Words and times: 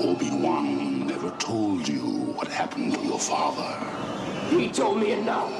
Obi-Wan 0.00 1.06
never 1.06 1.30
told 1.32 1.86
you 1.86 2.00
what 2.34 2.48
happened 2.48 2.94
to 2.94 3.00
your 3.02 3.18
father. 3.18 3.68
He 4.48 4.70
told 4.70 4.98
me 4.98 5.12
enough. 5.12 5.52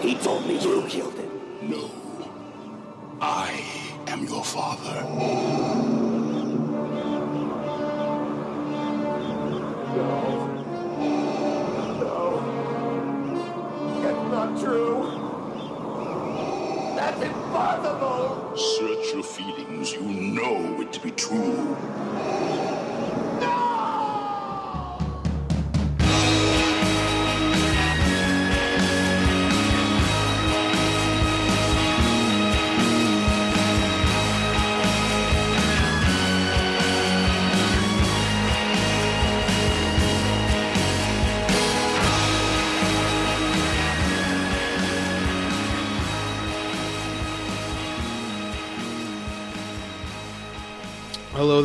He 0.00 0.14
told 0.14 0.46
me 0.46 0.58
you 0.58 0.84
killed 0.88 1.18
him. 1.18 1.30
No. 1.60 1.90
I 3.20 3.62
am 4.06 4.24
your 4.24 4.42
father. 4.42 6.07
Impossible. 17.58 18.56
Search 18.56 19.14
your 19.14 19.24
feelings. 19.24 19.92
You 19.92 20.02
know 20.02 20.80
it 20.80 20.92
to 20.92 21.00
be 21.00 21.10
true. 21.10 21.76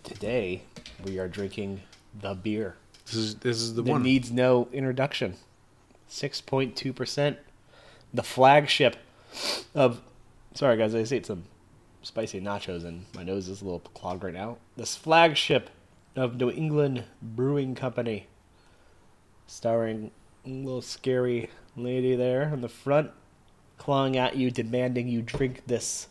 today 0.03 0.61
we 1.03 1.17
are 1.17 1.27
drinking 1.27 1.81
the 2.21 2.35
beer. 2.35 2.75
This 3.05 3.15
is 3.15 3.35
this 3.35 3.57
is 3.57 3.75
the 3.75 3.81
that 3.81 3.91
one. 3.91 4.03
needs 4.03 4.31
no 4.31 4.67
introduction. 4.71 5.35
Six 6.07 6.41
point 6.41 6.75
two 6.75 6.93
percent, 6.93 7.37
the 8.13 8.23
flagship 8.23 8.97
of. 9.75 10.01
Sorry 10.53 10.77
guys, 10.77 10.93
I 10.93 10.99
just 10.99 11.13
ate 11.13 11.25
some 11.25 11.45
spicy 12.03 12.39
nachos 12.39 12.83
and 12.85 13.05
my 13.15 13.23
nose 13.23 13.47
is 13.49 13.61
a 13.61 13.65
little 13.65 13.79
clogged 13.79 14.23
right 14.23 14.33
now. 14.33 14.57
This 14.77 14.95
flagship 14.95 15.69
of 16.15 16.35
New 16.35 16.51
England 16.51 17.05
Brewing 17.21 17.73
Company, 17.73 18.27
starring 19.47 20.11
a 20.45 20.49
little 20.49 20.81
scary 20.81 21.49
lady 21.75 22.15
there 22.15 22.43
in 22.53 22.61
the 22.61 22.69
front, 22.69 23.11
clawing 23.77 24.15
at 24.15 24.35
you, 24.35 24.51
demanding 24.51 25.07
you 25.07 25.21
drink 25.23 25.63
this 25.65 26.07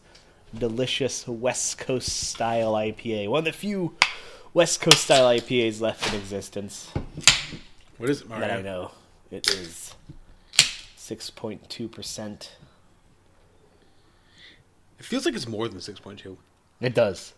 delicious 0.57 1.29
West 1.29 1.79
Coast 1.79 2.09
style 2.09 2.73
IPA. 2.73 3.29
One 3.29 3.39
of 3.41 3.45
the 3.45 3.53
few 3.53 3.95
West 4.55 4.81
Coast 4.81 5.05
style 5.05 5.27
IPAs 5.27 5.81
left 5.81 6.13
in 6.13 6.19
existence 6.19 6.93
what 8.03 8.11
is 8.11 8.23
it, 8.23 8.29
Mario? 8.29 8.49
that 8.49 8.59
I 8.59 8.63
know. 8.63 8.91
It 9.31 9.49
is 9.51 9.95
six 10.97 11.31
point 11.31 11.71
two 11.71 11.87
percent. 11.89 12.57
It 14.99 15.05
feels 15.05 15.25
like 15.25 15.37
it's 15.37 15.47
more 15.49 15.69
than 15.69 15.79
6.2. 15.79 16.37
It 16.81 16.95
does. 16.95 17.35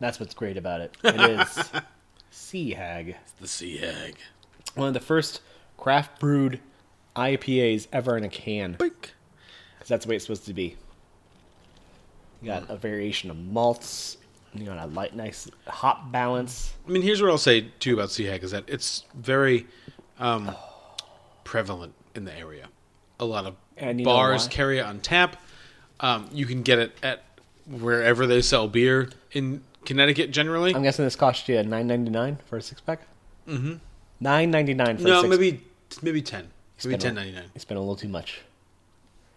That's 0.00 0.18
what's 0.18 0.34
great 0.34 0.56
about 0.56 0.80
it. 0.80 0.96
It 1.04 1.20
is 1.40 1.70
Sea 2.32 2.72
Hag, 2.72 3.16
It's 3.22 3.32
The 3.40 3.46
Sea 3.46 3.76
Hag. 3.76 4.16
one 4.74 4.88
of 4.88 4.94
the 4.94 5.00
first 5.00 5.40
craft 5.76 6.18
brewed 6.18 6.58
IPAs 7.14 7.86
ever 7.92 8.16
in 8.16 8.24
a 8.24 8.28
can. 8.28 8.72
Because 8.72 9.12
that's 9.86 10.04
the 10.04 10.10
way 10.10 10.16
it's 10.16 10.24
supposed 10.24 10.46
to 10.46 10.52
be. 10.52 10.76
You 12.42 12.48
got 12.48 12.64
hmm. 12.64 12.72
a 12.72 12.76
variation 12.76 13.30
of 13.30 13.36
malts. 13.36 14.16
You 14.54 14.66
got 14.66 14.78
a 14.78 14.86
light, 14.86 15.14
nice 15.14 15.48
hop 15.66 16.10
balance. 16.10 16.74
I 16.86 16.90
mean, 16.90 17.02
here's 17.02 17.22
what 17.22 17.30
I'll 17.30 17.38
say, 17.38 17.68
too, 17.78 17.94
about 17.94 18.10
Sea 18.10 18.24
Hag 18.24 18.42
is 18.42 18.50
that 18.50 18.64
it's 18.66 19.04
very 19.14 19.66
um, 20.18 20.50
prevalent 21.44 21.94
in 22.14 22.24
the 22.24 22.36
area. 22.36 22.68
A 23.20 23.24
lot 23.24 23.46
of 23.46 23.54
know 23.80 24.04
bars 24.04 24.48
carry 24.48 24.78
it 24.78 24.82
on 24.82 25.00
tap. 25.00 25.36
Um, 26.00 26.28
you 26.32 26.46
can 26.46 26.62
get 26.62 26.78
it 26.78 26.92
at 27.02 27.22
wherever 27.66 28.26
they 28.26 28.42
sell 28.42 28.66
beer 28.66 29.10
in 29.32 29.62
Connecticut, 29.84 30.30
generally. 30.30 30.74
I'm 30.74 30.82
guessing 30.82 31.04
this 31.04 31.16
cost 31.16 31.48
you 31.48 31.62
nine 31.62 31.86
ninety 31.86 32.10
nine 32.10 32.38
for 32.46 32.56
a 32.56 32.62
six 32.62 32.80
pack. 32.80 33.02
Mm-hmm. 33.46 33.74
Nine 34.20 34.50
ninety 34.50 34.74
nine 34.74 34.96
for 34.96 35.04
a 35.04 35.06
no, 35.06 35.22
maybe 35.26 35.62
maybe 36.02 36.22
10. 36.22 36.48
Maybe 36.84 36.98
ten 36.98 37.14
ninety 37.14 37.32
nine. 37.32 37.50
It's 37.54 37.64
been 37.64 37.76
a 37.76 37.80
little 37.80 37.96
too 37.96 38.08
much. 38.08 38.40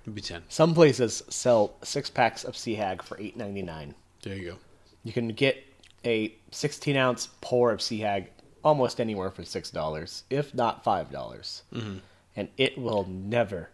Maybe 0.05 0.21
10. 0.21 0.43
Some 0.49 0.73
places 0.73 1.23
sell 1.29 1.75
six 1.81 2.09
packs 2.09 2.43
of 2.43 2.57
Sea 2.57 2.75
Hag 2.75 3.01
for 3.01 3.19
eight 3.19 3.37
ninety 3.37 3.61
nine. 3.61 3.95
There 4.21 4.35
you 4.35 4.51
go. 4.51 4.57
You 5.03 5.11
can 5.13 5.29
get 5.29 5.63
a 6.05 6.33
sixteen 6.51 6.95
ounce 6.97 7.29
pour 7.41 7.71
of 7.71 7.81
Sea 7.81 7.99
Hag 7.99 8.29
almost 8.63 8.99
anywhere 9.01 9.29
for 9.31 9.43
six 9.43 9.69
dollars, 9.69 10.23
if 10.29 10.53
not 10.53 10.83
five 10.83 11.11
dollars, 11.11 11.63
Mm-hmm. 11.73 11.97
and 12.35 12.47
it 12.57 12.77
will 12.77 13.05
never, 13.09 13.69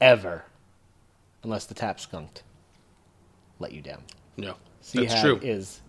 ever, 0.00 0.44
unless 1.42 1.64
the 1.66 1.74
tap 1.74 1.98
skunked, 2.00 2.42
let 3.58 3.72
you 3.72 3.80
down. 3.82 4.02
No, 4.36 4.54
Sea 4.82 5.00
that's 5.00 5.14
Hag 5.14 5.22
true. 5.22 5.40
is 5.42 5.80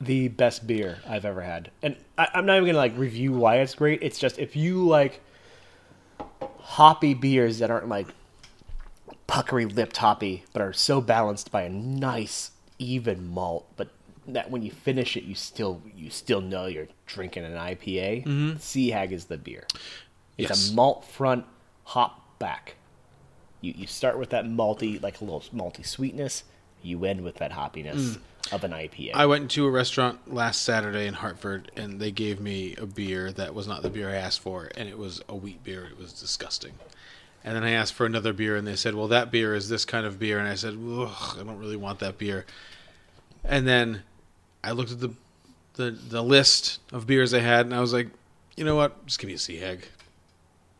the 0.00 0.28
best 0.28 0.66
beer 0.66 0.98
I've 1.08 1.24
ever 1.24 1.40
had, 1.40 1.70
and 1.82 1.96
I, 2.18 2.28
I'm 2.34 2.44
not 2.44 2.56
even 2.56 2.66
gonna 2.66 2.78
like 2.78 2.96
review 2.98 3.32
why 3.32 3.56
it's 3.60 3.74
great. 3.74 4.02
It's 4.02 4.18
just 4.18 4.38
if 4.38 4.54
you 4.56 4.86
like 4.86 5.20
hoppy 6.60 7.14
beers 7.14 7.60
that 7.60 7.70
aren't 7.70 7.88
like 7.88 8.08
puckery 9.36 9.66
lipped 9.66 9.98
hoppy, 9.98 10.44
but 10.54 10.62
are 10.62 10.72
so 10.72 11.02
balanced 11.02 11.52
by 11.52 11.62
a 11.62 11.68
nice 11.68 12.52
even 12.78 13.28
malt, 13.28 13.66
but 13.76 13.88
that 14.26 14.50
when 14.50 14.62
you 14.62 14.70
finish 14.70 15.14
it, 15.16 15.24
you 15.24 15.34
still 15.34 15.82
you 15.94 16.08
still 16.08 16.40
know 16.40 16.64
you're 16.64 16.88
drinking 17.04 17.44
an 17.44 17.52
IPA. 17.52 18.24
Mm-hmm. 18.24 18.56
Sea 18.58 18.90
Hag 18.90 19.12
is 19.12 19.26
the 19.26 19.36
beer. 19.36 19.66
It's 20.38 20.50
Yes. 20.50 20.70
a 20.70 20.74
malt 20.74 21.04
front 21.04 21.44
hop 21.84 22.38
back. 22.38 22.76
You 23.60 23.74
you 23.76 23.86
start 23.86 24.18
with 24.18 24.30
that 24.30 24.46
malty, 24.46 25.02
like 25.02 25.20
a 25.20 25.24
little 25.24 25.44
malty 25.54 25.84
sweetness. 25.84 26.44
You 26.82 27.04
end 27.04 27.22
with 27.22 27.36
that 27.36 27.52
hoppiness 27.52 28.16
mm. 28.16 28.20
of 28.52 28.64
an 28.64 28.70
IPA. 28.70 29.10
I 29.14 29.26
went 29.26 29.50
to 29.52 29.66
a 29.66 29.70
restaurant 29.70 30.32
last 30.32 30.62
Saturday 30.62 31.06
in 31.06 31.14
Hartford, 31.14 31.70
and 31.76 32.00
they 32.00 32.10
gave 32.10 32.40
me 32.40 32.74
a 32.76 32.86
beer 32.86 33.32
that 33.32 33.54
was 33.54 33.66
not 33.66 33.82
the 33.82 33.90
beer 33.90 34.08
I 34.08 34.14
asked 34.14 34.40
for, 34.40 34.70
and 34.76 34.88
it 34.88 34.96
was 34.96 35.20
a 35.28 35.34
wheat 35.34 35.62
beer. 35.62 35.84
It 35.84 35.98
was 35.98 36.12
disgusting. 36.12 36.72
And 37.46 37.54
then 37.54 37.62
I 37.62 37.70
asked 37.70 37.94
for 37.94 38.04
another 38.04 38.32
beer, 38.32 38.56
and 38.56 38.66
they 38.66 38.74
said, 38.74 38.96
"Well, 38.96 39.06
that 39.08 39.30
beer 39.30 39.54
is 39.54 39.68
this 39.68 39.84
kind 39.84 40.04
of 40.04 40.18
beer," 40.18 40.40
and 40.40 40.48
I 40.48 40.56
said, 40.56 40.74
"I 40.74 41.42
don't 41.44 41.58
really 41.58 41.76
want 41.76 42.00
that 42.00 42.18
beer." 42.18 42.44
And 43.44 43.68
then 43.68 44.02
I 44.64 44.72
looked 44.72 44.90
at 44.90 44.98
the 44.98 45.10
the 45.74 45.92
the 45.92 46.22
list 46.22 46.80
of 46.92 47.06
beers 47.06 47.30
they 47.30 47.40
had, 47.40 47.64
and 47.64 47.74
I 47.74 47.80
was 47.80 47.92
like, 47.92 48.08
"You 48.56 48.64
know 48.64 48.74
what? 48.74 49.06
Just 49.06 49.20
give 49.20 49.28
me 49.28 49.34
a 49.34 49.38
Sea 49.38 49.58
Hag." 49.58 49.86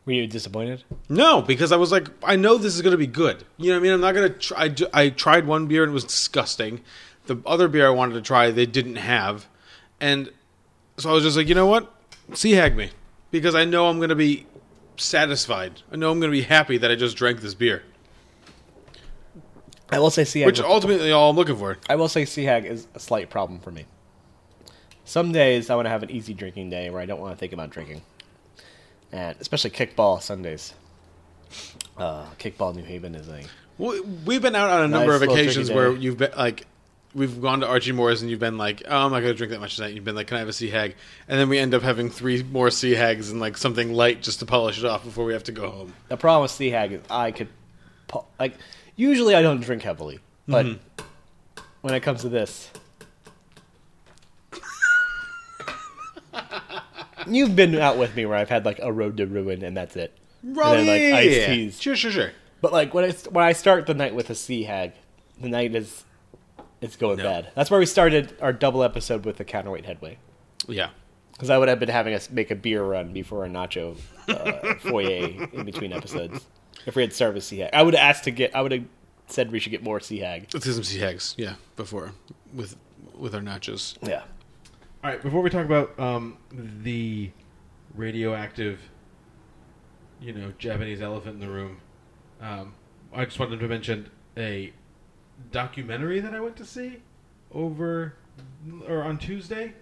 Were 0.05 0.13
you 0.13 0.27
disappointed? 0.27 0.83
No, 1.09 1.41
because 1.41 1.73
I 1.73 1.75
was 1.75 1.91
like, 1.91 2.07
I 2.23 2.37
know 2.37 2.57
this 2.57 2.75
is 2.75 2.81
going 2.81 2.93
to 2.93 2.97
be 2.97 3.07
good. 3.07 3.43
You 3.57 3.71
know 3.71 3.75
what 3.75 3.79
I 3.79 3.83
mean? 3.83 3.91
I'm 3.91 3.99
not 4.01 4.13
going 4.13 4.31
to 4.31 4.39
try. 4.39 4.63
I, 4.63 5.01
I 5.01 5.09
tried 5.09 5.45
one 5.45 5.67
beer 5.67 5.83
and 5.83 5.91
it 5.91 5.93
was 5.93 6.05
disgusting. 6.05 6.81
The 7.25 7.37
other 7.45 7.67
beer 7.67 7.85
I 7.85 7.89
wanted 7.89 8.13
to 8.13 8.21
try, 8.21 8.49
they 8.49 8.65
didn't 8.65 8.95
have. 8.95 9.47
And 9.99 10.31
so 10.95 11.09
I 11.09 11.13
was 11.13 11.23
just 11.23 11.35
like, 11.35 11.49
you 11.49 11.55
know 11.55 11.65
what? 11.65 11.93
Sea 12.33 12.53
Hag 12.53 12.77
me. 12.77 12.91
Because 13.31 13.53
I 13.53 13.65
know 13.65 13.89
I'm 13.89 13.97
going 13.97 14.07
to 14.07 14.15
be 14.15 14.45
satisfied. 14.97 15.81
I 15.91 15.95
know 15.95 16.11
I'm 16.11 16.19
going 16.19 16.31
to 16.31 16.37
be 16.37 16.43
happy 16.43 16.77
that 16.77 16.91
I 16.91 16.95
just 16.95 17.17
drank 17.17 17.41
this 17.41 17.53
beer. 17.53 17.83
I 19.89 19.99
will 19.99 20.09
say 20.09 20.25
Sea 20.25 20.41
Hag. 20.41 20.47
Which 20.47 20.59
ultimately 20.59 21.11
all 21.11 21.29
I'm 21.29 21.35
looking 21.35 21.55
for. 21.55 21.77
I 21.89 21.95
will 21.95 22.09
say 22.09 22.25
Sea 22.25 22.43
Hag 22.43 22.65
is 22.65 22.87
a 22.93 22.99
slight 22.99 23.29
problem 23.29 23.59
for 23.59 23.71
me. 23.71 23.85
Some 25.05 25.31
days 25.31 25.69
I 25.69 25.75
want 25.75 25.85
to 25.85 25.89
have 25.89 26.03
an 26.03 26.11
easy 26.11 26.33
drinking 26.33 26.69
day 26.69 26.89
where 26.89 27.01
I 27.01 27.05
don't 27.05 27.21
want 27.21 27.33
to 27.33 27.37
think 27.37 27.53
about 27.53 27.69
drinking, 27.69 28.01
and 29.13 29.37
especially 29.39 29.69
kickball 29.69 30.21
Sundays. 30.21 30.73
Uh, 31.97 32.25
kickball 32.37 32.75
New 32.75 32.83
Haven 32.83 33.15
is 33.15 33.29
a 33.29 33.43
Well, 33.77 34.03
We've 34.25 34.41
been 34.41 34.55
out 34.55 34.69
on 34.69 34.83
a 34.83 34.87
number 34.89 35.13
of 35.13 35.21
occasions 35.21 35.71
where 35.71 35.93
you've 35.93 36.17
been 36.17 36.31
like, 36.37 36.67
we've 37.17 37.41
gone 37.41 37.61
to 37.61 37.67
Archie 37.67 37.93
Moore's 37.93 38.21
and 38.21 38.29
you've 38.29 38.39
been 38.39 38.59
like, 38.59 38.83
oh, 38.87 39.05
I'm 39.05 39.11
not 39.11 39.21
going 39.21 39.33
to 39.33 39.33
drink 39.33 39.51
that 39.51 39.59
much 39.59 39.75
tonight. 39.75 39.87
And 39.87 39.95
You've 39.95 40.05
been 40.05 40.15
like, 40.15 40.27
can 40.27 40.37
I 40.37 40.39
have 40.39 40.47
a 40.47 40.53
sea 40.53 40.69
hag? 40.69 40.95
And 41.27 41.39
then 41.39 41.49
we 41.49 41.57
end 41.57 41.73
up 41.73 41.81
having 41.81 42.11
three 42.11 42.43
more 42.43 42.69
sea 42.69 42.91
hags 42.91 43.31
and 43.31 43.41
like 43.41 43.57
something 43.57 43.91
light 43.91 44.21
just 44.21 44.39
to 44.39 44.45
polish 44.45 44.77
it 44.77 44.85
off 44.85 45.03
before 45.03 45.25
we 45.25 45.33
have 45.33 45.43
to 45.45 45.51
go 45.51 45.69
home. 45.71 45.93
The 46.09 46.17
problem 46.17 46.43
with 46.43 46.51
Sea 46.51 46.69
Hag 46.69 46.91
is 46.93 47.01
I 47.09 47.31
could, 47.31 47.49
like, 48.39 48.53
usually 48.95 49.33
I 49.33 49.41
don't 49.41 49.61
drink 49.61 49.81
heavily, 49.81 50.19
but 50.47 50.67
mm-hmm. 50.67 51.03
when 51.81 51.95
it 51.95 52.01
comes 52.01 52.21
to 52.21 52.29
this, 52.29 52.69
You've 57.29 57.55
been 57.57 57.75
out 57.75 57.97
with 57.97 58.15
me 58.15 58.25
where 58.25 58.37
I've 58.37 58.47
had 58.47 58.63
like 58.63 58.79
a 58.81 58.93
road 58.93 59.17
to 59.17 59.25
ruin 59.25 59.61
and 59.63 59.75
that's 59.75 59.97
it. 59.97 60.17
Oh, 60.55 60.71
then, 60.71 60.87
like, 60.87 61.01
yeah, 61.01 61.15
iced 61.15 61.29
yeah, 61.29 61.37
yeah. 61.39 61.47
teas. 61.47 61.81
Sure, 61.81 61.95
sure, 61.95 62.11
sure. 62.11 62.31
But 62.61 62.71
like 62.71 62.93
when 62.93 63.03
I 63.03 63.11
when 63.31 63.43
I 63.43 63.51
start 63.51 63.85
the 63.85 63.93
night 63.93 64.15
with 64.15 64.29
a 64.29 64.35
sea 64.35 64.63
hag, 64.63 64.93
the 65.41 65.49
night 65.49 65.75
is 65.75 66.05
it's 66.81 66.95
going 66.95 67.17
No. 67.17 67.23
bad. 67.23 67.51
That's 67.55 67.69
where 67.71 67.79
we 67.79 67.85
started 67.85 68.35
our 68.41 68.53
double 68.53 68.83
episode 68.83 69.25
with 69.25 69.37
the 69.37 69.43
counterweight 69.45 69.85
headway. 69.85 70.17
Yeah. 70.67 70.89
Because 71.33 71.49
I 71.49 71.57
would 71.57 71.67
have 71.69 71.79
been 71.79 71.89
having 71.89 72.13
us 72.13 72.29
make 72.31 72.49
a 72.51 72.55
beer 72.55 72.83
run 72.83 73.13
before 73.13 73.45
a 73.45 73.47
nacho 73.49 73.97
uh, 74.27 74.73
foyer 74.89 75.27
in 75.53 75.65
between 75.65 75.93
episodes. 75.93 76.45
If 76.85 76.95
we 76.95 77.03
had 77.03 77.13
started 77.13 77.35
with 77.35 77.43
sea 77.43 77.59
hag, 77.59 77.69
I 77.73 77.83
would 77.83 77.93
have 77.93 78.01
asked 78.15 78.23
to 78.23 78.31
get. 78.31 78.55
I 78.55 78.61
would 78.61 78.71
have 78.71 78.85
said 79.27 79.51
we 79.51 79.59
should 79.59 79.71
get 79.71 79.83
more 79.83 79.99
sea 79.99 80.19
hag. 80.19 80.47
Let's 80.53 80.65
do 80.65 80.71
some 80.71 80.83
sea 80.83 80.99
hags. 80.99 81.35
Yeah, 81.37 81.55
before 81.75 82.13
with 82.53 82.75
with 83.15 83.35
our 83.35 83.41
nachos. 83.41 83.97
Yeah. 84.01 84.23
All 85.03 85.11
right, 85.11 85.21
before 85.21 85.41
we 85.41 85.49
talk 85.51 85.65
about 85.65 85.99
um, 85.99 86.37
the 86.51 87.29
radioactive, 87.93 88.79
you 90.21 90.33
know, 90.33 90.53
Japanese 90.57 91.01
elephant 91.01 91.35
in 91.35 91.39
the 91.39 91.49
room, 91.49 91.77
um, 92.41 92.73
I 93.13 93.25
just 93.25 93.39
wanted 93.39 93.59
to 93.59 93.67
mention 93.67 94.09
a 94.37 94.73
documentary 95.51 96.19
that 96.19 96.33
I 96.33 96.39
went 96.39 96.55
to 96.57 96.65
see 96.65 96.97
over 97.53 98.13
or 98.87 99.03
on 99.03 99.17
Tuesday. 99.17 99.73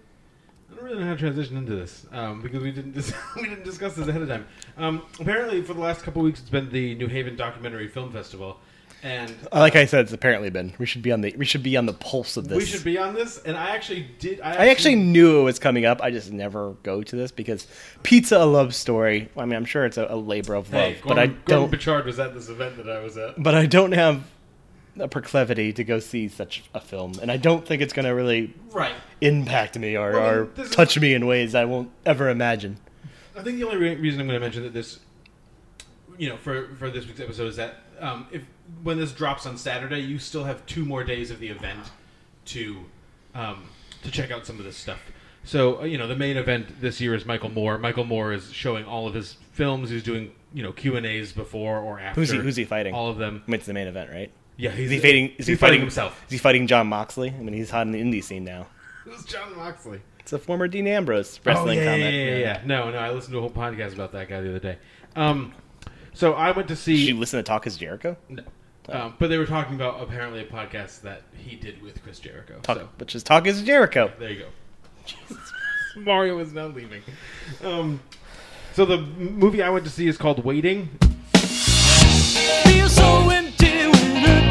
I 0.71 0.75
don't 0.75 0.83
really 0.83 0.99
know 0.99 1.05
how 1.05 1.13
to 1.13 1.19
transition 1.19 1.57
into 1.57 1.75
this 1.75 2.05
um, 2.11 2.41
because 2.41 2.61
we 2.63 2.71
didn't 2.71 2.93
dis- 2.93 3.13
we 3.35 3.43
didn't 3.43 3.63
discuss 3.63 3.95
this 3.95 4.07
ahead 4.07 4.21
of 4.21 4.27
time. 4.27 4.45
Um, 4.77 5.03
apparently, 5.19 5.61
for 5.61 5.73
the 5.73 5.79
last 5.81 6.01
couple 6.03 6.21
of 6.21 6.25
weeks, 6.25 6.39
it's 6.41 6.49
been 6.49 6.69
the 6.71 6.95
New 6.95 7.07
Haven 7.07 7.35
Documentary 7.35 7.87
Film 7.87 8.11
Festival, 8.11 8.57
and 9.03 9.31
Uh, 9.53 9.59
Like 9.59 9.75
I 9.75 9.85
said, 9.85 10.01
it's 10.01 10.11
apparently 10.13 10.49
been. 10.49 10.73
We 10.79 10.85
should 10.87 11.03
be 11.03 11.11
on 11.11 11.21
the. 11.21 11.33
We 11.37 11.45
should 11.45 11.61
be 11.63 11.77
on 11.77 11.85
the 11.85 11.93
pulse 11.93 12.35
of 12.35 12.47
this. 12.47 12.57
we 12.57 12.65
should 12.65 12.83
be 12.83 12.97
on 12.97 13.13
this. 13.13 13.37
And 13.43 13.55
I 13.55 13.69
actually 13.75 14.07
did. 14.19 14.41
I 14.41 14.65
I 14.65 14.67
actually 14.69 14.95
knew 14.95 15.39
it 15.39 15.43
was 15.43 15.59
coming 15.59 15.85
up. 15.85 16.01
I 16.01 16.09
just 16.09 16.31
never 16.31 16.71
go 16.83 17.03
to 17.03 17.15
this 17.15 17.31
because 17.31 17.67
pizza 18.03 18.37
a 18.37 18.45
love 18.45 18.73
story. 18.73 19.29
I 19.37 19.45
mean, 19.45 19.55
I'm 19.55 19.65
sure 19.65 19.85
it's 19.85 19.97
a, 19.97 20.07
a 20.09 20.17
labor 20.17 20.55
of 20.55 20.73
love, 20.73 20.81
Hey, 20.95 20.97
but 21.05 21.19
I 21.19 21.27
don't. 21.27 21.71
Bichard 21.71 22.05
was 22.05 22.19
at 22.19 22.33
this 22.33 22.49
event 22.49 22.77
that 22.77 22.89
I 22.89 23.01
was 23.03 23.17
at. 23.17 23.41
but 23.41 23.53
I 23.53 23.65
don't 23.67 23.91
have 23.93 24.23
a 24.99 25.07
proclivity 25.07 25.73
to 25.73 25.83
go 25.83 25.99
see 25.99 26.27
such 26.27 26.63
a 26.73 26.79
film, 26.79 27.13
and 27.21 27.31
I 27.31 27.37
don't 27.37 27.65
think 27.65 27.81
it's 27.81 27.93
going 27.93 28.05
to 28.05 28.11
really 28.13 28.53
Right. 28.71 28.93
impact 29.21 29.77
me 29.77 29.95
or, 29.97 30.11
Well, 30.13 30.29
or 30.29 30.45
this 30.55 30.69
is- 30.69 30.75
touch 30.75 30.99
me 30.99 31.13
in 31.13 31.25
ways 31.25 31.53
I 31.55 31.65
won't 31.65 31.91
ever 32.05 32.29
imagine. 32.29 32.77
I 33.37 33.43
think 33.43 33.57
the 33.57 33.65
only 33.65 33.77
re- 33.77 33.95
reason 33.95 34.21
I'm 34.21 34.27
going 34.27 34.39
to 34.39 34.45
mention 34.45 34.63
that 34.63 34.73
this, 34.73 34.99
you 36.17 36.29
know, 36.29 36.37
for 36.37 36.69
for 36.79 36.89
this 36.89 37.05
week's 37.05 37.19
episode 37.19 37.47
is 37.47 37.55
that 37.57 37.75
um, 37.99 38.27
if 38.31 38.43
when 38.83 38.97
this 38.97 39.11
drops 39.11 39.45
on 39.45 39.57
Saturday, 39.57 39.99
you 39.99 40.17
still 40.19 40.45
have 40.45 40.65
two 40.65 40.85
more 40.85 41.03
days 41.03 41.31
of 41.31 41.39
the 41.39 41.49
event 41.49 41.91
to 42.45 42.77
um, 43.33 43.65
to 44.03 44.11
check 44.11 44.31
out 44.31 44.45
some 44.45 44.57
of 44.59 44.63
this 44.65 44.77
stuff. 44.77 44.99
So 45.43 45.81
uh, 45.81 45.83
you 45.83 45.97
know, 45.97 46.07
the 46.07 46.15
main 46.15 46.37
event 46.37 46.79
this 46.79 47.01
year 47.01 47.13
is 47.13 47.25
Michael 47.25 47.49
Moore. 47.49 47.77
Michael 47.77 48.05
Moore 48.05 48.31
is 48.31 48.51
showing 48.53 48.85
all 48.85 49.05
of 49.07 49.13
his 49.13 49.35
films. 49.51 49.89
He's 49.89 50.03
doing 50.03 50.31
you 50.53 50.63
know 50.63 50.71
Q 50.71 50.95
and 50.95 51.05
A's 51.05 51.33
before 51.33 51.79
or 51.79 51.99
after. 51.99 52.21
Who's 52.21 52.29
he? 52.29 52.37
Who's 52.37 52.55
he 52.55 52.63
fighting? 52.63 52.93
All 52.93 53.09
of 53.09 53.17
them. 53.17 53.43
It's 53.47 53.65
the 53.65 53.73
main 53.73 53.87
event, 53.87 54.09
right? 54.11 54.31
Yeah, 54.57 54.71
he's, 54.71 54.85
Is 54.85 54.91
he 54.91 54.99
fighting? 54.99 55.25
Is 55.29 55.33
he's 55.37 55.47
he 55.47 55.55
fighting 55.55 55.81
himself? 55.81 56.23
Is 56.27 56.31
he 56.31 56.37
fighting 56.37 56.67
Jon 56.67 56.87
Moxley? 56.87 57.29
I 57.29 57.41
mean, 57.41 57.53
he's 57.53 57.69
hot 57.69 57.85
in 57.87 57.91
the 57.91 58.01
indie 58.01 58.23
scene 58.23 58.43
now. 58.43 58.67
Who's 59.03 59.23
Jon 59.25 59.55
Moxley? 59.55 60.01
It's 60.19 60.33
a 60.33 60.39
former 60.39 60.67
Dean 60.67 60.87
Ambrose 60.87 61.39
wrestling 61.43 61.77
oh, 61.79 61.81
yeah, 61.83 61.91
comment. 61.91 62.15
Yeah, 62.15 62.23
yeah, 62.23 62.37
yeah, 62.37 62.61
No, 62.65 62.89
no, 62.89 62.97
I 62.97 63.11
listened 63.11 63.33
to 63.33 63.37
a 63.37 63.41
whole 63.41 63.51
podcast 63.51 63.93
about 63.93 64.11
that 64.13 64.27
guy 64.27 64.41
the 64.41 64.49
other 64.49 64.59
day. 64.59 64.77
Um, 65.15 65.53
so 66.13 66.33
I 66.33 66.51
went 66.51 66.67
to 66.69 66.75
see. 66.75 66.97
Did 66.97 67.07
you 67.09 67.19
listen 67.19 67.37
to 67.37 67.43
Talk 67.43 67.67
is 67.67 67.77
Jericho? 67.77 68.17
No. 68.29 68.43
Um, 68.87 69.15
but 69.19 69.27
they 69.29 69.37
were 69.37 69.45
talking 69.45 69.75
about 69.75 70.01
apparently 70.01 70.41
a 70.41 70.45
podcast 70.45 71.01
that 71.01 71.23
he 71.35 71.55
did 71.55 71.81
with 71.81 72.01
Chris 72.03 72.19
Jericho. 72.19 72.59
Talk, 72.61 72.77
so 72.77 72.89
which 72.97 73.15
is 73.15 73.23
Talk 73.23 73.47
is 73.47 73.61
Jericho. 73.63 74.11
there 74.19 74.31
you 74.31 74.45
go. 75.29 75.37
Mario 76.01 76.39
is 76.39 76.53
now 76.53 76.67
leaving. 76.67 77.01
Um, 77.63 77.99
so 78.73 78.85
the 78.85 78.97
movie 78.97 79.61
I 79.61 79.69
went 79.69 79.85
to 79.85 79.91
see 79.91 80.07
is 80.07 80.17
called 80.17 80.43
Waiting. 80.43 80.89
feel 81.33 82.89
so 82.89 83.29
empty 83.29 83.87
when 83.87 84.44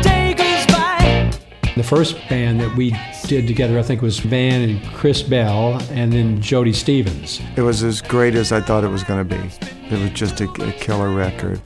The 1.77 1.83
first 1.83 2.17
band 2.29 2.61
that 2.61 2.77
we 2.77 2.97
did 3.27 3.49
together, 3.49 3.81
I 3.81 3.83
think, 3.83 4.01
was 4.01 4.21
Van 4.21 4.69
and 4.69 4.81
Chris 4.93 5.23
Bell, 5.23 5.83
and 5.91 6.13
then 6.13 6.41
Jody 6.41 6.73
Stephens. 6.73 7.41
It 7.57 7.63
was 7.63 7.83
as 7.83 8.01
great 8.01 8.37
as 8.37 8.53
I 8.53 8.61
thought 8.61 8.85
it 8.85 8.89
was 8.89 9.03
going 9.03 9.29
to 9.29 9.37
be. 9.37 9.51
It 9.93 10.01
was 10.01 10.11
just 10.11 10.41
a, 10.41 10.45
a 10.45 10.71
killer 10.73 11.11
record. 11.11 11.61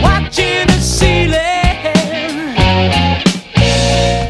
Watching 0.00 0.68
the 0.68 0.80
ceiling. 0.80 1.34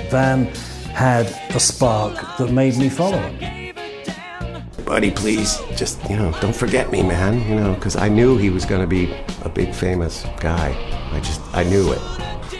Van 0.08 0.46
had 0.94 1.26
a 1.54 1.60
spark 1.60 2.14
that 2.38 2.50
made 2.50 2.78
me 2.78 2.88
follow 2.88 3.18
him. 3.18 3.38
Gave 3.38 3.76
it 3.76 4.06
down. 4.06 4.64
Buddy, 4.86 5.10
please, 5.10 5.60
just, 5.76 6.02
you 6.08 6.16
know, 6.16 6.34
don't 6.40 6.56
forget 6.56 6.90
me, 6.90 7.02
man. 7.02 7.46
You 7.46 7.56
know, 7.56 7.74
because 7.74 7.96
I 7.96 8.08
knew 8.08 8.38
he 8.38 8.48
was 8.48 8.64
going 8.64 8.80
to 8.80 8.86
be 8.86 9.12
a 9.42 9.50
big 9.50 9.74
famous 9.74 10.24
guy. 10.40 10.74
I 11.12 11.20
just, 11.20 11.42
I 11.52 11.64
knew 11.64 11.92
it. 11.92 12.00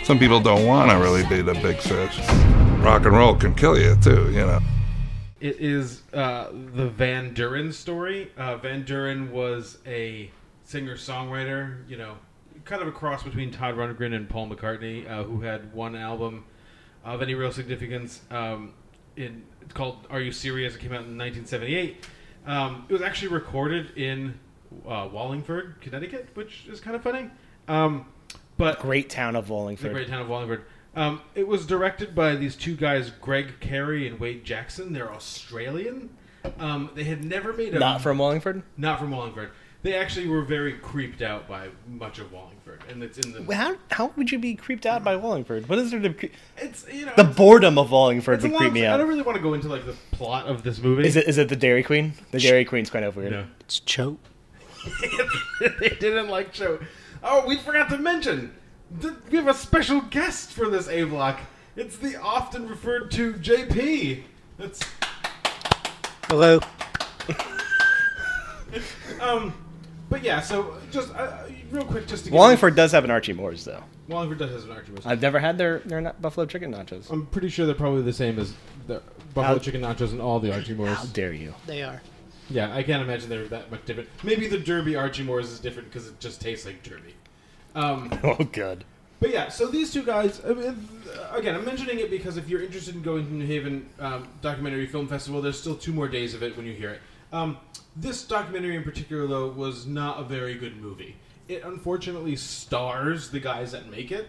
Some 0.05 0.19
people 0.19 0.39
don't 0.39 0.67
want 0.67 0.91
to 0.91 0.99
really 0.99 1.25
be 1.29 1.41
the 1.41 1.55
big 1.55 1.79
fish. 1.79 2.19
Rock 2.85 3.07
and 3.07 3.17
roll 3.17 3.35
can 3.35 3.55
kill 3.55 3.79
you 3.79 3.97
too, 4.03 4.31
you 4.31 4.45
know. 4.45 4.61
It 5.41 5.57
is 5.61 6.03
uh, 6.13 6.49
the 6.53 6.91
Van 6.91 7.35
Duren 7.35 7.73
story. 7.73 8.31
Uh, 8.37 8.59
Van 8.59 8.85
Duren 8.85 9.31
was 9.31 9.79
a 9.87 10.31
singer 10.63 10.97
songwriter, 10.97 11.89
you 11.89 11.97
know, 11.97 12.17
kind 12.67 12.83
of 12.83 12.89
a 12.89 12.93
cross 12.93 13.23
between 13.23 13.51
Todd 13.51 13.77
Rundgren 13.77 14.15
and 14.15 14.29
Paul 14.29 14.51
McCartney, 14.51 15.11
uh, 15.11 15.23
who 15.23 15.41
had 15.41 15.73
one 15.73 15.97
album 15.97 16.45
of 17.03 17.23
any 17.23 17.35
real 17.35 17.51
significance. 17.51 18.21
Um, 18.31 18.75
in 19.17 19.43
it's 19.63 19.73
called 19.73 20.07
"Are 20.11 20.21
You 20.21 20.33
Serious?" 20.33 20.75
It 20.75 20.81
came 20.81 20.93
out 20.93 21.07
in 21.07 21.17
1978. 21.17 22.07
Um, 22.47 22.85
it 22.91 22.93
was 22.93 23.01
actually 23.01 23.29
recorded 23.29 23.97
in 23.97 24.39
uh, 24.87 25.09
Wallingford, 25.11 25.77
Connecticut, 25.81 26.29
which 26.35 26.67
is 26.67 26.79
kind 26.79 26.95
of 26.95 27.03
funny. 27.03 27.31
Um, 27.69 28.05
but 28.57 28.79
Great 28.81 29.11
town 29.11 29.37
of 29.37 29.51
Wallingford. 29.51 29.91
the 29.91 29.95
Wallingford. 29.95 30.07
great 30.09 30.13
town 30.13 30.23
of 30.23 30.29
Wallingford. 30.29 30.65
Um, 30.97 31.21
it 31.35 31.49
was 31.49 31.67
directed 31.67 32.15
by 32.15 32.37
these 32.37 32.55
two 32.55 32.77
guys, 32.77 33.11
Greg 33.11 33.59
Carey 33.61 34.07
and 34.07 34.21
Wade 34.21 34.45
Jackson. 34.45 34.93
They're 34.93 35.13
Australian. 35.13 36.11
Um, 36.59 36.91
they 36.95 37.05
had 37.05 37.25
never 37.25 37.53
made 37.53 37.75
a 37.75 37.79
Not 37.79 38.01
from 38.01 38.19
Wallingford. 38.19 38.63
not 38.77 38.99
from 39.01 39.11
Wallingford. 39.11 39.51
They 39.83 39.95
actually 39.97 40.29
were 40.29 40.43
very 40.43 40.75
creeped 40.75 41.21
out 41.21 41.47
by 41.49 41.69
much 41.87 42.19
of 42.19 42.33
Wallingford, 42.33 42.85
and 42.89 43.03
it's 43.03 43.19
in 43.19 43.33
the 43.47 43.55
How 43.55 43.77
how 43.91 44.13
would 44.17 44.31
you 44.31 44.39
be 44.39 44.55
creeped 44.55 44.87
out 44.87 45.03
by 45.05 45.17
Wallingford? 45.17 45.69
What 45.69 45.79
is 45.79 45.91
there 45.91 46.01
to 46.01 46.13
cre- 46.15 46.27
it's 46.57 46.87
you 46.91 47.05
know 47.07 47.13
the 47.17 47.23
it's- 47.23 47.37
boredom 47.37 47.77
of 47.77 47.91
Wallingford 47.91 48.37
it's 48.37 48.45
a 48.45 48.49
would 48.49 48.53
long 48.55 48.61
creep 48.63 48.73
me 48.73 48.81
story. 48.81 48.93
I 48.95 48.97
don't 48.97 49.09
really 49.09 49.21
want 49.23 49.37
to 49.37 49.43
go 49.43 49.53
into 49.53 49.69
like 49.69 49.85
the 49.85 49.95
plot 50.13 50.47
of 50.47 50.63
this 50.63 50.79
movie. 50.81 51.07
Is 51.07 51.17
it 51.17 51.27
is 51.29 51.37
it 51.39 51.49
the 51.51 51.57
Dairy 51.57 51.83
Queen? 51.83 52.15
The 52.31 52.39
Dairy 52.41 52.65
Queen's 52.65 52.89
kind 52.89 53.05
of 53.05 53.17
weird. 53.17 53.33
No. 53.33 53.45
It's 53.61 53.81
choke. 53.81 54.21
they 55.81 55.89
didn't 56.01 56.29
like 56.29 56.55
show. 56.55 56.79
Oh, 57.25 57.47
we 57.47 57.57
forgot 57.57 57.89
to 57.91 57.99
mention. 57.99 58.53
th- 59.01 59.15
We 59.31 59.39
have 59.39 59.49
a 59.49 59.55
special 59.55 60.03
guest 60.03 60.53
for 60.53 60.69
this 60.69 60.89
A 60.89 61.05
block. 61.05 61.41
It's 61.75 61.97
the 61.97 62.17
often 62.21 62.69
referred 62.69 63.11
to 63.13 63.33
JP. 63.35 64.23
That's 64.59 64.81
Hello. 66.29 66.61
um, 69.21 69.53
but 70.11 70.23
yeah. 70.23 70.41
So 70.41 70.77
just 70.91 71.15
uh, 71.15 71.39
real 71.71 71.85
quick, 71.85 72.07
just 72.07 72.25
to 72.25 72.31
get 72.31 72.37
Wallingford 72.37 72.77
does 72.77 72.93
have 72.93 73.05
an 73.05 73.11
Archie 73.11 73.33
Moore's 73.33 73.65
though. 73.65 73.83
Wallingford 74.09 74.39
does 74.39 74.51
has 74.51 74.65
an 74.65 74.71
Archie 74.73 74.91
Moore's. 74.93 75.07
I've 75.07 75.23
never 75.23 75.39
had 75.39 75.59
their 75.59 75.79
their 75.81 76.01
not 76.01 76.21
buffalo 76.23 76.47
chicken 76.47 76.73
nachos. 76.73 77.11
I'm 77.11 77.27
pretty 77.27 77.49
sure 77.49 77.67
they're 77.67 77.75
probably 77.75 78.03
the 78.03 78.13
same 78.13 78.39
as 78.39 78.55
the 78.87 79.03
buffalo 79.35 79.55
How- 79.55 79.59
chicken 79.59 79.81
nachos 79.83 80.13
and 80.13 80.21
all 80.21 80.39
the 80.41 80.53
Archie 80.53 80.75
Moores. 80.75 80.97
How 80.97 81.05
dare 81.07 81.33
you? 81.33 81.55
They 81.67 81.83
are. 81.83 82.01
Yeah, 82.51 82.75
I 82.75 82.83
can't 82.83 83.03
imagine 83.03 83.29
they're 83.31 83.47
that 83.49 83.71
much 83.71 83.85
different. 83.87 84.09
Maybe 84.23 84.47
the 84.49 84.59
Derby 84.59 84.97
Archie 84.97 85.23
Moores 85.23 85.51
is 85.51 85.61
different 85.61 85.91
because 85.91 86.09
it 86.09 86.21
just 86.21 86.41
tastes 86.41 86.67
like 86.67 86.83
Derby. 86.83 87.15
Um, 87.75 88.11
Oh, 88.25 88.37
good. 88.45 88.85
But 89.21 89.31
yeah, 89.31 89.49
so 89.49 89.69
these 89.69 89.91
two 89.93 90.03
guys, 90.03 90.43
I 90.45 90.53
mean, 90.53 90.89
again, 91.33 91.55
I'm 91.55 91.65
mentioning 91.65 91.99
it 92.01 92.11
because 92.11 92.37
if 92.37 92.49
you're 92.49 92.63
interested 92.63 92.95
in 92.95 93.03
going 93.03 93.25
to 93.27 93.33
New 93.33 93.47
Haven 93.47 93.89
um, 93.99 94.29
Documentary 94.43 94.87
Film 94.87 95.09
Festival, 95.09 95.41
there's 95.41 95.59
still 95.59 95.77
two 95.77 95.93
more 95.93 96.09
days 96.09 96.35
of 96.35 96.43
it 96.43 96.55
when 96.57 96.67
you 96.67 96.75
hear 96.75 96.91
it. 96.91 97.01
Um, 97.33 97.57
this 97.97 98.25
documentary 98.25 98.77
in 98.77 98.83
particular, 98.83 99.27
though, 99.27 99.49
was 99.49 99.87
not 99.87 100.21
a 100.21 100.25
very 100.25 100.55
good 100.57 100.77
movie. 100.77 101.17
It 101.49 101.65
unfortunately 101.65 102.37
stars 102.37 103.31
the 103.31 103.41
guys 103.41 103.73
that 103.73 103.91
make 103.91 104.13
it. 104.13 104.29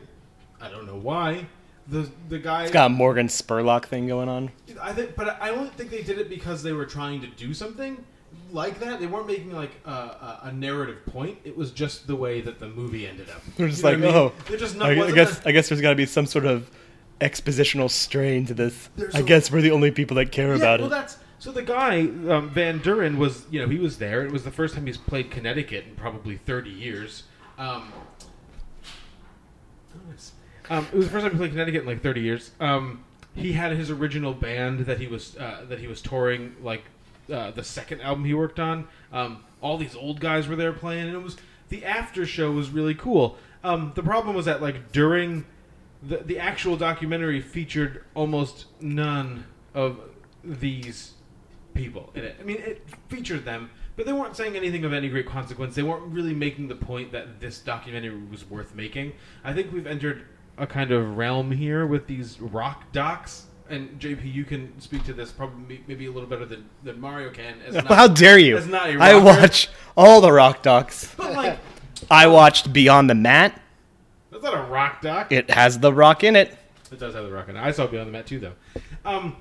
I 0.62 0.70
don't 0.70 0.86
know 0.86 0.96
why. 0.98 1.48
The 1.88 2.10
the 2.30 2.40
guy 2.40 2.64
It's 2.64 2.72
got 2.72 2.88
a 2.88 2.90
Morgan 2.90 3.28
Spurlock 3.28 3.86
thing 3.86 4.08
going 4.08 4.28
on. 4.28 4.52
I 4.82 4.92
think, 4.94 5.16
but 5.16 5.40
I 5.42 5.50
don't 5.50 5.72
think 5.74 5.92
they 5.92 6.02
did 6.02 6.18
it 6.18 6.30
because 6.30 6.64
they 6.64 6.74
were 6.74 6.86
trying 6.86 7.22
to 7.22 7.28
do 7.28 7.54
something 7.54 8.04
like 8.52 8.80
that. 8.80 9.00
They 9.00 9.06
weren't 9.06 9.28
making 9.28 9.52
like 9.52 9.72
a, 9.86 9.92
a, 9.92 10.40
a 10.46 10.52
narrative 10.52 11.06
point. 11.06 11.38
It 11.44 11.56
was 11.56 11.72
just 11.72 12.08
the 12.08 12.16
way 12.16 12.42
that 12.42 12.60
the 12.60 12.68
movie 12.70 13.08
ended 13.08 13.30
up. 13.30 13.42
They're 13.56 13.68
just 13.68 13.84
You 13.84 13.90
like, 13.90 13.98
I 13.98 14.02
mean? 14.02 14.16
oh, 14.16 14.32
they're 14.48 14.58
just 14.58 14.78
not. 14.78 14.90
I, 14.90 15.12
guess 15.12 15.46
a- 15.46 15.50
I 15.50 15.52
guess 15.52 15.70
there's 15.70 15.82
got 15.82 15.92
to 15.92 15.96
be 15.96 16.08
some 16.08 16.26
sort 16.26 16.46
of 16.46 16.72
expositional 17.22 17.90
strain 17.90 18.46
to 18.48 18.54
this. 18.56 18.90
I 19.14 19.22
guess 19.22 19.52
we're 19.52 19.62
the 19.62 19.72
only 19.72 19.92
people 19.92 20.16
that 20.16 20.32
care 20.32 20.50
yeah, 20.50 20.56
about 20.56 20.80
well, 20.80 20.88
it. 20.88 20.92
that's 20.92 21.18
so. 21.38 21.52
The 21.52 21.62
guy 21.62 22.02
um, 22.02 22.50
Van 22.50 22.80
Duren 22.80 23.18
was, 23.18 23.46
you 23.52 23.62
know, 23.62 23.70
he 23.70 23.78
was 23.78 24.00
there. 24.00 24.26
It 24.26 24.32
was 24.32 24.44
the 24.44 24.52
first 24.52 24.74
time 24.74 24.88
he's 24.88 24.98
played 24.98 25.30
Connecticut 25.30 25.86
in 25.88 25.96
probably 25.96 26.38
thirty 26.38 26.72
years. 26.72 27.24
Um. 27.60 27.94
Um, 30.70 30.88
it 30.92 30.96
was 30.96 31.06
the 31.06 31.12
first 31.12 31.24
time 31.24 31.32
he 31.32 31.38
played 31.38 31.52
Connecticut 31.52 31.82
in 31.82 31.88
like 31.88 32.02
thirty 32.02 32.22
years. 32.22 32.52
Um, 32.60 33.04
he 33.36 33.54
had 33.54 33.74
his 33.74 33.92
original 33.92 34.34
band 34.34 34.82
that 34.82 35.00
he 35.00 35.08
was 35.08 35.38
uh, 35.38 35.66
that 35.68 35.80
he 35.80 35.88
was 35.88 36.02
touring 36.02 36.56
like 36.62 36.84
uh, 37.32 37.52
the 37.52 37.64
second 37.64 38.02
album 38.02 38.26
he 38.26 38.34
worked 38.34 38.60
on. 38.60 38.88
Um, 39.12 39.44
all 39.62 39.78
these 39.78 39.96
old 39.96 40.20
guys 40.20 40.48
were 40.48 40.56
there 40.56 40.74
playing, 40.74 41.08
and 41.08 41.16
it 41.16 41.24
was 41.24 41.38
the 41.70 41.84
after 41.86 42.26
show 42.26 42.52
was 42.52 42.70
really 42.70 42.96
cool. 42.96 43.38
Um, 43.64 43.92
the 43.96 44.04
problem 44.04 44.36
was 44.36 44.46
that 44.46 44.62
like 44.62 44.92
during 44.92 45.46
the 46.02 46.18
the 46.18 46.40
actual 46.40 46.78
documentary 46.78 47.42
featured 47.42 48.04
almost 48.14 48.66
none 48.80 49.46
of 49.74 50.00
these 50.44 51.14
people 51.74 52.12
in 52.16 52.24
it. 52.24 52.38
I 52.40 52.44
mean, 52.44 52.58
it 52.58 52.88
featured 53.10 53.44
them, 53.44 53.70
but 53.96 54.06
they 54.06 54.14
weren't 54.14 54.36
saying 54.36 54.56
anything 54.56 54.86
of 54.86 54.94
any 54.94 55.10
great 55.10 55.26
consequence. 55.28 55.76
They 55.76 55.84
weren't 55.84 56.06
really 56.06 56.34
making 56.34 56.68
the 56.68 56.76
point 56.76 57.12
that 57.12 57.40
this 57.40 57.60
documentary 57.60 58.18
was 58.32 58.50
worth 58.50 58.74
making. 58.76 59.14
I 59.44 59.54
think 59.54 59.74
we've 59.74 59.88
entered 59.88 60.26
a 60.58 60.68
kind 60.68 60.92
of 60.92 61.18
realm 61.18 61.52
here 61.52 61.86
with 61.86 62.08
these 62.08 62.40
rock 62.40 62.92
docs. 62.92 63.46
And 63.70 64.00
JP, 64.00 64.32
you 64.32 64.46
can 64.46 64.80
speak 64.80 65.04
to 65.06 65.14
this 65.14 65.32
probably 65.32 65.84
maybe 65.88 66.06
a 66.06 66.12
little 66.12 66.30
better 66.30 66.46
than, 66.46 66.70
than 66.84 67.00
Mario 67.00 67.32
can. 67.32 67.56
As 67.66 67.74
not- 67.76 67.88
How 67.88 68.08
dare 68.08 68.38
you? 68.38 68.58
As 68.58 68.68
not 68.68 68.90
a 68.90 68.98
I 69.00 69.16
watch 69.16 69.70
all 69.98 70.22
the 70.22 70.32
rock 70.32 70.62
docs. 70.62 71.14
But 71.18 71.34
like, 71.34 71.60
I 72.12 72.28
watched 72.28 72.72
Beyond 72.72 73.10
the 73.10 73.16
Mat. 73.16 73.60
that's 74.32 74.44
not 74.44 74.54
a 74.54 74.64
rock 74.72 75.02
doc. 75.02 75.32
It 75.32 75.50
has 75.50 75.80
the 75.80 75.92
rock 75.94 76.24
in 76.24 76.36
it. 76.36 76.56
It 76.92 77.00
does 77.00 77.16
have 77.16 77.24
the 77.24 77.32
rock 77.32 77.50
in 77.50 77.56
it. 77.58 77.60
I 77.62 77.72
saw 77.72 77.88
Beyond 77.88 78.08
the 78.08 78.12
Mat 78.12 78.28
too, 78.28 78.40
though. 78.40 78.54
Um, 79.04 79.36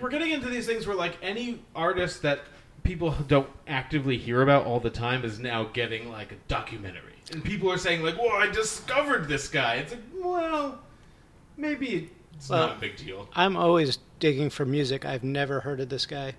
we're 0.00 0.10
getting 0.10 0.32
into 0.32 0.48
these 0.48 0.66
things 0.66 0.86
where, 0.86 0.96
like, 0.96 1.16
any 1.22 1.62
artist 1.74 2.22
that 2.22 2.40
people 2.82 3.12
don't 3.28 3.48
actively 3.68 4.18
hear 4.18 4.42
about 4.42 4.66
all 4.66 4.80
the 4.80 4.90
time 4.90 5.24
is 5.24 5.38
now 5.38 5.64
getting 5.64 6.10
like 6.10 6.32
a 6.32 6.36
documentary, 6.48 7.11
and 7.32 7.44
people 7.44 7.70
are 7.70 7.78
saying 7.78 8.02
like, 8.02 8.16
"Well, 8.18 8.36
I 8.36 8.46
discovered 8.48 9.28
this 9.28 9.48
guy." 9.48 9.74
It's 9.76 9.92
like, 9.92 10.02
well, 10.14 10.78
maybe 11.56 12.10
it's 12.34 12.48
Well, 12.48 12.68
not 12.68 12.76
a 12.76 12.80
big 12.80 12.96
deal, 12.96 13.28
I'm 13.34 13.56
always 13.56 13.98
digging 14.20 14.50
for 14.50 14.64
music. 14.64 15.04
I've 15.04 15.24
never 15.24 15.60
heard 15.60 15.80
of 15.80 15.88
this 15.88 16.06
guy. 16.06 16.34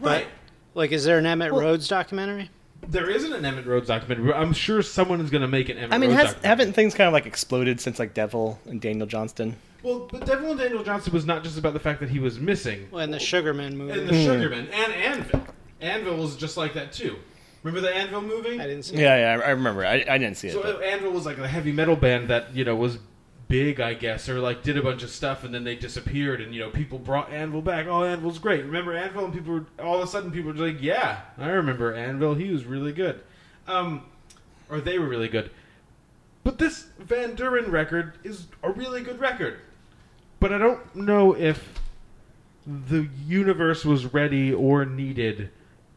right? 0.00 0.26
Like, 0.74 0.92
is 0.92 1.04
there 1.04 1.18
an 1.18 1.24
Emitt 1.24 1.52
Rhodes 1.52 1.88
documentary? 1.88 2.50
There 2.86 3.10
isn't 3.10 3.32
an 3.32 3.42
Emitt 3.42 3.66
Rhodes 3.66 3.88
documentary. 3.88 4.32
I'm 4.32 4.52
sure 4.52 4.82
someone 4.82 5.20
is 5.20 5.30
going 5.30 5.42
to 5.42 5.48
make 5.48 5.68
an 5.68 5.76
Emitt 5.76 5.92
I 5.92 5.98
mean, 5.98 6.10
Rhodes 6.10 6.22
has, 6.22 6.34
documentary. 6.34 6.48
haven't 6.48 6.72
things 6.74 6.94
kind 6.94 7.08
of 7.08 7.12
like 7.12 7.26
exploded 7.26 7.80
since 7.80 7.98
like 7.98 8.14
Devil 8.14 8.58
and 8.66 8.80
Daniel 8.80 9.06
Johnston? 9.06 9.56
Well, 9.82 10.08
but 10.10 10.26
Devil 10.26 10.52
and 10.52 10.60
Daniel 10.60 10.84
Johnston 10.84 11.12
was 11.12 11.26
not 11.26 11.42
just 11.42 11.58
about 11.58 11.72
the 11.72 11.80
fact 11.80 12.00
that 12.00 12.10
he 12.10 12.18
was 12.18 12.38
missing. 12.38 12.88
Well, 12.90 13.02
in 13.02 13.10
the 13.10 13.18
Sugarman 13.18 13.76
movie. 13.76 13.98
And 13.98 14.08
the 14.08 14.14
hmm. 14.14 14.24
Sugarman 14.24 14.68
and 14.68 14.92
Anvil. 14.92 15.42
Anvil 15.80 16.16
was 16.16 16.36
just 16.36 16.56
like 16.56 16.74
that 16.74 16.92
too. 16.92 17.16
Remember 17.62 17.86
the 17.86 17.94
Anvil 17.94 18.22
movie? 18.22 18.58
I 18.58 18.66
didn't 18.66 18.84
see. 18.84 18.96
Yeah, 18.96 19.36
yeah, 19.36 19.42
I 19.42 19.48
I 19.48 19.50
remember. 19.50 19.84
I, 19.84 20.04
I 20.08 20.18
didn't 20.18 20.36
see 20.36 20.48
it. 20.48 20.52
So 20.52 20.62
but- 20.62 20.82
Anvil 20.82 21.12
was 21.12 21.26
like 21.26 21.38
a 21.38 21.46
heavy 21.48 21.72
metal 21.72 21.96
band 21.96 22.28
that 22.28 22.54
you 22.54 22.64
know 22.64 22.74
was 22.74 22.98
big, 23.48 23.80
I 23.80 23.94
guess, 23.94 24.28
or 24.28 24.40
like 24.40 24.62
did 24.62 24.78
a 24.78 24.82
bunch 24.82 25.02
of 25.02 25.10
stuff 25.10 25.44
and 25.44 25.52
then 25.52 25.64
they 25.64 25.74
disappeared, 25.76 26.40
and 26.40 26.54
you 26.54 26.60
know 26.60 26.70
people 26.70 26.98
brought 26.98 27.30
Anvil 27.32 27.60
back. 27.62 27.86
Oh, 27.86 28.04
Anvil's 28.04 28.38
great. 28.38 28.64
Remember 28.64 28.96
Anvil? 28.96 29.26
And 29.26 29.34
people 29.34 29.52
were 29.54 29.66
all 29.84 29.96
of 29.96 30.02
a 30.02 30.06
sudden 30.06 30.30
people 30.30 30.52
were 30.52 30.66
like, 30.66 30.80
yeah, 30.80 31.20
I 31.36 31.48
remember 31.48 31.94
Anvil. 31.94 32.34
He 32.34 32.50
was 32.50 32.64
really 32.64 32.92
good, 32.92 33.20
um, 33.66 34.04
or 34.70 34.80
they 34.80 34.98
were 34.98 35.08
really 35.08 35.28
good. 35.28 35.50
But 36.44 36.58
this 36.58 36.86
Van 36.98 37.36
Duren 37.36 37.70
record 37.70 38.14
is 38.24 38.46
a 38.62 38.70
really 38.70 39.02
good 39.02 39.20
record, 39.20 39.58
but 40.38 40.50
I 40.52 40.58
don't 40.58 40.96
know 40.96 41.36
if 41.36 41.78
the 42.66 43.08
universe 43.26 43.84
was 43.84 44.14
ready 44.14 44.54
or 44.54 44.86
needed 44.86 45.50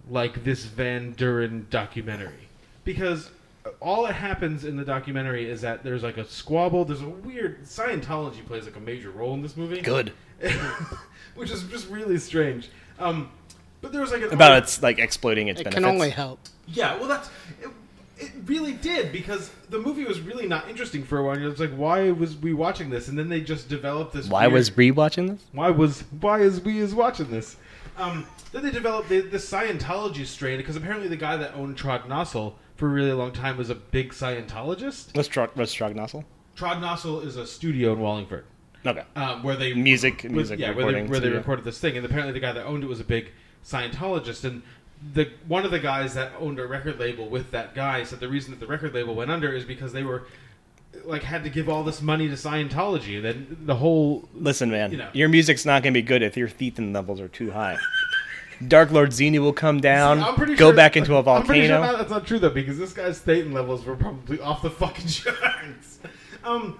like 0.09 0.43
this 0.43 0.65
Van 0.65 1.13
Duren 1.15 1.69
documentary 1.69 2.49
because 2.83 3.29
all 3.79 4.03
that 4.03 4.13
happens 4.13 4.65
in 4.65 4.75
the 4.75 4.83
documentary 4.83 5.49
is 5.49 5.61
that 5.61 5.83
there's 5.83 6.03
like 6.03 6.17
a 6.17 6.25
squabble. 6.25 6.83
There's 6.85 7.01
a 7.01 7.07
weird 7.07 7.63
Scientology 7.63 8.45
plays 8.45 8.65
like 8.65 8.75
a 8.75 8.79
major 8.81 9.09
role 9.11 9.33
in 9.33 9.41
this 9.41 9.55
movie. 9.55 9.81
Good. 9.81 10.11
which 11.35 11.49
is 11.51 11.63
just 11.63 11.89
really 11.89 12.17
strange. 12.17 12.69
Um, 12.99 13.31
but 13.81 13.91
there 13.91 14.01
was 14.01 14.11
like 14.11 14.21
an 14.21 14.33
About 14.33 14.61
its 14.63 14.81
like 14.81 14.99
exploiting 14.99 15.47
its 15.47 15.61
It 15.61 15.65
benefits. 15.65 15.83
can 15.85 15.93
only 15.93 16.09
help. 16.09 16.39
yeah, 16.67 16.97
well, 16.97 17.07
that's 17.07 17.29
it, 17.61 17.69
it. 18.19 18.31
Really 18.45 18.73
did 18.73 19.11
because 19.11 19.49
the 19.69 19.79
movie 19.79 20.03
was 20.05 20.19
really 20.21 20.47
not 20.47 20.69
interesting 20.69 21.03
for 21.03 21.17
a 21.19 21.23
while. 21.23 21.37
It 21.37 21.45
was 21.45 21.59
like, 21.59 21.71
why 21.73 22.11
was 22.11 22.37
we 22.37 22.53
watching 22.53 22.89
this? 22.89 23.07
And 23.07 23.17
then 23.17 23.29
they 23.29 23.41
just 23.41 23.67
developed 23.69 24.13
this. 24.13 24.27
Why 24.27 24.43
weird- 24.47 24.53
was 24.53 24.69
Bree 24.69 24.91
watching 24.91 25.27
this? 25.27 25.41
why 25.53 25.69
was 25.69 26.03
why 26.21 26.39
is 26.41 26.61
we 26.61 26.79
is 26.79 26.93
watching 26.93 27.31
this? 27.31 27.55
Um, 27.97 28.25
then 28.53 28.63
they 28.63 28.71
developed 28.71 29.09
the, 29.09 29.19
the 29.21 29.37
Scientology 29.37 30.25
strain 30.25 30.57
because 30.57 30.75
apparently 30.77 31.09
the 31.09 31.17
guy 31.17 31.35
that 31.35 31.53
owned 31.55 31.75
Trod 31.75 32.03
Nossel 32.07 32.53
for 32.75 32.87
a 32.87 32.91
really 32.91 33.11
long 33.11 33.31
time 33.33 33.57
was 33.57 33.69
a 33.69 33.75
big 33.75 34.11
Scientologist. 34.13 35.15
What's 35.15 35.27
Trog, 35.27 35.49
what's 35.55 35.75
Strognossel? 35.75 36.23
Trod 36.55 36.77
Nossel 36.81 37.25
is 37.25 37.35
a 37.35 37.45
studio 37.45 37.93
in 37.93 37.99
Wallingford. 37.99 38.45
Okay. 38.85 39.03
Um, 39.15 39.43
where 39.43 39.55
they 39.55 39.73
Music- 39.73 40.23
with- 40.23 40.31
music 40.31 40.59
yeah, 40.59 40.71
where 40.71 40.91
they, 40.91 41.03
where 41.03 41.19
they 41.19 41.29
recorded 41.29 41.65
this 41.65 41.79
thing, 41.79 41.97
and 41.97 42.05
apparently 42.05 42.33
the 42.33 42.39
guy 42.39 42.51
that 42.51 42.65
owned 42.65 42.83
it 42.83 42.87
was 42.87 42.99
a 42.99 43.03
big 43.05 43.31
Scientologist, 43.65 44.43
and 44.43 44.61
the 45.13 45.29
one 45.47 45.65
of 45.65 45.71
the 45.71 45.79
guys 45.79 46.13
that 46.13 46.31
owned 46.39 46.59
a 46.59 46.67
record 46.67 46.99
label 46.99 47.27
with 47.29 47.51
that 47.51 47.73
guy 47.75 48.03
said 48.03 48.19
the 48.19 48.27
reason 48.27 48.51
that 48.51 48.59
the 48.59 48.67
record 48.67 48.93
label 48.93 49.15
went 49.15 49.31
under 49.31 49.51
is 49.53 49.65
because 49.65 49.93
they 49.93 50.03
were 50.03 50.23
like 51.05 51.23
had 51.23 51.43
to 51.43 51.49
give 51.49 51.67
all 51.69 51.83
this 51.83 52.01
money 52.01 52.27
to 52.27 52.35
Scientology, 52.35 53.21
then 53.21 53.57
the 53.65 53.75
whole 53.75 54.27
Listen, 54.33 54.69
man, 54.69 54.91
You 54.91 54.97
know. 54.97 55.09
your 55.13 55.27
music's 55.29 55.65
not 55.65 55.81
going 55.83 55.93
to 55.93 55.97
be 55.97 56.03
good 56.05 56.21
if 56.21 56.37
your 56.37 56.47
thetan 56.47 56.93
levels 56.93 57.19
are 57.19 57.27
too 57.27 57.51
high. 57.51 57.77
Dark 58.67 58.91
Lord 58.91 59.09
Xenu 59.11 59.39
will 59.39 59.53
come 59.53 59.79
down, 59.79 60.35
pretty 60.35 60.55
go 60.55 60.69
sure- 60.69 60.75
back 60.75 60.95
into 60.97 61.15
a 61.15 61.19
I'm 61.19 61.43
pretty 61.45 61.67
sure 61.67 61.77
volcano. 61.77 61.91
that- 61.93 61.97
that's 61.99 62.11
not 62.11 62.25
true 62.27 62.39
though, 62.39 62.49
because 62.49 62.77
this 62.77 62.93
guy's 62.93 63.19
Thetan 63.21 63.53
levels 63.53 63.85
were 63.85 63.95
probably 63.95 64.39
off 64.39 64.61
the 64.61 64.69
fucking 64.69 65.07
charts. 65.07 65.99
Um, 66.43 66.79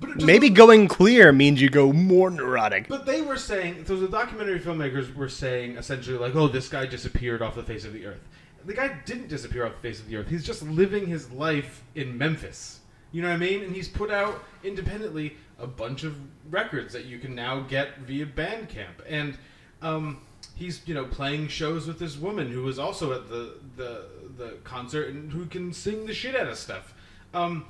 but 0.00 0.10
it 0.10 0.14
just 0.14 0.26
Maybe 0.26 0.50
going 0.50 0.88
clear 0.88 1.32
means 1.32 1.60
you 1.62 1.68
go 1.70 1.92
more 1.92 2.30
neurotic. 2.30 2.88
But 2.88 3.06
they 3.06 3.20
were 3.22 3.36
saying, 3.36 3.84
so 3.86 3.96
the 3.96 4.08
documentary 4.08 4.58
filmmakers 4.60 5.14
were 5.14 5.28
saying 5.28 5.76
essentially 5.76 6.18
like, 6.18 6.34
oh, 6.34 6.48
this 6.48 6.68
guy 6.68 6.86
disappeared 6.86 7.40
off 7.42 7.54
the 7.54 7.62
face 7.62 7.84
of 7.84 7.92
the 7.92 8.06
earth. 8.06 8.20
The 8.64 8.74
guy 8.74 8.96
didn't 9.06 9.28
disappear 9.28 9.64
off 9.66 9.72
the 9.74 9.80
face 9.88 10.00
of 10.00 10.08
the 10.08 10.16
earth. 10.16 10.28
He's 10.28 10.44
just 10.44 10.62
living 10.62 11.06
his 11.06 11.30
life 11.32 11.82
in 11.94 12.16
Memphis. 12.18 12.80
You 13.12 13.22
know 13.22 13.28
what 13.28 13.34
I 13.34 13.38
mean? 13.38 13.62
And 13.62 13.74
he's 13.74 13.88
put 13.88 14.10
out 14.10 14.42
independently 14.64 15.36
a 15.58 15.66
bunch 15.66 16.02
of 16.04 16.16
records 16.50 16.92
that 16.94 17.04
you 17.04 17.18
can 17.18 17.34
now 17.34 17.60
get 17.60 17.98
via 17.98 18.26
Bandcamp. 18.26 19.02
And 19.08 19.36
um, 19.82 20.18
he's 20.54 20.80
you 20.86 20.94
know 20.94 21.04
playing 21.04 21.48
shows 21.48 21.86
with 21.86 21.98
this 21.98 22.16
woman 22.16 22.50
who 22.50 22.62
was 22.62 22.78
also 22.78 23.12
at 23.12 23.28
the 23.28 23.54
the 23.76 24.06
the 24.36 24.56
concert 24.64 25.08
and 25.08 25.32
who 25.32 25.46
can 25.46 25.72
sing 25.72 26.06
the 26.06 26.14
shit 26.14 26.34
out 26.34 26.48
of 26.48 26.56
stuff. 26.56 26.94
Um, 27.34 27.66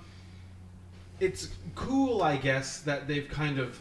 it's 1.20 1.48
cool, 1.74 2.22
I 2.22 2.36
guess, 2.36 2.80
that 2.80 3.06
they've 3.06 3.28
kind 3.28 3.58
of 3.58 3.78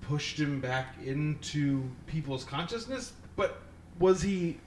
pushed 0.00 0.38
him 0.38 0.60
back 0.60 0.96
into 1.04 1.88
people's 2.06 2.44
consciousness. 2.44 3.12
But 3.36 3.60
was 3.98 4.22
he 4.22 4.58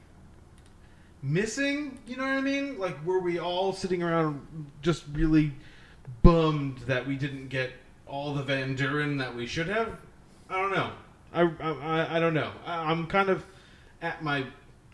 missing? 1.21 1.99
You 2.07 2.17
know 2.17 2.23
what 2.23 2.33
I 2.33 2.41
mean? 2.41 2.79
Like, 2.79 3.03
were 3.05 3.19
we 3.19 3.39
all 3.39 3.73
sitting 3.73 4.01
around 4.01 4.45
just 4.81 5.03
really 5.11 5.51
bummed 6.23 6.79
that 6.87 7.05
we 7.05 7.15
didn't 7.15 7.49
get 7.49 7.71
all 8.07 8.33
the 8.33 8.43
Van 8.43 8.77
Duren 8.77 9.17
that 9.19 9.35
we 9.35 9.45
should 9.45 9.67
have? 9.67 9.97
I 10.49 10.61
don't 10.61 10.71
know. 10.71 10.91
I 11.33 11.41
I, 11.59 12.17
I, 12.17 12.19
don't 12.19 12.33
know. 12.33 12.51
I, 12.65 12.91
I'm 12.91 13.07
kind 13.07 13.29
of 13.29 13.45
at 14.01 14.23
my 14.23 14.45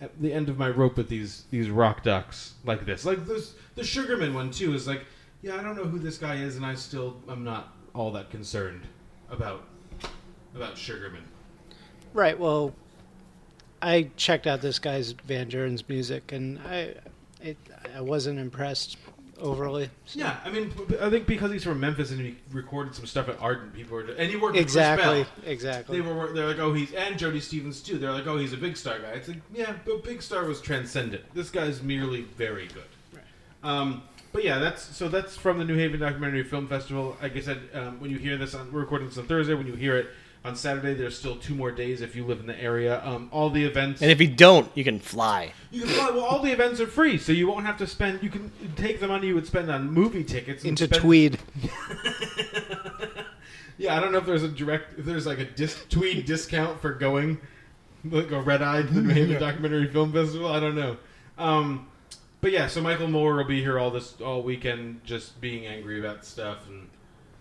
at 0.01 0.19
the 0.19 0.33
end 0.33 0.49
of 0.49 0.57
my 0.57 0.69
rope 0.69 0.97
with 0.97 1.09
these 1.09 1.45
these 1.51 1.69
rock 1.69 2.03
ducks 2.03 2.55
like 2.65 2.85
this. 2.85 3.05
Like 3.05 3.25
this 3.25 3.53
the 3.75 3.83
Sugarman 3.83 4.33
one 4.33 4.51
too 4.51 4.73
is 4.73 4.87
like, 4.87 5.05
yeah, 5.41 5.55
I 5.55 5.63
don't 5.63 5.75
know 5.75 5.85
who 5.85 5.99
this 5.99 6.17
guy 6.17 6.35
is, 6.35 6.55
and 6.55 6.65
I 6.65 6.75
still 6.75 7.21
I'm 7.27 7.43
not 7.43 7.75
all 7.93 8.11
that 8.11 8.29
concerned 8.29 8.87
about 9.29 9.63
about 10.55 10.77
Sugarman. 10.77 11.23
Right. 12.13 12.37
Well, 12.37 12.73
I 13.81 14.11
checked 14.17 14.47
out 14.47 14.61
this 14.61 14.79
guy's 14.79 15.11
Van 15.11 15.47
Duren's 15.47 15.87
music, 15.87 16.31
and 16.31 16.59
I, 16.59 16.95
it, 17.41 17.57
I 17.95 18.01
wasn't 18.01 18.37
impressed 18.37 18.97
overly. 19.41 19.89
Yeah, 20.13 20.37
I 20.45 20.49
mean, 20.49 20.71
I 20.99 21.09
think 21.09 21.27
because 21.27 21.51
he's 21.51 21.63
from 21.63 21.79
Memphis 21.79 22.11
and 22.11 22.19
he 22.19 22.37
recorded 22.51 22.95
some 22.95 23.05
stuff 23.05 23.29
at 23.29 23.39
Ardent, 23.39 23.73
people 23.73 23.97
were 23.97 24.03
and 24.03 24.29
he 24.29 24.35
worked 24.35 24.55
with 24.55 24.65
Chris 24.65 24.75
Exactly. 24.75 25.23
Bell. 25.23 25.31
Exactly. 25.45 26.01
They 26.01 26.07
were 26.07 26.33
they're 26.33 26.47
like, 26.47 26.59
oh, 26.59 26.73
he's 26.73 26.93
and 26.93 27.17
Jody 27.17 27.39
Stephens 27.39 27.81
too. 27.81 27.97
They're 27.97 28.11
like, 28.11 28.27
oh, 28.27 28.37
he's 28.37 28.53
a 28.53 28.57
big 28.57 28.77
star 28.77 28.99
guy. 28.99 29.11
It's 29.11 29.27
like, 29.27 29.41
yeah, 29.53 29.73
but 29.85 30.03
Big 30.03 30.21
Star 30.21 30.45
was 30.45 30.61
transcendent. 30.61 31.23
This 31.33 31.49
guy's 31.49 31.81
merely 31.81 32.21
very 32.21 32.67
good. 32.67 32.83
Right. 33.13 33.23
Um, 33.63 34.03
but 34.31 34.43
yeah, 34.43 34.59
that's 34.59 34.95
so 34.95 35.09
that's 35.09 35.35
from 35.35 35.57
the 35.57 35.65
New 35.65 35.75
Haven 35.75 35.99
Documentary 35.99 36.43
Film 36.43 36.67
Festival. 36.67 37.17
Like 37.21 37.35
I 37.35 37.41
said, 37.41 37.61
um, 37.73 37.99
when 37.99 38.11
you 38.11 38.17
hear 38.17 38.37
this, 38.37 38.55
on, 38.55 38.71
we're 38.71 38.81
recording 38.81 39.07
this 39.07 39.17
on 39.17 39.25
Thursday. 39.25 39.53
When 39.53 39.67
you 39.67 39.75
hear 39.75 39.97
it 39.97 40.09
on 40.43 40.55
Saturday, 40.55 40.93
there's 40.95 41.17
still 41.17 41.35
two 41.35 41.53
more 41.53 41.71
days 41.71 42.01
if 42.01 42.15
you 42.15 42.25
live 42.25 42.39
in 42.39 42.47
the 42.47 42.59
area. 42.59 43.03
Um, 43.05 43.29
all 43.31 43.49
the 43.51 43.63
events 43.63 44.01
And 44.01 44.09
if 44.09 44.19
you 44.19 44.27
don't, 44.27 44.69
you 44.75 44.83
can 44.83 44.99
fly. 44.99 45.53
you 45.71 45.81
can 45.81 45.89
fly. 45.89 46.09
Well, 46.09 46.23
all 46.25 46.39
the 46.41 46.51
events 46.51 46.79
are 46.81 46.87
free, 46.87 47.17
so 47.19 47.31
you 47.31 47.47
won't 47.47 47.65
have 47.67 47.77
to 47.77 47.85
spend. 47.87 48.23
You 48.23 48.29
can 48.29 48.51
take 48.75 48.99
the 48.99 49.07
money 49.07 49.27
you 49.27 49.35
would 49.35 49.45
spend 49.45 49.69
on 49.69 49.91
movie 49.91 50.23
tickets 50.23 50.63
and 50.63 50.69
Into 50.69 50.85
spend- 50.85 51.01
Tweed. 51.01 51.39
Yeah, 53.77 53.97
I 53.97 53.99
don't 53.99 54.11
know 54.11 54.19
if 54.19 54.27
there's 54.27 54.43
a 54.43 54.47
direct, 54.47 54.99
if 54.99 55.05
there's 55.05 55.25
like 55.25 55.39
a 55.39 55.45
dis- 55.45 55.85
Tweed 55.89 56.25
discount 56.27 56.79
for 56.81 56.91
going, 56.93 57.39
like 58.05 58.29
a 58.29 58.39
red 58.39 58.61
eye 58.61 58.83
to 58.83 58.87
the 58.87 59.01
New 59.01 59.09
Haven 59.13 59.39
Documentary 59.39 59.87
Film 59.87 60.13
Festival. 60.13 60.47
I 60.51 60.59
don't 60.59 60.75
know. 60.75 60.97
Um, 61.39 61.87
but 62.41 62.51
yeah, 62.51 62.67
so 62.67 62.79
Michael 62.81 63.07
Moore 63.07 63.35
will 63.37 63.43
be 63.43 63.59
here 63.61 63.79
all 63.79 63.89
this 63.89 64.21
all 64.21 64.43
weekend, 64.43 65.03
just 65.03 65.41
being 65.41 65.65
angry 65.65 65.99
about 65.99 66.25
stuff, 66.25 66.67
and 66.67 66.89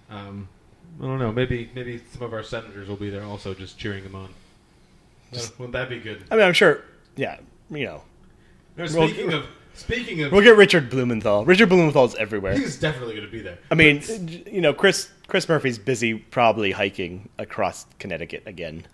um, 0.09 0.49
I 0.99 1.05
don't 1.05 1.19
know. 1.19 1.33
Maybe 1.33 1.71
maybe 1.75 2.01
some 2.13 2.23
of 2.23 2.33
our 2.33 2.43
senators 2.43 2.89
will 2.89 2.97
be 2.97 3.11
there 3.11 3.25
also, 3.25 3.55
just 3.55 3.79
cheering 3.79 4.03
him 4.05 4.15
on. 4.15 4.29
Wouldn't 5.33 5.73
that 5.73 5.89
be 5.89 5.99
good? 6.01 6.25
I 6.31 6.37
mean, 6.37 6.45
I'm 6.45 6.53
sure. 6.53 6.83
Yeah, 7.17 7.39
you 7.71 7.85
know. 7.85 8.03
No, 8.77 8.85
We'll- 8.85 9.09
speaking 9.09 9.33
of 9.33 9.47
speaking 9.75 10.23
of, 10.23 10.33
We'll 10.33 10.43
get 10.43 10.57
Richard 10.57 10.91
Blumenthal. 10.91 11.45
Richard 11.45 11.69
Blumenthal's 11.69 12.15
everywhere. 12.17 12.55
he's 12.59 12.79
definitely 12.79 13.15
going 13.15 13.27
to 13.27 13.33
be 13.33 13.41
there. 13.41 13.59
I 13.71 13.75
mean, 13.75 14.03
you 14.51 14.61
know, 14.61 14.73
Chris 14.75 15.11
Chris 15.29 15.49
Murphy's 15.49 15.79
busy 15.79 16.15
probably 16.15 16.73
hiking 16.73 17.29
across 17.39 17.87
Connecticut 17.99 18.43
again. 18.47 18.85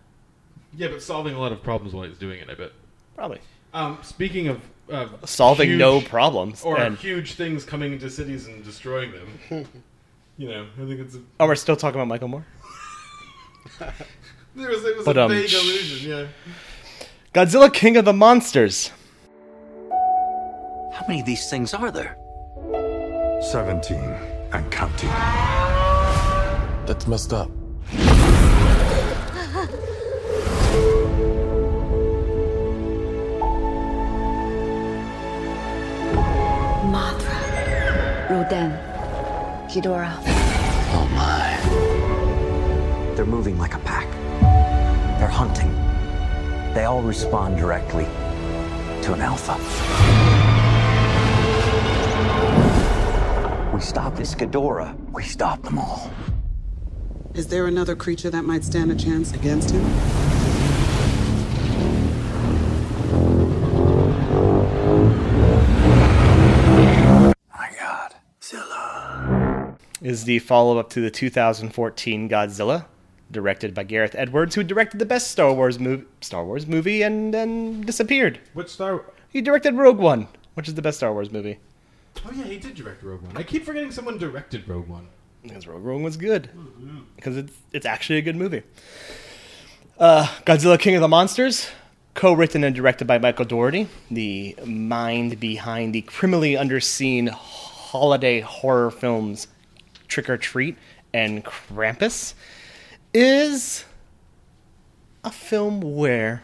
Yeah, 0.77 0.89
but 0.89 1.03
solving 1.03 1.35
a 1.35 1.39
lot 1.41 1.53
of 1.53 1.63
problems 1.63 1.95
while 1.95 2.07
he's 2.07 2.19
doing 2.19 2.39
it. 2.41 2.51
I 2.51 2.55
bet. 2.55 2.73
Probably. 3.17 3.39
Um, 3.73 3.99
speaking 4.03 4.49
of 4.49 4.61
uh, 4.91 5.09
Solving 5.25 5.71
huge- 5.71 5.79
no 5.79 6.01
problems, 6.01 6.63
or 6.63 6.79
and- 6.79 6.97
huge 6.99 7.33
things 7.35 7.65
coming 7.65 7.93
into 7.95 8.09
cities 8.11 8.47
and 8.47 8.63
destroying 8.65 9.13
them. 9.51 9.67
you 10.37 10.49
know, 10.49 10.67
I 10.81 10.87
think 10.87 11.01
it's 11.01 11.15
a, 11.17 11.21
Oh, 11.41 11.47
we're 11.47 11.55
still 11.55 11.77
talking 11.77 11.99
about 12.01 12.09
Michael 12.09 12.29
Moore. 12.29 12.47
there 14.55 14.69
was 14.71 14.85
it 14.85 14.97
was 14.97 15.05
But, 15.05 15.17
a 15.17 15.23
um, 15.25 15.31
vague 15.31 15.53
illusion. 15.53 16.11
Yeah. 16.11 16.27
Godzilla 17.35 17.73
King 17.73 17.97
of 17.97 18.05
the 18.05 18.13
Monsters. 18.13 18.91
How 19.91 21.05
many 21.09 21.21
of 21.21 21.27
these 21.27 21.49
things 21.51 21.75
are 21.75 21.91
there? 21.91 22.17
17 23.51 23.97
and 24.53 24.71
counting. 24.71 25.11
That's 26.87 27.07
messed 27.07 27.33
up. 27.33 27.51
Mothra, 36.93 38.31
Rodan, 38.31 38.71
Ghidorah. 39.69 40.17
Oh 40.95 41.07
my. 41.13 41.59
They're 43.15 43.27
moving 43.27 43.59
like 43.59 43.75
a 43.75 43.79
pack. 43.81 44.09
They're 45.19 45.29
hunting. 45.29 45.73
They 46.73 46.85
all 46.85 47.03
respond 47.03 47.59
directly 47.59 48.05
to 49.03 49.13
an 49.13 49.21
alpha. 49.21 49.57
We 53.75 53.81
stop 53.81 54.15
this 54.15 54.35
Ghidorah. 54.35 54.95
We 55.13 55.25
stop 55.25 55.63
them 55.63 55.79
all. 55.79 56.11
Is 57.35 57.49
there 57.49 57.67
another 57.67 57.97
creature 57.97 58.31
that 58.31 58.45
might 58.45 58.65
stand 58.65 58.93
a 58.93 58.95
chance 58.95 59.35
against 59.35 59.71
him? 59.71 59.85
Is 70.17 70.25
the 70.25 70.39
follow 70.39 70.79
up 70.79 70.89
to 70.89 71.03
the 71.03 71.11
2014 71.11 72.29
Godzilla, 72.31 72.87
directed 73.31 73.75
by 73.75 73.85
Gareth 73.85 74.15
Edwards, 74.15 74.55
who 74.55 74.65
directed 74.65 74.99
the 74.99 75.05
best 75.05 75.31
Star 75.31 75.53
Wars 75.53 75.79
movie, 75.79 76.07
Star 76.23 76.43
Wars 76.43 76.67
movie, 76.67 77.03
and 77.03 77.35
then 77.35 77.83
disappeared. 77.83 78.41
What 78.55 78.71
Star? 78.71 79.05
He 79.29 79.43
directed 79.43 79.75
Rogue 79.75 79.99
One, 79.99 80.27
which 80.55 80.69
is 80.69 80.75
the 80.75 80.81
best 80.81 80.97
Star 80.97 81.13
Wars 81.13 81.31
movie. 81.31 81.59
Oh 82.25 82.31
yeah, 82.35 82.45
he 82.45 82.57
did 82.57 82.75
direct 82.75 83.03
Rogue 83.03 83.21
One. 83.21 83.37
I 83.37 83.43
keep 83.43 83.67
forgetting 83.67 83.91
someone 83.91 84.17
directed 84.17 84.67
Rogue 84.67 84.89
One. 84.89 85.07
Because 85.43 85.67
Rogue 85.67 85.85
One 85.85 86.03
was 86.03 86.17
good, 86.17 86.49
because 87.17 87.37
it's 87.37 87.53
it's 87.75 87.85
actually 87.85 88.19
a 88.19 88.23
good 88.23 88.37
movie. 88.37 88.63
Uh, 89.99 90.27
Godzilla 90.47 90.79
King 90.79 90.95
of 90.95 91.03
the 91.03 91.09
Monsters, 91.09 91.69
co-written 92.15 92.65
and 92.65 92.75
directed 92.75 93.07
by 93.07 93.19
Michael 93.19 93.45
Dougherty, 93.45 93.87
the 94.11 94.57
mind 94.65 95.39
behind 95.39 95.95
the 95.95 96.01
criminally 96.03 96.55
underseen 96.55 97.29
holiday 97.29 98.41
horror 98.41 98.91
films 98.91 99.49
Trick 100.09 100.29
or 100.29 100.37
Treat 100.37 100.77
and 101.13 101.45
Krampus, 101.45 102.35
is 103.15 103.85
a 105.25 105.31
film 105.31 105.81
where 105.81 106.43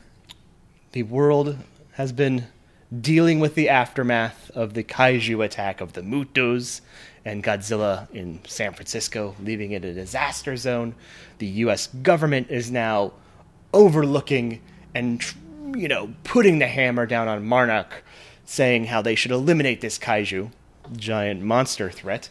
the 0.92 1.02
world 1.04 1.58
has 1.92 2.12
been 2.12 2.46
dealing 3.00 3.40
with 3.40 3.54
the 3.54 3.68
aftermath 3.68 4.50
of 4.50 4.74
the 4.74 4.82
kaiju 4.82 5.44
attack 5.44 5.80
of 5.80 5.94
the 5.94 6.02
Mutos 6.02 6.80
and 7.24 7.42
Godzilla 7.42 8.10
in 8.12 8.40
San 8.46 8.72
Francisco, 8.72 9.34
leaving 9.40 9.72
it 9.72 9.84
a 9.84 9.94
disaster 9.94 10.56
zone. 10.56 10.94
The 11.38 11.46
US 11.46 11.86
government 11.86 12.50
is 12.50 12.70
now 12.70 13.12
overlooking 13.72 14.60
and, 14.94 15.22
you 15.74 15.88
know, 15.88 16.12
putting 16.24 16.58
the 16.58 16.66
hammer 16.66 17.06
down 17.06 17.28
on 17.28 17.46
Monarch, 17.46 18.04
saying 18.44 18.86
how 18.86 19.00
they 19.00 19.14
should 19.14 19.30
eliminate 19.30 19.80
this 19.80 19.98
kaiju, 19.98 20.50
giant 20.96 21.40
monster 21.42 21.90
threat, 21.90 22.28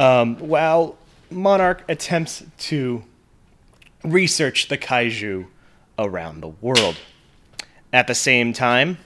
um, 0.00 0.36
while 0.36 0.96
Monarch 1.30 1.84
attempts 1.88 2.42
to 2.58 3.04
research 4.02 4.68
the 4.68 4.78
kaiju 4.78 5.46
around 5.98 6.40
the 6.40 6.48
world. 6.48 6.96
At 7.92 8.06
the 8.06 8.14
same 8.14 8.54
time, 8.54 8.96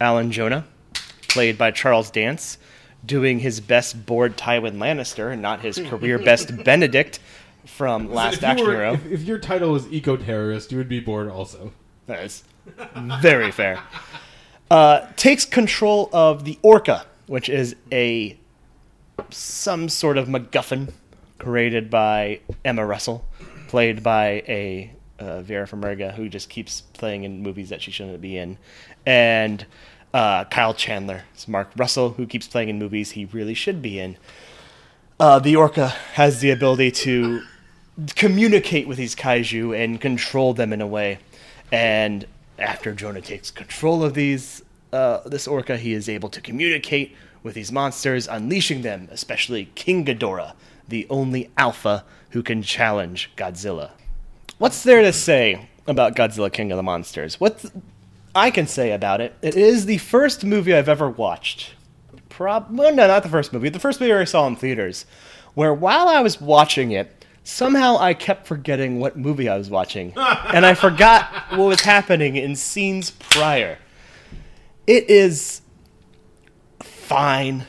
Alan 0.00 0.32
Jonah, 0.32 0.64
played 1.28 1.58
by 1.58 1.72
Charles 1.72 2.10
Dance, 2.10 2.56
doing 3.04 3.40
his 3.40 3.60
best 3.60 4.06
bored 4.06 4.38
Tywin 4.38 4.78
Lannister 4.78 5.30
and 5.30 5.42
not 5.42 5.60
his 5.60 5.78
career 5.78 6.18
best 6.18 6.56
Benedict 6.64 7.20
from 7.66 8.10
Last 8.10 8.42
Action 8.42 8.66
were- 8.66 8.72
Hero. 8.72 8.94
If, 8.94 9.06
if 9.06 9.22
your 9.22 9.38
title 9.38 9.72
was 9.72 9.92
eco 9.92 10.16
terrorist, 10.16 10.72
you 10.72 10.78
would 10.78 10.88
be 10.88 11.00
bored 11.00 11.28
also. 11.28 11.72
That's 12.06 12.44
very 13.20 13.50
fair. 13.50 13.80
Uh, 14.70 15.06
takes 15.16 15.44
control 15.44 16.08
of 16.12 16.44
the 16.44 16.58
Orca, 16.62 17.04
which 17.26 17.48
is 17.48 17.76
a 17.92 18.38
some 19.30 19.88
sort 19.88 20.18
of 20.18 20.28
MacGuffin 20.28 20.92
created 21.38 21.90
by 21.90 22.40
Emma 22.64 22.84
Russell, 22.84 23.26
played 23.68 24.02
by 24.02 24.42
a 24.48 24.92
uh, 25.18 25.42
Vera 25.42 25.66
Farmiga 25.66 26.14
who 26.14 26.28
just 26.28 26.48
keeps 26.48 26.80
playing 26.80 27.24
in 27.24 27.42
movies 27.42 27.70
that 27.70 27.82
she 27.82 27.90
shouldn't 27.90 28.20
be 28.20 28.36
in, 28.36 28.58
and 29.04 29.66
uh, 30.14 30.44
Kyle 30.44 30.74
Chandler, 30.74 31.24
it's 31.34 31.48
Mark 31.48 31.70
Russell 31.76 32.10
who 32.10 32.26
keeps 32.26 32.46
playing 32.46 32.68
in 32.68 32.78
movies 32.78 33.12
he 33.12 33.24
really 33.26 33.54
should 33.54 33.82
be 33.82 33.98
in. 33.98 34.16
Uh, 35.18 35.38
the 35.38 35.56
Orca 35.56 35.88
has 36.14 36.40
the 36.40 36.50
ability 36.50 36.90
to 36.90 37.42
communicate 38.14 38.86
with 38.86 38.98
these 38.98 39.14
kaiju 39.14 39.76
and 39.76 40.00
control 40.00 40.52
them 40.52 40.72
in 40.72 40.80
a 40.80 40.86
way. 40.86 41.18
And 41.72 42.26
after 42.58 42.92
Jonah 42.92 43.20
takes 43.20 43.50
control 43.50 44.04
of 44.04 44.14
these, 44.14 44.62
uh, 44.92 45.20
this 45.26 45.46
orca, 45.46 45.76
he 45.76 45.92
is 45.92 46.08
able 46.08 46.28
to 46.30 46.40
communicate 46.40 47.16
with 47.46 47.54
these 47.54 47.70
monsters, 47.70 48.26
unleashing 48.26 48.82
them, 48.82 49.08
especially 49.12 49.66
King 49.76 50.04
Ghidorah, 50.04 50.54
the 50.88 51.06
only 51.08 51.48
alpha 51.56 52.04
who 52.30 52.42
can 52.42 52.60
challenge 52.60 53.30
Godzilla. 53.36 53.92
What's 54.58 54.82
there 54.82 55.00
to 55.00 55.12
say 55.12 55.68
about 55.86 56.16
Godzilla 56.16 56.52
King 56.52 56.72
of 56.72 56.76
the 56.76 56.82
Monsters? 56.82 57.38
What 57.38 57.64
I 58.34 58.50
can 58.50 58.66
say 58.66 58.90
about 58.90 59.20
it, 59.20 59.36
it 59.42 59.54
is 59.54 59.86
the 59.86 59.98
first 59.98 60.44
movie 60.44 60.74
I've 60.74 60.88
ever 60.88 61.08
watched. 61.08 61.74
Prob- 62.28 62.66
well, 62.76 62.92
no, 62.92 63.06
not 63.06 63.22
the 63.22 63.28
first 63.28 63.52
movie. 63.52 63.68
The 63.68 63.78
first 63.78 64.00
movie 64.00 64.12
I 64.12 64.24
saw 64.24 64.48
in 64.48 64.56
theaters, 64.56 65.06
where 65.54 65.72
while 65.72 66.08
I 66.08 66.22
was 66.22 66.40
watching 66.40 66.90
it, 66.90 67.24
somehow 67.44 67.96
I 67.96 68.12
kept 68.12 68.48
forgetting 68.48 68.98
what 68.98 69.16
movie 69.16 69.48
I 69.48 69.56
was 69.56 69.70
watching, 69.70 70.12
and 70.16 70.66
I 70.66 70.74
forgot 70.74 71.32
what 71.50 71.66
was 71.66 71.82
happening 71.82 72.34
in 72.34 72.56
scenes 72.56 73.12
prior. 73.12 73.78
It 74.88 75.08
is 75.08 75.62
fine. 77.06 77.64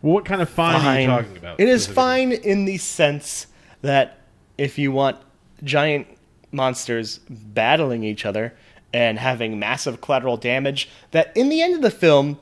Well, 0.00 0.14
what 0.14 0.24
kind 0.24 0.42
of 0.42 0.48
fine, 0.48 0.74
are 0.74 1.00
you 1.00 1.06
talking 1.06 1.36
about? 1.36 1.60
It 1.60 1.68
is 1.68 1.86
fine 1.86 2.32
in 2.32 2.64
the 2.64 2.78
sense 2.78 3.46
that 3.82 4.18
if 4.58 4.78
you 4.78 4.90
want 4.92 5.18
giant 5.62 6.06
monsters 6.50 7.20
battling 7.28 8.04
each 8.04 8.26
other 8.26 8.54
and 8.92 9.18
having 9.18 9.58
massive 9.58 10.00
collateral 10.00 10.36
damage, 10.36 10.88
that 11.12 11.34
in 11.36 11.48
the 11.48 11.62
end 11.62 11.74
of 11.74 11.82
the 11.82 11.90
film, 11.90 12.38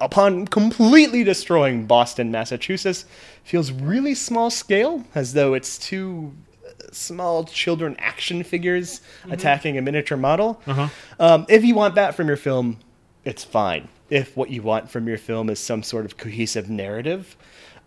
upon 0.00 0.46
completely 0.46 1.24
destroying 1.24 1.86
Boston, 1.86 2.30
Massachusetts, 2.30 3.04
feels 3.44 3.72
really 3.72 4.14
small 4.14 4.50
scale, 4.50 5.04
as 5.14 5.32
though 5.32 5.54
it's 5.54 5.78
two 5.78 6.32
uh, 6.66 6.70
small 6.92 7.44
children 7.44 7.96
action 7.98 8.42
figures 8.42 9.00
attacking 9.30 9.78
a 9.78 9.82
miniature 9.82 10.16
model. 10.16 10.60
Uh-huh. 10.66 10.88
Um, 11.18 11.46
if 11.48 11.64
you 11.64 11.74
want 11.74 11.94
that 11.96 12.14
from 12.14 12.28
your 12.28 12.36
film, 12.36 12.78
it's 13.24 13.44
fine. 13.44 13.88
If 14.10 14.36
what 14.36 14.50
you 14.50 14.62
want 14.62 14.90
from 14.90 15.06
your 15.06 15.18
film 15.18 15.48
is 15.48 15.58
some 15.58 15.82
sort 15.82 16.04
of 16.04 16.16
cohesive 16.16 16.68
narrative, 16.68 17.36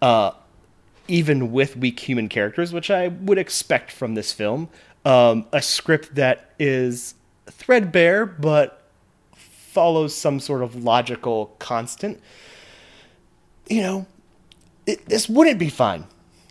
uh, 0.01 0.31
even 1.07 1.51
with 1.51 1.75
weak 1.77 1.99
human 1.99 2.29
characters, 2.29 2.73
which 2.73 2.89
I 2.89 3.09
would 3.09 3.37
expect 3.37 3.91
from 3.91 4.15
this 4.15 4.31
film, 4.31 4.69
um, 5.05 5.45
a 5.51 5.61
script 5.61 6.15
that 6.15 6.51
is 6.57 7.15
threadbare 7.47 8.25
but 8.25 8.83
follows 9.35 10.15
some 10.15 10.39
sort 10.39 10.61
of 10.61 10.83
logical 10.83 11.55
constant, 11.59 12.21
you 13.67 13.81
know, 13.81 14.05
it, 14.85 15.05
this 15.07 15.27
wouldn't 15.27 15.59
be 15.59 15.69
fine. 15.69 16.05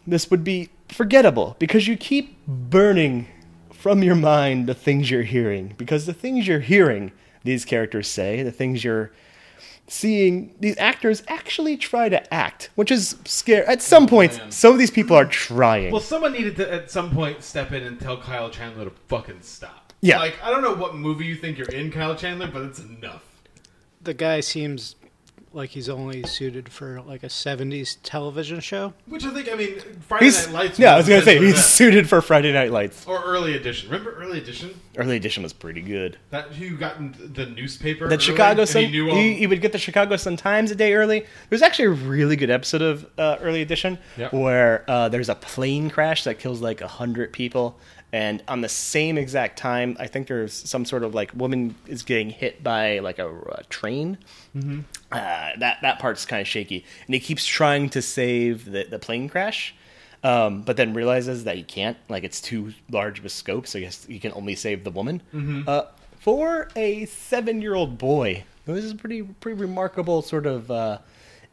This 0.07 0.31
would 0.31 0.45
be 0.45 0.71
forgettable 0.89 1.57
because 1.59 1.87
you 1.87 1.97
keep 1.97 2.37
burning 2.47 3.29
from 3.71 4.03
your 4.03 4.15
mind 4.15 4.67
the 4.67 4.75
things 4.75 5.11
you're 5.11 5.23
hearing. 5.23 5.75
Because 5.77 6.07
the 6.07 6.13
things 6.13 6.47
you're 6.47 6.61
hearing 6.61 7.13
these 7.45 7.65
characters 7.65 8.09
say, 8.09 8.43
the 8.43 8.53
things 8.53 8.85
you're 8.85 9.13
seeing 9.89 10.55
these 10.61 10.77
actors 10.79 11.23
actually 11.29 11.77
try 11.77 12.09
to 12.09 12.33
act, 12.33 12.71
which 12.75 12.91
is 12.91 13.17
scary. 13.25 13.67
At 13.67 13.83
some 13.83 14.05
oh, 14.05 14.09
points, 14.09 14.41
some 14.51 14.73
of 14.73 14.79
these 14.79 14.91
people 14.91 15.17
are 15.17 15.25
trying. 15.25 15.93
Well, 15.93 16.01
someone 16.01 16.33
needed 16.33 16.57
to 16.57 16.73
at 16.73 16.91
some 16.91 17.11
point 17.11 17.43
step 17.43 17.73
in 17.73 17.83
and 17.83 18.01
tell 18.01 18.17
Kyle 18.21 18.51
Chandler 18.51 18.85
to 18.87 18.93
fucking 19.09 19.43
stop. 19.43 19.93
Yeah. 20.01 20.19
Like 20.19 20.37
I 20.43 20.51
don't 20.51 20.63
know 20.63 20.75
what 20.75 20.95
movie 20.95 21.27
you 21.27 21.37
think 21.37 21.59
you're 21.59 21.69
in, 21.69 21.91
Kyle 21.91 22.17
Chandler, 22.17 22.49
but 22.49 22.63
it's 22.63 22.81
enough. 22.81 23.25
The 24.03 24.15
guy 24.15 24.41
seems 24.41 24.97
like 25.55 25.71
he's 25.71 25.89
only 25.89 26.23
suited 26.25 26.69
for 26.71 27.01
like 27.03 27.23
a 27.23 27.27
'70s 27.29 27.97
television 28.03 28.61
show. 28.61 28.95
Which 29.07 29.25
I 29.25 29.31
think, 29.31 29.51
I 29.51 29.55
mean, 29.55 29.79
Friday 30.09 30.25
He's, 30.27 30.47
Night 30.47 30.53
Lights. 30.55 30.79
yeah, 30.79 30.95
I 30.95 30.97
was 30.99 31.09
gonna 31.09 31.23
say 31.23 31.39
he's 31.39 31.55
that. 31.57 31.61
suited 31.63 32.09
for 32.09 32.21
Friday 32.21 32.53
Night 32.53 32.71
Lights. 32.73 33.07
or 33.07 33.23
Early 33.23 33.55
Edition. 33.57 33.91
Remember 33.91 34.13
Early 34.15 34.39
Edition? 34.39 34.79
Early 34.97 35.17
edition 35.17 35.43
was 35.43 35.53
pretty 35.55 35.81
good. 35.81 36.19
That 36.31 36.49
who 36.49 36.77
got 36.77 36.99
in 36.99 37.15
the 37.35 37.47
newspaper. 37.47 38.07
That 38.09 38.17
early, 38.17 38.23
Chicago 38.25 38.61
and 38.61 38.69
Sun, 38.69 38.83
He 38.83 38.87
he, 38.89 38.93
knew 38.93 39.09
all, 39.11 39.17
he, 39.17 39.47
would 39.47 39.63
get 39.63 39.73
the 39.73 39.79
Chicago 39.79 40.17
Sun 40.17 40.37
Times 40.37 40.71
a 40.71 40.75
day 40.75 40.93
early. 40.93 41.25
There's 41.49 41.63
actually 41.63 41.87
a 41.87 41.91
really 41.91 42.37
good 42.37 42.51
episode 42.51 42.83
of 42.83 43.07
uh, 43.19 43.37
Early 43.41 43.63
Edition 43.63 43.99
Yep. 44.19 44.35
where 44.35 44.85
uh, 44.89 45.09
there's 45.09 45.31
a 45.31 45.35
plane 45.35 45.89
crash 45.89 46.25
that 46.25 46.39
kills 46.39 46.61
like 46.61 46.83
a 46.83 46.89
hundred 46.89 47.33
people, 47.33 47.79
and 48.13 48.43
on 48.49 48.61
the 48.61 48.69
same 48.69 49.17
exact 49.17 49.59
time, 49.59 49.97
I 49.99 50.07
think 50.09 50.27
there's 50.29 50.53
some 50.53 50.85
sort 50.85 51.05
of 51.05 51.15
like 51.15 51.33
woman 51.35 51.75
is 51.87 52.03
getting 52.03 52.29
hit 52.29 52.63
by 52.63 52.99
like 52.99 53.19
a, 53.19 53.35
a 53.35 53.65
train. 53.71 54.19
Uh, 55.13 55.51
that 55.59 55.79
that 55.83 55.99
part's 55.99 56.25
kind 56.27 56.41
of 56.41 56.49
shaky, 56.49 56.85
and 57.07 57.15
he 57.15 57.21
keeps 57.21 57.47
trying 57.47 57.89
to 57.91 58.01
save 58.03 58.65
the 58.71 58.85
the 58.85 58.99
plane 58.99 59.29
crash. 59.29 59.75
Um, 60.25 60.63
but 60.63 60.77
then 60.77 60.95
realizes 60.95 61.45
that 61.45 61.57
he 61.57 61.65
can't, 61.65 61.97
like 62.09 62.23
it's 62.23 62.41
too 62.41 62.75
large 62.91 63.19
of 63.19 63.25
a 63.25 63.29
scope, 63.29 63.67
so 63.67 63.81
I 63.81 63.83
guess 63.83 64.05
he 64.05 64.21
can 64.21 64.33
only 64.35 64.55
save 64.55 64.85
the 64.85 64.91
woman. 64.93 65.21
Mhm. 65.35 65.67
Uh, 65.67 65.87
for 66.21 66.69
a 66.77 67.07
seven-year-old 67.07 67.99
boy, 67.99 68.45
this 68.65 68.85
is 68.85 68.93
a 68.93 68.95
pretty 68.95 69.23
pretty 69.23 69.61
remarkable 69.61 70.23
sort 70.23 70.47
of 70.47 70.71
uh, 70.71 70.99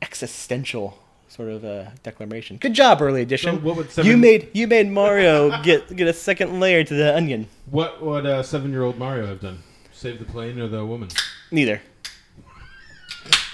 existential 0.04 0.98
sort 1.28 1.50
of 1.50 1.63
uh, 1.65 1.86
declaration. 2.04 2.58
Good 2.58 2.74
job, 2.74 3.02
early 3.02 3.22
edition. 3.22 3.62
So 3.62 3.74
would 3.74 4.06
You 4.06 4.17
made 4.17 4.50
you 4.54 4.67
made 4.67 4.89
Mario 4.91 5.62
get 5.63 5.95
get 5.95 6.08
a 6.08 6.13
second 6.13 6.60
layer 6.60 6.84
to 6.84 6.93
the 6.93 7.15
onion. 7.15 7.48
What 7.69 8.02
would 8.04 8.26
uh, 8.26 8.43
seven-year-old 8.43 8.98
Mario 8.98 9.28
have 9.28 9.41
done? 9.41 9.60
Save 9.91 10.19
the 10.19 10.26
plane 10.26 10.60
or 10.60 10.67
the 10.67 10.86
woman? 10.86 11.10
Neither. 11.52 11.82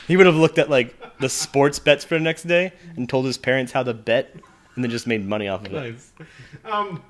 He 0.08 0.18
would 0.18 0.26
have 0.26 0.36
looked 0.36 0.58
at 0.58 0.70
like 0.70 0.96
the 1.20 1.30
sports 1.30 1.80
bets 1.80 2.04
for 2.04 2.16
the 2.16 2.24
next 2.24 2.44
day 2.44 2.74
and 2.96 3.08
told 3.10 3.26
his 3.26 3.38
parents 3.38 3.72
how 3.72 3.84
to 3.84 3.94
bet, 3.94 4.34
and 4.76 4.84
then 4.84 4.92
just 4.92 5.08
made 5.08 5.26
money 5.26 5.48
off 5.48 5.66
of 5.66 5.74
it. 5.74 5.92
Nice. 5.94 6.12
Um, 6.64 7.02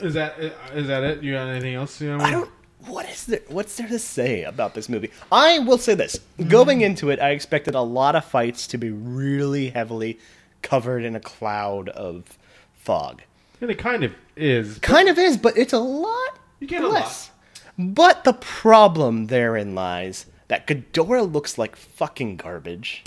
is 0.00 0.14
that 0.14 0.38
is 0.74 0.86
that 0.86 1.04
it? 1.04 1.22
You 1.22 1.34
got 1.34 1.48
anything 1.48 1.74
else? 1.74 2.00
You 2.00 2.16
know, 2.16 2.24
I 2.24 2.30
don't. 2.30 2.50
What 2.86 3.08
is 3.08 3.26
there? 3.26 3.40
What's 3.48 3.76
there 3.76 3.88
to 3.88 3.98
say 3.98 4.44
about 4.44 4.74
this 4.74 4.88
movie? 4.88 5.10
I 5.32 5.58
will 5.60 5.78
say 5.78 5.94
this: 5.94 6.20
going 6.48 6.80
into 6.80 7.10
it, 7.10 7.20
I 7.20 7.30
expected 7.30 7.74
a 7.74 7.82
lot 7.82 8.14
of 8.14 8.24
fights 8.24 8.66
to 8.68 8.78
be 8.78 8.90
really 8.90 9.70
heavily 9.70 10.18
covered 10.62 11.04
in 11.04 11.16
a 11.16 11.20
cloud 11.20 11.88
of 11.90 12.38
fog. 12.74 13.22
And 13.60 13.70
it 13.70 13.78
kind 13.78 14.04
of 14.04 14.14
is. 14.36 14.78
Kind 14.78 15.08
of 15.08 15.18
is, 15.18 15.36
but 15.36 15.56
it's 15.58 15.72
a 15.72 15.78
lot 15.78 16.38
You 16.60 16.68
get 16.68 16.84
a 16.84 16.88
less. 16.88 17.30
But 17.76 18.24
the 18.24 18.32
problem 18.32 19.26
therein 19.26 19.74
lies 19.74 20.26
that 20.48 20.66
Ghidorah 20.66 21.30
looks 21.32 21.58
like 21.58 21.76
fucking 21.76 22.36
garbage. 22.36 23.04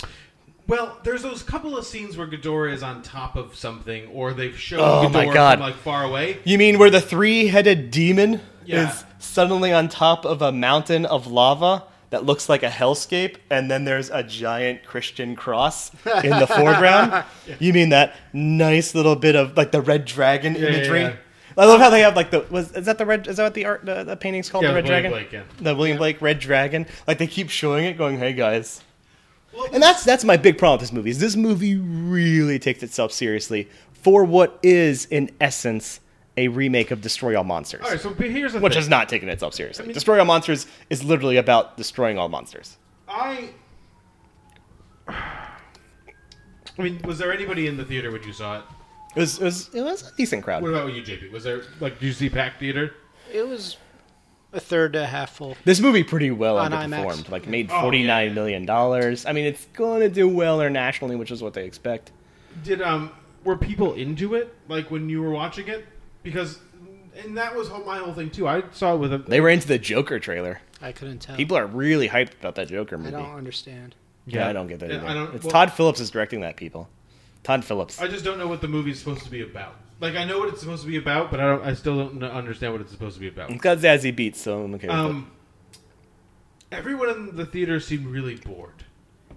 Well, 0.68 0.96
there's 1.02 1.22
those 1.22 1.42
couple 1.42 1.76
of 1.76 1.84
scenes 1.84 2.16
where 2.16 2.26
Ghidorah 2.26 2.72
is 2.72 2.82
on 2.82 3.02
top 3.02 3.34
of 3.36 3.54
something, 3.56 4.06
or 4.08 4.32
they've 4.32 4.56
shown 4.58 4.80
Oh 4.80 5.08
Ghidorah 5.08 5.12
my 5.26 5.34
God. 5.34 5.58
from 5.58 5.66
like 5.66 5.74
far 5.76 6.04
away. 6.04 6.38
You 6.44 6.56
mean 6.56 6.78
where 6.78 6.88
the 6.90 7.00
three-headed 7.00 7.90
demon 7.90 8.40
Yeah. 8.64 8.88
is 8.90 9.04
suddenly 9.18 9.72
on 9.72 9.88
top 9.88 10.24
of 10.24 10.40
a 10.40 10.52
mountain 10.52 11.04
of 11.04 11.26
lava 11.26 11.84
that 12.10 12.24
looks 12.24 12.48
like 12.48 12.62
a 12.62 12.68
hellscape, 12.68 13.36
and 13.50 13.70
then 13.70 13.84
there's 13.84 14.08
a 14.10 14.22
giant 14.22 14.84
Christian 14.84 15.34
cross 15.34 15.90
in 16.22 16.30
the 16.38 16.46
foreground? 16.46 17.24
You 17.58 17.72
mean 17.72 17.88
that 17.88 18.14
nice 18.32 18.94
little 18.94 19.16
bit 19.16 19.34
of 19.34 19.56
like 19.56 19.72
the 19.72 19.80
red 19.80 20.04
dragon 20.04 20.54
Yeah, 20.54 20.60
yeah, 20.60 20.68
imagery? 20.68 21.00
yeah. 21.02 21.16
I 21.56 21.64
love 21.64 21.76
um, 21.76 21.80
how 21.80 21.90
they 21.90 22.00
have 22.00 22.16
like 22.16 22.30
the 22.30 22.40
was 22.50 22.72
is 22.72 22.86
that 22.86 22.98
the 22.98 23.06
red 23.06 23.26
is 23.26 23.36
that 23.36 23.44
what 23.44 23.54
the 23.54 23.64
art 23.66 23.84
the, 23.84 24.04
the 24.04 24.16
painting's 24.16 24.48
called 24.50 24.64
Yeah, 24.64 24.70
the 24.70 24.74
red 24.76 24.84
William 24.84 25.02
dragon 25.02 25.10
Blake, 25.12 25.32
yeah. 25.32 25.42
the 25.60 25.74
William 25.74 25.98
Blake 25.98 26.20
red 26.22 26.38
dragon 26.38 26.86
like 27.06 27.18
they 27.18 27.26
keep 27.26 27.50
showing 27.50 27.84
it 27.84 27.98
going 27.98 28.18
hey 28.18 28.32
guys 28.32 28.82
and 29.72 29.82
that's 29.82 30.04
that's 30.04 30.24
my 30.24 30.36
big 30.36 30.56
problem 30.58 30.74
with 30.74 30.80
this 30.80 30.92
movie 30.92 31.10
is 31.10 31.18
this 31.18 31.36
movie 31.36 31.76
really 31.76 32.58
takes 32.58 32.82
itself 32.82 33.12
seriously 33.12 33.68
for 33.92 34.24
what 34.24 34.58
is 34.62 35.06
in 35.06 35.30
essence 35.40 36.00
a 36.38 36.48
remake 36.48 36.90
of 36.90 37.02
Destroy 37.02 37.36
All 37.36 37.44
Monsters 37.44 37.82
All 37.84 37.90
right, 37.90 38.00
so 38.00 38.14
here's 38.14 38.54
the 38.54 38.60
which 38.60 38.72
thing. 38.72 38.80
is 38.80 38.88
not 38.88 39.08
taking 39.10 39.28
itself 39.28 39.52
seriously 39.54 39.84
I 39.84 39.86
mean- 39.88 39.94
Destroy 39.94 40.18
All 40.18 40.24
Monsters 40.24 40.66
is 40.88 41.04
literally 41.04 41.36
about 41.36 41.76
destroying 41.76 42.18
all 42.18 42.28
monsters 42.30 42.78
I. 43.06 43.50
I 46.78 46.82
mean, 46.82 47.00
was 47.04 47.18
there 47.18 47.32
anybody 47.32 47.66
in 47.66 47.76
the 47.76 47.84
theater 47.84 48.10
when 48.10 48.22
you 48.22 48.32
saw 48.32 48.58
it? 48.60 48.64
It 49.14 49.20
was 49.20 49.38
it 49.38 49.44
was, 49.44 49.74
it 49.74 49.82
was 49.82 50.10
a 50.10 50.16
decent 50.16 50.42
crowd 50.44 50.62
What 50.62 50.70
about 50.70 50.92
you, 50.94 51.02
JP? 51.02 51.32
Was 51.32 51.44
there 51.44 51.62
like 51.80 51.98
did 52.00 52.06
you 52.06 52.12
see 52.12 52.28
packed 52.30 52.60
theater? 52.60 52.94
It 53.32 53.46
was 53.46 53.76
a 54.52 54.60
third 54.60 54.92
to 54.92 55.06
half 55.06 55.36
full. 55.36 55.56
This 55.64 55.80
movie 55.80 56.04
pretty 56.04 56.30
well 56.30 56.58
On 56.58 56.70
underperformed. 56.72 57.24
IMAX. 57.24 57.30
Like 57.30 57.46
made 57.46 57.70
Oh, 57.72 57.80
forty 57.80 58.04
nine 58.04 58.34
million 58.34 58.66
dollars. 58.66 59.24
I 59.26 59.32
mean, 59.32 59.46
it's 59.46 59.64
going 59.72 60.00
to 60.00 60.08
do 60.10 60.28
well 60.28 60.60
internationally, 60.60 61.16
which 61.16 61.30
is 61.30 61.42
what 61.42 61.54
they 61.54 61.64
expect. 61.64 62.12
Did 62.62 62.82
um 62.82 63.10
were 63.44 63.56
people 63.56 63.94
into 63.94 64.34
it 64.34 64.54
like 64.68 64.90
when 64.90 65.08
you 65.08 65.22
were 65.22 65.30
watching 65.30 65.68
it? 65.68 65.86
Because 66.22 66.58
and 67.24 67.36
that 67.36 67.54
was 67.54 67.68
my 67.70 67.98
whole 67.98 68.12
thing 68.14 68.30
too. 68.30 68.46
I 68.46 68.62
saw 68.72 68.94
it 68.94 68.98
with 68.98 69.12
a 69.12 69.18
They 69.18 69.40
were 69.40 69.48
into 69.48 69.68
the 69.68 69.78
Joker 69.78 70.18
trailer. 70.18 70.60
I 70.80 70.92
couldn't 70.92 71.20
tell. 71.20 71.36
People 71.36 71.56
are 71.56 71.66
really 71.66 72.08
hyped 72.08 72.32
about 72.40 72.54
that 72.56 72.68
Joker 72.68 72.98
movie. 72.98 73.14
I 73.14 73.20
don't 73.22 73.36
understand. 73.36 73.94
Yeah, 74.26 74.40
Yeah. 74.40 74.48
I 74.48 74.52
don't 74.52 74.66
get 74.66 74.80
that 74.80 74.90
either. 74.92 75.06
I 75.06 75.14
don't- 75.14 75.34
it's 75.34 75.44
well- 75.44 75.50
Todd 75.52 75.72
Phillips 75.72 76.00
is 76.00 76.10
directing 76.10 76.40
that. 76.42 76.56
People, 76.56 76.88
Todd 77.42 77.64
Phillips. 77.64 78.00
I 78.00 78.08
just 78.08 78.24
don't 78.24 78.38
know 78.38 78.48
what 78.48 78.60
the 78.60 78.68
movie's 78.68 78.98
supposed 78.98 79.24
to 79.24 79.30
be 79.30 79.42
about. 79.42 79.76
Like 80.00 80.16
I 80.16 80.24
know 80.24 80.38
what 80.38 80.48
it's 80.48 80.60
supposed 80.60 80.82
to 80.82 80.88
be 80.88 80.96
about, 80.96 81.30
but 81.30 81.40
I 81.40 81.44
don't. 81.44 81.64
I 81.64 81.74
still 81.74 81.96
don't 82.08 82.22
understand 82.24 82.72
what 82.72 82.80
it's 82.82 82.90
supposed 82.90 83.14
to 83.14 83.20
be 83.20 83.28
about. 83.28 83.50
It's 83.50 83.60
got 83.60 83.78
Zazie 83.78 84.14
Beetz, 84.16 84.36
so 84.36 84.62
I'm 84.62 84.74
okay 84.74 84.88
with 84.88 84.96
Um, 84.96 85.30
everyone 86.70 87.08
in 87.10 87.36
the 87.36 87.46
theater 87.46 87.78
seemed 87.80 88.06
really 88.06 88.36
bored, 88.36 88.84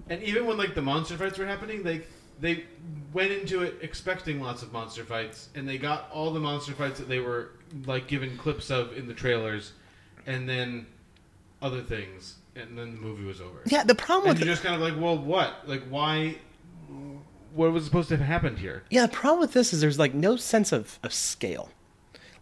and 0.10 0.24
even 0.24 0.46
when 0.48 0.58
like 0.58 0.74
the 0.74 0.82
monster 0.82 1.18
fights 1.18 1.38
were 1.38 1.46
happening, 1.46 1.84
they 1.84 2.02
they 2.40 2.66
went 3.14 3.32
into 3.32 3.62
it 3.62 3.78
expecting 3.82 4.42
lots 4.42 4.64
of 4.64 4.74
monster 4.74 5.04
fights, 5.04 5.50
and 5.56 5.68
they 5.68 5.78
got 5.78 6.10
all 6.12 6.32
the 6.32 6.40
monster 6.40 6.74
fights 6.74 7.00
that 7.00 7.08
they 7.08 7.20
were 7.20 7.52
like 7.86 8.08
given 8.08 8.38
clips 8.38 8.72
of 8.72 8.98
in 8.98 9.08
the 9.08 9.14
trailers, 9.14 9.74
and 10.26 10.50
then 10.50 10.88
other 11.62 11.82
things, 11.82 12.38
and 12.56 12.78
then 12.78 12.96
the 12.96 13.02
movie 13.02 13.24
was 13.24 13.40
over. 13.40 13.62
Yeah, 13.66 13.84
the 13.84 13.96
problem 13.96 14.32
and 14.32 14.40
with 14.40 14.48
you're 14.48 14.56
just 14.56 14.64
kind 14.64 14.76
of 14.76 14.82
like, 14.82 15.00
well, 15.02 15.18
what? 15.18 15.68
Like, 15.68 15.84
why? 15.90 16.38
What 17.56 17.72
was 17.72 17.86
supposed 17.86 18.10
to 18.10 18.18
have 18.18 18.26
happened 18.28 18.60
here? 18.60 18.84
Yeah, 18.90 19.06
the 19.06 19.14
problem 19.14 19.40
with 19.40 19.54
this 19.54 19.72
is 19.74 19.80
there's 19.80 19.98
like 19.98 20.14
no 20.14 20.36
sense 20.36 20.72
of, 20.72 21.00
of 21.04 21.14
scale. 21.14 21.70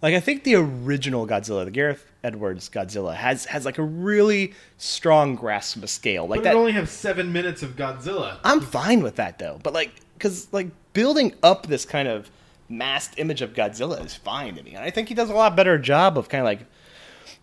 Like 0.02 0.16
I 0.16 0.20
think 0.20 0.44
the 0.44 0.56
original 0.56 1.26
Godzilla, 1.26 1.64
the 1.64 1.72
Gareth 1.72 2.06
Edwards 2.24 2.68
Godzilla, 2.70 3.16
has 3.16 3.46
has 3.46 3.64
like 3.64 3.78
a 3.78 3.84
really 3.84 4.54
strong 4.78 5.36
grasp 5.36 5.82
of 5.82 5.90
scale. 5.90 6.28
Like 6.28 6.40
but 6.40 6.44
that. 6.44 6.56
only 6.56 6.74
have 6.74 6.90
seven 6.90 7.32
minutes 7.32 7.64
of 7.64 7.78
Godzilla. 7.78 8.38
I'm 8.44 8.60
fine 8.60 9.02
with 9.02 9.16
that 9.16 9.40
though, 9.40 9.60
but 9.64 9.72
like 9.72 9.92
because 10.16 10.52
like 10.52 10.68
building 10.92 11.36
up 11.42 11.68
this 11.68 11.86
kind 11.86 12.08
of 12.08 12.30
masked 12.68 13.18
image 13.18 13.42
of 13.42 13.54
Godzilla 13.54 14.04
is 14.04 14.16
fine 14.16 14.56
to 14.56 14.64
me, 14.64 14.74
and 14.74 14.84
I 14.84 14.90
think 14.90 15.08
he 15.08 15.14
does 15.14 15.30
a 15.30 15.34
lot 15.34 15.56
better 15.56 15.78
job 15.78 16.18
of 16.18 16.28
kind 16.28 16.42
of 16.42 16.46
like. 16.46 16.66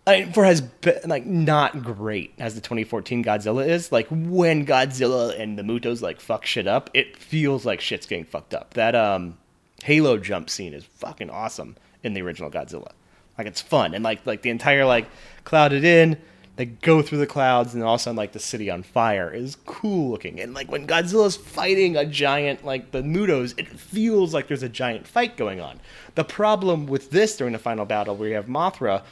I 0.07 0.21
mean, 0.21 0.33
for 0.33 0.45
as 0.45 0.63
like 1.05 1.25
not 1.25 1.83
great 1.83 2.33
as 2.39 2.55
the 2.55 2.61
2014 2.61 3.23
Godzilla 3.23 3.67
is, 3.67 3.91
like 3.91 4.07
when 4.09 4.65
Godzilla 4.65 5.39
and 5.39 5.59
the 5.59 5.63
Mutos 5.63 6.01
like 6.01 6.19
fuck 6.19 6.45
shit 6.45 6.67
up, 6.67 6.89
it 6.93 7.15
feels 7.17 7.65
like 7.65 7.81
shit's 7.81 8.07
getting 8.07 8.25
fucked 8.25 8.53
up. 8.53 8.73
That 8.73 8.95
um 8.95 9.37
Halo 9.83 10.17
jump 10.17 10.49
scene 10.49 10.73
is 10.73 10.85
fucking 10.85 11.29
awesome 11.29 11.75
in 12.03 12.13
the 12.13 12.21
original 12.21 12.49
Godzilla. 12.49 12.91
Like 13.37 13.47
it's 13.47 13.61
fun 13.61 13.93
and 13.93 14.03
like 14.03 14.25
like 14.25 14.41
the 14.41 14.49
entire 14.49 14.85
like 14.85 15.07
clouded 15.43 15.83
in, 15.83 16.17
they 16.55 16.65
go 16.65 17.03
through 17.03 17.19
the 17.19 17.27
clouds 17.27 17.75
and 17.75 17.83
all 17.83 17.93
of 17.93 18.01
a 18.01 18.03
sudden 18.03 18.17
like 18.17 18.31
the 18.31 18.39
city 18.39 18.71
on 18.71 18.81
fire 18.81 19.31
is 19.31 19.55
cool 19.67 20.09
looking. 20.09 20.39
And 20.39 20.55
like 20.55 20.71
when 20.71 20.87
Godzilla's 20.87 21.37
fighting 21.37 21.95
a 21.95 22.05
giant 22.05 22.65
like 22.65 22.89
the 22.89 23.03
Mutos, 23.03 23.53
it 23.59 23.67
feels 23.67 24.33
like 24.33 24.47
there's 24.47 24.63
a 24.63 24.69
giant 24.69 25.05
fight 25.05 25.37
going 25.37 25.61
on. 25.61 25.79
The 26.15 26.23
problem 26.23 26.87
with 26.87 27.11
this 27.11 27.37
during 27.37 27.53
the 27.53 27.59
final 27.59 27.85
battle 27.85 28.15
where 28.15 28.29
you 28.29 28.35
have 28.35 28.47
Mothra 28.47 29.03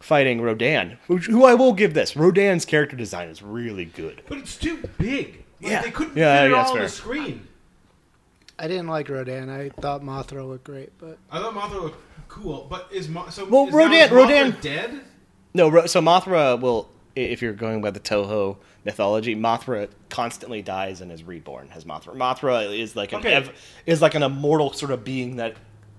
fighting 0.00 0.40
Rodan, 0.40 0.98
which, 1.06 1.26
who 1.26 1.44
I 1.44 1.54
will 1.54 1.72
give 1.72 1.94
this. 1.94 2.16
Rodan's 2.16 2.64
character 2.64 2.96
design 2.96 3.28
is 3.28 3.42
really 3.42 3.84
good. 3.84 4.22
But 4.28 4.38
it's 4.38 4.56
too 4.56 4.82
big. 4.98 5.44
Like, 5.62 5.70
Yeah. 5.72 5.82
they 5.82 5.90
couldn't 5.90 6.16
Yeah, 6.16 6.38
fit 6.40 6.46
it 6.46 6.50
yeah, 6.50 6.56
all 6.56 6.62
that's 6.62 6.70
on 6.70 6.76
fair. 6.78 6.86
the 6.86 6.88
screen. 6.92 7.46
I 8.58 8.68
didn't 8.68 8.88
like 8.88 9.08
Rodan. 9.08 9.48
I 9.48 9.68
thought 9.70 10.02
Mothra 10.02 10.46
looked 10.46 10.64
great, 10.64 10.90
but 10.98 11.18
I 11.30 11.38
thought 11.38 11.54
Mothra 11.54 11.82
looked 11.82 12.02
cool, 12.28 12.66
but 12.68 12.88
is 12.92 13.08
Mo- 13.08 13.28
so 13.30 13.44
Well, 13.46 13.66
is 13.66 13.72
now 13.72 13.78
Rodan- 13.78 13.92
is 14.04 14.10
Rodan- 14.10 14.56
dead? 14.60 15.00
No, 15.54 15.68
Ro- 15.68 15.86
so 15.86 16.00
Mothra 16.00 16.60
will, 16.60 16.88
if 17.16 17.40
you're 17.42 17.52
going 17.54 17.80
by 17.80 17.90
the 17.90 18.00
Toho 18.00 18.56
mythology, 18.84 19.34
Mothra 19.34 19.88
constantly 20.10 20.62
dies 20.62 21.00
and 21.00 21.10
is 21.10 21.22
reborn 21.22 21.68
as 21.74 21.84
Mothra. 21.84 22.14
Mothra 22.16 22.78
is 22.78 22.94
like 22.96 23.12
an 23.12 23.20
Okay. 23.20 23.32
ev- 23.34 23.50
is 23.86 24.00
like 24.02 24.14
an 24.14 24.22
immortal 24.22 24.72
sort 24.72 24.92
of 24.92 25.04
being 25.04 25.36
that 25.36 25.54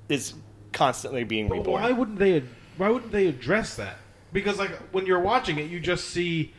is 0.10 0.34
constantly 0.72 1.24
being 1.24 1.48
But 1.48 1.58
reborn. 1.60 1.82
why 1.84 1.92
wouldn't 1.92 2.20
they? 2.20 2.44
Why 2.82 2.90
wouldn't 2.90 3.12
they 3.12 3.28
address 3.28 3.76
that? 3.76 3.98
Because 4.34 4.58
like 4.58 4.72
when 4.92 5.06
you're 5.06 5.20
watching 5.20 5.60
it, 5.60 5.70
you 5.70 5.80
just 5.80 6.06
see 6.06 6.52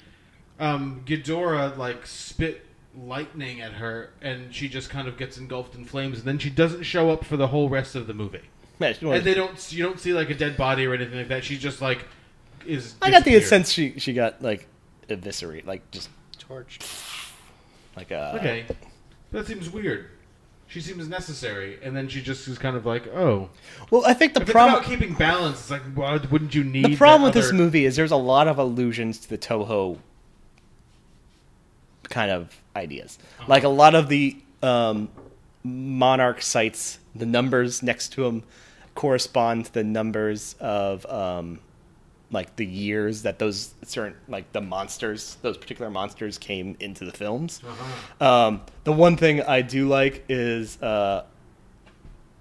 um, 0.60 1.02
Ghidorah 1.04 1.76
like 1.76 2.06
spit 2.06 2.64
lightning 2.96 3.60
at 3.60 3.72
her, 3.72 4.10
and 4.20 4.54
she 4.54 4.68
just 4.68 4.88
kind 4.88 5.08
of 5.08 5.16
gets 5.16 5.36
engulfed 5.36 5.74
in 5.74 5.84
flames, 5.84 6.18
and 6.18 6.28
then 6.28 6.38
she 6.38 6.48
doesn't 6.48 6.84
show 6.84 7.10
up 7.10 7.24
for 7.24 7.36
the 7.36 7.48
whole 7.48 7.68
rest 7.68 7.96
of 7.96 8.06
the 8.06 8.14
movie. 8.14 8.42
Yeah, 8.78 8.92
she 8.92 9.10
and 9.10 9.24
they 9.24 9.34
don't. 9.34 9.72
You 9.72 9.82
don't 9.82 9.98
see 9.98 10.12
like 10.12 10.30
a 10.30 10.34
dead 10.36 10.56
body 10.56 10.86
or 10.86 10.94
anything 10.94 11.18
like 11.18 11.26
that. 11.26 11.42
She's 11.42 11.58
just 11.58 11.82
like 11.82 12.06
is. 12.64 12.94
I 13.02 13.10
got 13.10 13.24
the 13.24 13.40
sense 13.40 13.72
she 13.72 13.98
she 13.98 14.12
got 14.12 14.40
like 14.40 14.68
eviscerated, 15.08 15.66
like 15.66 15.90
just 15.90 16.08
torched, 16.38 16.88
like 17.96 18.12
a 18.12 18.36
Okay, 18.36 18.66
that 19.32 19.48
seems 19.48 19.68
weird. 19.70 20.08
She 20.72 20.80
seems 20.80 21.06
necessary, 21.06 21.78
and 21.82 21.94
then 21.94 22.08
she 22.08 22.22
just 22.22 22.48
is 22.48 22.56
kind 22.56 22.76
of 22.78 22.86
like, 22.86 23.06
oh. 23.08 23.50
Well, 23.90 24.06
I 24.06 24.14
think 24.14 24.32
the 24.32 24.40
problem- 24.40 24.78
about 24.78 24.88
keeping 24.88 25.12
balance. 25.12 25.60
It's 25.60 25.70
like, 25.70 25.82
why 25.94 26.16
wouldn't 26.30 26.54
you 26.54 26.64
need 26.64 26.86
the 26.86 26.96
problem 26.96 27.24
with 27.24 27.34
this 27.34 27.52
movie 27.52 27.84
is 27.84 27.94
there's 27.94 28.10
a 28.10 28.16
lot 28.16 28.48
of 28.48 28.58
allusions 28.58 29.18
to 29.18 29.28
the 29.28 29.36
Toho 29.36 29.98
kind 32.08 32.30
of 32.30 32.58
ideas. 32.74 33.18
Uh-huh. 33.20 33.46
Like 33.48 33.64
a 33.64 33.68
lot 33.68 33.94
of 33.94 34.08
the 34.08 34.34
um, 34.62 35.10
monarch 35.62 36.40
sites, 36.40 36.98
the 37.14 37.26
numbers 37.26 37.82
next 37.82 38.14
to 38.14 38.22
them 38.22 38.42
correspond 38.94 39.66
to 39.66 39.74
the 39.74 39.84
numbers 39.84 40.54
of 40.58 41.04
um, 41.04 41.60
like 42.32 42.56
the 42.56 42.66
years 42.66 43.22
that 43.22 43.38
those 43.38 43.74
certain 43.84 44.16
like 44.26 44.52
the 44.52 44.60
monsters, 44.60 45.36
those 45.42 45.56
particular 45.56 45.90
monsters 45.90 46.38
came 46.38 46.76
into 46.80 47.04
the 47.04 47.12
films. 47.12 47.60
Uh-huh. 47.64 48.26
Um, 48.26 48.62
the 48.84 48.92
one 48.92 49.16
thing 49.16 49.42
I 49.42 49.62
do 49.62 49.86
like 49.86 50.24
is 50.28 50.80
uh, 50.82 51.24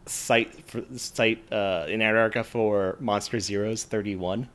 site 0.06 0.68
for 0.68 0.84
site 0.96 1.44
uh, 1.52 1.86
in 1.88 2.02
Antarctica 2.02 2.44
for 2.44 2.98
Monster 3.00 3.38
Zeroes 3.38 3.84
thirty 3.84 4.16
one, 4.16 4.50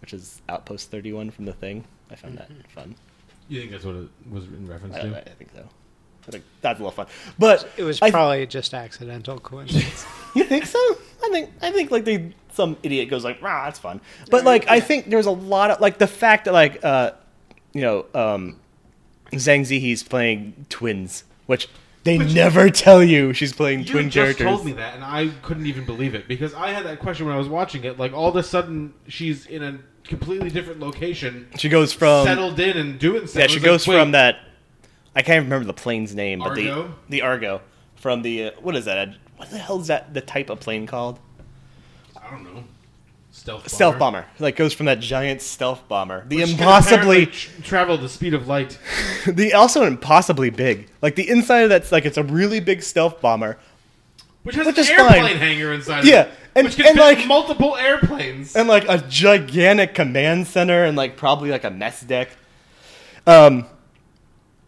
which 0.00 0.14
is 0.14 0.40
Outpost 0.48 0.90
thirty 0.90 1.12
one 1.12 1.30
from 1.30 1.44
the 1.44 1.52
thing. 1.52 1.84
I 2.10 2.14
found 2.14 2.38
that 2.38 2.50
fun. 2.70 2.94
You 3.48 3.60
think 3.60 3.72
that's 3.72 3.84
what 3.84 3.96
it 3.96 4.08
was 4.30 4.44
in 4.44 4.66
reference 4.66 4.96
I, 4.96 5.00
to? 5.00 5.30
I 5.30 5.34
think 5.34 5.50
so. 5.54 5.68
I 6.26 6.30
think 6.30 6.44
that's 6.60 6.78
a 6.78 6.82
little 6.82 6.92
fun, 6.92 7.06
but 7.38 7.68
It 7.76 7.82
was 7.82 8.00
I- 8.00 8.10
probably 8.10 8.46
just 8.46 8.74
accidental 8.74 9.38
coincidence. 9.40 10.06
you 10.36 10.44
think 10.44 10.66
so? 10.66 10.78
I 11.24 11.28
think 11.30 11.50
I 11.60 11.70
think 11.72 11.90
like 11.90 12.04
they 12.04 12.34
some 12.52 12.76
idiot 12.82 13.08
goes 13.08 13.24
like, 13.24 13.40
"Rah, 13.42 13.64
that's 13.64 13.78
fun." 13.78 14.00
But 14.30 14.44
like 14.44 14.68
I 14.68 14.80
think 14.80 15.08
there's 15.10 15.26
a 15.26 15.30
lot 15.32 15.70
of 15.70 15.80
like 15.80 15.98
the 15.98 16.06
fact 16.06 16.44
that 16.44 16.52
like 16.52 16.84
uh 16.84 17.12
you 17.72 17.80
know 17.80 18.06
um 18.14 18.56
Zhang 19.32 19.62
Ziyi's 19.62 20.02
playing 20.02 20.66
twins, 20.68 21.24
which 21.46 21.68
they 22.04 22.18
never 22.18 22.68
tell 22.70 23.02
you 23.02 23.32
she's 23.32 23.52
playing 23.52 23.80
You 23.80 23.86
twin 23.86 24.10
just 24.10 24.36
characters. 24.38 24.46
told 24.46 24.66
me 24.66 24.72
that, 24.72 24.94
and 24.94 25.04
I 25.04 25.28
couldn't 25.42 25.66
even 25.66 25.84
believe 25.84 26.14
it 26.14 26.28
because 26.28 26.52
I 26.54 26.70
had 26.70 26.84
that 26.86 26.98
question 26.98 27.26
when 27.26 27.34
I 27.34 27.38
was 27.38 27.48
watching 27.48 27.84
it. 27.84 27.98
Like 27.98 28.12
all 28.12 28.28
of 28.28 28.36
a 28.36 28.42
sudden, 28.42 28.92
she's 29.08 29.46
in 29.46 29.62
a 29.62 29.78
completely 30.04 30.50
different 30.50 30.80
location. 30.80 31.48
She 31.58 31.68
goes 31.68 31.92
from 31.92 32.26
settled 32.26 32.58
in 32.60 32.76
and 32.76 32.98
doing 32.98 33.26
stuff. 33.26 33.40
Yeah, 33.42 33.46
she 33.48 33.60
goes 33.60 33.86
like, 33.88 33.96
from 33.98 34.12
that. 34.12 34.38
I 35.14 35.22
can't 35.22 35.44
remember 35.44 35.66
the 35.66 35.74
plane's 35.74 36.14
name, 36.14 36.38
but 36.38 36.50
Argo? 36.50 36.82
the 36.84 36.94
the 37.10 37.22
Argo 37.22 37.60
from 37.96 38.22
the 38.22 38.44
uh, 38.44 38.50
what 38.60 38.74
is 38.76 38.84
that? 38.86 39.14
What 39.36 39.50
the 39.50 39.58
hell 39.58 39.80
is 39.80 39.88
that? 39.88 40.14
The 40.14 40.20
type 40.20 40.50
of 40.50 40.60
plane 40.60 40.86
called? 40.86 41.18
I 42.16 42.30
don't 42.30 42.44
know. 42.44 42.64
Stealth 43.30 43.62
bomber. 43.62 43.68
Stealth 43.68 43.98
bomber. 43.98 44.26
Like 44.38 44.56
goes 44.56 44.72
from 44.74 44.86
that 44.86 45.00
giant 45.00 45.40
stealth 45.42 45.86
bomber, 45.88 46.24
the 46.28 46.36
Which 46.36 46.50
impossibly 46.52 47.22
apparently 47.24 47.62
travel 47.62 47.98
the 47.98 48.08
speed 48.08 48.34
of 48.34 48.46
light. 48.46 48.78
the 49.26 49.54
also 49.54 49.84
impossibly 49.84 50.50
big. 50.50 50.88
Like 51.00 51.14
the 51.16 51.28
inside 51.28 51.60
of 51.60 51.68
that's 51.70 51.90
like 51.92 52.04
it's 52.04 52.18
a 52.18 52.22
really 52.22 52.60
big 52.60 52.82
stealth 52.82 53.20
bomber, 53.20 53.58
Which 54.42 54.54
has 54.56 54.66
Which 54.66 54.78
an 54.78 54.98
airplane 54.98 55.22
fine. 55.22 55.36
hanger 55.36 55.72
inside. 55.72 56.04
Yeah, 56.04 56.22
of 56.22 56.26
it, 56.28 56.34
and- 56.54 56.64
which 56.66 56.76
can 56.76 56.86
and, 56.86 56.98
like- 56.98 57.26
multiple 57.26 57.74
airplanes. 57.76 58.54
and 58.54 58.68
like 58.68 58.86
a 58.88 58.98
gigantic 59.08 59.94
command 59.94 60.46
center, 60.46 60.84
and 60.84 60.96
like 60.96 61.16
probably 61.16 61.50
like 61.50 61.64
a 61.64 61.70
mess 61.70 62.00
deck. 62.02 62.28
Um, 63.26 63.66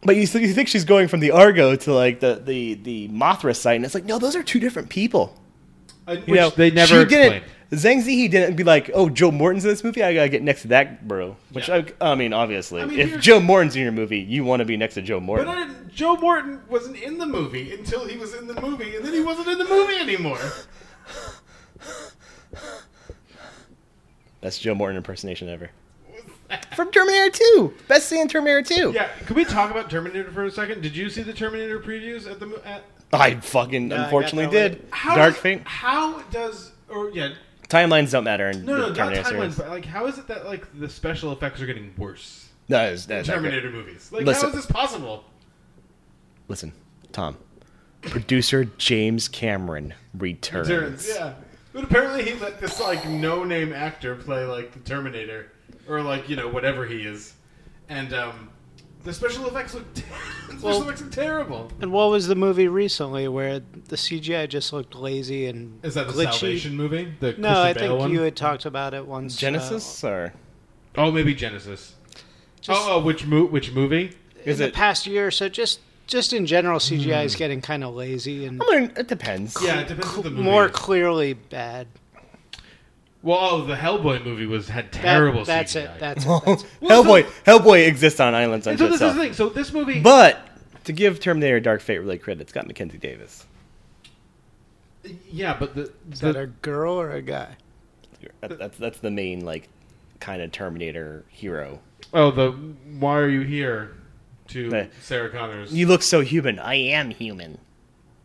but 0.04 0.16
you, 0.16 0.22
you 0.22 0.52
think 0.54 0.68
she's 0.68 0.84
going 0.84 1.08
from 1.08 1.20
the 1.20 1.30
Argo 1.30 1.74
to 1.76 1.92
like 1.94 2.20
the 2.20 2.40
the 2.44 2.74
the 2.74 3.08
Mothra 3.08 3.54
site, 3.56 3.76
and 3.76 3.84
it's 3.84 3.94
like 3.94 4.04
no, 4.04 4.18
those 4.18 4.36
are 4.36 4.42
two 4.42 4.60
different 4.60 4.88
people. 4.88 5.36
Uh, 6.06 6.12
You 6.12 6.18
which 6.26 6.40
know, 6.40 6.50
they 6.50 6.70
never 6.70 7.02
she 7.02 7.08
didn't. 7.08 7.42
explained. 7.42 7.44
Zhang 7.72 8.02
Ziyi 8.04 8.30
didn't 8.30 8.54
be 8.56 8.62
like, 8.62 8.90
"Oh, 8.94 9.08
Joe 9.08 9.30
Morton's 9.32 9.64
in 9.64 9.70
this 9.70 9.82
movie. 9.82 10.02
I 10.02 10.14
gotta 10.14 10.28
get 10.28 10.42
next 10.42 10.62
to 10.62 10.68
that 10.68 11.08
bro." 11.08 11.36
Which 11.52 11.68
I, 11.70 11.84
I 12.00 12.14
mean, 12.14 12.32
obviously, 12.32 12.82
I 12.82 12.84
mean, 12.84 13.00
if 13.00 13.20
Joe 13.20 13.40
Morton's 13.40 13.74
in 13.74 13.82
your 13.82 13.90
movie, 13.92 14.20
you 14.20 14.44
want 14.44 14.60
to 14.60 14.64
be 14.64 14.76
next 14.76 14.94
to 14.94 15.02
Joe 15.02 15.18
Morton. 15.18 15.46
But 15.46 15.58
I 15.58 15.68
Joe 15.92 16.16
Morton 16.16 16.60
wasn't 16.68 16.98
in 16.98 17.18
the 17.18 17.26
movie 17.26 17.72
until 17.72 18.06
he 18.06 18.16
was 18.16 18.34
in 18.34 18.46
the 18.46 18.60
movie, 18.60 18.94
and 18.96 19.04
then 19.04 19.12
he 19.14 19.22
wasn't 19.22 19.48
in 19.48 19.58
the 19.58 19.64
movie 19.64 19.96
anymore. 19.96 20.38
That's 24.40 24.58
Joe 24.58 24.74
Morton 24.74 24.96
impersonation 24.98 25.48
ever. 25.48 25.70
From 26.76 26.90
Terminator 26.90 27.30
2, 27.56 27.74
best 27.88 28.08
scene 28.08 28.20
in 28.22 28.28
Terminator 28.28 28.62
2. 28.62 28.92
Yeah, 28.92 29.08
can 29.26 29.36
we 29.36 29.44
talk 29.44 29.70
about 29.70 29.90
Terminator 29.90 30.30
for 30.32 30.44
a 30.44 30.50
second? 30.50 30.82
Did 30.82 30.96
you 30.96 31.08
see 31.10 31.22
the 31.22 31.32
Terminator 31.32 31.80
previews 31.80 32.30
at 32.30 32.40
the 32.40 32.46
mo- 32.46 32.60
at? 32.64 32.84
I 33.12 33.34
fucking 33.36 33.90
Yeah, 33.90 34.04
unfortunately 34.04 34.46
that 34.58 34.72
did. 34.80 34.86
How 34.90 35.14
Dark 35.16 35.34
does- 35.34 35.42
Fate. 35.42 35.62
How 35.64 36.20
does 36.30 36.72
or 36.88 37.10
yeah? 37.10 37.34
Timelines 37.68 38.10
don't 38.12 38.24
matter 38.24 38.50
in 38.50 38.64
No, 38.64 38.76
no, 38.76 38.90
the 38.90 38.94
not 38.98 39.12
timelines, 39.12 39.28
series. 39.28 39.56
but 39.56 39.68
like, 39.68 39.84
how 39.84 40.06
is 40.06 40.18
it 40.18 40.26
that 40.28 40.44
like 40.46 40.66
the 40.78 40.88
special 40.88 41.32
effects 41.32 41.60
are 41.62 41.66
getting 41.66 41.92
worse? 41.96 42.48
That 42.68 42.92
is 42.92 43.04
in 43.04 43.10
that's 43.10 43.28
not 43.28 43.34
Terminator 43.34 43.70
great. 43.70 43.84
movies. 43.84 44.10
Like, 44.12 44.24
Listen. 44.26 44.42
how 44.42 44.48
is 44.48 44.54
this 44.54 44.66
possible? 44.66 45.24
Listen, 46.48 46.72
Tom. 47.12 47.36
Producer 48.02 48.64
James 48.76 49.28
Cameron 49.28 49.94
returns. 50.12 50.68
Returns, 50.68 51.08
yeah. 51.08 51.34
But 51.72 51.84
apparently 51.84 52.22
he 52.24 52.34
let 52.38 52.60
this 52.60 52.80
like 52.80 53.08
no-name 53.08 53.72
actor 53.72 54.14
play 54.14 54.44
like 54.44 54.72
the 54.72 54.78
Terminator, 54.80 55.50
or 55.88 56.02
like 56.02 56.28
you 56.28 56.36
know 56.36 56.48
whatever 56.48 56.86
he 56.86 57.02
is, 57.02 57.34
and 57.88 58.12
um, 58.14 58.50
the 59.04 59.12
special 59.12 59.46
effects 59.46 59.74
look 59.74 59.92
ter- 59.94 60.02
the 60.48 60.52
special 60.58 60.68
Well- 60.68 60.82
effects 60.82 61.02
look 61.02 61.12
terrible. 61.12 61.70
And 61.80 61.92
what 61.92 62.10
was 62.10 62.26
the 62.26 62.34
movie 62.34 62.68
recently 62.68 63.28
where 63.28 63.60
the 63.60 63.96
CGI 63.96 64.48
just 64.48 64.72
looked 64.72 64.94
lazy 64.94 65.46
and 65.46 65.84
Is 65.84 65.94
that 65.94 66.06
the 66.06 66.12
glitchy? 66.12 66.32
Salvation 66.32 66.76
movie? 66.76 67.12
The 67.20 67.34
no, 67.38 67.50
I 67.50 67.72
Bale 67.72 67.88
think 67.90 67.98
one? 68.00 68.10
you 68.12 68.20
had 68.22 68.36
talked 68.36 68.64
about 68.64 68.94
it 68.94 69.06
once. 69.06 69.42
uh, 69.42 69.46
Genisys 69.46 70.04
or 70.08 70.32
Oh, 70.96 71.10
maybe 71.10 71.34
Genisys. 71.34 71.92
Just- 72.60 72.68
oh, 72.70 72.94
oh, 72.94 73.02
which 73.02 73.26
mo- 73.26 73.46
which 73.46 73.72
movie? 73.72 74.12
in 74.44 74.56
the 74.58 74.70
past 74.70 75.06
year 75.06 75.26
or 75.28 75.30
so, 75.30 75.48
just 75.48 75.80
just 76.06 76.34
in 76.34 76.44
general, 76.44 76.78
CGI 76.78 77.20
Hmm. 77.20 77.26
is 77.26 77.34
getting 77.34 77.62
kind 77.62 77.82
of 77.82 77.94
lazy 77.94 78.44
and 78.44 78.62
I 78.62 78.80
mean, 78.80 78.92
it 78.96 79.08
depends. 79.08 79.56
Yeah, 79.62 79.80
it 79.80 79.88
depends 79.88 80.14
what 80.14 80.24
the 80.24 80.30
movie 80.30 80.42
more 80.42 80.68
clearly 80.68 81.32
bad. 81.32 81.86
Well, 83.24 83.38
oh, 83.40 83.64
the 83.64 83.74
Hellboy 83.74 84.22
movie 84.22 84.44
was 84.46 84.68
had 84.68 84.92
terrible. 84.92 85.44
That, 85.46 85.66
that's 85.66 85.74
CGI. 85.74 85.94
it. 85.96 85.98
That's 85.98 86.24
it. 86.26 86.28
That's 86.44 86.62
it. 86.62 86.68
Hellboy, 86.82 87.22
Hellboy 87.46 87.88
exists 87.88 88.20
on 88.20 88.34
islands 88.34 88.66
And 88.66 88.78
unto 88.80 88.84
so 88.84 88.98
this 88.98 89.10
is 89.10 89.16
the 89.16 89.20
thing. 89.22 89.32
So 89.32 89.48
this 89.48 89.72
movie, 89.72 90.00
But 90.02 90.46
to 90.84 90.92
give 90.92 91.20
Terminator 91.20 91.58
Dark 91.58 91.80
Fate 91.80 91.98
really 92.00 92.18
credit, 92.18 92.42
it's 92.42 92.52
got 92.52 92.66
Mackenzie 92.66 92.98
Davis. 92.98 93.46
yeah, 95.30 95.56
but 95.58 95.74
the, 95.74 95.90
Is 96.12 96.20
the 96.20 96.32
that 96.32 96.36
a 96.36 96.46
girl 96.46 97.00
or 97.00 97.10
a 97.12 97.22
guy? 97.22 97.56
That, 98.40 98.58
that's 98.58 98.78
that's 98.78 98.98
the 98.98 99.10
main 99.10 99.44
like 99.44 99.68
kind 100.20 100.40
of 100.42 100.52
Terminator 100.52 101.24
hero. 101.28 101.80
oh 102.14 102.30
the 102.30 102.52
why 102.98 103.18
are 103.18 103.28
you 103.28 103.40
here 103.40 103.96
to 104.48 104.68
The- 104.70 104.88
Sarah 105.00 105.30
Connors? 105.30 105.72
You 105.74 105.86
look 105.86 106.02
so 106.02 106.20
human. 106.20 106.58
I 106.58 106.74
am 106.74 107.10
human. 107.10 107.58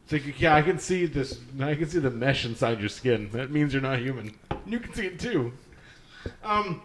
It's 0.04 0.26
like, 0.26 0.42
yeah, 0.42 0.56
I 0.56 0.62
can 0.62 0.80
see 0.80 1.06
this. 1.06 1.40
I 1.62 1.76
can 1.76 1.88
see 1.88 2.00
the 2.00 2.10
mesh 2.10 2.44
inside 2.46 2.80
your 2.80 2.90
skin. 2.90 3.30
That 3.32 3.52
means 3.52 3.74
you're 3.74 3.82
not 3.82 4.00
human. 4.00 4.34
You 4.69 4.79
can 4.79 4.93
see 4.93 5.08
it 5.08 5.19
too. 5.19 5.51
Um, 6.43 6.82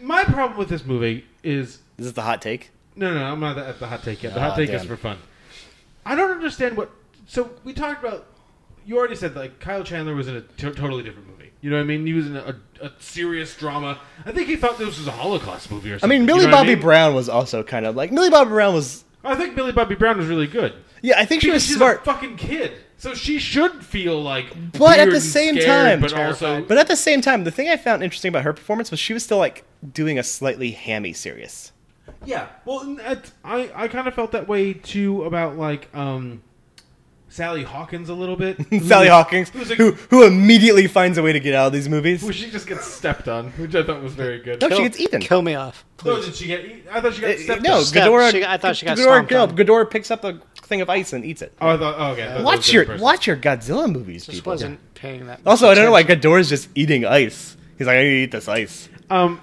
my 0.00 0.24
problem 0.24 0.58
with 0.58 0.68
this 0.68 0.84
movie 0.84 1.24
is 1.42 1.78
Is 1.98 2.06
this 2.06 2.12
the 2.12 2.22
hot 2.22 2.42
take? 2.42 2.70
no, 2.96 3.12
no, 3.14 3.24
I'm 3.24 3.40
not 3.40 3.56
at 3.58 3.78
the 3.78 3.86
hot 3.86 4.02
take 4.02 4.22
yet. 4.22 4.34
The 4.34 4.40
Ah, 4.40 4.48
hot 4.50 4.56
take 4.56 4.70
is 4.70 4.82
damn. 4.82 4.88
for 4.88 4.96
fun. 4.96 5.18
I 6.04 6.14
don't 6.14 6.30
understand 6.30 6.76
what. 6.76 6.90
So 7.26 7.50
we 7.64 7.72
talked 7.72 8.04
about. 8.04 8.26
You 8.84 8.98
already 8.98 9.16
said 9.16 9.34
like 9.34 9.58
Kyle 9.60 9.82
Chandler 9.82 10.14
was 10.14 10.28
in 10.28 10.36
a 10.36 10.40
t- 10.42 10.70
totally 10.70 11.02
different 11.02 11.28
movie. 11.28 11.50
You 11.60 11.70
know 11.70 11.76
what 11.76 11.82
I 11.82 11.86
mean? 11.86 12.06
He 12.06 12.12
was 12.12 12.26
in 12.28 12.36
a, 12.36 12.54
a, 12.80 12.92
serious 13.00 13.56
drama. 13.56 13.98
I 14.24 14.30
think 14.32 14.46
he 14.46 14.54
thought 14.56 14.78
this 14.78 14.98
was 14.98 15.06
a 15.08 15.10
Holocaust 15.10 15.70
movie 15.70 15.90
or 15.90 15.98
something. 15.98 16.16
I 16.16 16.18
something. 16.18 16.20
mean, 16.20 16.28
You 16.28 16.34
Millie 16.34 16.46
know 16.50 16.56
what 16.58 16.66
I 16.66 16.74
mean? 16.74 16.80
Brown 16.80 17.14
was 17.14 17.28
also 17.28 17.62
kind 17.64 17.84
of 17.86 17.96
like 17.96 18.12
Millie 18.12 18.30
Bobby 18.30 18.50
Brown 18.50 18.74
was. 18.74 19.04
I 19.24 19.34
think 19.34 19.56
Millie 19.56 19.72
Bobby 19.72 19.96
Brown 19.96 20.18
was 20.18 20.28
really 20.28 20.46
good. 20.46 20.74
Yeah, 21.06 21.20
I 21.20 21.24
think 21.24 21.40
she 21.42 21.46
Because 21.48 21.62
was 21.62 21.66
she's 21.68 21.76
smart. 21.76 22.00
a 22.00 22.04
fucking 22.04 22.36
kid, 22.36 22.72
so 22.98 23.14
she 23.14 23.38
should 23.38 23.84
feel 23.84 24.20
like. 24.20 24.46
But 24.72 24.98
at 24.98 25.10
the 25.10 25.20
same 25.20 25.54
scared, 25.54 25.66
time, 25.68 26.00
but 26.00 26.12
also 26.12 26.62
but 26.62 26.78
at 26.78 26.88
the 26.88 26.96
same 26.96 27.20
time, 27.20 27.44
the 27.44 27.52
thing 27.52 27.68
I 27.68 27.76
found 27.76 28.02
interesting 28.02 28.30
about 28.30 28.42
her 28.42 28.52
performance 28.52 28.90
was 28.90 28.98
she 28.98 29.12
was 29.12 29.22
still 29.22 29.38
like 29.38 29.64
doing 29.92 30.18
a 30.18 30.24
slightly 30.24 30.72
hammy 30.72 31.12
serious. 31.12 31.70
Yeah, 32.24 32.48
well, 32.64 32.80
and 32.80 33.00
I 33.44 33.70
I 33.74 33.86
kind 33.86 34.08
of 34.08 34.14
felt 34.14 34.32
that 34.32 34.48
way 34.48 34.72
too 34.72 35.22
about 35.22 35.56
like 35.56 35.94
um, 35.94 36.42
Sally 37.28 37.62
Hawkins 37.62 38.08
a 38.08 38.14
little 38.14 38.36
bit. 38.36 38.56
Sally 38.82 39.08
Hawkins, 39.08 39.54
like, 39.54 39.78
who 39.78 39.92
who 40.10 40.24
immediately 40.26 40.86
finds 40.88 41.18
a 41.18 41.22
way 41.22 41.32
to 41.32 41.38
get 41.40 41.54
out 41.54 41.68
of 41.68 41.72
these 41.72 41.88
movies. 41.88 42.20
who 42.22 42.32
she 42.32 42.50
just 42.50 42.66
gets 42.66 42.84
stepped 42.84 43.28
on, 43.28 43.50
which 43.52 43.74
I 43.76 43.82
thought 43.84 44.02
was 44.02 44.14
very 44.14 44.40
good. 44.40 44.60
No, 44.60 44.70
she 44.70 44.82
gets 44.82 44.98
eaten. 44.98 45.20
Kill 45.20 45.42
me 45.42 45.54
off. 45.54 45.84
Please. 45.98 46.10
No, 46.16 46.22
did 46.22 46.34
she 46.34 46.46
get? 46.48 46.64
eat- 46.64 46.84
I 46.90 47.00
thought 47.00 47.14
she 47.14 47.20
got 47.20 47.30
Uh, 47.30 47.38
stepped 47.38 47.62
no, 47.62 47.76
on. 47.76 47.84
Step- 47.84 48.08
Ghidorah. 48.08 48.30
she- 48.32 48.44
I 48.44 48.56
thought 48.56 48.76
she 48.76 48.86
got 48.86 48.96
Ghidorah, 48.98 49.02
stomped 49.26 49.30
no, 49.30 49.42
on. 49.42 49.56
Ghidorah 49.56 49.90
picks 49.90 50.10
up 50.10 50.24
a 50.24 50.40
thing 50.66 50.80
of 50.80 50.90
ice 50.90 51.12
and 51.12 51.24
eats 51.24 51.42
it. 51.42 51.52
Oh, 51.60 51.68
I 51.68 51.76
thought. 51.78 51.94
Oh, 51.98 52.12
okay. 52.12 52.22
I 52.22 52.26
thought 52.26 52.32
that 52.32 52.36
was 52.38 52.44
watch 52.44 52.72
your 52.72 52.84
person. 52.84 53.02
watch 53.02 53.26
your 53.26 53.36
Godzilla 53.36 53.90
movies, 53.92 54.26
Just 54.26 54.38
people. 54.38 54.52
wasn't 54.52 54.94
paying 54.94 55.26
that. 55.26 55.40
Also, 55.46 55.68
I 55.68 55.74
don't 55.74 55.84
know 55.86 55.92
why 55.92 56.00
attention. 56.00 56.30
Ghidorah's 56.30 56.48
just 56.48 56.68
eating 56.74 57.04
ice. 57.06 57.56
He's 57.78 57.86
like, 57.86 57.96
I 57.98 58.02
need 58.02 58.08
to 58.10 58.16
eat 58.16 58.30
this 58.32 58.48
ice. 58.48 58.88
Um, 59.10 59.40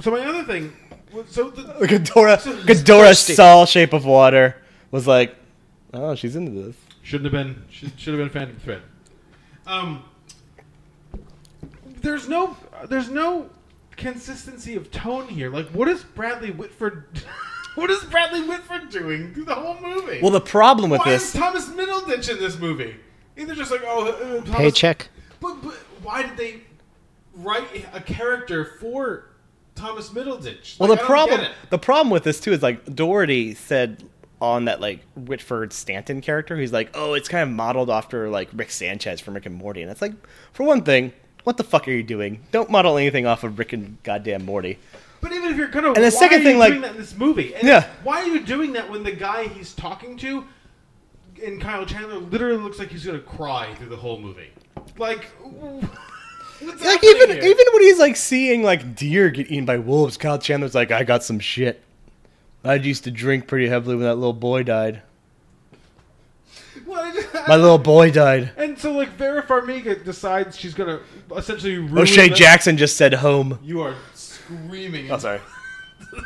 so 0.00 0.10
my 0.10 0.20
other 0.24 0.44
thing, 0.44 0.72
was- 1.12 1.28
so 1.30 1.50
the, 1.50 1.62
Ghidorah, 1.86 2.40
So- 2.40 2.52
Ghidorah 2.62 3.08
thirsty. 3.08 3.34
saw 3.34 3.64
Shape 3.64 3.92
of 3.92 4.04
Water. 4.04 4.56
Was 4.90 5.06
like, 5.06 5.34
oh, 5.94 6.14
she's 6.14 6.36
into 6.36 6.50
this. 6.50 6.76
shouldn't 7.02 7.32
have 7.32 7.46
been. 7.46 7.62
Should, 7.70 7.98
should 7.98 8.12
have 8.14 8.20
been 8.20 8.28
Phantom 8.30 8.56
Thread. 8.58 8.82
Um, 9.66 10.04
there's 12.02 12.28
no, 12.28 12.56
there's 12.88 13.08
no 13.08 13.48
consistency 13.96 14.74
of 14.74 14.90
tone 14.90 15.28
here. 15.28 15.48
Like, 15.50 15.68
what 15.68 15.88
is 15.88 16.02
Bradley 16.02 16.50
Whitford? 16.50 17.04
what 17.74 17.90
is 17.90 18.02
Bradley 18.04 18.42
Whitford 18.42 18.90
doing 18.90 19.32
through 19.32 19.44
the 19.44 19.54
whole 19.54 19.78
movie? 19.80 20.20
Well, 20.20 20.30
the 20.30 20.40
problem 20.40 20.90
with 20.90 21.00
Why 21.00 21.12
this- 21.12 21.34
is 21.34 21.40
Thomas 21.40 21.68
Middleditch 21.68 22.30
in 22.30 22.38
this 22.38 22.58
movie? 22.58 22.96
Either 23.36 23.54
just 23.54 23.70
like 23.70 23.82
oh, 23.84 24.08
uh, 24.08 24.40
Thomas, 24.42 24.50
Paycheck. 24.50 25.08
But, 25.40 25.62
but 25.62 25.74
why 26.02 26.22
did 26.22 26.36
they 26.36 26.60
write 27.34 27.64
a 27.94 28.00
character 28.00 28.64
for 28.78 29.30
Thomas 29.74 30.10
Middleditch? 30.10 30.78
Well, 30.78 30.88
the 30.88 30.94
I 30.94 30.98
don't 30.98 31.06
problem 31.06 31.40
get 31.40 31.50
it. 31.50 31.56
the 31.70 31.78
problem 31.78 32.10
with 32.10 32.24
this 32.24 32.40
too 32.40 32.52
is 32.52 32.62
like 32.62 32.94
Dougherty 32.94 33.54
said 33.54 34.04
on 34.40 34.64
that 34.66 34.80
like 34.80 35.00
Whitford 35.16 35.72
Stanton 35.72 36.20
character, 36.20 36.56
he's 36.58 36.72
like, 36.72 36.90
oh, 36.94 37.14
it's 37.14 37.28
kind 37.28 37.48
of 37.48 37.54
modeled 37.54 37.88
after 37.88 38.28
like 38.28 38.48
Rick 38.52 38.70
Sanchez 38.70 39.20
from 39.20 39.34
Rick 39.34 39.46
and 39.46 39.54
Morty, 39.54 39.82
and 39.82 39.90
it's 39.90 40.02
like, 40.02 40.12
for 40.52 40.64
one 40.64 40.82
thing, 40.82 41.12
what 41.44 41.56
the 41.56 41.64
fuck 41.64 41.88
are 41.88 41.92
you 41.92 42.02
doing? 42.02 42.44
Don't 42.50 42.68
model 42.68 42.98
anything 42.98 43.24
off 43.24 43.44
of 43.44 43.58
Rick 43.58 43.72
and 43.72 44.02
goddamn 44.02 44.44
Morty. 44.44 44.78
But 45.22 45.32
even 45.32 45.50
if 45.50 45.56
you're 45.56 45.68
gonna, 45.68 45.88
And 45.92 45.96
the 45.96 46.02
why 46.02 46.08
second 46.10 46.42
thing, 46.42 46.58
like- 46.58 46.70
doing 46.72 46.82
that 46.82 46.90
in 46.90 46.96
this 46.98 47.16
movie? 47.16 47.54
And 47.54 47.62
Yeah. 47.66 47.86
Why 48.02 48.22
are 48.22 48.26
you 48.26 48.40
doing 48.40 48.72
that 48.74 48.90
when 48.90 49.02
the 49.04 49.12
guy 49.12 49.44
he's 49.46 49.72
talking 49.72 50.18
to, 50.18 50.44
in 51.42 51.58
Kyle 51.58 51.86
Chandler, 51.86 52.18
literally 52.18 52.58
looks 52.62 52.78
like 52.78 52.90
he's 52.90 53.06
gonna 53.06 53.20
cry 53.20 53.72
through 53.76 53.88
the 53.88 53.96
whole 53.96 54.18
movie? 54.20 54.50
Like, 54.98 55.26
Like 56.62 57.02
even 57.02 57.30
here? 57.30 57.42
even 57.42 57.66
when 57.72 57.82
he's 57.82 57.98
like 57.98 58.16
seeing 58.16 58.62
like 58.62 58.94
deer 58.94 59.30
get 59.30 59.50
eaten 59.50 59.64
by 59.64 59.78
wolves, 59.78 60.16
Kyle 60.16 60.38
Chandler's 60.38 60.74
like, 60.74 60.90
I 60.90 61.02
got 61.04 61.24
some 61.24 61.38
shit. 61.40 61.82
I 62.64 62.74
used 62.74 63.04
to 63.04 63.10
drink 63.10 63.46
pretty 63.46 63.68
heavily 63.68 63.96
when 63.96 64.04
that 64.04 64.14
little 64.16 64.32
boy 64.32 64.62
died. 64.62 65.02
What? 66.84 67.48
My 67.48 67.56
little 67.56 67.78
boy 67.78 68.10
died. 68.10 68.52
And 68.56 68.78
so, 68.78 68.92
like, 68.92 69.10
Vera 69.10 69.42
Farmiga 69.42 70.02
decides 70.04 70.58
she's 70.58 70.74
gonna 70.74 71.00
essentially 71.36 71.76
oh, 71.76 71.82
ruin 71.82 71.98
O'Shea 71.98 72.28
Jackson 72.28 72.76
just 72.76 72.96
said 72.96 73.14
home. 73.14 73.58
You 73.62 73.80
are 73.82 73.94
screaming. 74.44 75.10
Oh, 75.10 75.18
sorry. 75.18 75.40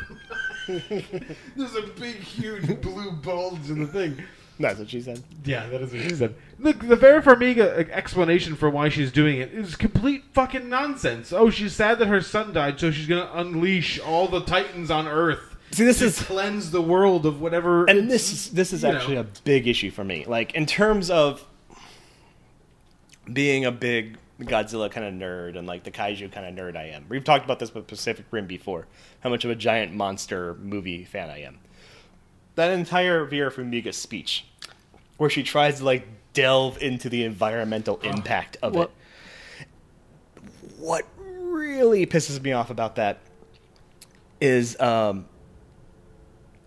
There's 0.67 1.75
a 1.75 1.87
big, 1.99 2.15
huge 2.17 2.81
blue 2.81 3.11
bulge 3.11 3.69
in 3.69 3.79
the 3.79 3.87
thing. 3.87 4.21
That's 4.59 4.79
what 4.79 4.89
she 4.89 5.01
said. 5.01 5.23
Yeah, 5.45 5.67
that 5.67 5.81
is 5.81 5.91
what 5.93 6.01
she 6.01 6.09
said. 6.15 6.33
Look, 6.57 6.87
the 6.87 6.95
Vera 6.95 7.21
Farmiga 7.21 7.89
explanation 7.91 8.55
for 8.55 8.69
why 8.69 8.89
she's 8.89 9.11
doing 9.11 9.39
it 9.39 9.53
is 9.53 9.75
complete 9.75 10.23
fucking 10.33 10.67
nonsense. 10.67 11.31
Oh, 11.31 11.49
she's 11.51 11.73
sad 11.73 11.99
that 11.99 12.07
her 12.07 12.21
son 12.21 12.53
died, 12.53 12.79
so 12.79 12.89
she's 12.89 13.05
gonna 13.07 13.29
unleash 13.33 13.99
all 13.99 14.27
the 14.27 14.41
titans 14.41 14.89
on 14.89 15.07
Earth. 15.07 15.55
See, 15.71 15.83
this 15.85 16.01
is- 16.01 16.19
cleanse 16.23 16.71
the 16.71 16.81
world 16.81 17.25
of 17.25 17.39
whatever. 17.39 17.85
and 17.85 18.09
this 18.09 18.31
is 18.31 18.49
this 18.51 18.73
is 18.73 18.81
you 18.83 18.89
know. 18.89 18.95
actually 18.97 19.17
a 19.17 19.27
big 19.43 19.67
issue 19.67 19.91
for 19.91 20.03
me. 20.03 20.25
Like 20.25 20.55
in 20.55 20.65
terms 20.65 21.11
of 21.11 21.45
being 23.31 23.63
a 23.65 23.71
big 23.71 24.17
Godzilla 24.39 24.91
kind 24.91 25.05
of 25.07 25.13
nerd 25.13 25.57
and 25.57 25.67
like 25.67 25.83
the 25.83 25.91
kaiju 25.91 26.31
kind 26.31 26.45
of 26.45 26.53
nerd 26.65 26.77
I 26.77 26.89
am. 26.89 27.05
We've 27.09 27.23
talked 27.23 27.43
about 27.45 27.59
this 27.59 27.73
with 27.73 27.87
Pacific 27.87 28.25
Rim 28.31 28.45
before. 28.45 28.87
How 29.21 29.29
much 29.29 29.43
of 29.45 29.51
a 29.51 29.55
giant 29.55 29.93
monster 29.93 30.53
movie 30.55 31.03
fan 31.05 31.29
I 31.29 31.41
am. 31.41 31.59
That 32.55 32.71
entire 32.71 33.25
Vera 33.25 33.51
Farmiga 33.51 33.93
speech, 33.93 34.45
where 35.17 35.29
she 35.29 35.43
tries 35.43 35.77
to 35.79 35.85
like 35.85 36.07
delve 36.33 36.81
into 36.81 37.09
the 37.09 37.23
environmental 37.23 37.97
impact 38.01 38.57
of 38.61 38.75
What- 38.75 38.91
it. 38.91 39.67
What 40.77 41.05
really 41.17 42.05
pisses 42.05 42.39
me 42.41 42.51
off 42.51 42.69
about 42.69 42.95
that 42.97 43.17
is 44.39 44.79
um, 44.79 45.25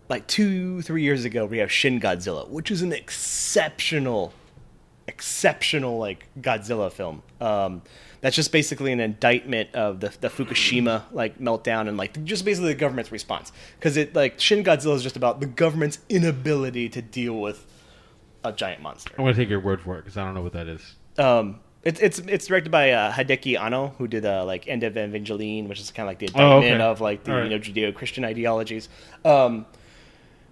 like 0.09 0.27
two, 0.27 0.83
three 0.83 1.03
years 1.03 1.25
ago, 1.25 1.47
we 1.47 1.59
have 1.59 1.71
Shin 1.71 2.01
Godzilla, 2.01 2.49
which 2.49 2.73
is 2.73 2.83
an 2.83 2.93
exceptional, 2.93 4.33
exceptional 5.21 5.99
like 5.99 6.27
Godzilla 6.41 6.91
film. 6.91 7.23
Um, 7.43 7.83
that's 8.23 8.35
just 8.37 8.53
basically 8.53 8.91
an 8.93 9.01
indictment 9.01 9.75
of 9.75 10.01
the, 10.01 10.09
the 10.21 10.29
Fukushima 10.29 11.03
like 11.13 11.39
meltdown 11.39 11.89
and 11.89 11.97
like 11.99 12.23
just 12.25 12.45
basically 12.47 12.73
the 12.73 12.79
government's 12.79 13.13
response. 13.13 13.53
Because 13.79 13.97
it 13.99 14.15
like 14.15 14.41
Shin 14.41 14.65
Godzilla 14.65 14.95
is 14.95 15.03
just 15.03 15.17
about 15.17 15.41
the 15.41 15.47
government's 15.47 15.99
inability 16.09 16.89
to 16.89 17.03
deal 17.03 17.39
with 17.39 17.67
a 18.45 18.53
giant 18.53 18.81
monster. 18.83 19.13
I'm 19.19 19.25
gonna 19.25 19.35
take 19.35 19.51
your 19.51 19.61
word 19.61 19.83
for 19.83 19.97
it 19.99 20.03
because 20.05 20.17
I 20.17 20.25
don't 20.25 20.35
know 20.35 20.43
what 20.43 20.55
that 20.55 20.69
is. 20.69 20.95
Um, 21.19 21.61
it's 21.83 22.01
it's 22.01 22.19
it's 22.21 22.47
directed 22.47 22.71
by 22.71 22.93
uh, 22.93 23.13
Hideaki 23.13 23.61
Anno, 23.61 23.89
who 23.99 24.09
did 24.09 24.25
uh, 24.25 24.45
like 24.47 24.67
End 24.69 24.83
of 24.85 24.95
Evangelion, 24.95 25.69
which 25.69 25.81
is 25.81 25.91
kind 25.91 26.07
of 26.09 26.11
like 26.11 26.19
the 26.19 26.31
Oh, 26.35 26.57
indictment 26.57 26.81
okay. 26.81 26.91
of 26.91 27.01
like 27.03 27.25
the 27.25 27.33
right. 27.33 27.45
you 27.45 27.51
know 27.51 27.59
Judeo-Christian 27.59 28.25
ideologies. 28.25 28.89
Um, 29.25 29.67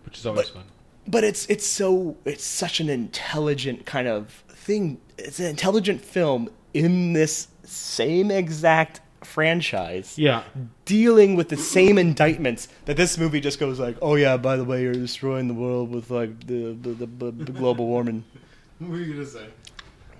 Which 0.04 0.18
is 0.18 0.26
always 0.26 0.48
fun. 0.50 0.64
but 1.06 1.24
it's 1.24 1.44
it's 1.46 1.66
so 1.66 2.16
it's 2.24 2.44
such 2.44 2.80
an 2.80 2.88
intelligent 2.88 3.84
kind 3.86 4.08
of 4.08 4.42
thing. 4.68 5.00
It's 5.16 5.40
an 5.40 5.46
intelligent 5.46 6.00
film 6.02 6.50
in 6.74 7.14
this 7.14 7.48
same 7.64 8.30
exact 8.30 9.00
franchise. 9.24 10.16
Yeah. 10.18 10.42
Dealing 10.84 11.34
with 11.34 11.48
the 11.48 11.56
same 11.56 11.96
indictments 11.98 12.68
that 12.84 12.96
this 12.96 13.18
movie 13.18 13.40
just 13.40 13.58
goes 13.58 13.80
like, 13.80 13.96
oh 14.02 14.14
yeah, 14.14 14.36
by 14.36 14.56
the 14.56 14.64
way, 14.64 14.82
you're 14.82 14.92
destroying 14.92 15.48
the 15.48 15.54
world 15.54 15.90
with 15.90 16.10
like 16.10 16.46
the 16.46 16.76
the, 16.80 16.90
the, 16.90 17.06
the, 17.06 17.30
the 17.46 17.52
global 17.52 17.86
warming. 17.86 18.24
What 18.78 18.90
were 18.90 18.98
you 18.98 19.12
gonna 19.14 19.26
say? 19.26 19.46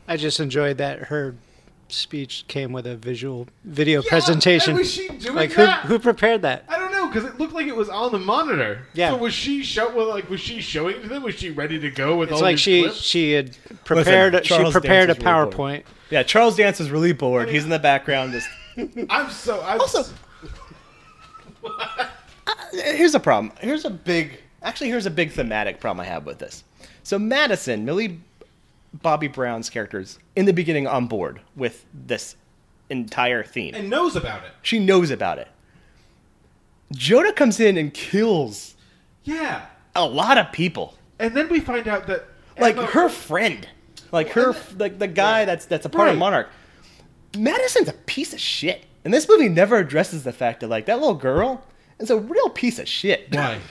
I 0.08 0.16
just 0.16 0.40
enjoyed 0.40 0.78
that 0.78 0.98
her 1.12 1.36
speech 1.88 2.44
came 2.48 2.72
with 2.72 2.86
a 2.88 2.96
visual 2.96 3.46
video 3.64 4.02
Yeah, 4.02 4.08
presentation. 4.08 4.70
and 4.72 4.78
was 4.80 4.90
she 4.92 5.06
doing 5.08 5.36
like 5.36 5.54
that? 5.54 5.82
who 5.82 5.88
who 5.94 5.98
prepared 6.00 6.42
that? 6.42 6.64
I 7.08 7.14
don't 7.14 7.22
know 7.24 7.28
because 7.28 7.34
it 7.34 7.40
looked 7.40 7.54
like 7.54 7.66
it 7.66 7.76
was 7.76 7.88
on 7.88 8.12
the 8.12 8.18
monitor. 8.18 8.86
Yeah. 8.94 9.10
So 9.10 9.16
was 9.16 9.34
she 9.34 9.62
show 9.62 9.94
well, 9.94 10.08
like 10.08 10.28
was 10.30 10.40
she 10.40 10.60
showing 10.60 10.96
it 10.96 11.02
to 11.02 11.08
them? 11.08 11.22
Was 11.22 11.34
she 11.36 11.50
ready 11.50 11.78
to 11.78 11.90
go 11.90 12.16
with 12.16 12.30
It's 12.30 12.36
all 12.36 12.42
like 12.42 12.54
these 12.54 12.60
she 12.60 12.82
clips? 12.82 12.96
she 13.00 13.32
had 13.32 13.56
prepared 13.84 14.34
Listen, 14.34 14.44
she 14.44 14.48
Charles 14.48 14.72
prepared 14.72 15.10
a 15.10 15.14
Dance 15.14 15.18
is 15.18 15.24
really 15.24 15.44
bored. 15.44 15.54
PowerPoint. 15.54 15.82
Yeah, 16.10 16.22
Charles 16.22 16.56
Dance 16.56 16.80
is 16.80 16.90
really 16.90 17.12
bored. 17.12 17.48
Oh, 17.48 17.52
He's 17.52 17.64
in 17.64 17.70
the 17.70 17.78
background 17.78 18.32
just. 18.32 18.48
I'm 19.10 19.30
so 19.30 19.60
I'm 19.62 19.80
Also, 19.80 20.04
uh, 21.64 22.06
here's 22.72 23.14
a 23.14 23.20
problem. 23.20 23.52
Here's 23.60 23.84
a 23.84 23.90
big. 23.90 24.40
Actually, 24.62 24.88
here's 24.88 25.06
a 25.06 25.10
big 25.10 25.32
thematic 25.32 25.80
problem 25.80 26.00
I 26.04 26.08
have 26.08 26.26
with 26.26 26.38
this. 26.38 26.64
So 27.02 27.18
Madison, 27.18 27.84
Millie 27.84 28.20
Bobby 29.02 29.28
Brown's 29.28 29.70
characters 29.70 30.18
in 30.36 30.46
the 30.46 30.52
beginning 30.52 30.86
on 30.86 31.06
board 31.06 31.40
with 31.56 31.84
this 31.94 32.36
entire 32.90 33.42
theme. 33.44 33.74
and 33.74 33.90
knows 33.90 34.16
about 34.16 34.44
it. 34.44 34.50
She 34.62 34.78
knows 34.78 35.10
about 35.10 35.38
it. 35.38 35.48
Jonah 36.92 37.32
comes 37.32 37.60
in 37.60 37.76
and 37.76 37.92
kills 37.92 38.74
Yeah. 39.24 39.66
a 39.94 40.06
lot 40.06 40.38
of 40.38 40.52
people. 40.52 40.94
And 41.18 41.36
then 41.36 41.48
we 41.48 41.60
find 41.60 41.86
out 41.88 42.06
that 42.06 42.24
Like 42.58 42.76
Emma- 42.76 42.86
her 42.86 43.08
friend, 43.08 43.68
like 44.12 44.30
her, 44.30 44.54
like 44.78 44.98
the 44.98 45.06
guy 45.08 45.44
that's 45.44 45.66
that's 45.66 45.84
a 45.86 45.88
part 45.88 46.08
of 46.08 46.14
Right. 46.14 46.18
Monarch. 46.18 46.48
Madison's 47.36 47.88
a 47.88 47.92
piece 47.92 48.32
of 48.32 48.40
shit, 48.40 48.84
and 49.04 49.12
this 49.12 49.28
movie 49.28 49.48
never 49.48 49.76
addresses 49.76 50.24
the 50.24 50.32
fact 50.32 50.60
that 50.60 50.68
like 50.68 50.86
that 50.86 50.98
little 50.98 51.14
girl 51.14 51.62
is 51.98 52.10
a 52.10 52.16
real 52.18 52.48
piece 52.48 52.78
of 52.78 52.88
shit. 52.88 53.28
Why? 53.34 53.58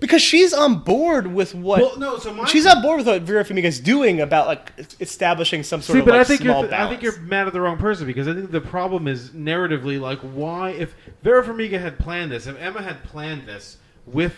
Because 0.00 0.22
she's 0.22 0.52
on 0.52 0.80
board 0.80 1.26
with 1.28 1.54
what. 1.54 1.80
Well, 1.80 1.98
no, 1.98 2.18
so 2.18 2.32
my- 2.32 2.46
she's 2.46 2.66
on 2.66 2.80
board 2.82 2.98
with 2.98 3.06
what 3.06 3.22
Vera 3.22 3.44
Farmiga's 3.44 3.78
doing 3.78 4.20
about 4.20 4.46
like 4.46 4.72
establishing 4.98 5.62
some 5.62 5.82
sort 5.82 5.94
See, 5.94 6.00
of 6.00 6.06
but 6.06 6.12
like 6.12 6.20
I 6.22 6.24
think 6.24 6.40
small 6.40 6.60
you're 6.62 6.70
th- 6.70 6.80
I 6.80 6.88
think 6.88 7.02
you're 7.02 7.20
mad 7.20 7.46
at 7.46 7.52
the 7.52 7.60
wrong 7.60 7.76
person 7.76 8.06
because 8.06 8.26
I 8.26 8.32
think 8.32 8.50
the 8.50 8.60
problem 8.62 9.06
is 9.06 9.30
narratively 9.30 10.00
like 10.00 10.18
why 10.20 10.70
if 10.70 10.94
Vera 11.22 11.44
Farmiga 11.44 11.80
had 11.80 11.98
planned 11.98 12.32
this, 12.32 12.46
if 12.46 12.58
Emma 12.58 12.82
had 12.82 13.04
planned 13.04 13.46
this 13.46 13.76
with 14.06 14.34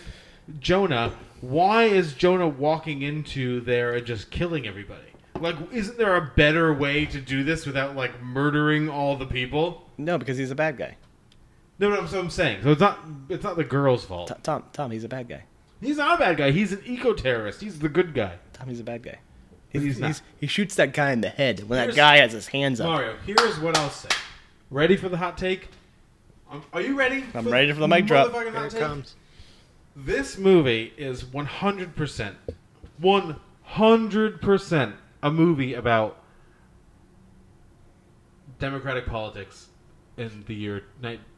Jonah, 0.58 1.12
why 1.40 1.84
is 1.84 2.14
Jonah 2.14 2.48
walking 2.48 3.02
into 3.02 3.60
there 3.60 3.94
and 3.94 4.04
just 4.04 4.30
killing 4.30 4.66
everybody? 4.66 5.00
Like, 5.40 5.56
isn't 5.72 5.96
there 5.96 6.16
a 6.16 6.32
better 6.36 6.72
way 6.74 7.06
to 7.06 7.20
do 7.20 7.42
this 7.44 7.66
without 7.66 7.96
like 7.96 8.20
murdering 8.22 8.88
all 8.88 9.16
the 9.16 9.26
people? 9.26 9.88
No, 9.96 10.18
because 10.18 10.38
he's 10.38 10.50
a 10.50 10.54
bad 10.56 10.76
guy. 10.76 10.96
No, 11.78 11.88
no, 11.88 12.06
so 12.06 12.20
I'm 12.20 12.30
saying. 12.30 12.62
So 12.62 12.72
it's 12.72 12.80
not 12.80 12.98
it's 13.28 13.44
not 13.44 13.56
the 13.56 13.64
girl's 13.64 14.04
fault. 14.04 14.28
T- 14.28 14.34
Tom, 14.42 14.64
Tom, 14.72 14.90
he's 14.90 15.04
a 15.04 15.08
bad 15.08 15.28
guy. 15.28 15.44
He's 15.82 15.96
not 15.96 16.14
a 16.14 16.18
bad 16.18 16.36
guy. 16.36 16.50
He's 16.52 16.72
an 16.72 16.80
eco 16.86 17.12
terrorist. 17.12 17.60
He's 17.60 17.78
the 17.80 17.88
good 17.88 18.14
guy. 18.14 18.36
Tommy's 18.52 18.80
a 18.80 18.84
bad 18.84 19.02
guy. 19.02 19.18
He's, 19.68 19.82
he's 19.82 19.98
not. 19.98 20.06
he's- 20.08 20.22
he 20.38 20.46
shoots 20.46 20.74
that 20.76 20.92
guy 20.94 21.12
in 21.12 21.20
the 21.22 21.28
head 21.30 21.68
when 21.68 21.78
that 21.86 21.94
guy 21.96 22.18
has 22.18 22.32
his 22.32 22.46
hands 22.48 22.80
up. 22.80 22.86
Mario, 22.88 23.16
here's 23.26 23.58
what 23.58 23.76
I'll 23.76 23.90
say. 23.90 24.08
Ready 24.70 24.96
for 24.96 25.08
the 25.08 25.16
hot 25.16 25.36
take? 25.36 25.68
Um, 26.50 26.62
Are 26.72 26.80
you 26.80 26.94
ready? 26.96 27.24
I'm 27.34 27.48
ready 27.48 27.72
for 27.72 27.80
the 27.80 27.88
mic 27.88 28.06
drop. 28.06 28.28
motherfucking 28.28 28.52
hot 28.52 28.58
Here 28.58 28.66
it 28.66 28.70
take? 28.70 28.80
comes. 28.80 29.14
This 29.96 30.38
movie 30.38 30.92
is 30.96 31.24
100%, 31.24 32.34
100% 33.02 34.92
a 35.22 35.30
movie 35.30 35.74
about 35.74 36.18
democratic 38.58 39.06
politics 39.06 39.68
in 40.16 40.44
the 40.46 40.54
year 40.54 40.80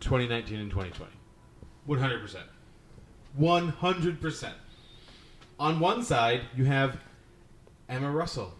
2019 0.00 0.58
and 0.60 0.70
2020. 0.70 1.12
100%. 1.88 2.36
100%. 3.38 4.52
On 5.58 5.80
one 5.80 6.02
side, 6.02 6.42
you 6.56 6.64
have 6.64 6.98
Emma 7.88 8.10
Russell 8.10 8.54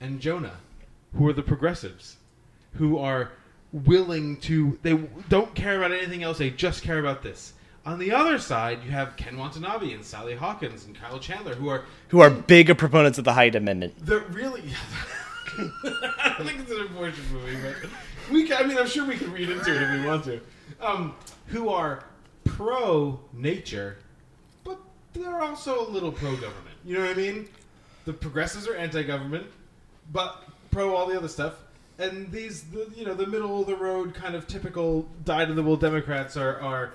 and 0.00 0.20
Jonah, 0.20 0.56
who 1.14 1.28
are 1.28 1.32
the 1.32 1.42
progressives, 1.42 2.16
who 2.74 2.98
are 2.98 3.32
willing 3.72 4.36
to, 4.38 4.78
they 4.82 4.94
don't 5.28 5.54
care 5.54 5.76
about 5.78 5.92
anything 5.92 6.22
else, 6.22 6.38
they 6.38 6.50
just 6.50 6.82
care 6.82 6.98
about 6.98 7.22
this. 7.22 7.54
On 7.86 7.98
the 7.98 8.12
other 8.12 8.38
side, 8.38 8.82
you 8.82 8.90
have 8.92 9.16
Ken 9.16 9.36
Watanabe 9.36 9.92
and 9.92 10.02
Sally 10.02 10.34
Hawkins 10.34 10.86
and 10.86 10.98
Kyle 10.98 11.18
Chandler, 11.18 11.54
who 11.54 11.68
are 11.68 11.84
Who 12.08 12.20
are 12.20 12.30
big 12.30 12.76
proponents 12.78 13.18
of 13.18 13.24
the 13.24 13.34
Hyde 13.34 13.54
Amendment. 13.56 13.94
they're 14.00 14.20
really 14.20 14.62
I 15.58 16.34
don't 16.38 16.46
think 16.46 16.60
it's 16.60 16.70
an 16.70 16.80
abortion 16.80 17.24
movie, 17.32 17.56
but 17.62 17.90
we. 18.32 18.46
Can, 18.46 18.64
I 18.64 18.66
mean, 18.66 18.78
I'm 18.78 18.88
sure 18.88 19.06
we 19.06 19.16
can 19.16 19.30
read 19.32 19.50
into 19.50 19.74
it 19.74 19.82
if 19.82 20.00
we 20.00 20.06
want 20.06 20.24
to. 20.24 20.40
Um, 20.80 21.14
who 21.46 21.68
are 21.68 22.04
pro 22.54 23.18
nature, 23.32 23.98
but 24.62 24.78
they're 25.12 25.40
also 25.40 25.86
a 25.86 25.90
little 25.90 26.12
pro 26.12 26.32
government. 26.34 26.76
You 26.84 26.94
know 26.94 27.00
what 27.00 27.10
I 27.10 27.14
mean? 27.14 27.48
The 28.04 28.12
progressives 28.12 28.68
are 28.68 28.76
anti-government, 28.76 29.46
but 30.12 30.44
pro 30.70 30.94
all 30.94 31.06
the 31.06 31.16
other 31.16 31.28
stuff. 31.28 31.54
And 31.98 32.30
these, 32.30 32.64
the, 32.64 32.90
you 32.94 33.04
know, 33.04 33.14
the 33.14 33.26
middle 33.26 33.60
of 33.60 33.66
the 33.66 33.76
road 33.76 34.14
kind 34.14 34.34
of 34.34 34.46
typical 34.46 35.08
dyed 35.24 35.50
in 35.50 35.56
the 35.56 35.62
wool 35.62 35.76
Democrats 35.76 36.36
are 36.36 36.60
are. 36.60 36.94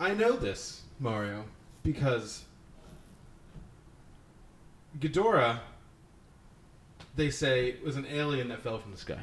I 0.00 0.14
know 0.14 0.36
this 0.36 0.82
Mario 1.00 1.44
because 1.82 2.44
Ghidorah, 5.00 5.58
they 7.16 7.30
say, 7.30 7.76
was 7.84 7.96
an 7.96 8.06
alien 8.06 8.48
that 8.48 8.60
fell 8.62 8.78
from 8.78 8.92
the 8.92 8.98
sky. 8.98 9.22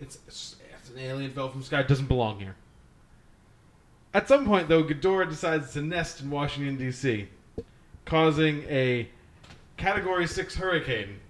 It's, 0.00 0.18
it's 0.26 0.56
an 0.90 0.98
alien 0.98 1.30
fell 1.32 1.48
from 1.48 1.60
the 1.60 1.66
sky. 1.66 1.80
It 1.80 1.88
doesn't 1.88 2.08
belong 2.08 2.40
here. 2.40 2.56
At 4.16 4.28
some 4.28 4.46
point, 4.46 4.66
though, 4.70 4.82
Ghidorah 4.82 5.28
decides 5.28 5.74
to 5.74 5.82
nest 5.82 6.22
in 6.22 6.30
Washington 6.30 6.78
D.C., 6.78 7.28
causing 8.06 8.62
a 8.62 9.10
Category 9.76 10.26
Six 10.26 10.54
hurricane 10.54 11.20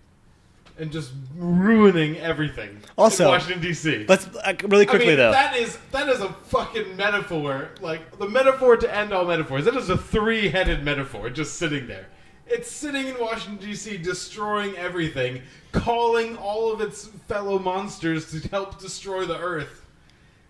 and 0.78 0.93
just 0.93 1.11
ruining 1.34 2.16
everything. 2.18 2.80
Also, 2.97 3.24
in 3.24 3.30
Washington 3.30 3.61
D.C. 3.61 4.07
Let's 4.09 4.28
uh, 4.37 4.55
really 4.68 4.87
quickly 4.87 5.07
I 5.07 5.11
mean, 5.11 5.16
though. 5.16 5.32
That 5.32 5.57
is 5.57 5.78
that 5.91 6.09
is 6.09 6.20
a 6.20 6.28
fucking 6.28 6.95
metaphor. 6.95 7.70
Like 7.80 8.20
the 8.20 8.28
metaphor 8.28 8.76
to 8.76 8.95
end 8.97 9.12
all 9.12 9.24
metaphors. 9.24 9.64
That 9.64 9.74
is 9.74 9.91
a 9.91 9.99
three-headed 9.99 10.84
metaphor 10.84 11.28
just 11.28 11.55
sitting 11.55 11.89
there. 11.89 12.07
It's 12.47 12.70
sitting 12.70 13.09
in 13.09 13.18
Washington 13.18 13.66
D.C. 13.66 13.97
destroying 13.97 14.76
everything, 14.76 15.43
calling 15.72 16.37
all 16.37 16.72
of 16.72 16.80
its 16.80 17.07
fellow 17.26 17.59
monsters 17.59 18.30
to 18.30 18.49
help 18.49 18.78
destroy 18.78 19.26
the 19.26 19.41
Earth. 19.41 19.86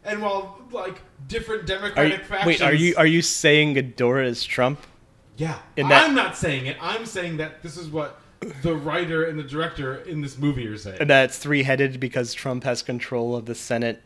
And 0.07 0.23
while 0.23 0.59
like 0.71 1.03
different 1.27 1.65
Are 1.65 1.67
Democratic 1.67 2.21
you, 2.21 2.25
factions, 2.25 2.47
wait, 2.47 2.63
are 2.63 2.75
you 2.75 2.95
are 2.97 3.07
you 3.07 3.23
saying 3.23 3.75
Ghidorah 3.75 4.25
is 4.25 4.45
Trump? 4.45 4.81
Yeah, 5.37 5.59
that, 5.77 5.93
I'm 5.93 6.15
not 6.15 6.37
saying 6.37 6.67
it. 6.67 6.79
I'm 6.81 7.05
saying 7.05 7.37
that 7.39 7.63
this 7.63 7.77
is 7.77 7.89
what 7.89 8.21
the 8.63 8.75
writer 8.75 9.25
and 9.25 9.39
the 9.39 9.43
director 9.43 9.97
in 9.97 10.23
this 10.23 10.39
movie 10.39 10.67
are 10.67 10.79
saying. 10.79 10.99
and 11.01 11.11
that 11.11 11.27
it's 11.27 11.39
three 11.39 11.63
headed 11.63 12.01
because 12.01 12.33
Trump 12.33 12.65
has 12.65 12.83
control 12.83 13.37
of 13.37 13.47
the 13.47 13.55
Senate, 13.55 14.03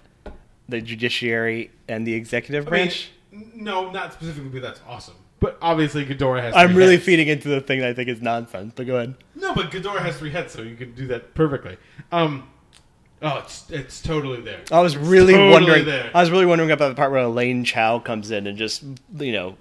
the 0.69 0.81
judiciary, 0.81 1.71
and 1.87 2.07
the 2.07 2.15
executive 2.15 2.67
I 2.67 2.71
mean, 2.71 2.81
branch. 2.87 3.11
no, 3.55 3.91
not 3.91 4.13
specifically, 4.13 4.49
but 4.49 4.63
that's 4.63 4.81
awesome. 4.89 5.15
But 5.39 5.57
obviously, 5.63 6.05
Ghidorah 6.05 6.43
has. 6.43 6.55
I'm 6.55 6.75
really 6.75 6.95
heads. 6.95 7.05
feeding 7.07 7.29
into 7.29 7.49
the 7.49 7.61
thing 7.61 7.81
that 7.81 7.89
I 7.91 7.95
think 7.95 8.09
is 8.09 8.21
nonsense. 8.21 8.73
But 8.77 8.87
go 8.87 8.97
ahead. 8.97 9.15
No, 9.35 9.55
but 9.55 9.71
Ghidorah 9.71 10.01
has 10.01 10.19
three 10.19 10.31
heads, 10.31 10.53
so 10.53 10.63
you 10.63 10.77
can 10.77 10.93
do 10.95 11.07
that 11.09 11.35
perfectly. 11.35 11.79
Um, 12.13 12.49
oh, 13.23 13.39
it's 13.39 13.71
it's 13.71 14.03
totally 14.03 14.41
there. 14.41 14.61
I 14.71 14.81
was 14.81 14.97
really 14.97 15.35
totally 15.35 15.53
wondering. 15.53 15.85
There. 15.85 16.11
I 16.14 16.21
was 16.21 16.31
really 16.31 16.47
wondering 16.47 16.71
about 16.71 16.89
the 16.89 16.95
part 16.95 17.11
where 17.11 17.21
Elaine 17.21 17.64
Chao 17.64 17.99
comes 17.99 18.31
in 18.31 18.47
and 18.47 18.57
just 18.57 18.83
you 19.18 19.33
know 19.33 19.57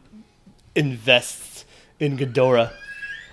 invests 0.76 1.66
in 2.00 2.18
Ghidorah. 2.18 2.72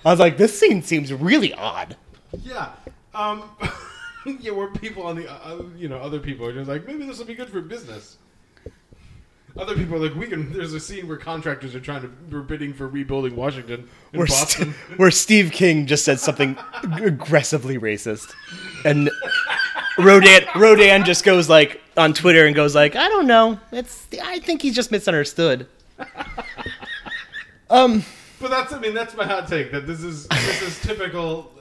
I 0.05 0.11
was 0.11 0.19
like, 0.19 0.37
this 0.37 0.57
scene 0.57 0.83
seems 0.83 1.11
really 1.11 1.53
odd. 1.53 1.95
Yeah. 2.43 2.71
Um, 3.13 3.49
yeah, 4.39 4.51
where 4.51 4.69
people 4.69 5.03
on 5.03 5.15
the, 5.15 5.29
uh, 5.29 5.63
you 5.75 5.89
know, 5.89 5.97
other 5.97 6.19
people 6.19 6.45
are 6.45 6.53
just 6.53 6.69
like, 6.69 6.85
maybe 6.85 7.05
this 7.05 7.17
will 7.17 7.25
be 7.25 7.35
good 7.35 7.49
for 7.49 7.61
business. 7.61 8.17
Other 9.57 9.75
people 9.75 9.95
are 9.95 10.07
like, 10.07 10.15
we 10.15 10.27
can. 10.27 10.53
There's 10.53 10.73
a 10.73 10.79
scene 10.79 11.07
where 11.07 11.17
contractors 11.17 11.73
are 11.73 11.79
trying 11.79 12.03
to, 12.03 12.11
we're 12.29 12.41
bidding 12.41 12.73
for 12.73 12.87
rebuilding 12.87 13.35
Washington 13.35 13.89
in 14.13 14.19
Where, 14.19 14.27
Boston. 14.27 14.73
St- 14.73 14.99
where 14.99 15.09
Steve 15.09 15.51
King 15.51 15.87
just 15.87 16.05
said 16.05 16.19
something 16.19 16.55
aggressively 16.83 17.79
racist, 17.79 18.33
and 18.85 19.09
Rodan 19.97 20.43
Rodan 20.55 21.03
just 21.05 21.23
goes 21.23 21.49
like 21.49 21.81
on 21.95 22.13
Twitter 22.13 22.45
and 22.45 22.55
goes 22.55 22.75
like, 22.75 22.95
I 22.95 23.07
don't 23.09 23.27
know. 23.27 23.59
It's 23.71 24.07
I 24.23 24.39
think 24.39 24.61
he's 24.61 24.75
just 24.75 24.91
misunderstood. 24.91 25.67
Um, 27.69 28.03
But 28.39 28.49
that's, 28.49 28.71
I 28.71 28.79
mean, 28.79 28.93
that's 28.93 29.15
my 29.15 29.25
hot 29.25 29.47
take. 29.47 29.71
That 29.71 29.85
this 29.87 30.01
is 30.01 30.27
this 30.27 30.61
is 30.61 30.79
typical. 30.81 31.51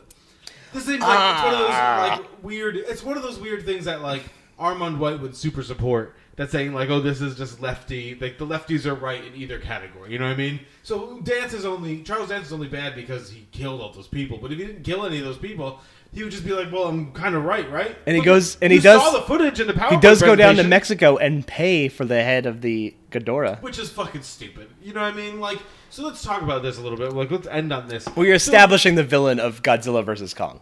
This 0.72 0.84
seems 0.86 1.00
like 1.00 1.34
it's 1.34 1.42
one 1.44 1.54
of 1.54 1.58
those 1.60 1.68
Ah. 1.70 2.18
like 2.20 2.44
weird. 2.44 2.76
It's 2.76 3.02
one 3.02 3.16
of 3.16 3.22
those 3.22 3.38
weird 3.40 3.64
things 3.64 3.86
that 3.86 4.02
like 4.02 4.22
Armond 4.60 4.98
White 4.98 5.20
would 5.20 5.34
super 5.34 5.62
support. 5.62 6.14
That's 6.36 6.52
saying 6.52 6.74
like, 6.74 6.90
oh, 6.90 7.00
this 7.00 7.20
is 7.22 7.34
just 7.36 7.60
lefty. 7.62 8.16
Like 8.20 8.36
the 8.38 8.46
lefties 8.46 8.84
are 8.84 8.94
right 8.94 9.24
in 9.24 9.34
either 9.34 9.58
category. 9.58 10.12
You 10.12 10.18
know 10.18 10.26
what 10.26 10.34
I 10.34 10.36
mean? 10.36 10.60
So 10.82 11.18
Dance 11.20 11.54
is 11.54 11.64
only 11.64 12.02
Charles 12.02 12.28
Dance 12.28 12.46
is 12.48 12.52
only 12.52 12.68
bad 12.68 12.94
because 12.94 13.30
he 13.30 13.46
killed 13.52 13.80
all 13.80 13.92
those 13.92 14.06
people. 14.06 14.38
But 14.40 14.52
if 14.52 14.58
he 14.58 14.66
didn't 14.66 14.82
kill 14.84 15.06
any 15.06 15.18
of 15.18 15.24
those 15.24 15.38
people, 15.38 15.80
he 16.12 16.22
would 16.22 16.32
just 16.32 16.44
be 16.44 16.52
like, 16.52 16.72
well, 16.72 16.84
I'm 16.84 17.12
kind 17.12 17.34
of 17.34 17.44
right, 17.44 17.70
right? 17.70 17.96
and 18.06 18.14
he 18.14 18.20
Look, 18.20 18.24
goes 18.26 18.56
and 18.62 18.72
he 18.72 18.78
does 18.78 19.02
saw 19.02 19.10
the 19.18 19.22
footage 19.26 19.60
in 19.60 19.66
the 19.66 19.72
PowerPoint 19.74 19.90
he 19.90 20.00
does 20.00 20.22
go 20.22 20.34
down 20.34 20.56
to 20.56 20.64
Mexico 20.64 21.16
and 21.18 21.46
pay 21.46 21.88
for 21.88 22.04
the 22.04 22.22
head 22.22 22.46
of 22.46 22.62
the 22.62 22.94
Ghidorah. 23.10 23.60
which 23.62 23.78
is 23.78 23.90
fucking 23.90 24.22
stupid. 24.22 24.68
You 24.82 24.92
know 24.94 25.02
what 25.02 25.12
I 25.12 25.16
mean? 25.16 25.40
Like, 25.40 25.58
so 25.90 26.02
let's 26.04 26.22
talk 26.22 26.42
about 26.42 26.62
this 26.62 26.78
a 26.78 26.80
little 26.80 26.98
bit. 26.98 27.12
Like, 27.12 27.30
let's 27.30 27.46
end 27.46 27.72
on 27.72 27.88
this. 27.88 28.06
Well, 28.16 28.24
you're 28.26 28.38
So- 28.38 28.50
establishing 28.50 28.94
the 28.94 29.04
villain 29.04 29.38
of 29.40 29.62
Godzilla 29.62 30.04
versus 30.04 30.32
Kong. 30.34 30.60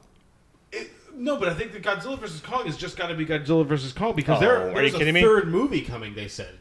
No, 1.17 1.37
but 1.37 1.49
I 1.49 1.55
think 1.55 1.73
the 1.73 1.79
Godzilla 1.81 2.19
versus 2.19 2.41
Kong 2.41 2.67
has 2.67 2.77
just 2.77 2.97
got 2.97 3.07
to 3.07 3.15
be 3.15 3.25
Godzilla 3.25 3.65
versus 3.65 3.93
Kong 3.93 4.17
because 4.17 4.39
Oh, 4.39 4.41
there, 4.41 4.63
are 4.63 4.69
you 4.71 4.75
there's 4.75 4.95
a 4.95 4.99
kidding 4.99 5.15
me? 5.15 5.23
third 5.23 5.47
movie 5.47 5.81
coming. 5.83 6.13
They 6.15 6.27
said 6.27 6.59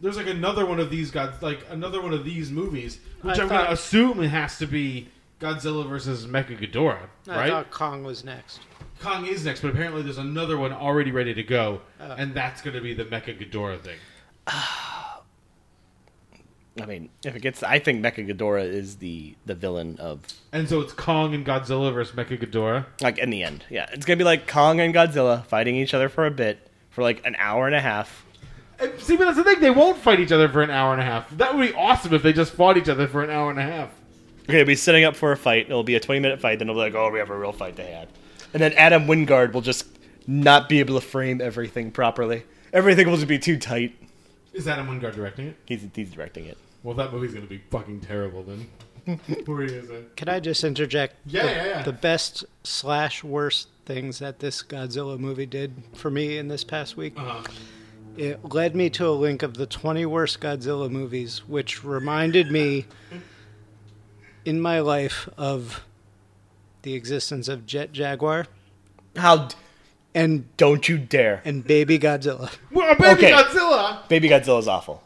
there's 0.00 0.16
like 0.16 0.26
another 0.26 0.64
one 0.64 0.80
of 0.80 0.88
these 0.90 1.10
God, 1.10 1.40
like 1.42 1.60
another 1.68 2.00
one 2.00 2.14
of 2.14 2.24
these 2.24 2.50
movies, 2.50 2.98
which 3.20 3.38
I 3.38 3.42
I'm 3.42 3.48
going 3.48 3.66
to 3.66 3.72
assume 3.72 4.22
it 4.22 4.28
has 4.28 4.56
to 4.58 4.66
be 4.66 5.08
Godzilla 5.40 5.88
versus 5.88 6.26
Mecha 6.26 6.58
Ghidorah, 6.58 7.08
I 7.28 7.36
right? 7.36 7.50
thought 7.50 7.70
Kong 7.70 8.04
was 8.04 8.24
next. 8.24 8.60
Kong 9.00 9.24
is 9.26 9.44
next, 9.44 9.60
but 9.62 9.70
apparently 9.70 10.02
there's 10.02 10.18
another 10.18 10.58
one 10.58 10.72
already 10.72 11.10
ready 11.10 11.32
to 11.32 11.42
go, 11.42 11.80
Oh. 11.98 12.12
and 12.18 12.34
that's 12.34 12.60
going 12.60 12.74
to 12.76 12.82
be 12.82 12.92
the 12.92 13.06
Mecha 13.06 13.38
Ghidorah 13.38 13.80
thing. 13.80 13.96
I 16.80 16.86
mean, 16.86 17.10
if 17.24 17.34
it 17.34 17.40
gets, 17.42 17.62
I 17.62 17.78
think 17.78 18.02
Mecha 18.04 18.26
Ghidorah 18.30 18.64
is 18.64 18.96
the 18.96 19.34
the 19.44 19.54
villain 19.54 19.96
of 19.98 20.20
And 20.52 20.68
so 20.68 20.80
it's 20.80 20.92
Kong 20.92 21.34
and 21.34 21.44
Godzilla 21.44 21.92
versus 21.92 22.14
Mecha 22.14 22.38
Ghidorah. 22.40 22.86
like 23.02 23.18
in 23.18 23.30
the 23.30 23.42
end. 23.42 23.64
Yeah, 23.68 23.86
it's 23.92 24.06
gonna 24.06 24.16
be 24.16 24.24
like 24.24 24.46
Kong 24.46 24.80
and 24.80 24.94
Godzilla 24.94 25.44
fighting 25.46 25.76
each 25.76 25.94
other 25.94 26.08
for 26.08 26.26
a 26.26 26.30
bit 26.30 26.68
for 26.90 27.02
like 27.02 27.24
an 27.26 27.34
hour 27.38 27.66
and 27.66 27.74
a 27.74 27.80
half. 27.80 28.24
And 28.78 28.98
see, 29.00 29.16
but 29.16 29.24
that's 29.26 29.36
the 29.36 29.44
thing; 29.44 29.60
they 29.60 29.70
won't 29.70 29.98
fight 29.98 30.20
each 30.20 30.32
other 30.32 30.48
for 30.48 30.62
an 30.62 30.70
hour 30.70 30.92
and 30.92 31.02
a 31.02 31.04
half. 31.04 31.28
That 31.36 31.54
would 31.54 31.68
be 31.68 31.74
awesome 31.74 32.14
if 32.14 32.22
they 32.22 32.32
just 32.32 32.52
fought 32.52 32.76
each 32.78 32.88
other 32.88 33.06
for 33.08 33.22
an 33.22 33.30
hour 33.30 33.50
and 33.50 33.58
a 33.58 33.62
half. 33.62 33.90
Okay, 34.50 34.58
they'll 34.58 34.66
be 34.66 34.74
setting 34.74 35.04
up 35.04 35.16
for 35.16 35.32
a 35.32 35.36
fight. 35.36 35.66
It'll 35.66 35.82
be 35.82 35.94
a 35.94 36.00
twenty 36.00 36.20
minute 36.20 36.40
fight. 36.40 36.58
Then 36.58 36.66
they'll 36.68 36.76
be 36.76 36.80
like, 36.80 36.94
"Oh, 36.94 37.10
we 37.10 37.18
have 37.18 37.30
a 37.30 37.38
real 37.38 37.52
fight 37.52 37.76
to 37.76 37.84
have," 37.84 38.08
and 38.52 38.62
then 38.62 38.72
Adam 38.74 39.06
Wingard 39.06 39.52
will 39.52 39.60
just 39.60 39.86
not 40.26 40.68
be 40.68 40.80
able 40.80 40.98
to 40.98 41.06
frame 41.06 41.40
everything 41.40 41.90
properly. 41.90 42.44
Everything 42.72 43.08
will 43.08 43.16
just 43.16 43.28
be 43.28 43.38
too 43.38 43.58
tight. 43.58 43.96
Is 44.52 44.68
Adam 44.68 44.86
Wingard 44.86 45.14
directing 45.14 45.48
it? 45.48 45.56
He's 45.66 45.86
he's 45.94 46.10
directing 46.10 46.46
it. 46.46 46.58
Well, 46.82 46.94
that 46.96 47.12
movie's 47.12 47.32
going 47.32 47.46
to 47.46 47.50
be 47.50 47.62
fucking 47.70 48.00
terrible 48.00 48.42
then. 48.42 48.66
what 49.04 49.48
were 49.48 49.62
you 49.62 49.68
going 49.68 49.82
to 49.82 49.86
say? 49.88 50.02
Can 50.16 50.28
I 50.28 50.40
just 50.40 50.64
interject? 50.64 51.16
Yeah, 51.26 51.42
the, 51.42 51.48
yeah, 51.50 51.64
yeah. 51.66 51.82
The 51.82 51.92
best 51.92 52.44
slash 52.64 53.22
worst 53.22 53.68
things 53.86 54.18
that 54.20 54.38
this 54.38 54.62
Godzilla 54.62 55.18
movie 55.18 55.46
did 55.46 55.74
for 55.94 56.10
me 56.10 56.38
in 56.38 56.48
this 56.48 56.64
past 56.64 56.96
week. 56.96 57.14
Uh-huh. 57.18 57.42
It 58.16 58.52
led 58.52 58.74
me 58.74 58.90
to 58.90 59.08
a 59.08 59.10
link 59.10 59.42
of 59.42 59.54
the 59.54 59.66
20 59.66 60.04
worst 60.06 60.40
Godzilla 60.40 60.90
movies, 60.90 61.38
which 61.48 61.84
reminded 61.84 62.50
me 62.50 62.86
in 64.50 64.60
my 64.60 64.80
life 64.80 65.28
of 65.38 65.84
the 66.82 66.94
existence 66.94 67.46
of 67.46 67.64
Jet 67.66 67.92
Jaguar. 67.92 68.46
How 69.16 69.46
d- 69.46 69.54
and 70.12 70.44
don't 70.56 70.88
you 70.88 70.98
dare 70.98 71.40
and 71.44 71.64
Baby 71.64 71.96
Godzilla. 72.00 72.50
Well, 72.72 72.96
Baby 72.96 73.22
Godzilla. 73.22 74.08
Baby 74.08 74.28
Godzilla's 74.28 74.66
awful. 74.66 75.04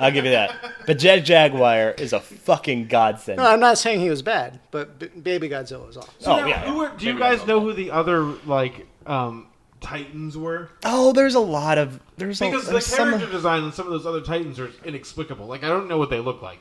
I'll 0.00 0.10
give 0.10 0.24
you 0.24 0.30
that. 0.30 0.54
But 0.86 0.98
Jet 0.98 1.20
Jaguar 1.20 1.90
is 1.90 2.14
a 2.14 2.20
fucking 2.20 2.86
godsend. 2.86 3.36
No, 3.36 3.46
I'm 3.46 3.60
not 3.60 3.76
saying 3.76 4.00
he 4.00 4.08
was 4.08 4.22
bad, 4.22 4.58
but 4.70 4.98
B- 4.98 5.08
Baby 5.08 5.50
Godzilla 5.50 5.86
was 5.86 5.98
awesome. 5.98 6.14
So 6.18 6.46
now, 6.46 6.52
who 6.60 6.80
are, 6.84 6.96
do 6.96 7.04
you 7.04 7.18
guys 7.18 7.46
know 7.46 7.60
who 7.60 7.74
the 7.74 7.90
other 7.90 8.22
like 8.46 8.86
um, 9.06 9.48
Titans 9.82 10.38
were? 10.38 10.70
Oh, 10.82 11.12
there's 11.12 11.34
a 11.34 11.40
lot 11.40 11.76
of 11.76 12.00
there's 12.16 12.40
a, 12.40 12.46
Because 12.46 12.64
the 12.64 12.72
there's 12.72 12.86
some 12.86 13.10
character 13.10 13.30
design 13.30 13.64
on 13.64 13.72
some 13.74 13.84
of 13.86 13.92
those 13.92 14.06
other 14.06 14.22
Titans 14.22 14.58
are 14.58 14.70
inexplicable. 14.86 15.46
Like 15.46 15.62
I 15.62 15.68
don't 15.68 15.88
know 15.88 15.98
what 15.98 16.08
they 16.08 16.20
look 16.20 16.40
like. 16.40 16.60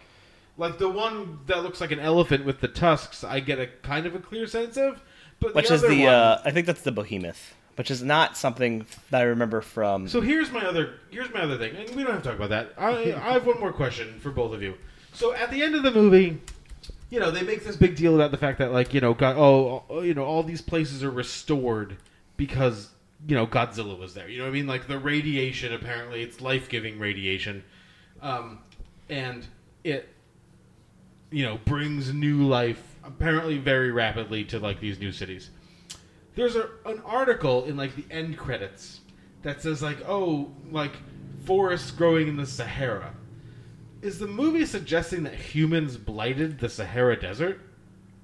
Like 0.58 0.78
the 0.78 0.90
one 0.90 1.40
that 1.48 1.64
looks 1.64 1.82
like 1.82 1.92
an 1.92 2.00
elephant 2.00 2.46
with 2.46 2.60
the 2.60 2.68
tusks, 2.68 3.24
I 3.24 3.40
get 3.40 3.60
a 3.60 3.68
kind 3.68 4.06
of 4.06 4.16
a 4.16 4.20
clear 4.20 4.48
sense 4.48 4.78
of. 4.78 5.02
But 5.40 5.56
which 5.56 5.70
the 5.70 5.74
is 5.74 5.82
the 5.82 6.06
one, 6.06 6.14
uh, 6.14 6.42
I 6.46 6.52
think 6.52 6.68
that's 6.68 6.82
the 6.82 6.92
behemoth, 6.92 7.56
which 7.76 7.90
is 7.90 8.04
not 8.04 8.38
something 8.38 8.86
that 9.10 9.22
I 9.22 9.24
remember 9.24 9.62
from. 9.62 10.08
So 10.08 10.22
here's 10.22 10.52
my 10.52 10.64
other 10.66 11.00
here's 11.10 11.34
my 11.34 11.42
other 11.42 11.58
thing, 11.58 11.76
and 11.76 11.90
we 11.96 12.04
don't 12.04 12.14
have 12.14 12.24
to 12.24 12.30
talk 12.30 12.38
about 12.38 12.50
that. 12.50 12.74
I, 12.78 13.14
I 13.14 13.34
have 13.34 13.46
one 13.48 13.60
more 13.60 13.74
question 13.74 14.20
for 14.20 14.30
both 14.30 14.54
of 14.54 14.62
you. 14.62 14.76
So 15.14 15.34
at 15.34 15.50
the 15.50 15.64
end 15.64 15.76
of 15.76 15.84
the 15.84 15.92
movie, 15.92 16.40
you 17.10 17.20
know, 17.20 17.32
they 17.32 17.42
make 17.42 17.64
this 17.64 17.76
big 17.76 17.96
deal 17.96 18.16
about 18.16 18.32
the 18.32 18.38
fact 18.38 18.60
that 18.60 18.72
like 18.72 18.94
you 18.94 19.02
know, 19.02 19.14
God, 19.14 19.36
oh, 19.38 19.84
oh, 19.90 20.02
you 20.02 20.14
know, 20.14 20.24
all 20.24 20.44
these 20.44 20.62
places 20.62 21.04
are 21.04 21.12
restored 21.12 21.98
because 22.38 22.90
you 23.28 23.36
know 23.36 23.48
Godzilla 23.48 23.98
was 23.98 24.14
there. 24.14 24.30
You 24.30 24.40
know 24.40 24.44
what 24.44 24.52
I 24.52 24.54
mean? 24.54 24.68
Like 24.68 24.88
the 24.88 25.00
radiation, 25.00 25.74
apparently, 25.74 26.22
it's 26.22 26.40
life 26.40 26.70
giving 26.70 27.00
radiation, 27.00 27.64
um, 28.22 28.60
and 29.10 29.46
it 29.84 30.08
you 31.32 31.46
know 31.46 31.60
brings 31.66 32.14
new 32.14 32.48
life 32.48 33.00
apparently 33.04 33.58
very 33.58 33.92
rapidly 33.92 34.44
to 34.46 34.60
like 34.60 34.80
these 34.80 35.00
new 35.00 35.12
cities. 35.12 35.50
there's 36.36 36.56
a, 36.56 36.70
an 36.86 37.02
article 37.06 37.66
in 37.66 37.76
like 37.76 37.96
the 37.96 38.06
end 38.14 38.38
credits 38.38 39.02
that 39.42 39.62
says 39.62 39.82
like, 39.82 39.98
oh, 40.08 40.52
like 40.72 40.94
forests 41.46 41.92
growing 41.92 42.28
in 42.28 42.38
the 42.38 42.46
Sahara. 42.46 43.14
Is 44.02 44.20
the 44.20 44.28
movie 44.28 44.66
suggesting 44.66 45.24
that 45.24 45.36
humans 45.36 45.98
blighted 45.98 46.60
the 46.60 46.70
Sahara 46.70 47.20
Desert? 47.20 47.60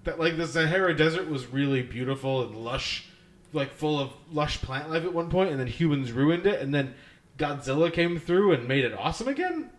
That 0.04 0.20
like 0.20 0.38
the 0.38 0.48
Sahara 0.48 0.96
Desert 0.96 1.30
was 1.30 1.48
really 1.48 1.82
beautiful 1.82 2.44
and 2.44 2.56
lush, 2.56 3.08
like 3.54 3.72
full 3.72 4.00
of 4.00 4.14
lush 4.32 4.62
plant 4.62 4.90
life 4.90 5.04
at 5.04 5.14
one 5.14 5.30
point, 5.30 5.52
and 5.52 5.60
then 5.60 5.68
humans 5.68 6.12
ruined 6.12 6.48
it, 6.48 6.62
and 6.62 6.74
then 6.74 6.96
Godzilla 7.38 7.92
came 7.92 8.20
through 8.20 8.54
and 8.54 8.68
made 8.68 8.86
it 8.86 8.94
awesome 8.98 9.28
again. 9.28 9.70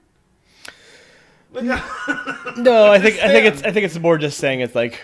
Like, 1.53 1.65
No, 2.57 2.93
I 2.93 2.99
think 2.99 3.19
I 3.21 3.29
think 3.29 3.47
it's 3.47 3.63
I 3.63 3.73
think 3.73 3.85
it's 3.87 3.99
more 3.99 4.19
just 4.19 4.39
saying 4.39 4.61
it's 4.61 4.75
like 4.75 5.01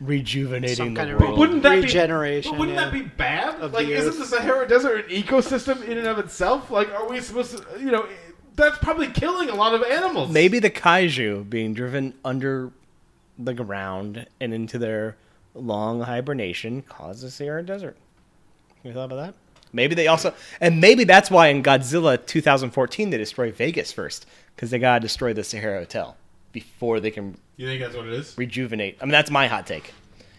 rejuvenating 0.00 0.76
Some 0.76 0.94
the 0.94 1.00
kind 1.00 1.10
of 1.12 1.20
world. 1.20 1.38
wouldn't 1.38 1.62
that 1.62 1.76
Regeneration, 1.76 2.52
Be, 2.52 2.56
but 2.56 2.58
wouldn't 2.60 2.76
yeah, 2.78 2.84
that 2.84 2.92
be 2.92 3.02
bad? 3.02 3.60
of 3.60 3.72
Like, 3.72 3.86
the 3.86 3.92
isn't 3.94 4.18
the 4.18 4.26
Sahara 4.26 4.66
Desert 4.68 5.04
an 5.06 5.10
ecosystem 5.10 5.82
in 5.86 5.98
and 5.98 6.06
of 6.06 6.18
itself? 6.18 6.70
Like, 6.70 6.90
are 6.90 7.08
we 7.08 7.20
supposed 7.20 7.56
to? 7.56 7.80
You 7.80 7.90
know, 7.90 8.06
that's 8.56 8.78
probably 8.78 9.08
killing 9.08 9.50
a 9.50 9.54
lot 9.54 9.74
of 9.74 9.82
animals. 9.82 10.30
Maybe 10.30 10.58
the 10.58 10.70
kaiju 10.70 11.48
being 11.48 11.74
driven 11.74 12.14
under 12.24 12.70
the 13.38 13.54
ground 13.54 14.26
and 14.40 14.54
into 14.54 14.78
their 14.78 15.16
long 15.54 16.00
hibernation 16.00 16.82
caused 16.82 17.22
the 17.22 17.30
Sahara 17.30 17.62
Desert. 17.62 17.96
You 18.82 18.92
thought 18.92 19.04
about 19.04 19.16
that? 19.16 19.34
Maybe 19.72 19.94
they 19.96 20.06
also, 20.06 20.32
and 20.60 20.80
maybe 20.80 21.02
that's 21.04 21.30
why 21.32 21.48
in 21.48 21.62
Godzilla 21.62 22.24
2014 22.24 23.10
they 23.10 23.16
destroy 23.16 23.50
Vegas 23.50 23.90
first 23.90 24.24
because 24.54 24.70
they 24.70 24.78
gotta 24.78 25.00
destroy 25.00 25.32
the 25.32 25.44
Sahara 25.44 25.80
Hotel 25.80 26.16
before 26.52 27.00
they 27.00 27.10
can 27.10 27.36
You 27.56 27.66
think 27.66 27.80
that's 27.80 27.96
what 27.96 28.06
it 28.06 28.12
is? 28.12 28.36
rejuvenate. 28.38 28.98
I 29.00 29.04
mean, 29.04 29.12
that's 29.12 29.30
my 29.30 29.46
hot 29.48 29.66
take. 29.66 29.92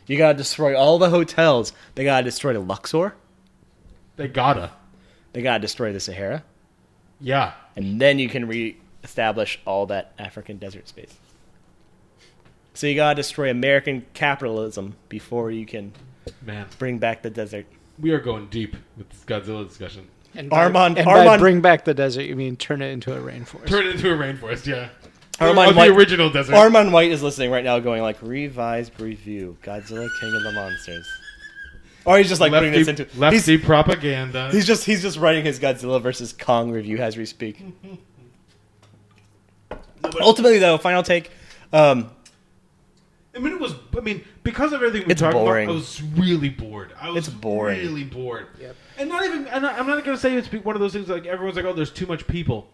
You 0.08 0.18
gotta 0.18 0.38
destroy 0.38 0.78
all 0.78 0.98
the 1.00 1.10
hotels. 1.10 1.74
They 1.96 2.04
gotta 2.04 2.24
destroy 2.24 2.54
the 2.54 2.60
Luxor. 2.60 3.16
They 4.18 4.28
gotta. 4.28 4.72
They 5.34 5.42
gotta 5.42 5.60
destroy 5.60 5.92
the 5.92 6.00
Sahara, 6.00 6.44
Yeah. 7.20 7.54
and 7.76 8.00
then 8.00 8.20
you 8.20 8.30
can 8.30 8.48
re-establish 8.48 9.60
all 9.66 9.86
that 9.88 10.14
African 10.18 10.58
desert 10.58 10.88
space. 10.88 11.14
So 12.74 12.88
you 12.88 12.96
gotta 12.96 13.16
destroy 13.16 13.50
American 13.50 14.06
capitalism 14.14 14.96
before 15.10 15.52
you 15.52 15.66
can 15.66 15.92
Man, 16.42 16.68
bring 16.80 16.98
back 17.00 17.22
the 17.22 17.30
desert. 17.30 17.66
we 18.00 18.12
are 18.12 18.20
going 18.20 18.48
deep 18.48 18.76
with 18.98 19.10
this 19.10 19.24
Godzilla 19.26 19.68
discussion. 19.68 20.08
And 20.38 20.50
by, 20.50 20.70
Armond- 20.70 20.98
and 20.98 21.06
by 21.06 21.38
bring 21.38 21.62
back 21.62 21.86
the 21.86 21.94
desert, 21.94 22.24
you 22.24 22.36
mean 22.36 22.56
turn 22.58 22.82
it 22.82 22.92
into 22.92 23.14
a 23.14 23.20
rainforest. 23.20 23.68
Turn 23.68 23.86
it 23.88 23.96
into 23.96 24.12
a 24.12 24.18
rainforest. 24.18 24.66
Yeah. 24.66 24.90
Armond 25.40 25.70
or 25.70 25.74
the 25.74 25.96
original 25.96 26.30
desert. 26.30 26.54
Armond 26.54 26.92
White 26.92 27.12
is 27.12 27.22
listening 27.22 27.52
right 27.52 27.64
now, 27.64 27.80
going 27.80 28.02
like 28.02 28.22
revised 28.22 29.00
review, 29.02 29.58
Godzilla 29.64 30.08
King 30.22 30.34
of 30.34 30.44
the 30.44 30.52
Monsters. 30.54 31.08
Or 32.06 32.18
he's 32.18 32.30
just 32.30 32.40
like 32.40 32.52
putting 32.52 32.72
this 32.72 32.88
into 32.88 33.08
lefty 33.18 33.58
he's, 33.58 33.66
propaganda. 33.66 34.50
he's 34.52 34.68
just 34.68 34.86
he's 34.86 35.02
just 35.02 35.18
writing 35.18 35.44
his 35.44 35.60
Godzilla 35.60 36.02
versus 36.02 36.32
Kong 36.32 36.72
review 36.72 37.00
as 37.00 37.18
we 37.18 37.26
speak. 37.26 37.62
Ultimately, 40.22 40.60
though, 40.60 40.78
final 40.78 41.04
take. 41.04 41.32
Um, 41.74 42.12
I 43.36 43.40
mean, 43.40 43.54
it 43.54 43.60
was. 43.60 43.74
I 43.98 44.02
mean, 44.02 44.24
because 44.44 44.72
of 44.74 44.82
everything 44.82 45.08
we 45.08 45.12
It's 45.12 45.22
talked 45.22 45.34
boring. 45.34 45.66
about, 45.66 45.74
I 45.74 45.76
was 45.76 46.02
really 46.02 46.50
bored. 46.50 46.94
I 47.00 47.10
was 47.10 47.28
It's 47.28 47.36
boring. 47.36 47.80
really 47.80 48.04
bored. 48.06 48.48
Yep. 48.60 48.76
And 48.98 49.10
not 49.10 49.26
even. 49.26 49.48
And 49.48 49.66
I'm 49.66 49.88
not 49.88 50.04
going 50.06 50.16
to 50.16 50.22
say 50.22 50.36
it's 50.36 50.48
one 50.52 50.76
of 50.76 50.82
those 50.82 50.94
things 50.94 51.10
like 51.10 51.26
everyone's 51.26 51.56
like, 51.58 51.66
oh, 51.66 51.74
there's 51.74 51.92
too 51.92 52.06
much 52.06 52.26
people, 52.28 52.68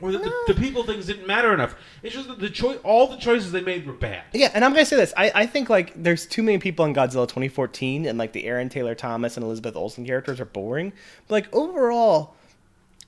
or 0.00 0.10
that 0.12 0.22
the, 0.22 0.32
the 0.48 0.60
people 0.60 0.82
things 0.82 1.06
didn't 1.06 1.26
matter 1.28 1.54
enough. 1.54 1.76
It's 2.02 2.14
just 2.14 2.26
that 2.28 2.40
the 2.40 2.50
choice, 2.50 2.78
all 2.82 3.06
the 3.06 3.16
choices 3.16 3.52
they 3.52 3.60
made 3.60 3.86
were 3.86 3.92
bad. 3.92 4.24
Yeah, 4.32 4.50
and 4.52 4.64
I'm 4.64 4.72
gonna 4.72 4.84
say 4.84 4.96
this. 4.96 5.14
I, 5.16 5.30
I 5.34 5.46
think 5.46 5.70
like 5.70 5.92
there's 6.02 6.26
too 6.26 6.42
many 6.42 6.58
people 6.58 6.84
in 6.86 6.92
Godzilla 6.94 7.28
2014, 7.28 8.06
and 8.06 8.18
like 8.18 8.32
the 8.32 8.44
Aaron 8.46 8.68
Taylor 8.68 8.94
Thomas 8.96 9.36
and 9.36 9.44
Elizabeth 9.44 9.76
Olsen 9.76 10.04
characters 10.04 10.40
are 10.40 10.44
boring. 10.46 10.92
But 11.28 11.34
like 11.34 11.54
overall, 11.54 12.34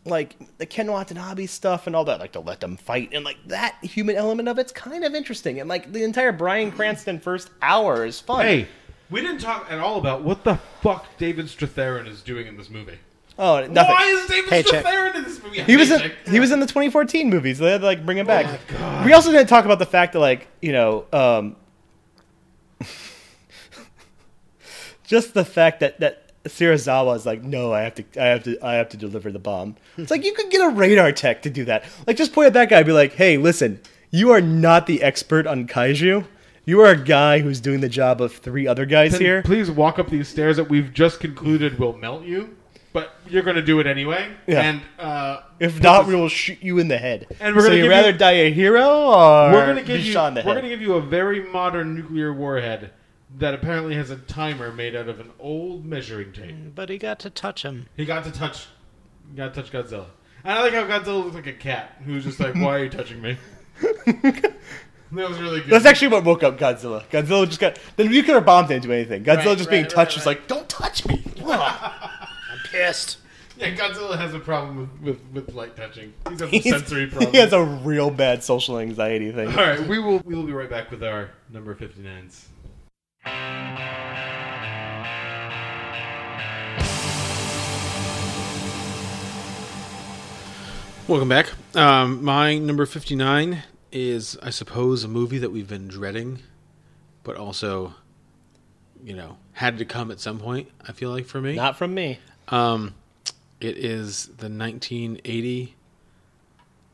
like 0.07 0.37
the 0.59 0.67
Ken 0.67 0.91
Watanabe 0.91 1.47
stuff 1.47 1.87
and 1.87 1.95
all 1.97 2.05
that, 2.07 2.21
like 2.21 2.33
to 2.33 2.41
let 2.41 2.61
them 2.61 2.77
fight 2.77 3.11
and 3.13 3.25
like 3.25 3.39
that 3.47 3.77
human 3.83 4.17
element 4.17 4.49
of 4.49 4.59
it's 4.59 4.73
kind 4.73 5.05
of 5.05 5.15
interesting. 5.15 5.61
And 5.61 5.69
like 5.69 5.93
the 5.93 6.03
entire 6.05 6.33
Bryan 6.33 6.71
Cranston 6.71 7.21
first 7.21 7.51
hour 7.63 8.05
is 8.07 8.21
fun. 8.21 8.45
Hey, 8.45 8.69
we 9.11 9.21
didn't 9.21 9.41
talk 9.41 9.67
at 9.71 9.79
all 9.79 9.99
about 9.99 10.23
what 10.23 10.45
the 10.45 10.57
fuck 10.81 11.07
David 11.19 11.47
Strathairn 11.47 12.09
is 12.09 12.23
doing 12.23 12.47
in 12.47 12.57
this 12.57 12.71
movie. 12.71 12.99
oh, 13.39 13.67
nothing. 13.67 13.95
Why 13.95 14.07
is 14.07 14.27
David 14.29 14.51
Paycheck. 14.51 14.85
Strathairn 14.85 15.15
in 15.17 15.23
this 15.25 15.43
movie? 15.43 15.63
He 15.63 15.77
was 15.77 15.91
in, 15.91 16.13
he 16.27 16.41
was 16.41 16.51
in 16.51 16.61
the 16.61 16.67
2014 16.67 17.29
movies. 17.31 17.59
They 17.59 17.71
had 17.71 17.81
to 17.81 17.87
like 17.87 18.05
bring 18.07 18.19
him 18.19 18.27
back. 18.27 18.47
my 18.47 18.59
God. 18.79 19.05
We 19.07 19.13
also 19.13 19.31
didn't 19.31 19.49
talk 19.49 19.65
about 19.65 19.79
the 19.79 19.87
fact 19.87 20.13
that 20.15 20.21
like 20.21 20.49
you 20.61 20.73
know, 20.73 21.05
um, 21.13 21.57
just 25.05 25.35
the 25.35 25.45
fact 25.45 25.81
that 25.81 26.01
that 26.01 26.26
Serizawa 26.47 27.17
is 27.17 27.27
like, 27.27 27.43
no, 27.43 27.73
I 27.73 27.83
have 27.83 27.95
to, 27.97 28.05
I 28.21 28.27
have 28.27 28.43
to, 28.45 28.59
I 28.65 28.75
have 28.75 28.89
to 28.91 28.97
deliver 28.97 29.31
the 29.33 29.39
bomb. 29.39 29.77
It's 29.97 30.11
like 30.11 30.25
you 30.25 30.33
could 30.33 30.51
get 30.51 30.61
a 30.61 30.71
radar 30.71 31.13
tech 31.13 31.43
to 31.43 31.51
do 31.51 31.65
that. 31.67 31.85
Like 32.07 32.17
just 32.17 32.33
point 32.33 32.47
at 32.47 32.53
that 32.55 32.69
guy, 32.71 32.79
and 32.79 32.87
be 32.87 32.93
like, 32.93 33.13
hey, 33.15 33.37
listen, 33.37 33.81
you 34.11 34.31
are 34.31 34.41
not 34.41 34.87
the 34.87 35.03
expert 35.03 35.47
on 35.47 35.67
kaiju. 35.67 36.25
You 36.65 36.81
are 36.81 36.91
a 36.91 36.97
guy 36.97 37.39
who's 37.39 37.61
doing 37.61 37.81
the 37.81 37.89
job 37.89 38.21
of 38.21 38.33
three 38.33 38.67
other 38.67 38.87
guys 38.87 39.13
Then 39.13 39.21
here. 39.21 39.43
Please 39.43 39.71
walk 39.71 39.99
up 40.01 40.09
these 40.11 40.29
stairs 40.29 40.57
that 40.57 40.69
we've 40.69 40.93
just 40.93 41.21
concluded 41.21 41.79
will 41.79 41.97
melt 41.97 42.25
you, 42.25 42.57
but 42.93 43.15
you're 43.29 43.45
going 43.45 43.55
to 43.57 43.63
do 43.63 43.79
it 43.79 43.87
anyway. 43.87 44.29
Yeah. 44.49 44.63
And 44.63 44.83
uh, 44.99 45.43
If 45.61 45.81
not, 45.81 46.07
we 46.09 46.17
will 46.17 46.29
shoot 46.29 46.61
you 46.61 46.79
in 46.79 46.89
the 46.89 46.99
head. 46.99 47.29
And 47.39 47.55
we're 47.55 47.63
so 47.63 47.69
gonna 47.69 47.83
you 47.85 47.89
rather 47.89 48.11
you- 48.11 48.19
die 48.19 48.33
a 48.33 48.51
hero 48.53 48.83
or 48.85 49.53
we're 49.53 49.65
going 49.67 49.77
to 49.77 49.83
be 49.83 49.87
give 49.87 50.05
you 50.05 50.13
shot 50.13 50.29
in 50.29 50.35
the 50.35 50.41
we're 50.41 50.55
going 50.55 50.65
to 50.65 50.69
give 50.71 50.83
you 50.83 50.95
a 50.95 51.01
very 51.01 51.45
modern 51.53 51.95
nuclear 51.95 52.33
warhead 52.33 52.91
that 53.39 53.55
apparently 53.55 53.95
has 53.95 54.11
a 54.11 54.17
timer 54.17 54.73
made 54.73 54.95
out 54.97 55.09
of 55.09 55.21
an 55.21 55.31
old 55.39 55.85
measuring 55.85 56.33
tape. 56.33 56.53
Mm, 56.55 56.75
but 56.75 56.89
he 56.89 56.99
got 56.99 57.19
to 57.21 57.31
touch 57.31 57.63
him. 57.63 57.87
He 57.97 58.05
got 58.05 58.25
to 58.25 58.31
touch, 58.31 58.67
got 59.35 59.55
to 59.55 59.63
touch 59.63 59.73
Godzilla. 59.73 60.07
And 60.45 60.59
I 60.59 60.63
like 60.63 60.73
how 60.75 60.85
Godzilla 60.87 61.25
looks 61.25 61.35
like 61.35 61.47
a 61.47 61.53
cat 61.53 62.01
who's 62.05 62.25
just 62.25 62.39
like, 62.41 62.55
"Why 62.55 62.77
are 62.79 62.85
you 62.85 62.91
touching 62.91 63.21
me?" 63.21 63.37
that 63.81 64.55
was 65.13 65.39
really 65.39 65.61
good. 65.61 65.71
That's 65.71 65.87
actually 65.87 66.09
what 66.09 66.25
woke 66.25 66.43
up 66.43 66.59
Godzilla. 66.59 67.05
Godzilla 67.11 67.47
just 67.47 67.61
got 67.61 67.79
the 67.97 68.05
nuclear 68.05 68.41
bomb 68.41 68.67
didn't 68.67 68.83
do 68.85 68.93
anything. 68.93 69.25
Godzilla 69.25 69.47
Right, 69.47 69.59
just 69.59 69.71
being 69.71 69.83
right, 69.83 69.91
touched 69.91 70.13
right, 70.17 70.19
was 70.19 70.27
like, 70.27 70.47
"Don't 70.49 70.69
touch 70.69 71.07
me." 71.07 71.23
I'm 71.45 72.59
pissed. 72.71 73.19
yeah, 73.57 73.75
Godzilla 73.75 74.17
has 74.19 74.35
a 74.35 74.39
problem 74.41 74.91
with, 75.03 75.19
with, 75.33 75.47
with 75.47 75.55
light 75.55 75.77
touching. 75.77 76.13
He's 76.29 76.39
got 76.41 76.49
He's- 76.49 76.65
sensory 76.69 77.07
problem. 77.07 77.33
He 77.33 77.39
has 77.39 77.53
a 77.53 77.63
real 77.63 78.11
bad 78.11 78.43
social 78.45 78.79
anxiety 78.79 79.33
thing. 79.33 79.49
All 79.49 79.55
right, 79.55 79.81
we 79.87 79.99
will 79.99 80.19
we 80.25 80.35
will 80.35 80.45
be 80.45 80.53
right 80.53 80.71
back 80.71 80.91
with 80.91 81.03
our 81.03 81.31
number 81.51 81.75
59s. 81.75 82.45
Welcome 91.09 91.29
back. 91.29 91.53
Um, 91.77 92.25
my 92.25 92.59
number 92.59 92.85
59 92.85 93.63
is, 93.93 94.37
I 94.43 94.51
suppose, 94.51 95.05
a 95.05 95.09
movie 95.09 95.39
that 95.39 95.53
we've 95.53 95.69
been 95.69 95.87
dreading, 95.87 96.41
but 97.23 97.37
also, 97.37 97.95
you 99.05 99.15
know, 99.15 99.39
had 99.53 99.79
to 99.79 99.85
come 99.85 100.11
at 100.11 100.19
some 100.19 100.41
point, 100.41 100.69
I 100.85 100.91
feel 100.91 101.11
like, 101.11 101.27
for 101.27 101.41
me. 101.41 101.55
Not 101.55 101.77
from 101.79 101.95
me. 101.95 102.19
Um, 102.49 102.95
it 103.61 103.79
is 103.79 104.27
the 104.27 104.49
1980 104.49 105.77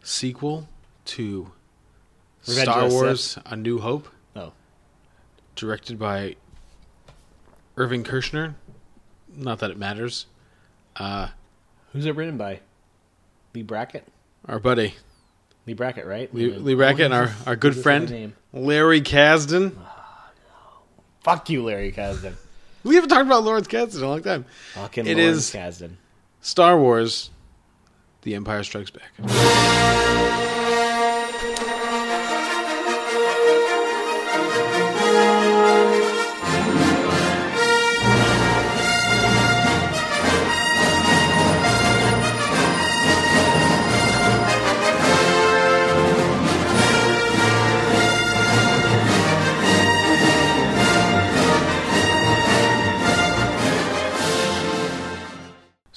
sequel 0.03 0.69
to 1.07 1.51
Revenge 2.47 2.69
Star 2.69 2.89
Wars. 2.91 3.39
A 3.47 3.57
New 3.57 3.79
Hope, 3.79 4.09
directed 5.57 5.99
by 5.99 6.37
Irvin 7.77 8.05
Kershner. 8.05 8.55
Not 9.35 9.59
that 9.61 9.71
it 9.71 9.79
matters. 9.79 10.27
Uh, 10.97 11.29
who's 11.93 12.07
it 12.07 12.15
written 12.15 12.37
by? 12.37 12.61
Leigh 13.55 13.63
Brackett. 13.63 14.07
our 14.47 14.59
buddy 14.59 14.95
Leigh 15.67 15.75
Brackett, 15.75 16.07
right? 16.07 16.33
Leigh, 16.35 16.57
Leigh 16.57 16.75
Brackett 16.75 17.07
and 17.07 17.15
our, 17.15 17.31
our 17.47 17.55
good 17.57 17.69
what 17.69 17.71
is 17.71 17.75
his 17.77 17.83
friend? 17.83 18.33
Larry 18.53 19.01
Kasdan. 19.01 19.77
Fuck 21.23 21.49
you, 21.51 21.65
Larry 21.65 21.93
Kasdan. 21.93 22.35
We 22.85 22.97
haven't 22.97 23.11
talked 23.11 23.27
about 23.27 23.45
Lawrence 23.45 23.69
Kasdan 23.69 23.99
in 23.99 24.03
a 24.03 24.09
long 24.09 24.23
time. 24.25 24.45
Fucking 24.75 25.07
It 25.07 25.17
Lawrence 25.17 25.37
is 25.37 25.53
Kasdan. 25.53 25.93
Star 26.41 26.77
Wars: 26.77 27.31
The 28.23 28.35
Empire 28.35 28.65
Strikes 28.65 28.91
Back. 28.91 29.13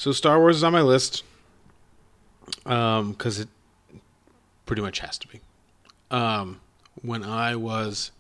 So 0.06 0.12
Star 0.12 0.38
Wars 0.40 0.58
is 0.58 0.64
on 0.64 0.72
my 0.72 0.84
list 0.84 1.24
because 2.64 3.40
it 3.40 3.48
pretty 4.68 4.84
much 4.84 5.00
has 5.00 5.18
to 5.18 5.28
be. 5.28 5.40
Um, 6.12 6.62
when 7.02 7.24
I 7.24 7.56
was, 7.56 8.12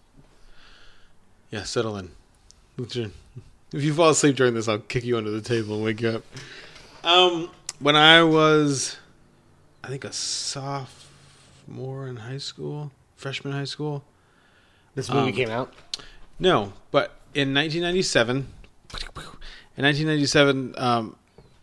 yeah, 1.51 1.61
settle 1.61 1.95
in. 1.97 2.09
If 2.79 3.83
you 3.83 3.93
fall 3.93 4.09
asleep 4.09 4.35
during 4.35 4.55
this, 4.55 4.67
I'll 4.67 4.79
kick 4.79 5.03
you 5.03 5.15
under 5.15 5.29
the 5.29 5.41
table 5.41 5.75
and 5.75 5.83
wake 5.83 6.01
you 6.01 6.09
up. 6.09 6.23
Um, 7.03 7.51
when 7.77 7.95
I 7.95 8.23
was, 8.23 8.97
I 9.83 9.89
think 9.89 10.05
a 10.05 10.11
sophomore 10.11 12.07
in 12.07 12.15
high 12.15 12.39
school, 12.39 12.89
freshman 13.15 13.53
high 13.53 13.65
school. 13.65 14.03
This 14.95 15.07
movie 15.07 15.29
Um, 15.29 15.35
came 15.35 15.49
out. 15.51 15.71
No, 16.39 16.73
but 16.89 17.11
in 17.35 17.53
1997, 17.53 18.37
in 19.77 19.83
1997, 19.83 20.73
um, 20.79 21.15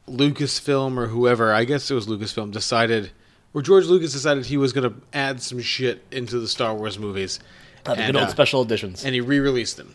Lucasfilm 0.08 0.96
or 0.96 1.06
whoever, 1.06 1.52
I 1.52 1.64
guess 1.64 1.90
it 1.90 1.94
was 1.94 2.06
Lucasfilm, 2.06 2.50
decided, 2.50 3.10
or 3.54 3.62
George 3.62 3.86
Lucas 3.86 4.12
decided 4.12 4.46
he 4.46 4.56
was 4.56 4.72
going 4.72 4.90
to 4.90 5.00
add 5.12 5.42
some 5.42 5.60
shit 5.60 6.02
into 6.10 6.38
the 6.38 6.48
Star 6.48 6.74
Wars 6.74 6.98
movies. 6.98 7.40
Uh, 7.84 7.94
the 7.94 8.02
And, 8.02 8.12
good 8.12 8.20
old 8.20 8.28
uh, 8.28 8.32
special 8.32 8.62
editions. 8.62 9.04
And 9.04 9.14
he 9.14 9.20
re-released 9.20 9.76
them. 9.76 9.94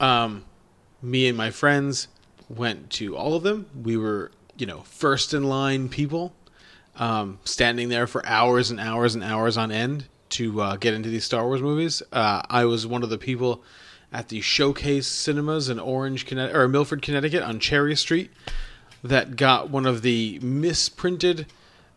Um, 0.00 0.44
me 1.02 1.28
and 1.28 1.36
my 1.36 1.50
friends 1.50 2.08
went 2.48 2.90
to 2.90 3.16
all 3.16 3.34
of 3.34 3.42
them. 3.42 3.66
We 3.82 3.96
were, 3.96 4.30
you 4.56 4.66
know, 4.66 4.80
first 4.80 5.34
in 5.34 5.44
line 5.44 5.88
people, 5.88 6.34
um, 6.96 7.38
standing 7.44 7.88
there 7.88 8.06
for 8.06 8.24
hours 8.26 8.70
and 8.70 8.80
hours 8.80 9.14
and 9.14 9.24
hours 9.24 9.56
on 9.56 9.72
end 9.72 10.06
to 10.30 10.60
uh, 10.60 10.76
get 10.76 10.94
into 10.94 11.08
these 11.08 11.24
Star 11.24 11.44
Wars 11.44 11.62
movies. 11.62 12.02
Uh, 12.12 12.42
I 12.48 12.64
was 12.64 12.86
one 12.86 13.02
of 13.02 13.10
the 13.10 13.18
people 13.18 13.62
at 14.12 14.28
the 14.28 14.40
Showcase 14.40 15.06
Cinemas 15.06 15.68
in 15.68 15.78
Orange, 15.78 16.26
Connecticut, 16.26 16.56
or 16.56 16.68
Milford, 16.68 17.02
Connecticut, 17.02 17.42
on 17.42 17.58
Cherry 17.58 17.96
Street, 17.96 18.30
that 19.04 19.36
got 19.36 19.70
one 19.70 19.86
of 19.86 20.02
the 20.02 20.38
misprinted 20.42 21.46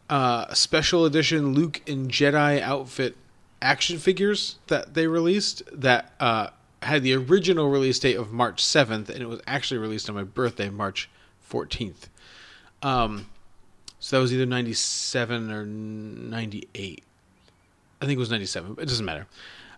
uh, 0.10 0.53
special 0.53 1.05
edition 1.05 1.53
Luke 1.53 1.82
and 1.88 2.12
Jedi 2.12 2.62
outfit 2.62 3.16
action 3.62 3.97
figures 3.97 4.58
that 4.68 4.93
they 4.93 5.08
released 5.08 5.64
that 5.72 6.14
uh, 6.20 6.49
had 6.84 7.01
the 7.03 7.14
original 7.14 7.70
release 7.70 7.97
date 7.97 8.16
of 8.16 8.32
March 8.32 8.64
7th, 8.64 9.10
and 9.10 9.22
it 9.22 9.28
was 9.28 9.41
actually 9.47 9.80
released 9.80 10.10
on 10.10 10.16
my 10.16 10.24
birthday, 10.24 10.70
March 10.70 11.10
14th. 11.49 12.10
Um, 12.84 13.28
so 13.99 14.18
that 14.18 14.22
was 14.22 14.34
either 14.34 14.45
97 14.45 15.51
or 15.51 15.66
98. 15.66 17.03
I 17.99 18.05
think 18.05 18.16
it 18.16 18.20
was 18.20 18.30
97. 18.30 18.76
It 18.80 18.86
doesn't 18.86 19.05
matter. 19.05 19.26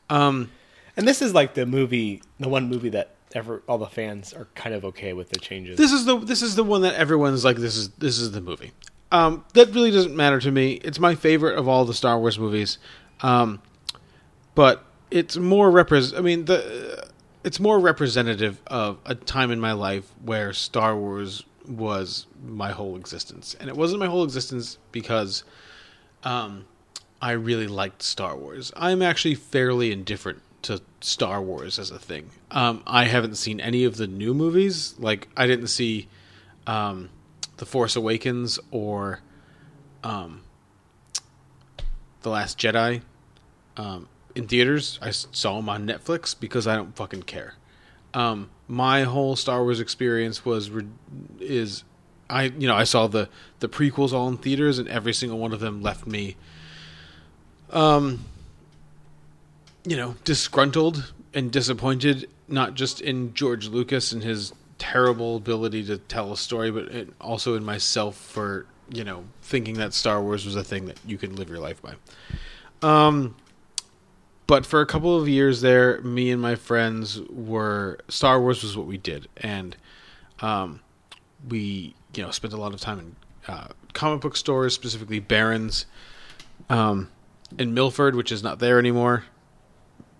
Um, 0.09 0.51
And 0.97 1.07
this 1.07 1.21
is 1.21 1.33
like 1.33 1.53
the 1.53 1.65
movie, 1.65 2.21
the 2.39 2.49
one 2.49 2.67
movie 2.67 2.89
that 2.89 3.11
ever 3.33 3.63
all 3.67 3.77
the 3.77 3.87
fans 3.87 4.33
are 4.33 4.47
kind 4.55 4.73
of 4.75 4.85
okay 4.85 5.13
with 5.13 5.29
the 5.29 5.39
changes. 5.39 5.77
This 5.77 5.91
is 5.91 6.05
the 6.05 6.17
this 6.19 6.41
is 6.41 6.55
the 6.55 6.63
one 6.63 6.81
that 6.81 6.95
everyone's 6.95 7.43
like 7.43 7.57
this 7.57 7.75
is 7.75 7.89
this 7.89 8.17
is 8.17 8.31
the 8.31 8.41
movie. 8.41 8.71
Um, 9.11 9.43
that 9.53 9.73
really 9.73 9.91
doesn't 9.91 10.15
matter 10.15 10.39
to 10.39 10.51
me. 10.51 10.73
It's 10.83 10.99
my 10.99 11.15
favorite 11.15 11.57
of 11.57 11.67
all 11.67 11.85
the 11.85 11.93
Star 11.93 12.19
Wars 12.19 12.37
movies, 12.37 12.77
um, 13.21 13.61
but 14.55 14.83
it's 15.09 15.37
more 15.37 15.71
repres. 15.71 16.17
I 16.17 16.21
mean 16.21 16.45
the 16.45 17.07
it's 17.43 17.59
more 17.59 17.79
representative 17.79 18.61
of 18.67 18.99
a 19.05 19.15
time 19.15 19.51
in 19.51 19.59
my 19.59 19.71
life 19.71 20.11
where 20.23 20.53
Star 20.53 20.95
Wars 20.95 21.43
was 21.67 22.25
my 22.43 22.71
whole 22.71 22.95
existence, 22.95 23.55
and 23.59 23.69
it 23.69 23.75
wasn't 23.75 23.99
my 23.99 24.07
whole 24.07 24.23
existence 24.23 24.77
because 24.91 25.43
um, 26.23 26.65
I 27.21 27.31
really 27.31 27.67
liked 27.67 28.01
Star 28.01 28.35
Wars. 28.35 28.71
I'm 28.75 29.01
actually 29.01 29.35
fairly 29.35 29.91
indifferent 29.91 30.41
to 30.63 30.81
Star 31.01 31.41
Wars 31.41 31.79
as 31.79 31.91
a 31.91 31.99
thing. 31.99 32.29
Um, 32.51 32.83
I 32.85 33.05
haven't 33.05 33.35
seen 33.35 33.59
any 33.59 33.83
of 33.83 33.97
the 33.97 34.07
new 34.07 34.33
movies. 34.33 34.95
Like 34.99 35.29
I 35.35 35.47
didn't 35.47 35.67
see 35.67 36.07
um, 36.67 37.09
The 37.57 37.65
Force 37.65 37.95
Awakens 37.95 38.59
or 38.71 39.21
um, 40.03 40.41
The 42.21 42.29
Last 42.29 42.57
Jedi 42.57 43.01
um, 43.77 44.07
in 44.35 44.47
theaters. 44.47 44.99
I 45.01 45.11
saw 45.11 45.55
them 45.57 45.69
on 45.69 45.87
Netflix 45.87 46.37
because 46.37 46.67
I 46.67 46.75
don't 46.75 46.95
fucking 46.95 47.23
care. 47.23 47.55
Um, 48.13 48.49
my 48.67 49.03
whole 49.03 49.35
Star 49.35 49.63
Wars 49.63 49.79
experience 49.79 50.43
was 50.43 50.69
re- 50.69 50.85
is 51.39 51.83
I 52.29 52.43
you 52.43 52.67
know 52.67 52.75
I 52.75 52.83
saw 52.83 53.07
the 53.07 53.29
the 53.59 53.67
prequels 53.67 54.13
all 54.13 54.27
in 54.27 54.37
theaters 54.37 54.77
and 54.79 54.87
every 54.87 55.13
single 55.13 55.39
one 55.39 55.53
of 55.53 55.59
them 55.59 55.81
left 55.81 56.05
me 56.05 56.35
um 57.71 58.25
you 59.85 59.95
know 59.97 60.15
disgruntled 60.23 61.13
and 61.33 61.51
disappointed 61.51 62.29
not 62.47 62.73
just 62.73 63.01
in 63.01 63.33
George 63.33 63.67
Lucas 63.67 64.11
and 64.11 64.23
his 64.23 64.53
terrible 64.77 65.37
ability 65.37 65.85
to 65.85 65.97
tell 65.97 66.31
a 66.31 66.37
story 66.37 66.71
but 66.71 66.89
also 67.19 67.55
in 67.55 67.63
myself 67.63 68.15
for 68.15 68.65
you 68.89 69.03
know 69.03 69.23
thinking 69.41 69.75
that 69.75 69.93
Star 69.93 70.21
Wars 70.21 70.45
was 70.45 70.55
a 70.55 70.63
thing 70.63 70.85
that 70.85 70.97
you 71.05 71.17
could 71.17 71.37
live 71.37 71.49
your 71.49 71.59
life 71.59 71.81
by 71.81 71.93
um 72.81 73.35
but 74.49 74.65
for 74.65 74.81
a 74.81 74.85
couple 74.87 75.15
of 75.15 75.29
years 75.29 75.61
there, 75.61 76.01
me 76.01 76.31
and 76.31 76.41
my 76.41 76.55
friends 76.55 77.21
were 77.29 77.99
Star 78.07 78.41
Wars 78.41 78.63
was 78.63 78.75
what 78.75 78.87
we 78.87 78.97
did, 78.97 79.27
and 79.37 79.77
um, 80.39 80.79
we 81.47 81.93
you 82.15 82.23
know 82.23 82.31
spent 82.31 82.51
a 82.55 82.57
lot 82.57 82.73
of 82.73 82.81
time 82.81 82.97
in 82.97 83.15
uh, 83.47 83.67
comic 83.93 84.21
book 84.21 84.35
stores, 84.35 84.73
specifically 84.73 85.19
Barron's 85.19 85.85
um, 86.67 87.11
in 87.59 87.75
Milford, 87.75 88.15
which 88.15 88.31
is 88.31 88.41
not 88.41 88.57
there 88.57 88.79
anymore. 88.79 89.25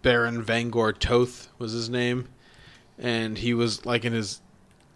Baron 0.02 0.44
Vangor 0.44 0.98
Toth 0.98 1.50
was 1.58 1.72
his 1.72 1.90
name, 1.90 2.28
and 2.98 3.38
he 3.38 3.54
was 3.54 3.86
like 3.86 4.06
in 4.06 4.14
his 4.14 4.42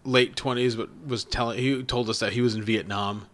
late 0.04 0.36
twenties, 0.36 0.76
but 0.76 0.88
was 1.06 1.24
telling 1.24 1.58
he 1.58 1.82
told 1.82 2.08
us 2.08 2.20
that 2.20 2.32
he 2.32 2.40
was 2.40 2.54
in 2.54 2.62
Vietnam, 2.62 3.26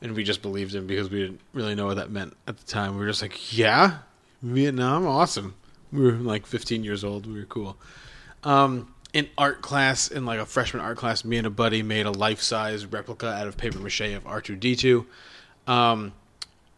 and 0.00 0.14
we 0.14 0.24
just 0.24 0.42
believed 0.42 0.74
him 0.74 0.86
because 0.86 1.10
we 1.10 1.20
didn't 1.20 1.40
really 1.52 1.74
know 1.74 1.86
what 1.86 1.96
that 1.96 2.10
meant 2.10 2.36
at 2.46 2.56
the 2.56 2.64
time. 2.64 2.94
We 2.94 3.00
were 3.00 3.06
just 3.06 3.22
like, 3.22 3.56
yeah, 3.56 3.98
Vietnam, 4.42 5.06
awesome. 5.06 5.54
We 5.92 6.02
were 6.02 6.12
like 6.12 6.46
15 6.46 6.84
years 6.84 7.04
old. 7.04 7.26
We 7.26 7.38
were 7.38 7.46
cool. 7.46 7.76
Um, 8.44 8.94
in 9.12 9.28
art 9.36 9.60
class, 9.60 10.08
in 10.08 10.24
like 10.24 10.40
a 10.40 10.46
freshman 10.46 10.82
art 10.82 10.96
class, 10.96 11.24
me 11.24 11.36
and 11.36 11.46
a 11.46 11.50
buddy 11.50 11.82
made 11.82 12.06
a 12.06 12.10
life 12.10 12.40
size 12.40 12.86
replica 12.86 13.28
out 13.28 13.46
of 13.46 13.56
paper 13.56 13.78
mache 13.78 14.00
of 14.00 14.24
R2D2. 14.24 15.04
Um, 15.66 16.12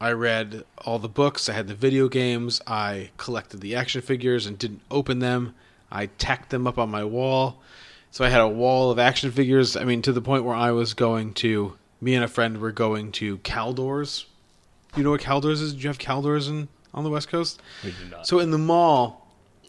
I 0.05 0.13
read 0.13 0.65
all 0.85 0.99
the 0.99 1.09
books. 1.09 1.49
I 1.49 1.55
had 1.55 1.67
the 1.67 1.75
video 1.75 2.09
games. 2.09 2.61
I 2.67 3.09
collected 3.17 3.63
the 3.63 3.75
action 3.75 4.03
figures 4.03 4.45
and 4.45 4.59
didn't 4.59 4.83
open 4.91 5.21
them. 5.21 5.55
I 5.91 6.07
tacked 6.07 6.51
them 6.51 6.67
up 6.67 6.77
on 6.77 6.91
my 6.91 7.05
wall. 7.05 7.63
So 8.11 8.23
I 8.23 8.29
had 8.29 8.43
a 8.43 8.49
wall 8.49 8.91
of 8.91 8.99
action 8.99 9.31
figures. 9.31 9.77
I 9.77 9.85
mean, 9.85 10.03
to 10.03 10.13
the 10.13 10.21
point 10.21 10.45
where 10.45 10.55
I 10.55 10.73
was 10.73 10.93
going 10.93 11.33
to, 11.35 11.79
me 12.03 12.15
and 12.15 12.23
a 12.23 12.29
friend 12.29 12.59
were 12.59 12.71
going 12.71 13.13
to 13.13 13.39
Caldors. 13.39 14.27
You 14.95 15.05
know 15.05 15.13
what 15.13 15.23
Caldors 15.23 15.63
is? 15.63 15.73
Did 15.73 15.85
you 15.85 15.89
have 15.89 15.99
Caldors 15.99 16.51
in, 16.51 16.69
on 16.93 17.03
the 17.03 17.09
West 17.09 17.29
Coast? 17.29 17.63
We 17.83 17.93
do 17.93 18.11
not. 18.11 18.27
So 18.27 18.41
in 18.41 18.51
the 18.51 18.59
mall, 18.59 19.27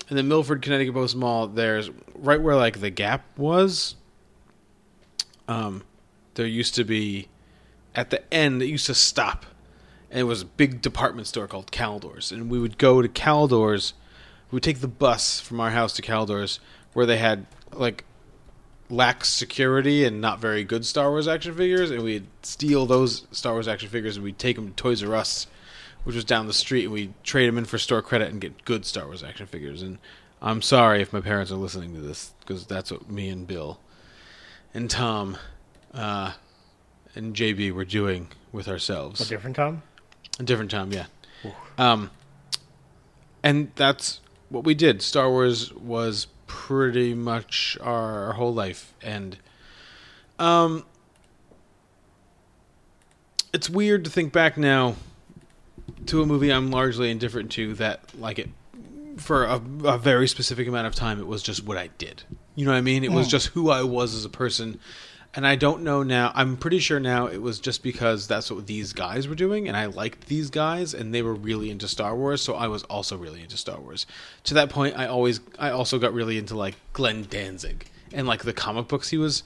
in 0.10 0.18
the 0.18 0.24
Milford, 0.24 0.62
Connecticut 0.62 0.96
Post 0.96 1.16
Mall, 1.16 1.48
there's 1.48 1.90
right 2.14 2.42
where 2.42 2.58
like 2.58 2.82
the 2.82 2.90
Gap 2.90 3.24
was. 3.38 3.96
Um, 5.48 5.86
there 6.34 6.46
used 6.46 6.76
to 6.76 6.84
be, 6.84 7.30
at 7.96 8.10
the 8.10 8.34
end, 8.34 8.62
it 8.62 8.68
used 8.68 8.88
to 8.88 8.94
stop, 8.94 9.46
and 10.16 10.22
it 10.22 10.24
was 10.24 10.44
a 10.44 10.46
big 10.46 10.82
department 10.82 11.28
store 11.28 11.46
called 11.46 11.74
Caldors, 11.74 12.32
and 12.32 12.50
we 12.50 12.58
would 12.58 12.78
go 12.78 13.02
to 13.02 13.10
Caldors. 13.10 13.92
We 14.50 14.56
would 14.56 14.64
take 14.64 14.80
the 14.80 14.88
bus 14.88 15.42
from 15.42 15.60
our 15.60 15.72
house 15.72 15.92
to 15.98 16.02
Caldors, 16.02 16.60
where 16.94 17.06
they 17.06 17.18
had 17.18 17.48
like 17.74 18.06
lax 18.90 19.28
security 19.28 20.06
and 20.06 20.22
not 20.22 20.40
very 20.40 20.64
good 20.64 20.86
Star 20.86 21.10
Wars 21.10 21.28
action 21.28 21.54
figures, 21.54 21.92
and 21.92 22.02
we'd 22.02 22.28
steal 22.44 22.86
those 22.86 23.28
Star 23.32 23.52
Wars 23.52 23.68
action 23.68 23.90
figures 23.90 24.16
and 24.16 24.24
we'd 24.24 24.40
take 24.40 24.56
them 24.56 24.70
to 24.70 24.74
Toys 24.76 25.04
R 25.04 25.14
Us, 25.14 25.48
which 26.06 26.16
was 26.16 26.24
down 26.24 26.48
the 26.48 26.54
street, 26.54 26.86
and 26.86 26.94
we'd 26.94 27.14
trade 27.26 27.48
them 27.48 27.58
in 27.58 27.66
for 27.66 27.78
store 27.78 28.02
credit 28.02 28.32
and 28.32 28.40
get 28.40 28.64
good 28.64 28.86
Star 28.86 29.08
Wars 29.08 29.22
action 29.22 29.48
figures. 29.48 29.82
And 29.82 29.98
I'm 30.42 30.62
sorry 30.62 31.02
if 31.02 31.12
my 31.12 31.20
parents 31.20 31.52
are 31.52 31.56
listening 31.56 31.94
to 31.94 32.00
this 32.00 32.34
because 32.40 32.66
that's 32.66 32.90
what 32.90 33.12
me 33.12 33.28
and 33.28 33.46
Bill 33.46 33.82
and 34.74 34.90
Tom 34.90 35.36
uh, 35.94 36.32
and 37.16 37.36
JB 37.36 37.74
were 37.74 37.84
doing 37.84 38.30
with 38.54 38.70
ourselves. 38.70 39.20
A 39.20 39.28
different 39.28 39.58
Tom? 39.58 39.84
A 40.40 40.44
different 40.44 40.72
time, 40.72 40.92
yeah. 40.92 41.06
Um, 41.78 42.12
and 43.44 43.72
that's 43.76 44.20
what 44.50 44.64
we 44.64 44.74
did. 44.74 45.02
Star 45.02 45.30
Wars 45.30 45.74
was 45.74 46.28
pretty 46.48 47.14
much 47.14 47.78
our, 47.82 48.26
our 48.28 48.34
whole 48.34 48.54
life, 48.54 48.94
and 49.02 49.38
um, 50.40 50.86
it's 53.54 53.70
weird 53.70 54.04
to 54.06 54.12
think 54.12 54.34
back 54.34 54.58
now 54.58 54.96
to 56.08 56.22
a 56.22 56.26
movie 56.26 56.52
I'm 56.52 56.72
largely 56.72 57.10
indifferent 57.12 57.52
to 57.54 57.74
that 57.76 58.02
like 58.20 58.40
it 58.40 58.50
for 59.18 59.46
a, 59.46 59.62
a 59.86 59.98
very 59.98 60.28
specific 60.28 60.68
amount 60.68 60.88
of 60.88 60.96
time. 60.96 61.20
It 61.20 61.28
was 61.28 61.42
just 61.42 61.66
what 61.66 61.78
I 61.78 61.88
did. 61.98 62.24
You 62.56 62.66
know 62.66 62.72
what 62.72 62.78
I 62.78 62.82
mean? 62.82 63.04
It 63.04 63.12
was 63.12 63.28
Mm. 63.28 63.32
just 63.32 63.48
who 63.48 63.70
I 63.70 63.84
was 63.84 64.14
as 64.14 64.26
a 64.26 64.30
person. 64.30 64.80
And 65.36 65.46
I 65.46 65.56
don't 65.56 65.84
know 65.84 66.02
now. 66.02 66.32
I'm 66.34 66.56
pretty 66.56 66.80
sure 66.80 67.00
now 67.00 67.28
it 67.28 67.42
was 67.42 67.60
just 67.60 67.84
because 67.84 68.26
that's 68.26 68.50
what 68.50 68.68
these 68.68 68.94
guys 68.94 69.28
were 69.28 69.36
doing, 69.36 69.68
and 69.68 69.76
I 69.76 69.88
liked 69.88 70.28
these 70.28 70.50
guys, 70.50 70.94
and 70.94 71.14
they 71.14 71.22
were 71.22 71.34
really 71.34 71.70
into 71.70 71.90
Star 71.90 72.16
Wars, 72.16 72.42
so 72.42 72.56
I 72.56 72.68
was 72.68 72.84
also 72.84 73.18
really 73.18 73.42
into 73.42 73.58
Star 73.58 73.78
Wars. 73.78 74.06
To 74.46 74.54
that 74.54 74.70
point, 74.70 74.98
I 74.98 75.08
always, 75.08 75.42
I 75.60 75.72
also 75.72 76.00
got 76.00 76.14
really 76.14 76.38
into 76.38 76.56
like 76.56 76.76
Glenn 76.94 77.24
Danzig 77.30 77.90
and 78.14 78.26
like 78.26 78.44
the 78.44 78.54
comic 78.54 78.88
books 78.88 79.10
he 79.10 79.18
was, 79.18 79.44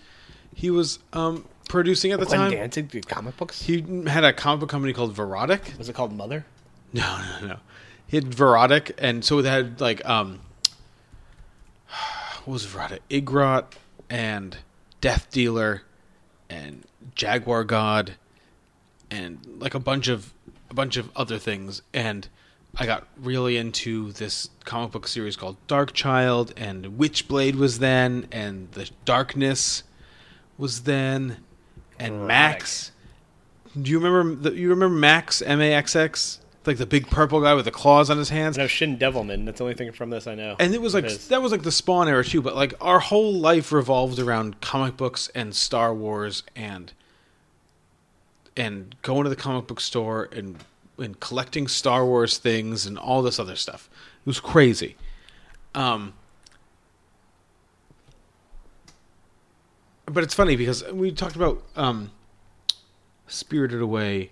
he 0.53 0.69
was 0.69 0.99
um, 1.13 1.45
producing 1.67 2.11
at 2.11 2.19
the 2.19 2.27
Glenn 2.27 2.39
time. 2.39 2.51
Danzig 2.51 2.91
did 2.91 3.07
comic 3.07 3.35
books. 3.37 3.63
He 3.63 3.81
had 4.05 4.23
a 4.23 4.31
comic 4.31 4.59
book 4.59 4.69
company 4.69 4.93
called 4.93 5.15
Verotik. 5.15 5.75
Was 5.79 5.89
it 5.89 5.93
called 5.93 6.13
Mother? 6.13 6.45
No, 6.93 7.19
no, 7.41 7.47
no. 7.47 7.57
He 8.05 8.17
had 8.17 8.25
Verotik, 8.25 8.91
and 8.99 9.25
so 9.25 9.39
it 9.39 9.45
had 9.45 9.81
like 9.81 10.07
um, 10.07 10.41
what 12.43 12.53
was 12.53 12.67
Verotik? 12.67 12.99
Igrat 13.09 13.65
and 14.07 14.57
Death 15.01 15.29
Dealer 15.31 15.83
and 16.49 16.83
Jaguar 17.15 17.63
God 17.63 18.15
and 19.09 19.39
like 19.59 19.73
a 19.73 19.79
bunch 19.79 20.07
of 20.07 20.33
a 20.69 20.73
bunch 20.73 20.97
of 20.97 21.09
other 21.15 21.37
things. 21.37 21.81
And 21.93 22.27
I 22.75 22.85
got 22.85 23.07
really 23.17 23.57
into 23.57 24.11
this 24.11 24.49
comic 24.65 24.91
book 24.91 25.07
series 25.07 25.35
called 25.35 25.57
Darkchylde 25.67 26.53
and 26.55 26.85
Witchblade 26.99 27.55
was 27.55 27.79
then 27.79 28.27
and 28.31 28.71
The 28.73 28.89
Darkness 29.05 29.83
was 30.57 30.83
then 30.83 31.37
and 31.97 32.27
Maxx. 32.27 32.91
Do 33.79 33.89
you 33.89 33.99
remember 33.99 34.49
the, 34.49 34.55
you 34.55 34.69
remember 34.69 34.95
Maxx 34.95 35.41
M 35.41 35.61
A 35.61 35.73
X 35.73 35.95
X 35.95 36.39
like 36.65 36.77
the 36.77 36.85
big 36.85 37.07
purple 37.07 37.41
guy 37.41 37.53
with 37.53 37.65
the 37.65 37.71
claws 37.71 38.09
on 38.09 38.17
his 38.17 38.29
hands 38.29 38.57
No, 38.57 38.67
Shin 38.67 38.97
Devilman. 38.97 39.45
That's 39.45 39.57
the 39.59 39.63
only 39.63 39.75
thing 39.75 39.91
from 39.91 40.09
this 40.09 40.27
I 40.27 40.35
know. 40.35 40.55
and 40.59 40.73
it 40.73 40.81
was 40.81 40.93
like 40.93 41.09
that 41.09 41.41
was 41.41 41.51
like 41.51 41.63
the 41.63 41.71
Spawn 41.71 42.07
era 42.07 42.23
too. 42.23 42.41
But 42.41 42.55
like 42.55 42.73
our 42.81 42.99
whole 42.99 43.33
life 43.33 43.71
revolved 43.71 44.19
around 44.19 44.61
comic 44.61 44.97
books 44.97 45.29
and 45.33 45.55
Star 45.55 45.93
Wars 45.93 46.43
and 46.55 46.91
and 48.57 48.95
going 49.01 49.23
to 49.23 49.29
the 49.29 49.35
comic 49.35 49.67
book 49.67 49.79
store 49.79 50.27
and 50.31 50.57
and 50.97 51.19
collecting 51.21 51.67
Star 51.67 52.05
Wars 52.05 52.37
things 52.37 52.85
and 52.85 52.97
all 52.97 53.21
this 53.21 53.39
other 53.39 53.55
stuff. 53.55 53.89
It 54.19 54.25
was 54.25 54.39
crazy. 54.41 54.97
Um, 55.73 56.13
but 60.05 60.23
it's 60.23 60.33
funny 60.33 60.55
because 60.55 60.83
we 60.91 61.11
talked 61.11 61.35
about 61.35 61.61
um, 61.75 62.11
Spirited 63.27 63.81
Away 63.81 64.31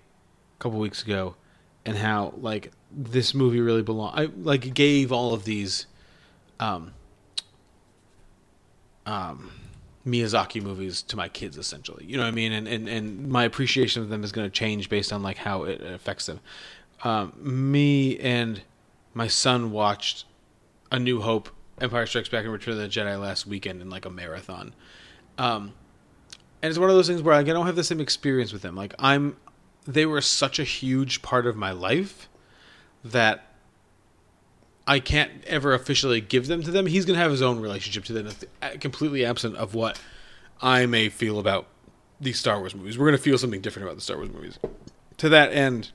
a 0.58 0.62
couple 0.62 0.78
weeks 0.78 1.02
ago, 1.02 1.36
and 1.84 1.96
how 1.96 2.34
like 2.38 2.72
this 2.90 3.34
movie 3.34 3.60
really 3.60 3.82
belong. 3.82 4.12
I 4.14 4.28
like 4.40 4.74
gave 4.74 5.12
all 5.12 5.34
of 5.34 5.44
these, 5.44 5.86
um, 6.60 6.92
um, 9.06 9.52
Miyazaki 10.06 10.62
movies 10.62 11.02
to 11.02 11.16
my 11.16 11.28
kids 11.28 11.58
essentially. 11.58 12.04
You 12.06 12.16
know 12.16 12.22
what 12.22 12.28
I 12.28 12.32
mean? 12.32 12.52
And 12.52 12.66
and, 12.66 12.88
and 12.88 13.28
my 13.28 13.44
appreciation 13.44 14.02
of 14.02 14.08
them 14.08 14.24
is 14.24 14.32
going 14.32 14.46
to 14.46 14.50
change 14.50 14.88
based 14.88 15.12
on 15.12 15.22
like 15.22 15.36
how 15.36 15.64
it 15.64 15.80
affects 15.82 16.26
them. 16.26 16.40
Um, 17.04 17.32
me 17.36 18.18
and 18.18 18.62
my 19.14 19.28
son 19.28 19.70
watched 19.70 20.24
A 20.90 20.98
New 20.98 21.20
Hope, 21.20 21.48
Empire 21.80 22.06
Strikes 22.06 22.28
Back, 22.28 22.44
and 22.44 22.52
Return 22.52 22.74
of 22.74 22.80
the 22.80 22.88
Jedi 22.88 23.20
last 23.20 23.46
weekend 23.46 23.82
in 23.82 23.90
like 23.90 24.04
a 24.04 24.10
marathon. 24.10 24.74
Um, 25.36 25.74
and 26.62 26.70
it's 26.70 26.78
one 26.78 26.90
of 26.90 26.96
those 26.96 27.06
things 27.06 27.22
where 27.22 27.36
like, 27.36 27.48
I 27.48 27.52
don't 27.52 27.66
have 27.66 27.76
the 27.76 27.84
same 27.84 28.00
experience 28.00 28.52
with 28.52 28.62
them. 28.62 28.74
Like 28.74 28.94
I'm, 28.98 29.36
they 29.88 30.04
were 30.04 30.20
such 30.20 30.58
a 30.58 30.64
huge 30.64 31.22
part 31.22 31.46
of 31.46 31.56
my 31.56 31.72
life 31.72 32.28
that 33.02 33.46
I 34.86 35.00
can't 35.00 35.32
ever 35.46 35.72
officially 35.72 36.20
give 36.20 36.46
them 36.46 36.62
to 36.62 36.70
them. 36.70 36.86
He's 36.86 37.06
gonna 37.06 37.18
have 37.18 37.30
his 37.30 37.40
own 37.40 37.58
relationship 37.58 38.04
to 38.04 38.12
them, 38.12 38.28
uh, 38.60 38.70
completely 38.80 39.24
absent 39.24 39.56
of 39.56 39.74
what 39.74 39.98
I 40.60 40.84
may 40.84 41.08
feel 41.08 41.38
about 41.38 41.66
these 42.20 42.38
Star 42.38 42.58
Wars 42.58 42.74
movies. 42.74 42.98
We're 42.98 43.06
gonna 43.06 43.16
feel 43.16 43.38
something 43.38 43.62
different 43.62 43.88
about 43.88 43.96
the 43.96 44.02
Star 44.02 44.18
Wars 44.18 44.30
movies. 44.30 44.58
To 45.16 45.28
that 45.30 45.52
end, 45.52 45.90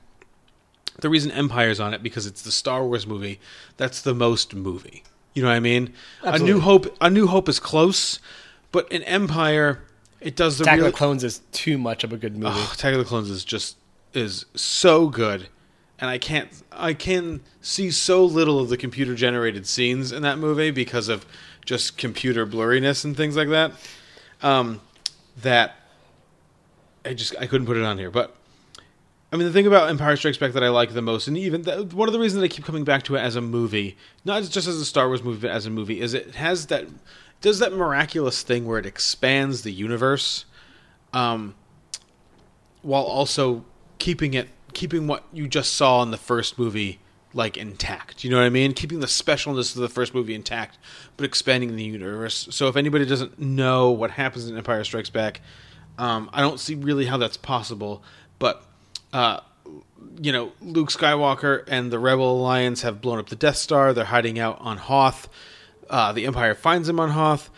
the 1.00 1.08
reason 1.08 1.30
Empire's 1.30 1.78
on 1.78 1.94
it 1.94 2.02
because 2.02 2.26
it's 2.26 2.42
the 2.42 2.52
Star 2.52 2.84
Wars 2.84 3.06
movie 3.06 3.38
that's 3.76 4.02
the 4.02 4.14
most 4.14 4.54
movie. 4.54 5.04
You 5.34 5.42
know 5.42 5.48
what 5.48 5.56
I 5.56 5.60
mean? 5.60 5.92
A 6.22 6.38
New 6.40 6.60
Hope. 6.60 6.96
A 7.00 7.10
New 7.10 7.28
Hope 7.28 7.48
is 7.48 7.60
close, 7.60 8.18
but 8.72 8.90
in 8.90 9.02
Empire, 9.04 9.82
it 10.20 10.34
does 10.34 10.58
the 10.58 10.64
Attack 10.64 10.78
real. 10.78 10.86
of 10.86 10.92
the 10.92 10.96
Clones 10.96 11.22
is 11.22 11.42
too 11.52 11.78
much 11.78 12.02
of 12.02 12.12
a 12.12 12.16
good 12.16 12.36
movie. 12.36 12.54
Oh, 12.56 12.70
Attack 12.72 12.92
of 12.92 12.98
the 12.98 13.04
Clones 13.04 13.30
is 13.30 13.44
just 13.44 13.76
is 14.14 14.46
so 14.54 15.08
good, 15.08 15.48
and 15.98 16.08
I 16.08 16.18
can't 16.18 16.50
I 16.72 16.94
can 16.94 17.40
see 17.60 17.90
so 17.90 18.24
little 18.24 18.60
of 18.60 18.68
the 18.68 18.76
computer 18.76 19.14
generated 19.14 19.66
scenes 19.66 20.12
in 20.12 20.22
that 20.22 20.38
movie 20.38 20.70
because 20.70 21.08
of 21.08 21.26
just 21.64 21.96
computer 21.96 22.46
blurriness 22.46 23.04
and 23.04 23.16
things 23.16 23.36
like 23.36 23.48
that. 23.48 23.72
Um, 24.42 24.80
that 25.42 25.76
I 27.04 27.14
just 27.14 27.34
I 27.38 27.46
couldn't 27.46 27.66
put 27.66 27.76
it 27.76 27.84
on 27.84 27.98
here, 27.98 28.10
but 28.10 28.36
I 29.32 29.36
mean 29.36 29.46
the 29.46 29.52
thing 29.52 29.66
about 29.66 29.88
Empire 29.88 30.16
Strikes 30.16 30.38
Back 30.38 30.52
that 30.52 30.62
I 30.62 30.68
like 30.68 30.94
the 30.94 31.02
most, 31.02 31.26
and 31.26 31.36
even 31.36 31.62
that, 31.62 31.92
one 31.92 32.08
of 32.08 32.12
the 32.12 32.20
reasons 32.20 32.42
I 32.42 32.48
keep 32.48 32.64
coming 32.64 32.84
back 32.84 33.02
to 33.04 33.16
it 33.16 33.20
as 33.20 33.36
a 33.36 33.40
movie, 33.40 33.96
not 34.24 34.42
just 34.44 34.68
as 34.68 34.80
a 34.80 34.84
Star 34.84 35.08
Wars 35.08 35.22
movie, 35.22 35.40
but 35.40 35.50
as 35.50 35.66
a 35.66 35.70
movie, 35.70 36.00
is 36.00 36.14
it 36.14 36.34
has 36.36 36.66
that 36.66 36.86
does 37.40 37.58
that 37.58 37.72
miraculous 37.72 38.42
thing 38.42 38.64
where 38.66 38.78
it 38.78 38.86
expands 38.86 39.62
the 39.62 39.72
universe. 39.72 40.44
Um, 41.12 41.54
while 42.84 43.02
also 43.02 43.64
keeping 43.98 44.34
it 44.34 44.48
keeping 44.72 45.06
what 45.06 45.24
you 45.32 45.46
just 45.46 45.74
saw 45.74 46.02
in 46.02 46.10
the 46.10 46.16
first 46.16 46.58
movie 46.58 46.98
like 47.32 47.56
intact. 47.56 48.24
You 48.24 48.30
know 48.30 48.38
what 48.38 48.46
I 48.46 48.50
mean? 48.50 48.72
Keeping 48.74 49.00
the 49.00 49.06
specialness 49.06 49.74
of 49.74 49.82
the 49.82 49.88
first 49.88 50.14
movie 50.14 50.34
intact, 50.34 50.78
but 51.16 51.24
expanding 51.24 51.74
the 51.76 51.84
universe. 51.84 52.48
So 52.50 52.68
if 52.68 52.76
anybody 52.76 53.04
doesn't 53.04 53.38
know 53.38 53.90
what 53.90 54.12
happens 54.12 54.48
in 54.48 54.56
Empire 54.56 54.84
Strikes 54.84 55.10
Back, 55.10 55.40
um, 55.98 56.30
I 56.32 56.40
don't 56.40 56.60
see 56.60 56.74
really 56.74 57.06
how 57.06 57.16
that's 57.16 57.36
possible. 57.36 58.02
But 58.38 58.64
uh, 59.12 59.40
you 60.20 60.32
know, 60.32 60.52
Luke 60.60 60.90
Skywalker 60.90 61.64
and 61.66 61.90
the 61.90 61.98
Rebel 61.98 62.40
Alliance 62.40 62.82
have 62.82 63.00
blown 63.00 63.18
up 63.18 63.28
the 63.28 63.36
Death 63.36 63.56
Star. 63.56 63.92
They're 63.92 64.04
hiding 64.04 64.38
out 64.38 64.60
on 64.60 64.76
Hoth. 64.76 65.28
Uh, 65.88 66.12
the 66.12 66.26
Empire 66.26 66.54
finds 66.54 66.86
them 66.86 67.00
on 67.00 67.10
Hoth. 67.10 67.50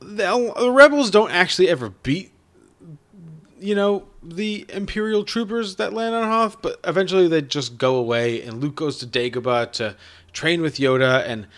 The, 0.00 0.54
the 0.58 0.70
Rebels 0.70 1.10
don't 1.10 1.30
actually 1.30 1.68
ever 1.68 1.90
beat 1.90 2.32
you 3.66 3.74
know, 3.74 4.06
the 4.22 4.64
Imperial 4.68 5.24
troopers 5.24 5.74
that 5.74 5.92
land 5.92 6.14
on 6.14 6.22
Hoth, 6.22 6.62
but 6.62 6.78
eventually 6.84 7.26
they 7.26 7.42
just 7.42 7.78
go 7.78 7.96
away, 7.96 8.40
and 8.42 8.60
Luke 8.60 8.76
goes 8.76 8.98
to 8.98 9.06
Dagobah 9.08 9.72
to 9.72 9.96
train 10.32 10.62
with 10.62 10.76
Yoda, 10.76 11.24
and 11.26 11.48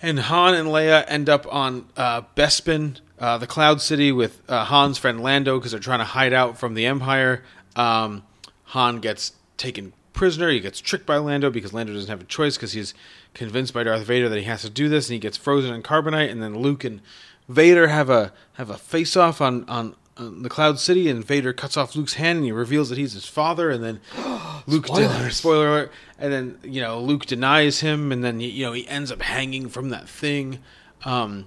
and 0.00 0.20
Han 0.20 0.54
and 0.54 0.68
Leia 0.68 1.04
end 1.08 1.28
up 1.28 1.44
on 1.52 1.86
uh, 1.96 2.22
Bespin, 2.36 3.00
uh, 3.18 3.36
the 3.38 3.48
Cloud 3.48 3.80
City, 3.80 4.12
with 4.12 4.42
uh, 4.48 4.64
Han's 4.66 4.96
friend 4.96 5.24
Lando 5.24 5.58
because 5.58 5.72
they're 5.72 5.80
trying 5.80 5.98
to 5.98 6.04
hide 6.04 6.32
out 6.32 6.56
from 6.56 6.74
the 6.74 6.86
Empire. 6.86 7.42
Um, 7.74 8.22
Han 8.66 9.00
gets 9.00 9.32
taken 9.56 9.92
prisoner. 10.12 10.50
He 10.50 10.60
gets 10.60 10.80
tricked 10.80 11.04
by 11.04 11.16
Lando 11.16 11.50
because 11.50 11.72
Lando 11.72 11.94
doesn't 11.94 12.10
have 12.10 12.20
a 12.20 12.26
choice 12.26 12.56
because 12.56 12.74
he's 12.74 12.94
convinced 13.32 13.74
by 13.74 13.82
Darth 13.82 14.04
Vader 14.04 14.28
that 14.28 14.38
he 14.38 14.44
has 14.44 14.62
to 14.62 14.70
do 14.70 14.88
this, 14.88 15.08
and 15.08 15.14
he 15.14 15.18
gets 15.18 15.36
frozen 15.36 15.74
in 15.74 15.82
carbonite. 15.82 16.30
And 16.30 16.40
then 16.40 16.56
Luke 16.56 16.84
and 16.84 17.00
Vader 17.48 17.88
have 17.88 18.08
a 18.08 18.32
have 18.52 18.70
a 18.70 18.78
face 18.78 19.16
off 19.16 19.40
on 19.40 19.68
on. 19.68 19.96
On 20.16 20.42
the 20.42 20.48
Cloud 20.48 20.78
City, 20.78 21.08
and 21.08 21.24
Vader 21.24 21.52
cuts 21.52 21.76
off 21.76 21.96
Luke's 21.96 22.14
hand, 22.14 22.36
and 22.38 22.44
he 22.44 22.52
reveals 22.52 22.88
that 22.88 22.98
he's 22.98 23.12
his 23.12 23.26
father. 23.26 23.70
And 23.70 23.82
then 23.82 24.00
Luke, 24.66 24.86
Spoilers. 24.86 25.36
spoiler 25.36 25.68
alert, 25.68 25.92
and 26.18 26.32
then 26.32 26.58
you 26.62 26.80
know 26.80 27.00
Luke 27.00 27.26
denies 27.26 27.80
him, 27.80 28.12
and 28.12 28.22
then 28.22 28.40
you 28.40 28.64
know 28.64 28.72
he 28.72 28.86
ends 28.88 29.10
up 29.10 29.22
hanging 29.22 29.68
from 29.68 29.90
that 29.90 30.08
thing, 30.08 30.60
um, 31.04 31.46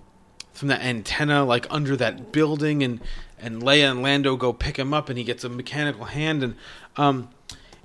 from 0.54 0.68
that 0.70 0.82
antenna, 0.82 1.46
like 1.46 1.66
under 1.70 1.96
that 1.98 2.32
building, 2.32 2.84
and 2.84 3.00
and 3.40 3.62
Leia 3.62 3.92
and 3.92 4.02
Lando 4.02 4.36
go 4.36 4.52
pick 4.54 4.78
him 4.78 4.94
up, 4.94 5.10
and 5.10 5.18
he 5.18 5.24
gets 5.24 5.44
a 5.44 5.50
mechanical 5.50 6.06
hand, 6.06 6.44
and 6.44 6.56
um, 6.98 7.30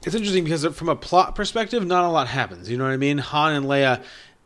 it's 0.05 0.14
interesting 0.14 0.45
because 0.45 0.64
from 0.66 0.89
a 0.89 0.97
plot 0.97 1.35
perspective, 1.35 1.87
not 1.87 2.05
a 2.05 2.09
lot 2.09 2.28
happens. 2.28 2.68
You 2.70 2.76
know 2.76 2.85
what 2.85 2.93
I 2.93 2.97
mean? 2.97 3.18
Han 3.18 3.55
and 3.55 3.66
Leia, 3.66 4.03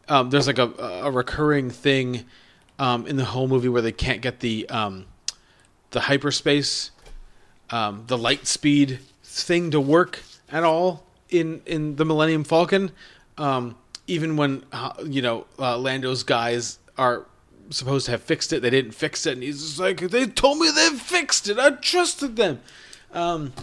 um, 0.09 0.31
there's 0.31 0.47
like 0.47 0.59
a 0.59 0.69
a 1.05 1.11
recurring 1.11 1.71
thing 1.71 2.25
um, 2.79 3.07
in 3.07 3.17
the 3.17 3.25
whole 3.25 3.49
movie 3.49 3.69
where 3.69 3.83
they 3.83 3.93
can't 3.93 4.21
get 4.21 4.41
the 4.41 4.69
um, 4.69 5.07
the 5.97 6.01
hyperspace, 6.01 6.91
um, 7.71 8.05
the 8.07 8.19
light 8.19 8.47
speed 8.47 8.99
thing 9.25 9.71
to 9.71 9.81
work 9.81 10.21
at 10.51 10.63
all 10.63 11.07
in 11.31 11.63
in 11.65 11.97
the 11.97 12.05
Millennium 12.05 12.45
Falcon. 12.45 12.91
Um, 13.39 13.77
even 14.07 14.37
when 14.37 14.63
uh, 14.73 14.93
you 15.07 15.23
know 15.23 15.47
uh, 15.59 15.79
Lando's 15.79 16.23
guys 16.23 16.79
are 16.99 17.25
supposed 17.71 18.05
to 18.05 18.11
have 18.11 18.23
fixed 18.23 18.53
it, 18.53 18.61
they 18.61 18.69
didn't 18.69 18.93
fix 18.93 19.25
it, 19.25 19.33
and 19.33 19.43
he's 19.43 19.63
just 19.63 19.81
like, 19.81 20.01
"They 20.11 20.27
told 20.27 20.59
me 20.59 20.71
they 20.71 20.91
fixed 20.91 21.49
it. 21.49 21.59
I 21.59 21.71
trusted 21.71 22.37
them." 22.37 22.61
Um, 23.15 23.55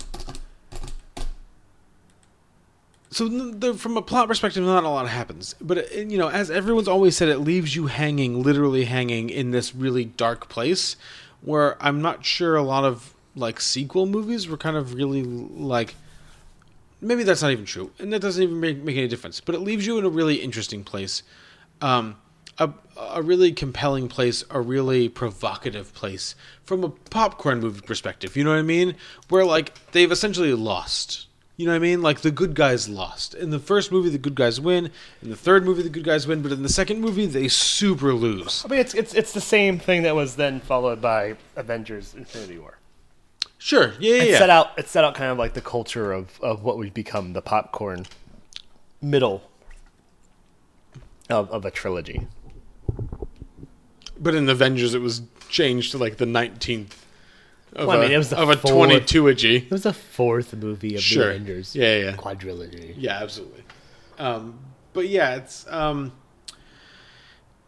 so 3.11 3.27
the, 3.27 3.75
from 3.75 3.95
a 3.95 4.01
plot 4.01 4.27
perspective, 4.27 4.63
not 4.63 4.83
a 4.83 4.89
lot 4.89 5.07
happens. 5.07 5.53
But 5.61 5.77
uh, 5.77 5.99
you 5.99 6.17
know, 6.17 6.29
as 6.29 6.49
everyone's 6.49 6.87
always 6.87 7.15
said, 7.15 7.29
it 7.29 7.37
leaves 7.37 7.75
you 7.75 7.85
hanging, 7.85 8.41
literally 8.41 8.85
hanging 8.85 9.29
in 9.29 9.51
this 9.51 9.75
really 9.75 10.05
dark 10.05 10.49
place, 10.49 10.95
where 11.43 11.81
I'm 11.83 12.01
not 12.01 12.25
sure 12.25 12.55
a 12.55 12.63
lot 12.63 12.83
of 12.83 13.13
like 13.35 13.59
sequel 13.59 14.05
movies 14.05 14.47
were 14.47 14.57
kind 14.57 14.77
of 14.77 14.93
really 14.93 15.23
like. 15.23 15.95
Maybe 17.01 17.23
that's 17.23 17.41
not 17.41 17.51
even 17.51 17.65
true, 17.65 17.91
and 17.99 18.13
that 18.13 18.21
doesn't 18.21 18.41
even 18.41 18.61
make, 18.61 18.77
make 18.81 18.95
any 18.95 19.09
difference. 19.09 19.41
But 19.41 19.55
it 19.55 19.59
leaves 19.59 19.85
you 19.85 19.97
in 19.97 20.05
a 20.05 20.09
really 20.09 20.35
interesting 20.35 20.83
place, 20.83 21.21
um, 21.81 22.15
a 22.57 22.71
a 22.97 23.21
really 23.21 23.51
compelling 23.51 24.07
place, 24.07 24.43
a 24.49 24.61
really 24.61 25.09
provocative 25.09 25.93
place 25.93 26.35
from 26.63 26.83
a 26.83 26.89
popcorn 26.89 27.59
movie 27.59 27.81
perspective. 27.81 28.37
You 28.37 28.43
know 28.43 28.51
what 28.51 28.59
I 28.59 28.63
mean? 28.63 28.95
Where 29.29 29.45
like 29.45 29.91
they've 29.91 30.11
essentially 30.11 30.53
lost. 30.53 31.27
You 31.55 31.67
know 31.67 31.73
what 31.73 31.77
I 31.77 31.79
mean? 31.79 32.01
Like 32.01 32.21
the 32.21 32.31
good 32.31 32.55
guys 32.55 32.89
lost. 32.89 33.35
In 33.35 33.51
the 33.51 33.59
first 33.59 33.91
movie, 33.91 34.09
the 34.09 34.17
good 34.17 34.33
guys 34.33 34.59
win. 34.59 34.89
In 35.21 35.29
the 35.29 35.35
third 35.35 35.63
movie, 35.63 35.83
the 35.83 35.89
good 35.89 36.03
guys 36.03 36.25
win. 36.25 36.41
But 36.41 36.51
in 36.51 36.63
the 36.63 36.69
second 36.69 36.99
movie, 36.99 37.27
they 37.27 37.47
super 37.47 38.13
lose. 38.13 38.63
I 38.65 38.69
mean, 38.69 38.79
it's 38.79 38.95
it's 38.95 39.13
it's 39.13 39.33
the 39.33 39.41
same 39.41 39.77
thing 39.77 40.01
that 40.03 40.15
was 40.15 40.35
then 40.35 40.59
followed 40.59 40.99
by 40.99 41.35
Avengers: 41.55 42.15
Infinity 42.15 42.57
War. 42.57 42.79
Sure. 43.59 43.93
Yeah, 43.99 44.15
yeah. 44.15 44.23
It 44.23 44.29
yeah. 44.31 44.37
set 44.39 44.49
out 44.49 44.71
it 44.77 44.87
set 44.89 45.03
out 45.03 45.13
kind 45.13 45.31
of 45.31 45.37
like 45.37 45.53
the 45.53 45.61
culture 45.61 46.11
of 46.11 46.39
of 46.41 46.63
what 46.63 46.77
would 46.77 46.93
become 46.93 47.33
the 47.33 47.41
popcorn 47.41 48.07
middle 48.99 49.43
of 51.29 51.51
of 51.51 51.65
a 51.65 51.71
trilogy. 51.71 52.27
But 54.19 54.33
in 54.33 54.49
Avengers, 54.49 54.95
it 54.95 55.01
was 55.01 55.21
changed 55.49 55.91
to 55.91 55.99
like 55.99 56.17
the 56.17 56.25
nineteenth 56.25 57.02
of, 57.75 57.87
Well, 57.87 57.97
I 57.97 58.01
mean, 58.01 58.11
a, 58.11 58.15
it 58.15 58.17
was 58.17 58.33
of 58.33 58.49
a 58.49 58.55
twenty-two 58.55 59.27
a 59.27 59.33
G. 59.33 59.57
It 59.57 59.71
was 59.71 59.83
the 59.83 59.93
fourth 59.93 60.53
movie 60.55 60.95
of 60.95 61.01
Sure. 61.01 61.25
the 61.25 61.29
Avengers. 61.31 61.75
Yeah, 61.75 61.97
yeah. 61.97 62.15
Quadrilogy. 62.15 62.95
Yeah, 62.97 63.21
absolutely. 63.21 63.63
Um, 64.19 64.59
but 64.93 65.07
yeah, 65.07 65.35
it's 65.35 65.65
um, 65.69 66.11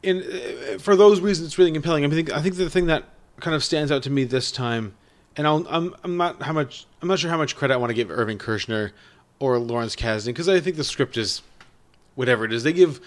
in 0.03 0.21
uh, 0.23 0.77
for 0.77 0.95
those 0.95 1.19
reasons, 1.19 1.47
it's 1.47 1.57
really 1.57 1.71
compelling. 1.71 2.05
I 2.05 2.09
think 2.09 2.31
I 2.31 2.41
think 2.41 2.55
the 2.55 2.69
thing 2.69 2.85
that 2.87 3.05
kind 3.39 3.55
of 3.55 3.63
stands 3.63 3.91
out 3.91 4.03
to 4.03 4.09
me 4.09 4.23
this 4.23 4.51
time, 4.51 4.95
and 5.35 5.47
I'll, 5.47 5.65
I'm 5.69 5.95
I'm 6.03 6.17
not 6.17 6.41
how 6.41 6.53
much 6.53 6.85
I'm 7.01 7.07
not 7.07 7.19
sure 7.19 7.29
how 7.29 7.37
much 7.37 7.55
credit 7.55 7.73
I 7.73 7.77
want 7.77 7.89
to 7.89 7.95
give 7.95 8.11
Irvin 8.11 8.37
Kershner 8.37 8.91
or 9.39 9.57
Lawrence 9.59 9.95
Kasdan 9.95 10.27
because 10.27 10.47
I 10.47 10.59
think 10.59 10.75
the 10.75 10.83
script 10.83 11.17
is 11.17 11.41
whatever 12.15 12.45
it 12.45 12.53
is. 12.53 12.63
They 12.63 12.73
give 12.73 13.01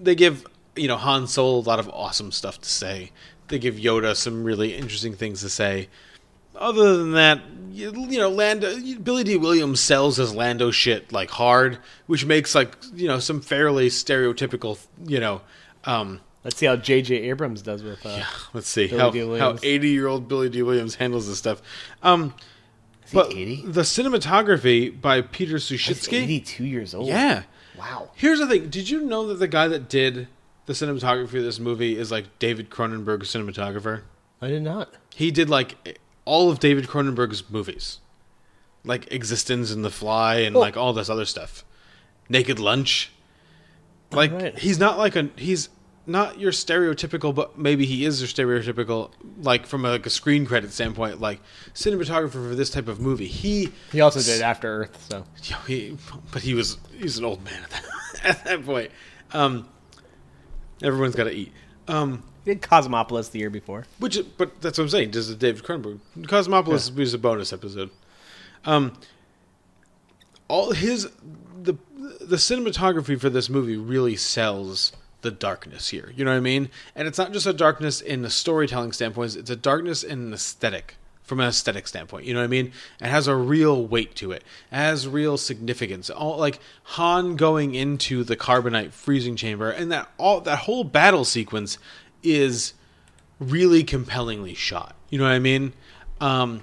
they 0.00 0.14
give 0.14 0.46
you 0.76 0.88
know 0.88 0.96
Han 0.96 1.26
Solo 1.26 1.58
a 1.58 1.60
lot 1.66 1.78
of 1.78 1.88
awesome 1.90 2.32
stuff 2.32 2.60
to 2.60 2.68
say. 2.68 3.10
They 3.48 3.58
give 3.58 3.76
Yoda 3.76 4.14
some 4.14 4.44
really 4.44 4.74
interesting 4.76 5.14
things 5.14 5.40
to 5.40 5.48
say. 5.48 5.88
Other 6.58 6.96
than 6.96 7.12
that, 7.12 7.40
you, 7.70 7.92
you 8.08 8.18
know, 8.18 8.28
Lando 8.28 8.74
Billy 8.98 9.24
Dee 9.24 9.36
Williams 9.36 9.80
sells 9.80 10.16
his 10.16 10.34
Lando 10.34 10.70
shit 10.70 11.12
like 11.12 11.30
hard, 11.30 11.78
which 12.06 12.24
makes 12.24 12.54
like 12.54 12.76
you 12.94 13.08
know 13.08 13.18
some 13.20 13.40
fairly 13.40 13.88
stereotypical 13.88 14.78
you 15.06 15.20
know. 15.20 15.40
Um, 15.84 16.20
Let's 16.44 16.56
see 16.56 16.66
how 16.66 16.76
J.J. 16.76 17.14
Abrams 17.16 17.62
does 17.62 17.82
with. 17.82 18.04
Uh, 18.06 18.24
Let's 18.54 18.68
see 18.68 18.86
Billy 18.88 19.38
how 19.38 19.52
how 19.52 19.58
eighty 19.62 19.90
year 19.90 20.06
old 20.06 20.28
Billy 20.28 20.48
Dee 20.48 20.62
Williams 20.62 20.94
handles 20.94 21.28
this 21.28 21.38
stuff. 21.38 21.60
Um, 22.02 22.34
he 23.06 23.14
but 23.14 23.30
80? 23.32 23.62
the 23.66 23.82
cinematography 23.82 24.98
by 25.00 25.22
Peter 25.22 25.56
Suschitzky. 25.56 26.22
82 26.22 26.64
years 26.64 26.94
old. 26.94 27.08
Yeah. 27.08 27.42
Wow. 27.78 28.10
Here's 28.14 28.38
the 28.38 28.46
thing: 28.46 28.70
Did 28.70 28.88
you 28.88 29.02
know 29.02 29.26
that 29.28 29.34
the 29.34 29.48
guy 29.48 29.68
that 29.68 29.88
did 29.88 30.28
the 30.66 30.72
cinematography 30.72 31.34
of 31.34 31.44
this 31.44 31.58
movie 31.58 31.96
is 31.98 32.10
like 32.10 32.38
David 32.38 32.70
Cronenberg's 32.70 33.32
cinematographer? 33.32 34.02
I 34.40 34.48
did 34.48 34.62
not. 34.62 34.94
He 35.14 35.30
did 35.30 35.50
like 35.50 35.98
all 36.28 36.50
of 36.50 36.60
David 36.60 36.86
Cronenberg's 36.86 37.48
movies, 37.50 37.98
like 38.84 39.08
eXistenZ 39.08 39.72
and 39.72 39.84
The 39.84 39.90
Fly 39.90 40.36
and 40.40 40.54
Oh. 40.56 40.60
like 40.60 40.76
all 40.76 40.92
this 40.92 41.08
other 41.08 41.24
stuff. 41.24 41.64
Naked 42.28 42.58
Lunch. 42.58 43.10
Like 44.12 44.32
Alright. 44.32 44.58
he's 44.58 44.78
not 44.78 44.98
like 44.98 45.16
a 45.16 45.30
he's 45.36 45.68
not 46.06 46.38
your 46.40 46.52
stereotypical, 46.52 47.34
but 47.34 47.58
maybe 47.58 47.84
he 47.84 48.04
is 48.06 48.20
your 48.22 48.28
stereotypical, 48.28 49.10
like 49.42 49.66
from 49.66 49.84
a, 49.84 49.90
like 49.90 50.06
a 50.06 50.10
screen 50.10 50.46
credit 50.46 50.72
standpoint, 50.72 51.20
like 51.20 51.40
cinematographer 51.74 52.32
for 52.32 52.54
this 52.54 52.70
type 52.70 52.88
of 52.88 52.98
movie. 53.00 53.26
He 53.26 53.70
He 53.92 54.00
also 54.00 54.20
did 54.20 54.40
After 54.42 54.82
Earth, 54.82 55.06
so. 55.10 55.24
yeah, 55.44 55.58
he, 55.66 55.96
but 56.32 56.42
he 56.42 56.54
was 56.54 56.78
he's 56.98 57.18
an 57.18 57.24
old 57.26 57.44
man 57.44 57.62
at 57.62 57.70
that, 57.70 57.84
at 58.24 58.44
that 58.44 58.64
point. 58.64 58.90
Um, 59.32 59.68
everyone's 60.82 61.14
got 61.14 61.24
to 61.24 61.32
eat. 61.32 61.52
Um, 61.88 62.22
did 62.48 62.62
Cosmopolis 62.62 63.28
the 63.28 63.38
year 63.38 63.50
before. 63.50 63.86
which, 63.98 64.18
but 64.36 64.60
that's 64.60 64.78
what 64.78 64.84
I'm 64.84 64.90
saying. 64.90 65.10
Does 65.10 65.28
the 65.28 65.36
David 65.36 65.62
Cronenberg 65.62 66.00
Cosmopolis 66.26 66.90
was 66.90 67.14
a 67.14 67.18
bonus 67.18 67.52
episode. 67.52 67.90
Um, 68.64 68.98
all 70.48 70.72
his 70.72 71.08
the 71.62 71.74
the 72.20 72.36
cinematography 72.36 73.20
for 73.20 73.30
this 73.30 73.48
movie 73.48 73.76
really 73.76 74.16
sells 74.16 74.92
the 75.20 75.30
darkness 75.30 75.88
here. 75.88 76.12
You 76.16 76.24
know 76.24 76.30
what 76.30 76.38
I 76.38 76.40
mean? 76.40 76.70
And 76.94 77.06
it's 77.06 77.18
not 77.18 77.32
just 77.32 77.46
a 77.46 77.52
darkness 77.52 78.00
in 78.00 78.22
the 78.22 78.30
storytelling 78.30 78.92
standpoint; 78.92 79.36
it's 79.36 79.50
a 79.50 79.56
darkness 79.56 80.02
in 80.02 80.18
an 80.18 80.32
aesthetic. 80.32 80.96
From 81.22 81.40
an 81.40 81.48
aesthetic 81.48 81.86
standpoint, 81.86 82.24
you 82.24 82.32
know 82.32 82.40
what 82.40 82.46
I 82.46 82.48
mean? 82.48 82.72
It 83.02 83.08
has 83.08 83.26
a 83.26 83.36
real 83.36 83.84
weight 83.84 84.14
to 84.14 84.32
it. 84.32 84.42
It 84.72 84.76
has 84.76 85.06
real 85.06 85.36
significance. 85.36 86.08
All 86.08 86.38
like 86.38 86.58
Han 86.84 87.36
going 87.36 87.74
into 87.74 88.24
the 88.24 88.34
carbonite 88.34 88.92
freezing 88.92 89.36
chamber, 89.36 89.68
and 89.70 89.92
that 89.92 90.08
all 90.16 90.40
that 90.40 90.60
whole 90.60 90.84
battle 90.84 91.26
sequence 91.26 91.76
is 92.22 92.74
really 93.38 93.84
compellingly 93.84 94.54
shot. 94.54 94.94
You 95.10 95.18
know 95.18 95.24
what 95.24 95.32
I 95.32 95.38
mean? 95.38 95.72
Um, 96.20 96.62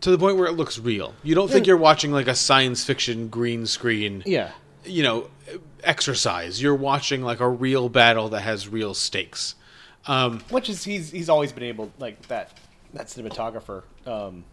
to 0.00 0.10
the 0.10 0.18
point 0.18 0.36
where 0.36 0.46
it 0.46 0.52
looks 0.52 0.78
real. 0.78 1.14
You 1.22 1.34
don't 1.34 1.50
think 1.50 1.66
you're 1.66 1.76
watching 1.76 2.12
like 2.12 2.26
a 2.26 2.34
science 2.34 2.84
fiction 2.84 3.28
green 3.28 3.66
screen. 3.66 4.22
Yeah. 4.26 4.50
You 4.84 5.02
know, 5.02 5.30
exercise. 5.84 6.60
You're 6.60 6.74
watching 6.74 7.22
like 7.22 7.40
a 7.40 7.48
real 7.48 7.88
battle 7.88 8.30
that 8.30 8.40
has 8.40 8.68
real 8.68 8.94
stakes. 8.94 9.54
Um, 10.06 10.40
Which 10.48 10.68
is 10.68 10.84
he's 10.84 11.10
he's 11.10 11.28
always 11.28 11.52
been 11.52 11.64
able 11.64 11.92
like 11.98 12.26
that 12.28 12.58
that 12.94 13.06
cinematographer 13.06 13.82
um, 14.06 14.44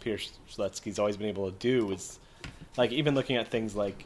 Peter 0.00 0.18
Suschitzky's 0.48 0.98
always 0.98 1.16
been 1.16 1.28
able 1.28 1.50
to 1.50 1.58
do 1.58 1.90
is 1.90 2.18
like 2.76 2.92
even 2.92 3.14
looking 3.14 3.36
at 3.36 3.48
things 3.48 3.74
like 3.74 4.04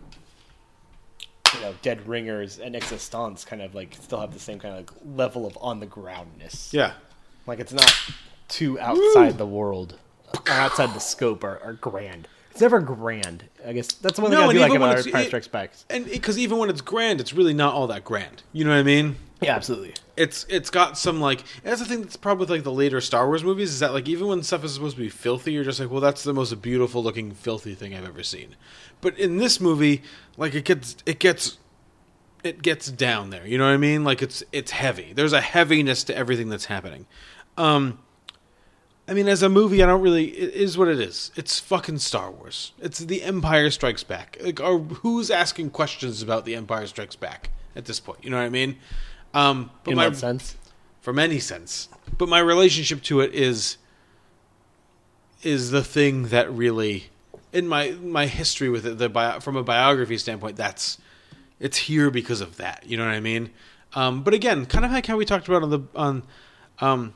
you 1.54 1.60
know 1.60 1.74
Dead 1.82 2.06
Ringers 2.06 2.58
and 2.58 2.74
eXistenZ 2.74 3.46
kind 3.46 3.62
of 3.62 3.74
like 3.74 3.94
still 4.00 4.20
have 4.20 4.32
the 4.32 4.40
same 4.40 4.58
kind 4.58 4.74
of 4.74 4.80
like 4.80 4.90
level 5.16 5.46
of 5.46 5.56
on 5.60 5.80
the 5.80 5.86
groundness. 5.86 6.72
Yeah. 6.72 6.92
like 7.46 7.60
it's 7.60 7.72
not 7.72 7.94
too 8.48 8.78
outside 8.80 9.38
the 9.38 9.46
world, 9.46 9.98
or 10.46 10.52
outside 10.52 10.94
the 10.94 11.00
scope, 11.00 11.44
or, 11.44 11.58
or 11.62 11.74
grand. 11.74 12.28
It's 12.54 12.60
never 12.60 12.78
grand. 12.78 13.42
I 13.66 13.72
guess 13.72 13.88
that's 13.88 14.16
one 14.16 14.30
thing 14.30 14.38
I 14.38 14.52
do 14.52 14.60
like 14.60 14.72
about 14.72 14.98
Empire 14.98 15.22
it- 15.22 15.26
Strikes 15.26 15.48
Back. 15.48 15.72
And 15.90 16.04
because 16.06 16.38
even 16.38 16.56
when 16.58 16.70
it's 16.70 16.80
grand, 16.82 17.20
it's 17.20 17.32
really 17.32 17.52
not 17.52 17.74
all 17.74 17.88
that 17.88 18.04
grand. 18.04 18.44
You 18.52 18.64
know 18.64 18.70
what 18.70 18.76
I 18.76 18.84
mean? 18.84 19.16
Yeah, 19.40 19.56
absolutely. 19.56 19.94
It's 20.16 20.46
it's 20.48 20.70
got 20.70 20.96
some 20.96 21.20
like 21.20 21.42
that's 21.64 21.80
the 21.80 21.84
thing 21.86 22.02
that's 22.02 22.16
problem 22.16 22.38
with 22.38 22.50
like 22.50 22.62
the 22.62 22.70
later 22.70 23.00
Star 23.00 23.26
Wars 23.26 23.42
movies 23.42 23.70
is 23.72 23.80
that 23.80 23.92
like 23.92 24.08
even 24.08 24.28
when 24.28 24.44
stuff 24.44 24.62
is 24.62 24.74
supposed 24.74 24.94
to 24.94 25.02
be 25.02 25.08
filthy, 25.08 25.52
you're 25.52 25.64
just 25.64 25.80
like, 25.80 25.90
well, 25.90 26.00
that's 26.00 26.22
the 26.22 26.32
most 26.32 26.62
beautiful 26.62 27.02
looking 27.02 27.32
filthy 27.32 27.74
thing 27.74 27.92
I've 27.92 28.06
ever 28.06 28.22
seen. 28.22 28.54
But 29.00 29.18
in 29.18 29.38
this 29.38 29.60
movie, 29.60 30.02
like 30.36 30.54
it 30.54 30.64
gets 30.64 30.96
it 31.04 31.18
gets 31.18 31.58
it 32.44 32.62
gets 32.62 32.88
down 32.88 33.30
there. 33.30 33.44
You 33.44 33.58
know 33.58 33.64
what 33.64 33.74
I 33.74 33.78
mean? 33.78 34.04
Like 34.04 34.22
it's 34.22 34.44
it's 34.52 34.70
heavy. 34.70 35.12
There's 35.12 35.32
a 35.32 35.40
heaviness 35.40 36.04
to 36.04 36.16
everything 36.16 36.50
that's 36.50 36.66
happening. 36.66 37.06
Um 37.58 37.98
I 39.06 39.12
mean, 39.12 39.28
as 39.28 39.42
a 39.42 39.48
movie, 39.48 39.82
I 39.82 39.86
don't 39.86 40.00
really. 40.00 40.28
It 40.28 40.54
is 40.54 40.78
what 40.78 40.88
it 40.88 40.98
is. 40.98 41.30
It's 41.36 41.60
fucking 41.60 41.98
Star 41.98 42.30
Wars. 42.30 42.72
It's 42.80 43.00
The 43.00 43.22
Empire 43.22 43.70
Strikes 43.70 44.02
Back. 44.02 44.38
Like, 44.40 44.60
are, 44.60 44.78
who's 44.78 45.30
asking 45.30 45.70
questions 45.70 46.22
about 46.22 46.46
The 46.46 46.54
Empire 46.54 46.86
Strikes 46.86 47.16
Back 47.16 47.50
at 47.76 47.84
this 47.84 48.00
point? 48.00 48.20
You 48.22 48.30
know 48.30 48.38
what 48.38 48.44
I 48.44 48.50
mean? 48.50 48.76
Um, 49.34 49.70
but 49.82 49.90
In 49.90 49.96
my, 49.98 50.08
what 50.08 50.16
sense? 50.16 50.56
From 51.02 51.18
any 51.18 51.38
sense. 51.38 51.90
But 52.16 52.30
my 52.30 52.38
relationship 52.38 53.02
to 53.04 53.20
it 53.20 53.34
is 53.34 53.76
is 55.42 55.70
the 55.70 55.84
thing 55.84 56.28
that 56.28 56.50
really, 56.50 57.10
in 57.52 57.68
my 57.68 57.90
my 57.90 58.26
history 58.26 58.70
with 58.70 58.86
it, 58.86 58.96
the 58.96 59.10
bio, 59.10 59.38
from 59.40 59.56
a 59.56 59.62
biography 59.62 60.16
standpoint, 60.16 60.56
that's 60.56 60.96
it's 61.60 61.76
here 61.76 62.10
because 62.10 62.40
of 62.40 62.56
that. 62.56 62.84
You 62.86 62.96
know 62.96 63.04
what 63.04 63.14
I 63.14 63.20
mean? 63.20 63.50
Um, 63.94 64.22
but 64.22 64.32
again, 64.32 64.64
kind 64.64 64.84
of 64.84 64.92
like 64.92 65.04
how 65.04 65.18
we 65.18 65.26
talked 65.26 65.46
about 65.46 65.62
on 65.62 65.70
the 65.70 65.80
on 65.94 66.22
um, 66.80 67.14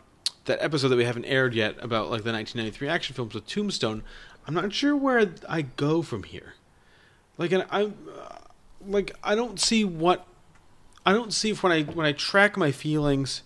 that 0.49 0.63
episode 0.63 0.89
that 0.89 0.97
we 0.97 1.05
haven't 1.05 1.25
aired 1.25 1.55
yet 1.55 1.77
about 1.81 2.11
like 2.11 2.25
the 2.25 2.33
1993 2.33 2.89
action 2.89 3.15
films 3.15 3.35
with 3.35 3.47
Tombstone. 3.47 4.03
I'm 4.47 4.55
not 4.55 4.73
sure 4.73 4.97
where 4.97 5.33
I 5.49 5.63
go 5.63 6.03
from 6.03 6.25
here. 6.25 6.55
Like, 7.37 7.53
and 7.53 7.65
I, 7.71 7.85
uh, 7.85 8.39
like, 8.87 9.17
I 9.23 9.35
don't 9.35 9.61
see 9.61 9.85
what, 9.85 10.27
I 11.07 11.13
don't 11.13 11.33
see 11.33 11.51
if 11.51 11.63
when 11.63 11.73
I 11.73 11.83
when 11.85 12.05
I 12.05 12.13
track 12.13 12.57
my 12.57 12.73
feelings 12.73 13.43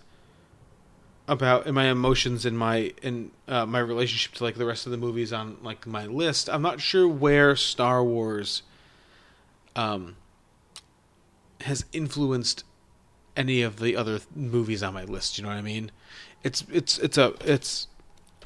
about 1.28 1.66
and 1.66 1.74
my 1.74 1.84
emotions 1.84 2.44
and 2.44 2.59
my 2.59 2.92
and 3.03 3.30
uh, 3.46 3.64
my 3.66 3.78
relationship 3.78 4.34
to 4.34 4.44
like 4.44 4.57
the 4.57 4.66
rest 4.66 4.86
of 4.86 4.92
the 4.92 4.98
movies 4.98 5.32
on 5.32 5.59
like 5.62 5.86
my 5.86 6.07
list. 6.07 6.48
I'm 6.50 6.62
not 6.62 6.80
sure 6.80 7.07
where 7.07 7.55
Star 7.55 8.03
Wars, 8.03 8.62
um, 9.76 10.16
has 11.62 11.84
influenced 11.92 12.64
any 13.36 13.62
of 13.62 13.78
the 13.78 13.96
other 13.96 14.18
th- 14.18 14.28
movies 14.34 14.82
on 14.82 14.94
my 14.94 15.05
list. 15.05 15.38
You 15.38 15.44
know 15.44 15.50
what 15.50 15.59
I 15.59 15.62
mean? 15.62 15.90
It's 16.45 16.64
it's 16.72 16.99
it's 16.99 17.18
a 17.18 17.34
it's 17.45 17.88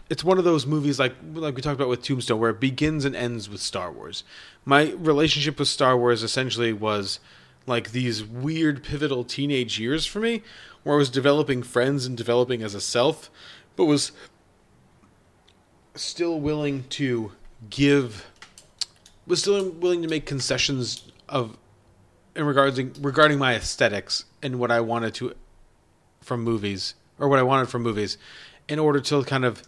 it's 0.09 0.23
one 0.23 0.39
of 0.39 0.45
those 0.45 0.67
movies 0.67 0.99
like 0.99 1.15
like 1.35 1.57
we 1.57 1.63
talked 1.63 1.77
about 1.77 1.89
with 1.89 2.03
Tombstone 2.03 2.39
where 2.39 2.51
it 2.51 2.61
begins 2.61 3.05
and 3.05 3.17
ends 3.17 3.49
with 3.49 3.61
Star 3.61 3.91
Wars. 3.91 4.25
My 4.65 4.93
relationship 4.93 5.59
with 5.59 5.69
Star 5.69 5.97
Wars 5.97 6.23
essentially 6.23 6.73
was 6.73 7.21
like 7.67 7.91
these 7.91 8.25
weird 8.25 8.85
pivotal 8.85 9.25
teenage 9.25 9.79
years 9.79 10.07
for 10.07 10.21
me 10.21 10.43
where 10.83 10.95
I 10.95 10.99
was 10.99 11.11
developing 11.11 11.63
friends 11.63 12.07
and 12.07 12.17
developing 12.17 12.63
as 12.63 12.75
a 12.75 12.81
self 12.81 13.31
but 13.75 13.87
was 13.87 14.13
still 15.95 16.39
willing 16.41 16.85
to 16.85 17.33
give 17.69 18.31
was 19.27 19.41
still 19.41 19.71
willing 19.71 20.03
to 20.03 20.09
make 20.09 20.27
concessions 20.27 21.11
of 21.29 21.57
in 22.37 22.45
regarding 22.45 22.95
regarding 23.01 23.39
my 23.39 23.55
aesthetics 23.55 24.27
and 24.43 24.59
what 24.59 24.71
I 24.71 24.81
wanted 24.81 25.15
to 25.15 25.35
from 26.21 26.43
movies 26.43 26.95
or 27.19 27.29
what 27.29 27.39
I 27.39 27.43
wanted 27.43 27.69
from 27.69 27.83
movies 27.83 28.19
in 28.69 28.79
order 28.79 29.01
to 29.01 29.25
kind 29.25 29.45
of 29.45 29.63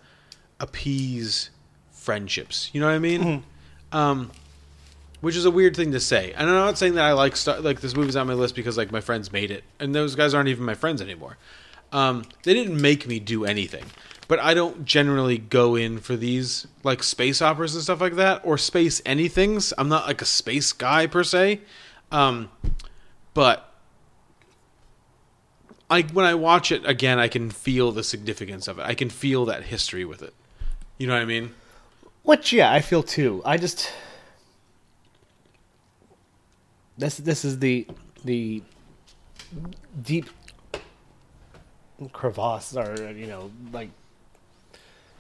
appease 0.61 1.51
friendships. 1.91 2.71
You 2.73 2.81
know 2.81 2.87
what 2.87 2.95
I 2.95 2.99
mean? 2.99 3.45
Um, 3.93 4.31
which 5.21 5.37
is 5.37 5.45
a 5.45 5.51
weird 5.51 5.75
thing 5.75 5.93
to 5.93 6.01
say. 6.01 6.33
And 6.33 6.49
I'm 6.49 6.55
not 6.55 6.79
saying 6.79 6.95
that 6.95 7.05
I 7.05 7.13
like 7.13 7.37
Star- 7.37 7.61
like 7.61 7.81
this 7.81 7.97
movie's 7.97 8.17
on 8.17 8.27
my 8.27 8.35
list 8.35 8.55
because 8.55 8.77
like 8.77 8.93
my 8.93 9.01
friends 9.01 9.33
made 9.33 9.51
it, 9.51 9.65
and 9.81 9.95
those 9.95 10.15
guys 10.15 10.35
aren't 10.35 10.49
even 10.49 10.65
my 10.65 10.75
friends 10.75 11.01
anymore. 11.01 11.37
Um, 11.93 12.25
they 12.43 12.55
didn't 12.55 12.81
make 12.81 13.07
me 13.07 13.19
do 13.19 13.45
anything, 13.45 13.85
but 14.29 14.39
I 14.39 14.53
don't 14.55 14.85
generally 14.85 15.39
go 15.39 15.75
in 15.75 16.01
for 16.01 16.17
these 16.17 16.67
like 16.85 17.03
space 17.03 17.41
operas 17.41 17.75
and 17.75 17.83
stuff 17.83 18.01
like 18.01 18.17
that 18.17 18.43
or 18.45 18.59
space 18.59 19.01
anythings. 19.03 19.73
I'm 19.79 19.89
not 19.89 20.07
like 20.07 20.21
a 20.21 20.27
space 20.27 20.73
guy 20.73 21.07
per 21.07 21.25
se, 21.25 21.63
um, 22.13 22.51
but 23.33 23.68
I 25.91 26.03
when 26.03 26.25
I 26.27 26.35
watch 26.35 26.71
it 26.73 26.85
again, 26.87 27.19
I 27.19 27.29
can 27.29 27.51
feel 27.51 27.93
the 27.93 28.03
significance 28.05 28.69
of 28.69 28.79
it. 28.79 28.83
I 28.83 28.95
can 28.95 29.09
feel 29.11 29.45
that 29.47 29.65
history 29.65 30.05
with 30.05 30.23
it. 30.23 30.35
You 30.99 31.07
know 31.07 31.15
what 31.15 31.23
I 31.23 31.27
mean? 31.27 31.55
Which 32.25 32.53
yeah, 32.53 32.71
I 32.73 32.81
feel 32.81 33.03
too. 33.03 33.41
I 33.45 33.57
just 33.57 33.91
this 36.97 37.17
this 37.19 37.45
is 37.45 37.59
the 37.61 37.87
the 38.25 38.63
deep 40.03 40.29
crevasse 42.13 42.77
or 42.77 43.13
you 43.13 43.27
know 43.27 43.51
like 43.73 43.91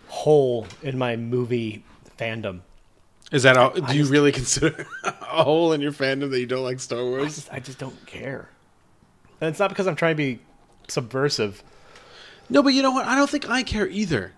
hole 0.08 0.66
in 0.82 0.98
my 0.98 1.16
movie 1.16 1.84
fandom. 2.18 2.60
Is 3.30 3.42
that 3.42 3.56
all? 3.56 3.70
I 3.70 3.80
Do 3.92 3.92
you 3.96 4.02
just- 4.02 4.10
really 4.12 4.32
consider 4.40 4.86
a 5.04 5.44
hole 5.44 5.72
in 5.72 5.80
your 5.80 5.92
fandom 5.92 6.30
that 6.30 6.40
you 6.40 6.46
don't 6.46 6.64
like 6.64 6.80
Star 6.80 7.00
I 7.00 7.02
Wars? 7.02 7.34
just, 7.36 7.52
I 7.52 7.60
just 7.60 7.78
don't 7.78 8.06
care. 8.06 8.48
And 9.40 9.48
it's 9.50 9.58
not 9.58 9.68
because 9.68 9.86
I'm 9.86 9.96
trying 9.96 10.14
to 10.14 10.16
be 10.16 10.40
subversive. 10.88 11.62
No, 12.50 12.62
but 12.62 12.74
you 12.74 12.82
know 12.82 12.92
what? 12.92 13.06
I 13.06 13.14
don't 13.16 13.28
think 13.30 13.48
I 13.48 13.62
care 13.62 13.86
either. 13.88 14.32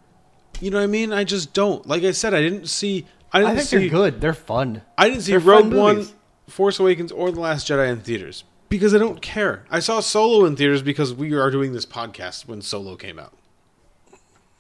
You 0.61 0.71
know 0.71 0.79
what 0.79 0.85
I 0.85 0.89
mean? 0.89 1.13
I 1.13 1.25
just 1.25 1.53
don't. 1.53 1.87
Like 1.87 2.03
I 2.03 2.11
said, 2.11 2.35
I 2.35 2.41
didn't 2.41 2.69
see. 2.69 3.07
I 3.33 3.39
I 3.39 3.41
didn't 3.41 3.57
think 3.57 3.69
see. 3.69 3.77
they're 3.79 3.89
good. 3.89 4.21
They're 4.21 4.35
fun. 4.35 4.83
I 4.99 5.09
didn't 5.09 5.23
see 5.23 5.33
They're 5.33 5.41
Rogue 5.41 5.73
One. 5.73 6.07
Force 6.49 6.81
Awakens, 6.81 7.13
or 7.13 7.31
The 7.31 7.41
Last 7.41 7.69
Jedi 7.69 7.89
in 7.91 8.01
theaters 8.01 8.45
because 8.69 8.95
I 8.95 8.99
don't 8.99 9.21
care. 9.21 9.65
I 9.71 9.81
saw 9.81 10.01
Solo 10.01 10.47
in 10.47 10.57
theaters 10.57 10.83
because 10.83 11.13
we 11.13 11.35
are 11.35 11.51
doing 11.51 11.73
this 11.73 11.87
podcast 11.87 12.47
when 12.49 12.63
Solo 12.63 12.97
came 12.97 13.19
out. 13.19 13.35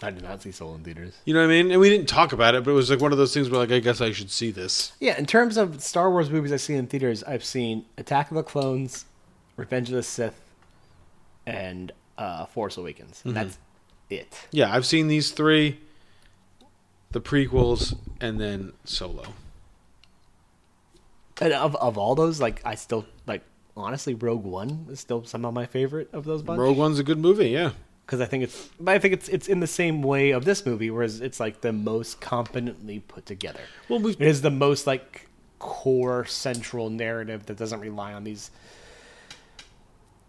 I 0.02 0.10
did 0.10 0.22
not 0.22 0.40
see 0.42 0.50
Soul 0.50 0.74
in 0.74 0.82
theaters. 0.82 1.14
You 1.24 1.34
know 1.34 1.40
what 1.40 1.46
I 1.46 1.62
mean? 1.62 1.70
And 1.70 1.80
we 1.80 1.90
didn't 1.90 2.08
talk 2.08 2.32
about 2.32 2.54
it, 2.54 2.64
but 2.64 2.70
it 2.70 2.74
was 2.74 2.90
like 2.90 3.00
one 3.00 3.12
of 3.12 3.18
those 3.18 3.34
things 3.34 3.50
where 3.50 3.60
like 3.60 3.70
I 3.70 3.80
guess 3.80 4.00
I 4.00 4.12
should 4.12 4.30
see 4.30 4.50
this. 4.50 4.92
Yeah, 5.00 5.18
in 5.18 5.26
terms 5.26 5.56
of 5.56 5.82
Star 5.82 6.10
Wars 6.10 6.30
movies 6.30 6.52
I've 6.52 6.60
seen 6.60 6.76
in 6.76 6.86
theaters, 6.86 7.22
I've 7.24 7.44
seen 7.44 7.84
Attack 7.98 8.30
of 8.30 8.36
the 8.36 8.42
Clones, 8.42 9.04
Revenge 9.56 9.90
of 9.90 9.94
the 9.96 10.02
Sith, 10.02 10.40
and 11.46 11.92
uh, 12.18 12.46
Force 12.46 12.76
Awakens. 12.76 13.22
Mhm. 13.24 13.34
That's 13.34 13.58
it. 14.10 14.46
Yeah, 14.52 14.72
I've 14.72 14.86
seen 14.86 15.08
these 15.08 15.30
three, 15.30 15.80
the 17.12 17.20
prequels, 17.20 17.96
and 18.20 18.40
then 18.40 18.72
Solo. 18.84 19.24
And 21.40 21.52
of 21.52 21.74
of 21.76 21.96
all 21.96 22.14
those, 22.14 22.40
like 22.40 22.60
I 22.64 22.74
still 22.74 23.06
like 23.26 23.42
honestly, 23.76 24.14
Rogue 24.14 24.44
One 24.44 24.86
is 24.90 25.00
still 25.00 25.24
somehow 25.24 25.50
my 25.50 25.66
favorite 25.66 26.10
of 26.12 26.24
those 26.24 26.42
bunch. 26.42 26.58
Rogue 26.58 26.76
One's 26.76 26.98
a 26.98 27.02
good 27.04 27.18
movie, 27.18 27.48
yeah. 27.48 27.72
because 28.04 28.20
I 28.20 28.26
think 28.26 28.44
it's, 28.44 28.68
but 28.78 28.94
I 28.94 28.98
think 28.98 29.14
it's 29.14 29.28
it's 29.28 29.48
in 29.48 29.60
the 29.60 29.66
same 29.66 30.02
way 30.02 30.32
of 30.32 30.44
this 30.44 30.66
movie, 30.66 30.90
whereas 30.90 31.20
it's 31.22 31.40
like 31.40 31.62
the 31.62 31.72
most 31.72 32.20
competently 32.20 33.00
put 33.00 33.24
together. 33.24 33.60
Well, 33.88 34.06
it 34.06 34.20
is 34.20 34.42
the 34.42 34.50
most 34.50 34.86
like 34.86 35.28
core 35.58 36.24
central 36.26 36.90
narrative 36.90 37.46
that 37.46 37.56
doesn't 37.56 37.80
rely 37.80 38.12
on 38.12 38.24
these. 38.24 38.50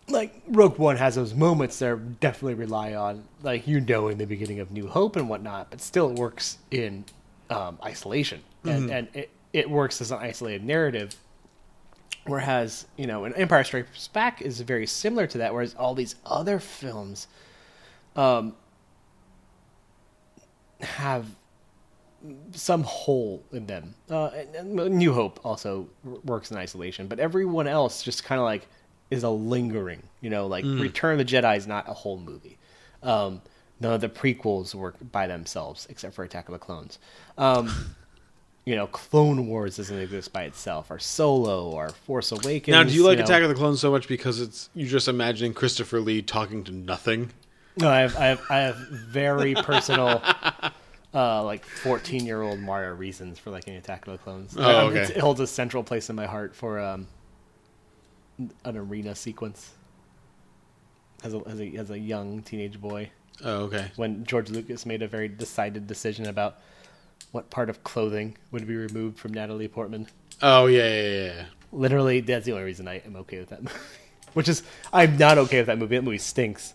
Like 0.09 0.41
Rogue 0.47 0.77
One 0.77 0.97
has 0.97 1.15
those 1.15 1.33
moments 1.33 1.79
that 1.79 2.19
definitely 2.19 2.55
rely 2.55 2.95
on, 2.95 3.23
like 3.43 3.65
you 3.67 3.79
know, 3.79 4.09
in 4.09 4.17
the 4.17 4.25
beginning 4.25 4.59
of 4.59 4.71
New 4.71 4.87
Hope 4.87 5.15
and 5.15 5.29
whatnot, 5.29 5.69
but 5.69 5.79
still 5.81 6.09
it 6.09 6.17
works 6.17 6.57
in 6.69 7.05
um, 7.49 7.77
isolation, 7.83 8.41
and 8.63 8.89
Mhm. 8.89 8.93
and 8.93 9.07
it, 9.13 9.29
it 9.53 9.69
works 9.69 10.01
as 10.01 10.11
an 10.11 10.19
isolated 10.19 10.63
narrative. 10.63 11.15
Whereas, 12.25 12.85
you 12.97 13.07
know, 13.07 13.23
an 13.25 13.33
Empire 13.33 13.63
Strikes 13.63 14.07
Back 14.09 14.41
is 14.41 14.61
very 14.61 14.85
similar 14.85 15.25
to 15.27 15.37
that, 15.39 15.53
whereas 15.53 15.73
all 15.75 15.95
these 15.95 16.15
other 16.25 16.59
films 16.59 17.27
um, 18.15 18.55
have 20.81 21.25
some 22.51 22.83
hole 22.83 23.43
in 23.51 23.65
them. 23.65 23.95
Uh, 24.09 24.27
and, 24.27 24.55
and 24.77 24.95
New 24.97 25.13
Hope 25.13 25.39
also 25.43 25.89
works 26.23 26.51
in 26.51 26.57
isolation, 26.57 27.07
but 27.07 27.19
everyone 27.19 27.67
else 27.67 28.03
just 28.03 28.23
kind 28.23 28.39
of 28.39 28.45
like 28.45 28.67
is 29.11 29.23
a 29.23 29.29
lingering, 29.29 30.01
you 30.21 30.29
know, 30.29 30.47
like 30.47 30.65
Mm. 30.65 30.81
Return 30.81 31.19
of 31.19 31.27
the 31.27 31.31
Jedi 31.31 31.57
is 31.57 31.67
not 31.67 31.87
a 31.87 31.93
whole 31.93 32.17
movie. 32.17 32.57
Um, 33.03 33.41
none 33.79 33.93
of 33.93 34.01
the 34.01 34.09
prequels 34.09 34.73
work 34.73 34.95
by 35.11 35.27
themselves 35.27 35.85
except 35.89 36.15
for 36.15 36.23
Attack 36.23 36.47
of 36.47 36.53
the 36.53 36.59
Clones. 36.59 36.97
Um, 37.37 37.95
you 38.65 38.75
know, 38.75 38.87
Clone 38.87 39.47
Wars 39.47 39.77
doesn't 39.77 39.97
exist 39.97 40.31
by 40.31 40.43
itself, 40.43 40.89
or 40.91 40.99
Solo, 40.99 41.69
or 41.69 41.89
Force 41.89 42.31
Awakens. 42.31 42.73
Now, 42.73 42.83
do 42.83 42.93
you 42.93 43.03
like 43.03 43.17
know. 43.17 43.23
Attack 43.25 43.43
of 43.43 43.49
the 43.49 43.55
Clones 43.55 43.79
so 43.81 43.91
much 43.91 44.07
because 44.07 44.39
it's 44.39 44.69
you're 44.75 44.87
just 44.87 45.07
imagining 45.07 45.53
Christopher 45.53 45.99
Lee 45.99 46.21
talking 46.21 46.63
to 46.65 46.71
nothing? 46.71 47.31
No, 47.77 47.89
I 47.89 48.01
have, 48.01 48.15
I 48.17 48.25
have, 48.25 48.41
I 48.49 48.57
have 48.59 48.75
very 48.77 49.55
personal, 49.55 50.21
uh, 51.13 51.43
like 51.43 51.65
fourteen-year-old 51.65 52.59
Mario 52.59 52.93
reasons 52.93 53.39
for 53.39 53.49
liking 53.49 53.75
Attack 53.75 54.05
of 54.07 54.13
the 54.13 54.19
Clones. 54.19 54.55
Oh, 54.57 54.87
okay. 54.87 55.01
It 55.01 55.17
holds 55.17 55.39
a 55.39 55.47
central 55.47 55.83
place 55.83 56.09
in 56.09 56.15
my 56.15 56.27
heart 56.27 56.55
for 56.55 56.79
um, 56.79 57.07
an 58.63 58.77
arena 58.77 59.15
sequence. 59.15 59.71
As 61.23 61.33
a, 61.33 61.41
as 61.45 61.59
a 61.59 61.75
as 61.75 61.89
a 61.91 61.99
young 61.99 62.41
teenage 62.41 62.81
boy. 62.81 63.11
Oh, 63.43 63.63
okay. 63.65 63.91
When 63.95 64.23
George 64.25 64.49
Lucas 64.49 64.85
made 64.85 65.01
a 65.01 65.07
very 65.07 65.27
decided 65.27 65.87
decision 65.87 66.27
about 66.27 66.57
what 67.31 67.49
part 67.49 67.69
of 67.69 67.83
clothing 67.83 68.37
would 68.51 68.67
be 68.67 68.75
removed 68.75 69.19
from 69.19 69.33
Natalie 69.33 69.67
Portman. 69.67 70.07
Oh 70.41 70.65
yeah, 70.65 70.87
yeah, 70.87 71.23
yeah. 71.25 71.45
Literally, 71.71 72.21
that's 72.21 72.45
the 72.45 72.51
only 72.51 72.63
reason 72.63 72.87
I 72.87 72.97
am 72.99 73.15
okay 73.17 73.39
with 73.39 73.49
that 73.49 73.61
movie. 73.61 73.75
Which 74.33 74.47
is, 74.47 74.63
I'm 74.93 75.17
not 75.17 75.37
okay 75.37 75.57
with 75.59 75.67
that 75.67 75.77
movie. 75.77 75.95
That 75.95 76.03
movie 76.03 76.17
stinks. 76.17 76.73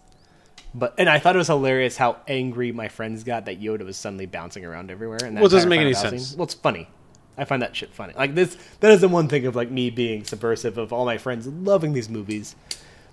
But 0.74 0.94
and 0.98 1.08
I 1.08 1.18
thought 1.18 1.34
it 1.34 1.38
was 1.38 1.46
hilarious 1.46 1.96
how 1.96 2.18
angry 2.28 2.70
my 2.70 2.88
friends 2.88 3.24
got 3.24 3.46
that 3.46 3.60
Yoda 3.60 3.84
was 3.84 3.96
suddenly 3.96 4.26
bouncing 4.26 4.64
around 4.64 4.90
everywhere. 4.90 5.18
And 5.24 5.36
that 5.36 5.40
Well, 5.40 5.48
it 5.48 5.54
doesn't 5.54 5.70
make 5.70 5.80
any 5.80 5.94
sense. 5.94 6.34
Well, 6.34 6.44
it's 6.44 6.54
funny. 6.54 6.88
I 7.38 7.44
find 7.44 7.60
that 7.62 7.76
shit 7.76 7.92
funny. 7.92 8.14
Like 8.16 8.34
this, 8.34 8.56
that 8.80 8.90
is 8.92 9.00
the 9.00 9.08
one 9.08 9.28
thing 9.28 9.46
of 9.46 9.54
like 9.54 9.70
me 9.70 9.90
being 9.90 10.24
subversive 10.24 10.78
of 10.78 10.92
all 10.92 11.04
my 11.04 11.18
friends 11.18 11.46
loving 11.46 11.92
these 11.92 12.08
movies. 12.08 12.56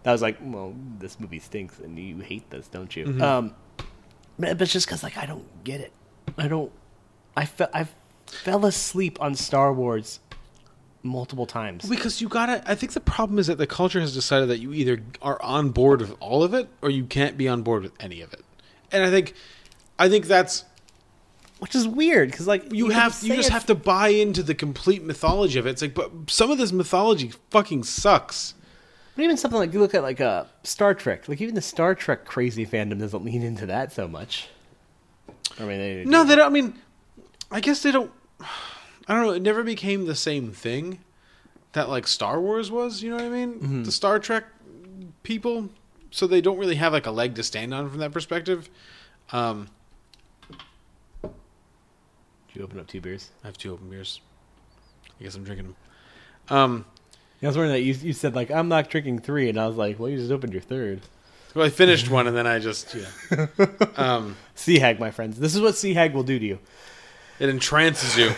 That 0.03 0.11
was 0.11 0.21
like, 0.21 0.37
well, 0.41 0.73
this 0.99 1.19
movie 1.19 1.39
stinks, 1.39 1.79
and 1.79 1.97
you 1.97 2.19
hate 2.19 2.49
this, 2.49 2.67
don't 2.67 2.93
you? 2.95 3.05
Mhm. 3.05 3.21
Um, 3.21 3.55
but 4.39 4.57
but 4.57 4.61
it's 4.63 4.73
just 4.73 4.85
because 4.87 5.03
like 5.03 5.17
I 5.17 5.25
don't 5.25 5.63
get 5.63 5.79
it. 5.81 5.91
I 6.37 6.47
don't. 6.47 6.71
I 7.35 7.45
fell. 7.45 7.69
I 7.73 7.87
fell 8.27 8.65
asleep 8.65 9.21
on 9.21 9.35
Star 9.35 9.73
Wars 9.73 10.19
multiple 11.03 11.45
times. 11.45 11.87
Because 11.87 12.21
you 12.21 12.29
gotta. 12.29 12.63
I 12.65 12.75
think 12.75 12.93
the 12.93 13.01
problem 13.01 13.39
is 13.39 13.47
that 13.47 13.57
the 13.57 13.67
culture 13.67 13.99
has 13.99 14.13
decided 14.13 14.49
that 14.49 14.59
you 14.59 14.73
either 14.73 14.99
are 15.21 15.41
on 15.41 15.69
board 15.69 16.01
with 16.01 16.15
all 16.19 16.43
of 16.43 16.53
it 16.53 16.69
or 16.81 16.89
you 16.89 17.05
can't 17.05 17.37
be 17.37 17.47
on 17.47 17.61
board 17.61 17.83
with 17.83 17.93
any 17.99 18.21
of 18.21 18.33
it. 18.33 18.43
And 18.91 19.03
I 19.03 19.09
think, 19.09 19.33
I 19.97 20.07
think 20.07 20.27
that's 20.27 20.65
which 21.63 21.75
is 21.75 21.87
weird 21.87 22.29
because 22.29 22.45
like 22.45 22.73
you, 22.73 22.87
you 22.87 22.89
have 22.89 23.17
you 23.23 23.33
just 23.37 23.47
have 23.47 23.65
to 23.67 23.73
buy 23.73 24.09
into 24.09 24.43
the 24.43 24.53
complete 24.53 25.01
mythology 25.01 25.57
of 25.57 25.65
it. 25.65 25.69
It's 25.69 25.81
like, 25.81 25.93
but 25.93 26.11
some 26.27 26.51
of 26.51 26.57
this 26.57 26.73
mythology 26.73 27.31
fucking 27.51 27.83
sucks. 27.83 28.53
But 29.15 29.23
even 29.23 29.37
something 29.37 29.57
like 29.61 29.71
you 29.71 29.79
look 29.79 29.93
at 29.95 30.03
like 30.03 30.19
uh, 30.19 30.43
Star 30.63 30.93
Trek, 30.93 31.29
like 31.29 31.39
even 31.39 31.55
the 31.55 31.61
Star 31.61 31.95
Trek 31.95 32.25
crazy 32.25 32.65
fandom 32.65 32.99
doesn't 32.99 33.23
lean 33.23 33.43
into 33.43 33.65
that 33.67 33.93
so 33.93 34.09
much. 34.09 34.49
I 35.57 35.63
mean, 35.63 35.77
they, 35.79 36.03
No, 36.03 36.25
they 36.25 36.35
don't. 36.35 36.47
I 36.47 36.49
mean, 36.49 36.73
I 37.49 37.61
guess 37.61 37.81
they 37.81 37.91
don't. 37.91 38.11
I 38.41 39.13
don't 39.15 39.23
know. 39.23 39.31
It 39.31 39.41
never 39.41 39.63
became 39.63 40.05
the 40.05 40.15
same 40.15 40.51
thing 40.51 40.99
that 41.71 41.87
like 41.87 42.07
Star 42.07 42.41
Wars 42.41 42.71
was. 42.71 43.01
You 43.01 43.11
know 43.11 43.15
what 43.15 43.23
I 43.25 43.29
mean? 43.29 43.59
Mhm. 43.61 43.85
The 43.85 43.91
Star 43.93 44.19
Trek 44.19 44.43
people, 45.23 45.69
so 46.11 46.27
they 46.27 46.41
don't 46.41 46.57
really 46.57 46.75
have 46.75 46.91
like 46.91 47.05
a 47.05 47.11
leg 47.11 47.35
to 47.35 47.43
stand 47.43 47.73
on 47.73 47.89
from 47.89 47.99
that 47.99 48.11
perspective. 48.11 48.69
Um, 49.31 49.69
Did 52.53 52.59
you 52.59 52.65
open 52.65 52.79
up 52.79 52.87
two 52.87 53.01
beers? 53.01 53.31
I 53.43 53.47
have 53.47 53.57
two 53.57 53.73
open 53.73 53.89
beers. 53.89 54.21
I 55.19 55.23
guess 55.23 55.35
I'm 55.35 55.43
drinking 55.43 55.67
them. 55.67 56.55
Um, 56.55 56.85
I 57.41 57.47
was 57.47 57.57
wondering 57.57 57.73
that 57.73 57.81
you 57.81 57.93
you 57.95 58.13
said 58.13 58.35
like 58.35 58.51
I'm 58.51 58.69
not 58.69 58.89
drinking 58.89 59.19
three, 59.19 59.49
and 59.49 59.59
I 59.59 59.67
was 59.67 59.75
like, 59.75 59.99
well, 59.99 60.09
you 60.09 60.17
just 60.17 60.31
opened 60.31 60.53
your 60.53 60.61
third. 60.61 61.01
well, 61.53 61.65
I 61.65 61.69
finished 61.69 62.09
one 62.09 62.27
and 62.27 62.37
then 62.37 62.47
I 62.47 62.59
just 62.59 62.95
yeah. 62.95 63.47
Um, 63.97 64.37
Sea 64.55 64.79
Hag, 64.79 64.99
my 64.99 65.11
friends, 65.11 65.39
this 65.39 65.53
is 65.55 65.61
what 65.61 65.75
Sea 65.75 65.93
Hag 65.93 66.13
will 66.13 66.23
do 66.23 66.39
to 66.39 66.45
you. 66.45 66.59
it 67.39 67.49
entrances 67.49 68.17
you. 68.17 68.31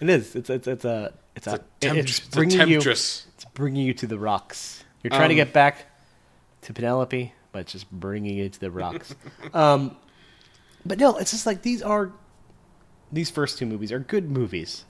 It 0.00 0.08
is. 0.10 0.36
It's 0.36 0.50
it's 0.50 0.66
it's 0.68 0.84
a 0.84 1.12
it's, 1.34 1.46
It's 1.46 1.46
a, 1.46 1.50
a 1.56 1.58
tempt- 1.80 1.98
it's 2.10 2.18
it's 2.18 2.28
a 2.28 2.30
bringing 2.30 2.68
you. 2.68 2.78
It's 2.78 3.26
bringing 3.54 3.86
you 3.86 3.94
to 3.94 4.06
the 4.06 4.18
rocks. 4.18 4.84
You're 5.02 5.10
trying 5.10 5.30
to 5.30 5.34
Um, 5.34 5.46
get 5.46 5.52
back 5.52 5.86
to 6.62 6.72
Penelope, 6.72 7.32
but 7.52 7.58
it's 7.60 7.72
just 7.72 7.90
bringing 7.90 8.36
you 8.36 8.48
to 8.48 8.60
the 8.60 8.70
rocks. 8.70 9.14
um, 9.54 9.96
but 10.86 10.98
no, 10.98 11.16
it's 11.18 11.30
just 11.32 11.44
like 11.46 11.62
these 11.62 11.82
are 11.82 12.12
these 13.14 13.30
first 13.30 13.58
two 13.58 13.66
movies 13.66 13.92
are 13.92 13.98
good 13.98 14.30
movies. 14.30 14.84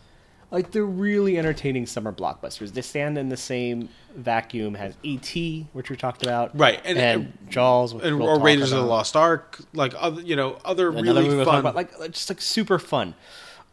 Like 0.50 0.70
they're 0.70 0.84
really 0.84 1.36
entertaining 1.36 1.86
summer 1.86 2.12
blockbusters. 2.12 2.72
They 2.74 2.80
stand 2.82 3.18
in 3.18 3.28
the 3.28 3.36
same 3.36 3.88
vacuum 4.14 4.76
as 4.76 4.94
E.T., 5.02 5.66
which 5.72 5.90
we 5.90 5.96
talked 5.96 6.22
about, 6.22 6.56
Right, 6.56 6.80
and, 6.84 6.96
and- 6.98 7.38
Jaws, 7.50 7.92
which 7.92 8.04
and 8.04 8.20
we'll 8.20 8.28
or 8.28 8.38
Raiders 8.40 8.70
of 8.70 8.78
the. 8.80 8.84
Lost 8.86 9.16
Ark, 9.16 9.58
like 9.72 9.94
other 9.98 10.20
you 10.22 10.36
know 10.36 10.58
other 10.64 10.90
Another 10.90 11.02
really 11.22 11.34
we'll 11.36 11.44
fun. 11.44 11.60
about, 11.60 11.74
like 11.74 11.90
just 12.12 12.28
like 12.28 12.40
super 12.40 12.78
fun. 12.78 13.14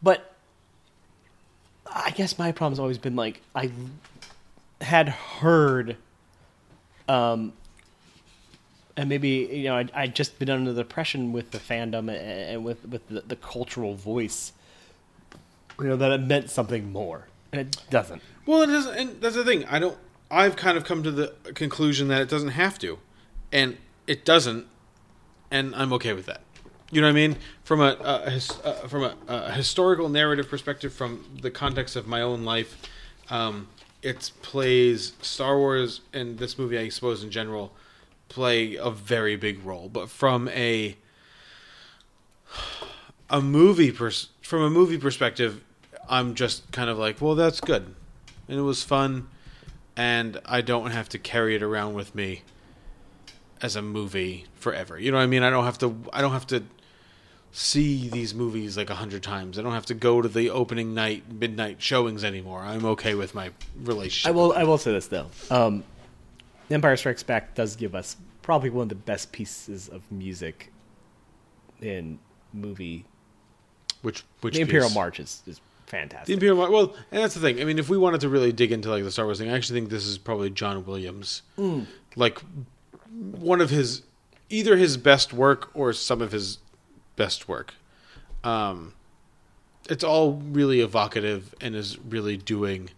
But 0.02 0.34
I 1.86 2.10
guess 2.10 2.38
my 2.38 2.50
problem's 2.52 2.80
always 2.80 2.98
been 2.98 3.14
like 3.16 3.42
I 3.54 3.70
had 4.80 5.08
heard, 5.10 5.96
um, 7.08 7.52
and 8.96 9.08
maybe 9.08 9.28
you 9.28 9.64
know 9.64 9.76
I'd, 9.76 9.90
I'd 9.92 10.14
just 10.14 10.38
been 10.38 10.50
under 10.50 10.72
the 10.72 10.82
impression 10.82 11.32
with 11.32 11.50
the 11.50 11.58
fandom 11.58 12.10
and, 12.10 12.64
with 12.64 12.84
with 12.86 13.08
the, 13.08 13.20
the 13.22 13.36
cultural 13.36 13.94
voice, 13.94 14.52
you 15.80 15.86
know, 15.86 15.96
that 15.96 16.12
it 16.12 16.20
meant 16.22 16.50
something 16.50 16.92
more, 16.92 17.28
and 17.52 17.60
it 17.60 17.76
doesn't. 17.90 18.22
Well, 18.46 18.62
it 18.62 18.66
doesn't, 18.66 18.94
and 18.96 19.20
that's 19.20 19.36
the 19.36 19.44
thing. 19.44 19.64
I 19.66 19.78
don't. 19.78 19.98
I've 20.30 20.56
kind 20.56 20.76
of 20.78 20.84
come 20.84 21.02
to 21.02 21.10
the 21.10 21.34
conclusion 21.54 22.08
that 22.08 22.22
it 22.22 22.28
doesn't 22.28 22.50
have 22.50 22.78
to, 22.80 22.98
and 23.52 23.76
it 24.06 24.24
doesn't, 24.24 24.66
and 25.50 25.74
I'm 25.74 25.92
okay 25.94 26.12
with 26.12 26.26
that. 26.26 26.40
You 26.90 27.00
know 27.00 27.06
what 27.06 27.12
I 27.12 27.14
mean? 27.14 27.36
From 27.64 27.80
a, 27.80 28.40
from 28.86 29.04
a, 29.04 29.14
a 29.26 29.52
historical 29.52 30.10
narrative 30.10 30.48
perspective, 30.48 30.92
from 30.92 31.24
the 31.40 31.50
context 31.50 31.96
of 31.96 32.06
my 32.06 32.20
own 32.20 32.44
life, 32.44 32.76
um, 33.30 33.68
it 34.02 34.30
plays 34.42 35.14
Star 35.22 35.56
Wars 35.56 36.02
and 36.12 36.38
this 36.38 36.58
movie, 36.58 36.76
I 36.76 36.90
suppose 36.90 37.24
in 37.24 37.30
general, 37.30 37.72
play 38.32 38.76
a 38.76 38.90
very 38.90 39.36
big 39.36 39.64
role. 39.64 39.88
But 39.88 40.08
from 40.08 40.48
a 40.48 40.96
a 43.30 43.40
movie 43.40 43.92
pers- 43.92 44.28
from 44.42 44.62
a 44.62 44.70
movie 44.70 44.98
perspective, 44.98 45.62
I'm 46.08 46.34
just 46.34 46.70
kind 46.72 46.90
of 46.90 46.98
like, 46.98 47.20
well, 47.20 47.34
that's 47.34 47.60
good, 47.60 47.94
and 48.48 48.58
it 48.58 48.62
was 48.62 48.82
fun, 48.82 49.28
and 49.96 50.40
I 50.44 50.60
don't 50.60 50.90
have 50.90 51.08
to 51.10 51.18
carry 51.18 51.54
it 51.54 51.62
around 51.62 51.94
with 51.94 52.14
me 52.14 52.42
as 53.60 53.76
a 53.76 53.82
movie 53.82 54.46
forever. 54.54 54.98
You 54.98 55.10
know 55.12 55.18
what 55.18 55.24
I 55.24 55.26
mean? 55.26 55.42
I 55.42 55.50
don't 55.50 55.64
have 55.64 55.78
to. 55.78 55.96
I 56.12 56.20
don't 56.20 56.32
have 56.32 56.46
to 56.48 56.62
see 57.52 58.08
these 58.08 58.34
movies 58.34 58.76
like 58.78 58.88
a 58.90 58.94
hundred 58.94 59.22
times. 59.22 59.58
I 59.58 59.62
don't 59.62 59.74
have 59.74 59.86
to 59.86 59.94
go 59.94 60.22
to 60.22 60.28
the 60.28 60.50
opening 60.50 60.94
night 60.94 61.30
midnight 61.30 61.80
showings 61.82 62.24
anymore. 62.24 62.60
I'm 62.60 62.84
okay 62.86 63.14
with 63.14 63.34
my 63.34 63.50
relationship. 63.82 64.28
I 64.28 64.32
will. 64.32 64.52
I 64.52 64.64
will 64.64 64.78
say 64.78 64.92
this 64.92 65.06
though. 65.06 65.26
Um, 65.50 65.84
Empire 66.74 66.96
Strikes 66.96 67.22
Back 67.22 67.54
does 67.54 67.76
give 67.76 67.94
us 67.94 68.16
probably 68.42 68.70
one 68.70 68.84
of 68.84 68.88
the 68.88 68.94
best 68.94 69.32
pieces 69.32 69.88
of 69.88 70.10
music 70.10 70.72
in 71.80 72.18
movie. 72.52 73.04
Which 74.02 74.24
which 74.40 74.54
the 74.54 74.60
Imperial 74.62 74.88
piece? 74.88 74.94
March 74.94 75.20
is, 75.20 75.42
is 75.46 75.60
fantastic. 75.86 76.26
The 76.26 76.32
Imperial 76.34 76.56
March. 76.56 76.70
Well, 76.70 76.94
and 77.10 77.22
that's 77.22 77.34
the 77.34 77.40
thing. 77.40 77.60
I 77.60 77.64
mean, 77.64 77.78
if 77.78 77.88
we 77.88 77.96
wanted 77.98 78.20
to 78.22 78.28
really 78.28 78.52
dig 78.52 78.72
into 78.72 78.90
like 78.90 79.04
the 79.04 79.10
Star 79.10 79.24
Wars 79.26 79.38
thing, 79.38 79.50
I 79.50 79.54
actually 79.56 79.80
think 79.80 79.90
this 79.90 80.06
is 80.06 80.18
probably 80.18 80.50
John 80.50 80.84
Williams, 80.84 81.42
Mm. 81.58 81.86
like 82.16 82.42
one 83.10 83.60
of 83.60 83.70
his 83.70 84.02
either 84.50 84.76
his 84.76 84.96
best 84.96 85.32
work 85.32 85.70
or 85.74 85.92
some 85.92 86.20
of 86.20 86.32
his 86.32 86.58
best 87.16 87.48
work. 87.48 87.74
Um, 88.44 88.94
it's 89.88 90.02
all 90.04 90.32
really 90.34 90.80
evocative 90.80 91.54
and 91.60 91.74
is 91.74 91.98
really 91.98 92.36
doing 92.36 92.90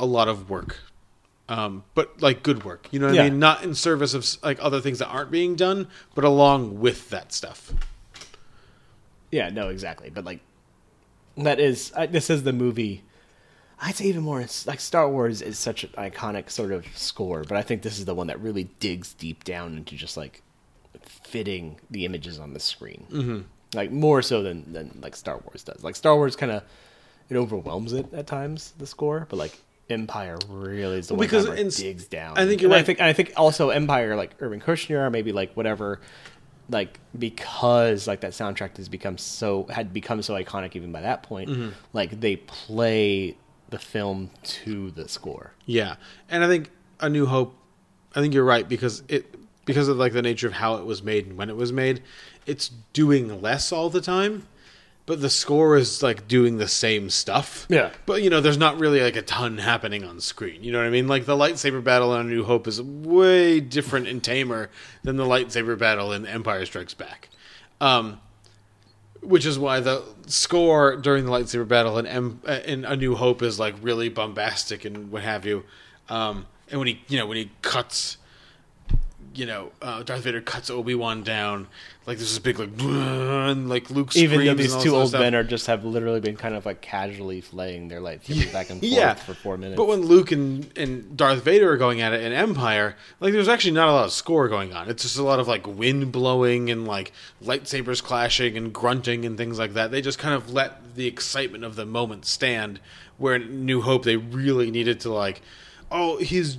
a 0.00 0.06
lot 0.06 0.28
of 0.28 0.50
work. 0.50 0.78
Um, 1.52 1.84
but 1.94 2.22
like 2.22 2.42
good 2.42 2.64
work, 2.64 2.88
you 2.92 2.98
know 2.98 3.06
what 3.08 3.14
Yeah. 3.14 3.24
I 3.24 3.30
mean? 3.30 3.38
Not 3.38 3.62
in 3.62 3.74
service 3.74 4.14
of 4.14 4.26
like 4.42 4.58
other 4.62 4.80
things 4.80 4.98
that 5.00 5.08
aren't 5.08 5.30
being 5.30 5.54
done, 5.54 5.86
but 6.14 6.24
along 6.24 6.80
with 6.80 7.10
that 7.10 7.32
stuff. 7.32 7.72
Yeah, 9.30 9.50
no, 9.50 9.68
exactly. 9.68 10.08
But 10.10 10.24
like, 10.24 10.40
that 11.36 11.60
is 11.60 11.92
I, 11.96 12.06
this 12.06 12.30
is 12.30 12.42
the 12.44 12.52
movie. 12.52 13.02
I'd 13.80 13.96
say 13.96 14.04
even 14.06 14.22
more. 14.22 14.44
Like 14.66 14.80
Star 14.80 15.08
Wars 15.10 15.42
is 15.42 15.58
such 15.58 15.84
an 15.84 15.90
iconic 15.98 16.50
sort 16.50 16.72
of 16.72 16.86
score, 16.96 17.42
but 17.42 17.56
I 17.58 17.62
think 17.62 17.82
this 17.82 17.98
is 17.98 18.04
the 18.04 18.14
one 18.14 18.28
that 18.28 18.40
really 18.40 18.64
digs 18.80 19.12
deep 19.12 19.44
down 19.44 19.76
into 19.76 19.94
just 19.96 20.16
like 20.16 20.42
fitting 21.02 21.80
the 21.90 22.04
images 22.04 22.38
on 22.38 22.52
the 22.54 22.60
screen. 22.60 23.04
Mhm. 23.10 23.44
Like 23.74 23.90
more 23.90 24.22
so 24.22 24.42
than 24.42 24.72
than 24.72 25.00
like 25.02 25.16
Star 25.16 25.38
Wars 25.44 25.64
does. 25.64 25.82
Like 25.82 25.96
Star 25.96 26.14
Wars 26.16 26.36
kind 26.36 26.52
of 26.52 26.62
it 27.28 27.36
overwhelms 27.36 27.92
it 27.92 28.12
at 28.14 28.26
times 28.26 28.72
the 28.78 28.86
score, 28.86 29.26
but 29.28 29.36
like 29.36 29.58
Empire 29.90 30.38
really 30.48 30.98
is 30.98 31.08
the 31.08 31.14
Well, 31.14 31.18
one 31.18 31.26
because 31.26 31.46
it 31.78 31.82
digs 31.82 32.06
down. 32.06 32.38
I 32.38 32.46
think 32.46 32.60
you're 32.62 32.68
And 32.68 32.74
I 32.74 32.78
right. 32.78 32.86
think 32.86 33.00
I 33.00 33.12
think 33.12 33.32
also 33.36 33.70
Empire 33.70 34.16
like 34.16 34.34
Irvin 34.40 34.60
Kershner, 34.60 35.10
maybe 35.10 35.32
like 35.32 35.52
whatever, 35.54 36.00
like 36.70 36.98
because 37.18 38.06
like 38.06 38.20
that 38.20 38.32
soundtrack 38.32 38.76
has 38.76 38.88
become 38.88 39.18
so 39.18 39.66
had 39.70 39.92
become 39.92 40.22
so 40.22 40.34
iconic 40.34 40.76
even 40.76 40.92
by 40.92 41.00
that 41.02 41.22
point. 41.22 41.50
Mhm. 41.50 41.72
Like 41.92 42.20
they 42.20 42.36
play 42.36 43.36
the 43.70 43.78
film 43.78 44.30
to 44.44 44.90
the 44.92 45.08
score. 45.08 45.52
Yeah, 45.66 45.96
and 46.30 46.44
I 46.44 46.48
think 46.48 46.70
A 47.00 47.08
New 47.08 47.26
Hope. 47.26 47.54
I 48.14 48.20
think 48.20 48.34
you're 48.34 48.44
right 48.44 48.68
because 48.68 49.02
it 49.08 49.34
because 49.64 49.88
of 49.88 49.96
like 49.96 50.12
the 50.12 50.22
nature 50.22 50.46
of 50.46 50.54
how 50.54 50.76
it 50.76 50.84
was 50.86 51.02
made 51.02 51.26
and 51.26 51.36
when 51.36 51.48
it 51.50 51.56
was 51.56 51.72
made, 51.72 52.02
it's 52.46 52.68
doing 52.92 53.40
less 53.42 53.72
all 53.72 53.90
the 53.90 54.00
time, 54.00 54.46
but 55.06 55.20
the 55.20 55.30
score 55.30 55.76
is 55.76 56.02
like 56.02 56.28
doing 56.28 56.58
the 56.58 56.68
same 56.68 57.10
stuff. 57.10 57.66
Yeah. 57.68 57.90
But 58.06 58.22
you 58.22 58.30
know, 58.30 58.40
there's 58.40 58.58
not 58.58 58.78
really 58.78 59.00
like 59.00 59.16
a 59.16 59.22
ton 59.22 59.58
happening 59.58 60.04
on 60.04 60.20
screen. 60.20 60.62
You 60.62 60.72
know 60.72 60.78
what 60.78 60.86
I 60.86 60.90
mean? 60.90 61.08
Like 61.08 61.26
the 61.26 61.36
lightsaber 61.36 61.82
battle 61.82 62.14
in 62.14 62.20
A 62.26 62.30
New 62.30 62.44
Hope 62.44 62.66
is 62.66 62.80
way 62.80 63.60
different 63.60 64.06
and 64.08 64.22
tamer 64.22 64.70
than 65.02 65.16
the 65.16 65.24
lightsaber 65.24 65.76
battle 65.78 66.12
in 66.12 66.26
Empire 66.26 66.64
Strikes 66.66 66.94
Back. 66.94 67.28
Um, 67.80 68.20
which 69.20 69.46
is 69.46 69.58
why 69.58 69.80
the 69.80 70.02
score 70.26 70.96
during 70.96 71.24
the 71.24 71.30
lightsaber 71.30 71.66
battle 71.66 71.98
in, 71.98 72.06
M- 72.06 72.40
uh, 72.46 72.60
in 72.64 72.84
A 72.84 72.96
New 72.96 73.14
Hope 73.14 73.42
is 73.42 73.58
like 73.58 73.74
really 73.80 74.08
bombastic 74.08 74.84
and 74.84 75.10
what 75.10 75.22
have 75.22 75.46
you. 75.46 75.64
Um, 76.08 76.46
and 76.70 76.78
when 76.78 76.88
he, 76.88 77.02
you 77.08 77.18
know, 77.18 77.26
when 77.26 77.36
he 77.36 77.50
cuts, 77.62 78.16
you 79.34 79.46
know, 79.46 79.72
uh, 79.80 80.02
Darth 80.02 80.22
Vader 80.22 80.40
cuts 80.40 80.70
Obi 80.70 80.94
Wan 80.94 81.22
down, 81.22 81.68
like 82.04 82.18
there's 82.18 82.30
this 82.30 82.38
big 82.40 82.58
like, 82.58 82.70
and 82.80 83.68
like 83.68 83.88
Luke 83.88 84.16
Even 84.16 84.44
though 84.44 84.54
these 84.54 84.74
two 84.76 84.96
old 84.96 85.10
stuff. 85.10 85.20
men 85.20 85.36
are 85.36 85.44
just 85.44 85.68
have 85.68 85.84
literally 85.84 86.18
been 86.18 86.36
kind 86.36 86.56
of 86.56 86.66
like 86.66 86.80
casually 86.80 87.40
flaying 87.40 87.86
their 87.86 88.00
lightsabers 88.00 88.52
back 88.52 88.70
and 88.70 88.80
forth 88.80 88.92
yeah, 88.92 89.14
for 89.14 89.34
four 89.34 89.56
minutes. 89.56 89.76
But 89.76 89.86
when 89.86 90.00
Luke 90.00 90.32
and, 90.32 90.66
and 90.76 91.16
Darth 91.16 91.44
Vader 91.44 91.70
are 91.70 91.76
going 91.76 92.00
at 92.00 92.12
it 92.12 92.22
in 92.22 92.32
Empire, 92.32 92.96
like 93.20 93.32
there's 93.32 93.48
actually 93.48 93.74
not 93.74 93.88
a 93.88 93.92
lot 93.92 94.04
of 94.06 94.12
score 94.12 94.48
going 94.48 94.72
on. 94.72 94.90
It's 94.90 95.04
just 95.04 95.16
a 95.16 95.22
lot 95.22 95.38
of 95.38 95.46
like 95.46 95.64
wind 95.64 96.10
blowing 96.10 96.70
and 96.70 96.88
like 96.88 97.12
lightsabers 97.40 98.02
clashing 98.02 98.56
and 98.56 98.72
grunting 98.72 99.24
and 99.24 99.38
things 99.38 99.60
like 99.60 99.74
that. 99.74 99.92
They 99.92 100.00
just 100.00 100.18
kind 100.18 100.34
of 100.34 100.52
let 100.52 100.96
the 100.96 101.06
excitement 101.06 101.62
of 101.62 101.76
the 101.76 101.86
moment 101.86 102.26
stand. 102.26 102.80
Where 103.16 103.36
in 103.36 103.64
New 103.64 103.82
Hope 103.82 104.02
they 104.02 104.16
really 104.16 104.72
needed 104.72 104.98
to 105.00 105.12
like, 105.12 105.40
oh 105.92 106.16
he's 106.16 106.58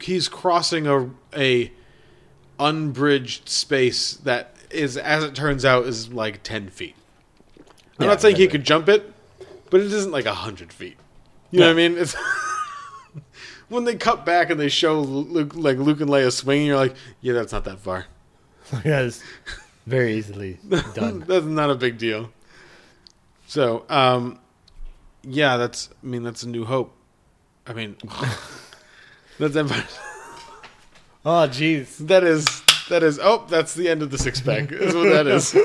he's 0.00 0.28
crossing 0.28 0.86
a 0.86 1.10
a 1.36 1.72
unbridged 2.60 3.48
space 3.48 4.14
that 4.14 4.54
is 4.70 4.96
as 4.96 5.24
it 5.24 5.34
turns 5.34 5.64
out 5.64 5.86
is 5.86 6.12
like 6.12 6.42
ten 6.42 6.68
feet. 6.68 6.94
I'm 7.98 8.04
Yeah, 8.04 8.06
not 8.08 8.20
saying 8.20 8.36
he 8.36 8.46
could 8.48 8.64
jump 8.64 8.88
it, 8.88 9.12
but 9.70 9.80
it 9.80 9.92
isn't 9.92 10.12
like 10.12 10.26
hundred 10.26 10.72
feet. 10.72 10.96
You 11.50 11.60
know 11.60 11.66
what 11.66 11.72
I 11.72 11.74
mean? 11.88 11.96
It's 11.98 12.14
when 13.68 13.84
they 13.84 13.96
cut 13.96 14.24
back 14.26 14.50
and 14.50 14.60
they 14.60 14.68
show 14.68 15.00
Luke, 15.00 15.54
like 15.54 15.78
Luke 15.78 16.00
and 16.00 16.10
Leia 16.10 16.30
swinging. 16.32 16.66
You're 16.66 16.76
like, 16.76 16.94
yeah, 17.20 17.32
that's 17.32 17.52
not 17.52 17.64
that 17.64 17.78
far. 17.80 18.06
yes, 18.84 19.22
very 19.86 20.14
easily 20.14 20.58
done. 20.94 21.24
that's 21.26 21.46
not 21.46 21.70
a 21.70 21.74
big 21.74 21.96
deal. 21.98 22.30
So, 23.46 23.84
um, 23.88 24.38
yeah, 25.22 25.56
that's. 25.56 25.88
I 26.02 26.06
mean, 26.06 26.22
that's 26.22 26.42
a 26.42 26.48
New 26.48 26.64
Hope. 26.66 26.94
I 27.66 27.72
mean, 27.72 27.96
that's 29.38 29.56
Empire. 29.56 29.84
Oh, 31.24 31.46
jeez. 31.48 31.96
That 32.06 32.24
is 32.24 32.62
that 32.88 33.02
is. 33.02 33.18
Oh, 33.22 33.46
that's 33.48 33.74
the 33.74 33.88
end 33.88 34.02
of 34.02 34.10
the 34.10 34.18
six 34.18 34.40
pack. 34.40 34.72
is 34.72 34.94
what 34.94 35.04
that 35.10 35.26
is. 35.26 35.56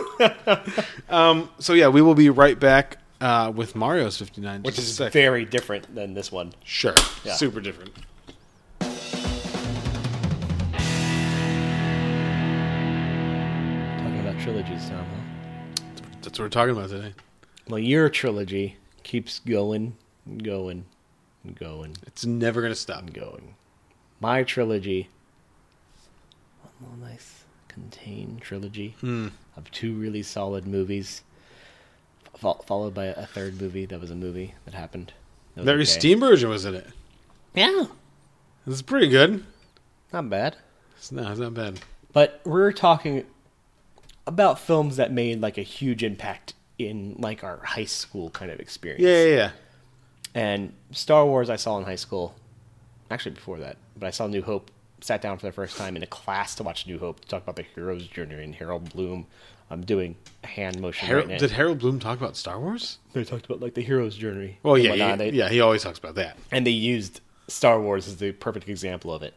um. 1.10 1.50
So 1.60 1.74
yeah, 1.74 1.88
we 1.88 2.02
will 2.02 2.16
be 2.16 2.30
right 2.30 2.60
back 2.60 2.98
uh, 3.22 3.52
with 3.56 3.76
Mario's 3.76 4.18
fifty 4.18 4.42
nine, 4.42 4.64
Which 4.64 4.78
is 4.78 4.98
very 4.98 5.46
different 5.46 5.94
than 5.96 6.14
this 6.14 6.32
one. 6.32 6.54
Sure. 6.64 6.96
Yeah. 7.24 7.34
Super 7.34 7.62
different. 7.62 7.94
Talking 13.98 14.20
about 14.20 14.40
trilogies, 14.42 14.90
Tom. 14.90 15.06
Huh? 15.06 15.84
That's 16.22 16.40
what 16.40 16.46
we're 16.46 16.50
talking 16.50 16.76
about 16.76 16.90
today. 16.90 17.14
Well, 17.68 17.80
your 17.80 18.10
trilogy 18.10 18.78
keeps 19.04 19.40
going, 19.40 19.96
going, 20.42 20.86
going. 21.56 21.96
It's 22.06 22.26
never 22.26 22.62
going 22.62 22.74
to 22.74 22.80
stop 22.80 23.14
going. 23.14 23.56
My 24.20 24.44
trilogy, 24.44 25.10
little 26.84 26.98
nice 27.10 27.44
contained 27.68 28.42
trilogy 28.42 28.96
Hmm. 29.00 29.30
of 29.58 29.70
two 29.72 29.94
really 29.94 30.22
solid 30.24 30.68
movies, 30.68 31.24
fo- 32.36 32.62
followed 32.66 32.94
by 32.94 33.06
a 33.06 33.26
third 33.26 33.60
movie 33.60 33.86
that 33.86 34.00
was 34.00 34.12
a 34.12 34.16
movie 34.16 34.54
that 34.66 34.74
happened. 34.74 35.14
That 35.56 35.64
Very 35.66 35.84
okay. 35.84 35.92
Steenburgen 36.16 36.50
was 36.50 36.66
in 36.66 36.76
it. 36.76 36.88
Yeah. 37.54 37.86
It's 38.68 38.82
pretty 38.82 39.08
good. 39.08 39.44
Not 40.12 40.30
bad. 40.30 40.58
It's, 40.98 41.12
no, 41.12 41.30
it's 41.30 41.40
not 41.40 41.54
bad. 41.54 41.80
But 42.12 42.42
we're 42.46 42.72
talking 42.72 43.26
about 44.26 44.60
films 44.60 44.96
that 44.98 45.12
made 45.12 45.42
like 45.42 45.58
a 45.58 45.64
huge 45.64 46.04
impact 46.04 46.54
in 46.80 47.16
like 47.20 47.44
our 47.44 47.58
high 47.64 47.86
school 47.86 48.30
kind 48.30 48.52
of 48.52 48.60
experience. 48.60 49.04
Yeah, 49.04 49.24
yeah, 49.26 49.36
yeah. 49.36 49.52
And 50.36 50.74
Star 50.92 51.26
Wars 51.26 51.50
I 51.50 51.56
saw 51.56 51.78
in 51.78 51.84
high 51.86 51.96
school. 51.96 52.36
Actually 53.12 53.36
before 53.36 53.60
that, 53.60 53.78
but 53.98 54.08
I 54.08 54.12
saw 54.12 54.26
New 54.28 54.42
Hope. 54.42 54.72
Sat 55.04 55.22
down 55.22 55.38
for 55.38 55.46
the 55.46 55.52
first 55.52 55.76
time 55.76 55.98
in 55.98 56.04
a 56.04 56.08
class 56.08 56.56
to 56.56 56.64
watch 56.64 56.88
New 56.88 56.98
Hope 56.98 57.20
to 57.20 57.28
talk 57.28 57.44
about 57.44 57.58
the 57.58 57.66
hero's 57.76 58.08
journey 58.08 58.42
and 58.42 58.56
Harold 58.56 58.94
Bloom. 58.94 59.28
I'm 59.70 59.82
doing 59.82 60.16
hand 60.46 60.80
motion 60.80 61.14
right 61.14 61.40
did 61.40 61.52
Harold 61.52 61.80
Bloom 61.80 62.00
talk 62.00 62.18
about 62.20 62.38
Star 62.38 62.58
Wars? 62.58 63.00
They 63.12 63.26
talked 63.26 63.46
about 63.46 63.60
like 63.60 63.74
the 63.74 63.82
hero's 63.82 64.16
journey. 64.16 64.60
Well, 64.64 64.78
yeah, 64.78 65.12
he, 65.12 65.18
They- 65.18 65.32
yeah, 65.32 65.50
he 65.50 65.60
always 65.60 65.84
talks 65.84 66.00
about 66.00 66.16
that. 66.16 66.38
and 66.52 66.66
they 66.66 66.72
used 66.72 67.20
Star 67.50 67.82
Wars 67.82 68.08
as 68.08 68.16
the 68.16 68.32
perfect 68.32 68.70
example 68.70 69.14
of 69.14 69.24
it. 69.24 69.34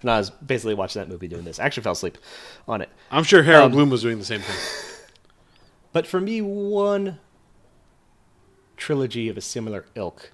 And 0.00 0.10
I 0.10 0.18
was 0.18 0.30
basically 0.30 0.74
watching 0.74 1.00
that 1.00 1.08
movie 1.08 1.28
doing 1.28 1.44
this. 1.44 1.60
I 1.60 1.64
actually 1.64 1.84
fell 1.84 1.92
asleep 1.92 2.18
on 2.66 2.82
it. 2.82 2.88
I'm 3.12 3.22
sure 3.22 3.44
Harold 3.44 3.66
Um, 3.66 3.72
Bloom 3.72 3.90
was 3.90 4.02
doing 4.02 4.18
the 4.18 4.24
same 4.24 4.40
thing. 4.40 4.56
But 5.92 6.08
for 6.08 6.20
me, 6.20 6.40
one 6.42 7.20
trilogy 8.76 9.28
of 9.28 9.36
a 9.36 9.40
similar 9.40 9.84
ilk 9.94 10.32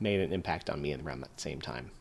made 0.00 0.18
an 0.18 0.32
impact 0.32 0.68
on 0.68 0.82
me 0.82 0.92
around 0.94 1.20
that 1.20 1.38
same 1.40 1.60
time. 1.60 1.92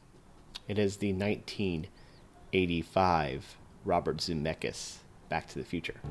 It 0.68 0.78
is 0.78 0.98
the 0.98 1.14
1985 1.14 3.56
Robert 3.86 4.18
Zemeckis, 4.18 4.98
Back 5.30 5.48
to 5.48 5.60
the 5.60 5.64
Future. 5.64 6.02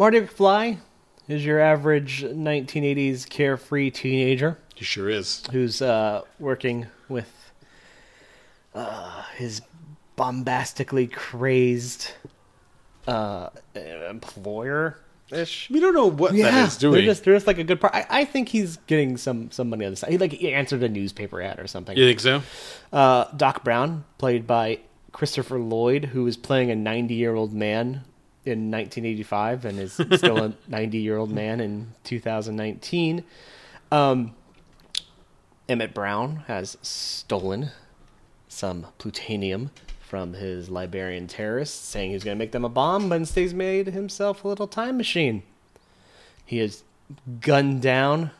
Marty 0.00 0.18
McFly 0.18 0.78
is 1.28 1.44
your 1.44 1.60
average 1.60 2.22
1980s 2.22 3.28
carefree 3.28 3.90
teenager. 3.90 4.56
He 4.74 4.82
sure 4.82 5.10
is. 5.10 5.42
Who's 5.52 5.82
uh, 5.82 6.22
working 6.38 6.86
with 7.10 7.30
uh, 8.74 9.24
his 9.36 9.60
bombastically 10.16 11.06
crazed 11.06 12.12
uh, 13.06 13.50
employer 13.74 14.98
ish. 15.30 15.68
We 15.68 15.80
don't 15.80 15.92
know 15.92 16.06
what 16.06 16.32
yeah, 16.32 16.50
that 16.50 16.68
is, 16.68 16.76
do 16.78 16.92
they're 16.92 17.02
just, 17.02 17.22
they're 17.24 17.34
just 17.34 17.46
like 17.46 17.58
a 17.58 17.64
good 17.64 17.78
part. 17.78 17.94
I, 17.94 18.06
I 18.08 18.24
think 18.24 18.48
he's 18.48 18.78
getting 18.86 19.18
some 19.18 19.50
some 19.50 19.68
money 19.68 19.84
on 19.84 19.90
the 19.90 19.96
side. 19.96 20.12
He 20.12 20.16
like 20.16 20.32
he 20.32 20.50
answered 20.50 20.82
a 20.82 20.88
newspaper 20.88 21.42
ad 21.42 21.60
or 21.60 21.66
something. 21.66 21.94
You 21.94 22.06
think 22.06 22.20
so? 22.20 22.42
Uh, 22.90 23.26
Doc 23.36 23.64
Brown, 23.64 24.06
played 24.16 24.46
by 24.46 24.78
Christopher 25.12 25.58
Lloyd, 25.58 26.06
who 26.06 26.26
is 26.26 26.38
playing 26.38 26.70
a 26.70 26.74
90 26.74 27.12
year 27.12 27.34
old 27.34 27.52
man 27.52 28.06
in 28.44 28.70
1985 28.70 29.64
and 29.64 29.78
is 29.78 29.92
still 29.92 30.38
a 30.44 30.54
90 30.68 30.98
year 30.98 31.16
old 31.16 31.30
man 31.30 31.60
in 31.60 31.92
2019. 32.04 33.24
Um, 33.92 34.34
Emmett 35.68 35.94
Brown 35.94 36.44
has 36.46 36.76
stolen 36.82 37.70
some 38.48 38.86
plutonium 38.98 39.70
from 40.00 40.34
his 40.34 40.68
Libyan 40.68 41.28
terrorists, 41.28 41.86
saying 41.88 42.10
he's 42.10 42.24
going 42.24 42.36
to 42.36 42.38
make 42.38 42.50
them 42.50 42.64
a 42.64 42.68
bomb, 42.68 43.08
but 43.08 43.14
instead 43.16 43.42
he's 43.42 43.54
made 43.54 43.86
himself 43.88 44.44
a 44.44 44.48
little 44.48 44.66
time 44.66 44.96
machine. 44.96 45.44
He 46.44 46.58
has 46.58 46.82
gunned 47.40 47.80
down 47.82 48.32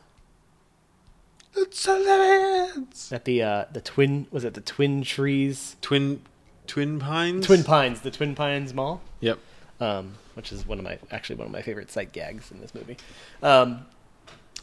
at 3.12 3.24
the 3.24 3.42
uh, 3.42 3.64
the 3.72 3.80
twin 3.80 4.26
was 4.30 4.44
it 4.44 4.54
the 4.54 4.60
Twin 4.60 5.02
Trees 5.02 5.76
Twin 5.80 6.22
Twin 6.66 6.98
Pines 6.98 7.46
Twin 7.46 7.64
Pines 7.64 8.00
the 8.00 8.10
Twin 8.10 8.34
Pines 8.34 8.72
Mall. 8.74 9.00
Yep. 9.20 9.38
Um, 9.80 10.14
which 10.34 10.52
is 10.52 10.66
one 10.66 10.78
of 10.78 10.84
my 10.84 10.98
actually 11.10 11.36
one 11.36 11.46
of 11.46 11.52
my 11.52 11.62
favorite 11.62 11.90
sight 11.90 12.12
gags 12.12 12.50
in 12.50 12.60
this 12.60 12.74
movie. 12.74 12.96
Um, 13.42 13.86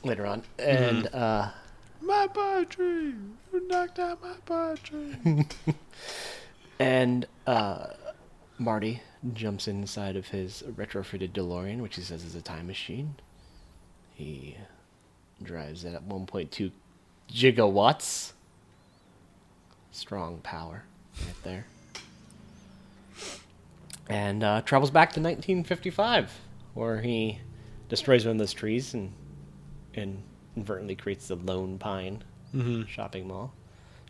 later 0.04 0.26
on, 0.28 0.44
and 0.60 1.06
Mhm. 1.06 1.16
uh, 1.16 1.52
My 2.02 2.28
poetry. 2.28 3.16
You 3.52 3.68
knocked 3.68 3.98
out 4.00 4.22
my 4.22 4.36
poetry. 4.46 5.16
and 6.80 7.28
uh, 7.48 7.88
Marty 8.60 9.02
jumps 9.34 9.68
inside 9.68 10.16
of 10.16 10.28
his 10.28 10.64
retrofitted 10.70 11.32
DeLorean, 11.32 11.80
which 11.82 11.96
he 11.96 12.02
says 12.04 12.24
is 12.24 12.36
a 12.36 12.42
time 12.42 12.68
machine. 12.68 13.16
He 14.14 14.58
drives 15.42 15.84
it 15.84 15.96
at 15.96 16.08
1.2 16.08 16.72
gigawatts. 17.32 18.34
Strong 19.92 20.40
power 20.44 20.84
right 21.26 21.44
there. 21.44 21.66
And 24.10 24.44
uh, 24.44 24.62
travels 24.62 24.92
back 24.92 25.10
to 25.14 25.20
1955, 25.20 26.40
where 26.74 27.02
he 27.02 27.40
destroys 27.90 28.26
one 28.26 28.34
of 28.34 28.40
those 28.40 28.54
trees 28.54 28.94
and, 28.94 29.12
and 29.94 30.24
inadvertently 30.56 30.96
creates 30.96 31.28
the 31.28 31.36
Lone 31.36 31.78
Pine 31.78 32.24
Mhm. 32.56 32.88
shopping 32.88 33.28
mall, 33.28 33.54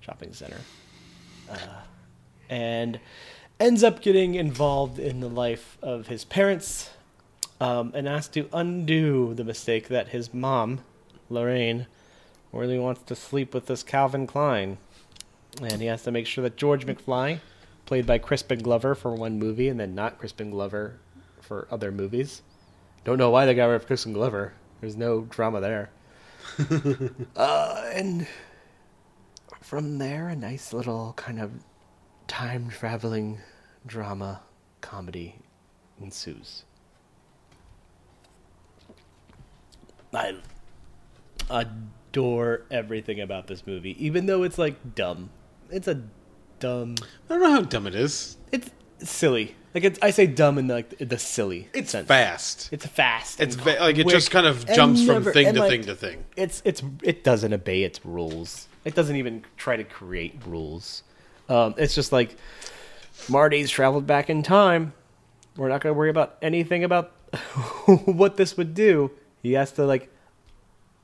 shopping 0.02 0.34
center. 0.34 0.60
Uh, 1.50 1.56
and 2.50 3.00
ends 3.60 3.84
up 3.84 4.02
getting 4.02 4.36
involved 4.36 5.00
in 5.00 5.20
the 5.20 5.28
life 5.30 5.78
of 5.82 6.08
his 6.08 6.24
parents 6.26 6.92
um, 7.60 7.92
and 7.96 8.08
asked 8.08 8.34
to 8.34 8.48
undo 8.54 9.34
the 9.34 9.44
mistake 9.44 9.88
that 9.88 10.10
his 10.10 10.32
mom, 10.34 10.82
Lorraine, 11.30 11.88
really 12.54 12.78
wants 12.78 13.02
to 13.04 13.16
sleep 13.16 13.54
with 13.54 13.66
this 13.66 13.82
Calvin 13.82 14.28
Klein. 14.28 14.78
And 15.62 15.82
he 15.82 15.88
has 15.88 16.04
to 16.04 16.12
make 16.12 16.28
sure 16.28 16.44
that 16.44 16.56
George 16.56 16.86
McFly, 16.86 17.40
played 17.88 18.06
by 18.06 18.20
Crispin 18.20 18.60
Glover 18.60 18.94
for 18.94 19.16
one 19.16 19.40
movie 19.40 19.70
and 19.70 19.80
then 19.80 19.96
not 19.96 20.20
Crispin 20.20 20.52
Glover 20.52 21.00
for 21.42 21.68
other 21.72 21.92
movies. 21.92 22.44
Don't 23.04 23.18
know 23.18 23.30
why 23.32 23.46
they 23.46 23.56
got 23.56 23.68
rid 23.68 23.78
of 23.78 23.88
Crispin 23.88 24.14
Glover. 24.14 24.54
There's 24.82 24.98
no 24.98 25.22
drama 25.22 25.62
there. 25.62 25.90
uh, 27.36 27.90
and 27.94 28.28
from 29.62 29.98
there, 29.98 30.28
a 30.28 30.36
nice 30.36 30.74
little 30.74 31.14
kind 31.16 31.40
of 31.40 31.52
time 32.28 32.70
traveling 32.70 33.40
drama 33.86 34.42
comedy 34.82 35.40
ensues. 36.00 36.66
I 40.14 40.36
adore 41.50 42.64
everything 42.70 43.22
about 43.22 43.48
this 43.48 43.66
movie, 43.66 43.96
even 44.04 44.26
though 44.26 44.44
it's 44.44 44.58
like 44.58 44.96
dumb. 44.96 45.30
It's 45.70 45.88
a 45.88 46.02
dumb. 46.60 46.96
I 47.30 47.34
don't 47.34 47.42
know 47.42 47.52
how 47.52 47.62
dumb 47.62 47.88
it 47.88 47.96
is. 47.96 48.38
It's 48.52 48.70
silly. 49.00 49.56
Like 49.74 49.84
it's, 49.84 50.00
I 50.02 50.10
say 50.10 50.26
dumb 50.26 50.58
in 50.58 50.68
the, 50.68 50.76
like 50.76 50.98
the 50.98 51.20
silly. 51.20 51.70
It's 51.74 51.92
sense. 51.92 52.08
fast. 52.08 52.70
It's 52.72 52.86
fast. 52.86 53.40
It's 53.40 53.56
va- 53.56 53.78
like 53.80 53.98
it 53.98 54.08
just 54.08 54.32
kind 54.32 54.48
of 54.48 54.66
jumps 54.66 55.06
from 55.06 55.24
thing 55.24 55.54
to 55.54 55.60
like, 55.60 55.70
thing 55.70 55.84
to 55.84 55.96
thing. 55.96 56.26
It's 56.36 56.62
it's 56.66 56.82
it 57.04 57.24
doesn't 57.24 57.54
obey 57.54 57.84
its 57.84 58.04
rules. 58.06 58.68
It 58.86 58.96
doesn't 58.96 59.16
even 59.16 59.46
try 59.56 59.78
to 59.78 59.84
create 59.84 60.42
rules. 60.46 61.04
Um, 61.50 61.76
it's 61.78 61.94
just 61.94 62.12
like 62.12 62.38
Marty's 63.30 63.70
traveled 63.70 64.08
back 64.08 64.30
in 64.30 64.42
time. 64.44 64.94
We're 65.56 65.70
not 65.70 65.82
going 65.82 65.94
to 65.94 65.98
worry 65.98 66.10
about 66.10 66.38
anything 66.42 66.84
about 66.84 67.12
what 68.06 68.38
this 68.38 68.58
would 68.58 68.74
do. 68.74 69.12
He 69.44 69.54
has 69.54 69.72
to 69.74 69.86
like 69.86 70.10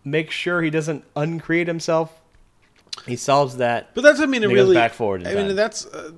make 0.04 0.32
sure 0.32 0.62
he 0.62 0.70
doesn't 0.70 1.04
uncreate 1.16 1.68
himself. 1.68 2.22
He 3.06 3.16
solves 3.16 3.58
that, 3.58 3.94
But 3.96 4.02
that's 4.02 4.20
I 4.20 4.26
mean, 4.26 4.44
it 4.44 4.48
really. 4.48 4.76
back 4.76 4.94
forward. 4.94 5.28
I 5.28 5.34
mean, 5.36 5.56
that's 5.56 5.86
uh, 5.86 6.12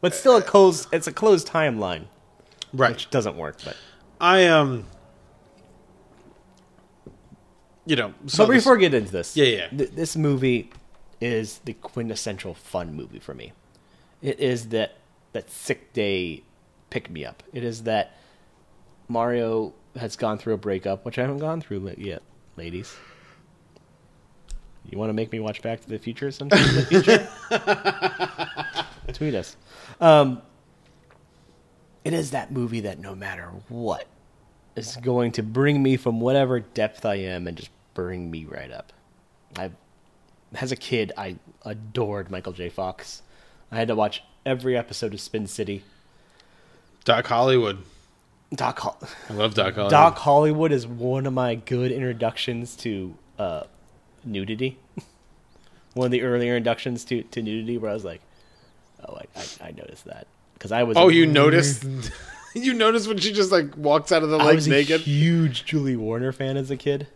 but 0.00 0.14
still 0.14 0.36
a 0.36 0.42
closed. 0.42 0.88
It's 0.92 1.06
a 1.06 1.12
closed 1.12 1.48
timeline, 1.48 2.04
right? 2.72 2.90
Which 2.92 3.10
doesn't 3.10 3.36
work. 3.36 3.56
But 3.64 3.76
I 4.20 4.46
um. 4.46 4.86
You 7.86 7.96
know, 7.96 8.14
so 8.26 8.44
this- 8.46 8.56
before 8.62 8.74
we 8.74 8.80
get 8.80 8.94
into 8.94 9.10
this, 9.12 9.36
Yeah, 9.36 9.44
yeah. 9.46 9.68
th- 9.68 9.90
this 9.92 10.16
movie 10.16 10.70
is 11.20 11.58
the 11.64 11.72
quintessential 11.72 12.54
fun 12.54 12.94
movie 12.94 13.18
for 13.18 13.34
me. 13.34 13.52
It 14.22 14.38
is 14.40 14.68
that 14.68 14.96
that 15.32 15.50
sick 15.50 15.92
day 15.92 16.42
pick 16.90 17.10
me 17.10 17.24
up. 17.24 17.42
It 17.52 17.64
is 17.64 17.84
that 17.84 18.16
Mario 19.08 19.72
has 19.96 20.16
gone 20.16 20.38
through 20.38 20.54
a 20.54 20.58
breakup, 20.58 21.04
which 21.04 21.18
I 21.18 21.22
haven't 21.22 21.38
gone 21.38 21.60
through 21.60 21.92
yet, 21.98 22.22
ladies. 22.56 22.94
You 24.88 24.98
want 24.98 25.10
to 25.10 25.14
make 25.14 25.30
me 25.32 25.40
watch 25.40 25.60
Back 25.62 25.80
to 25.82 25.88
the 25.88 25.98
Future 25.98 26.30
sometime 26.30 26.66
in 26.68 26.74
the 26.76 26.82
future? 26.82 27.28
Tweet 29.12 29.34
us. 29.34 29.56
Um, 30.00 30.40
it 32.04 32.14
is 32.14 32.30
that 32.30 32.50
movie 32.52 32.80
that 32.80 32.98
no 32.98 33.14
matter 33.14 33.50
what 33.68 34.06
is 34.76 34.96
going 34.96 35.32
to 35.32 35.42
bring 35.42 35.82
me 35.82 35.96
from 35.96 36.20
whatever 36.20 36.60
depth 36.60 37.04
I 37.04 37.16
am 37.16 37.46
and 37.46 37.56
just 37.56 37.70
bring 37.94 38.30
me 38.30 38.44
right 38.44 38.70
up. 38.70 38.92
I, 39.58 39.70
as 40.54 40.72
a 40.72 40.76
kid, 40.76 41.12
I 41.18 41.36
adored 41.64 42.30
Michael 42.30 42.52
J. 42.52 42.68
Fox. 42.70 43.22
I 43.70 43.76
had 43.76 43.88
to 43.88 43.94
watch 43.94 44.22
every 44.46 44.76
episode 44.76 45.12
of 45.12 45.20
Spin 45.20 45.46
City. 45.46 45.84
Doc 47.04 47.26
Hollywood. 47.26 47.78
Doc, 48.54 48.78
Hol- 48.78 48.98
I 49.28 49.32
love 49.34 49.52
Doc 49.54 49.74
Hollywood. 49.74 49.90
Doc 49.90 50.16
Hollywood 50.18 50.72
is 50.72 50.86
one 50.86 51.26
of 51.26 51.34
my 51.34 51.56
good 51.56 51.92
introductions 51.92 52.76
to 52.76 53.14
uh, 53.38 53.64
nudity. 54.28 54.78
one 55.94 56.06
of 56.06 56.10
the 56.10 56.22
earlier 56.22 56.56
inductions 56.56 57.04
to, 57.06 57.22
to 57.22 57.42
nudity, 57.42 57.78
where 57.78 57.90
I 57.90 57.94
was 57.94 58.04
like, 58.04 58.20
"Oh, 59.06 59.16
I, 59.16 59.40
I, 59.40 59.68
I 59.68 59.70
noticed 59.72 60.04
that." 60.04 60.26
Because 60.54 60.72
I 60.72 60.82
was 60.82 60.96
Oh, 60.96 61.08
you 61.08 61.26
noticed? 61.26 61.84
you 62.54 62.74
noticed 62.74 63.06
when 63.08 63.18
she 63.18 63.32
just 63.32 63.52
like 63.52 63.76
walks 63.76 64.10
out 64.12 64.22
of 64.22 64.30
the 64.30 64.38
lake 64.38 64.66
a 64.66 64.68
naked? 64.68 65.00
huge 65.02 65.64
Julie 65.64 65.96
Warner 65.96 66.32
fan 66.32 66.56
as 66.56 66.70
a 66.70 66.76
kid. 66.76 67.06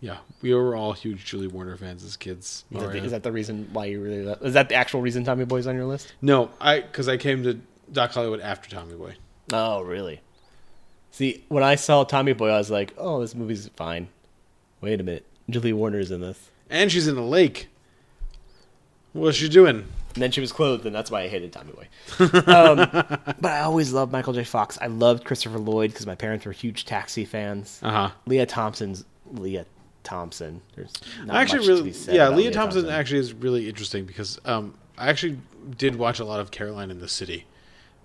Yeah, 0.00 0.18
we 0.42 0.54
were 0.54 0.76
all 0.76 0.92
huge 0.92 1.24
Julie 1.24 1.48
Warner 1.48 1.76
fans 1.76 2.04
as 2.04 2.16
kids. 2.16 2.64
Is 2.70 2.80
that, 2.80 2.92
the, 2.92 3.04
is 3.04 3.10
that 3.10 3.22
the 3.24 3.32
reason 3.32 3.68
why 3.72 3.86
you 3.86 4.00
really? 4.00 4.26
Is 4.42 4.54
that 4.54 4.68
the 4.68 4.76
actual 4.76 5.00
reason 5.00 5.24
Tommy 5.24 5.44
Boy's 5.44 5.66
on 5.66 5.74
your 5.74 5.86
list? 5.86 6.12
No, 6.22 6.50
I 6.60 6.80
because 6.80 7.08
I 7.08 7.16
came 7.16 7.42
to 7.42 7.60
Doc 7.90 8.12
Hollywood 8.12 8.40
after 8.40 8.70
Tommy 8.70 8.94
Boy. 8.94 9.16
Oh, 9.52 9.80
really? 9.80 10.20
See, 11.10 11.42
when 11.48 11.64
I 11.64 11.74
saw 11.74 12.04
Tommy 12.04 12.32
Boy, 12.32 12.48
I 12.50 12.58
was 12.58 12.70
like, 12.70 12.94
"Oh, 12.96 13.20
this 13.20 13.34
movie's 13.34 13.68
fine." 13.76 14.08
Wait 14.80 15.00
a 15.00 15.02
minute, 15.02 15.26
Julie 15.50 15.72
Warner's 15.72 16.12
in 16.12 16.20
this. 16.20 16.50
And 16.70 16.90
she's 16.92 17.08
in 17.08 17.14
the 17.14 17.22
lake. 17.22 17.68
What 19.12 19.22
was 19.22 19.36
she 19.36 19.48
doing? 19.48 19.84
And 20.14 20.22
then 20.22 20.30
she 20.30 20.40
was 20.40 20.52
clothed, 20.52 20.84
and 20.86 20.94
that's 20.94 21.10
why 21.10 21.22
I 21.22 21.28
hated 21.28 21.52
Tommy 21.52 21.72
Boy. 21.72 21.88
um, 22.50 22.76
but 23.40 23.44
I 23.52 23.60
always 23.60 23.92
loved 23.92 24.10
Michael 24.12 24.32
J. 24.32 24.44
Fox. 24.44 24.78
I 24.80 24.86
loved 24.86 25.24
Christopher 25.24 25.58
Lloyd 25.58 25.90
because 25.90 26.06
my 26.06 26.14
parents 26.14 26.44
were 26.44 26.52
huge 26.52 26.84
Taxi 26.86 27.24
fans. 27.24 27.78
Uh-huh. 27.82 28.10
Lea 28.26 28.44
Thompson's 28.46 29.04
Lea 29.32 29.62
Thompson. 30.04 30.60
There's 30.74 30.92
actually 31.30 31.58
much 31.58 31.66
to 31.66 31.72
really, 31.72 31.90
yeah, 32.16 32.28
about 32.28 32.38
Lea 32.38 32.50
Thompson, 32.50 32.88
actually 32.88 33.20
is 33.20 33.32
really 33.32 33.68
interesting 33.68 34.06
because 34.06 34.40
um, 34.44 34.74
I 34.96 35.08
actually 35.08 35.38
did 35.76 35.96
watch 35.96 36.18
a 36.18 36.24
lot 36.24 36.40
of 36.40 36.50
Caroline 36.50 36.90
in 36.90 36.98
the 36.98 37.08
City 37.08 37.44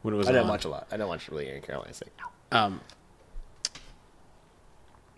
when 0.01 0.13
it 0.13 0.17
was. 0.17 0.27
I 0.27 0.31
didn't 0.31 0.43
on. 0.43 0.49
watch 0.49 0.65
a 0.65 0.69
lot. 0.69 0.87
I 0.91 0.97
don't 0.97 1.07
watch 1.07 1.29
really 1.29 1.49
any 1.49 1.61
Caroline. 1.61 1.89
It's 1.89 2.03
like, 2.03 2.13
Um, 2.51 2.81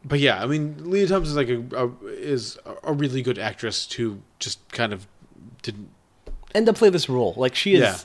but 0.08 0.20
yeah, 0.20 0.42
I 0.42 0.46
mean, 0.46 0.90
Lea 0.90 1.08
Thompson 1.08 1.32
is 1.32 1.36
like 1.36 1.50
a, 1.50 1.64
a 1.86 2.08
is 2.08 2.58
a 2.84 2.94
really 2.94 3.22
good 3.22 3.40
actress 3.40 3.92
who 3.92 4.20
just 4.40 4.60
kind 4.72 4.94
of 4.94 5.08
didn't. 5.64 5.90
and 6.54 6.66
to 6.68 6.74
play 6.74 6.90
this 6.90 7.10
role, 7.10 7.34
like 7.38 7.56
she 7.56 7.74
is, 7.74 7.82
Yeah. 7.82 7.98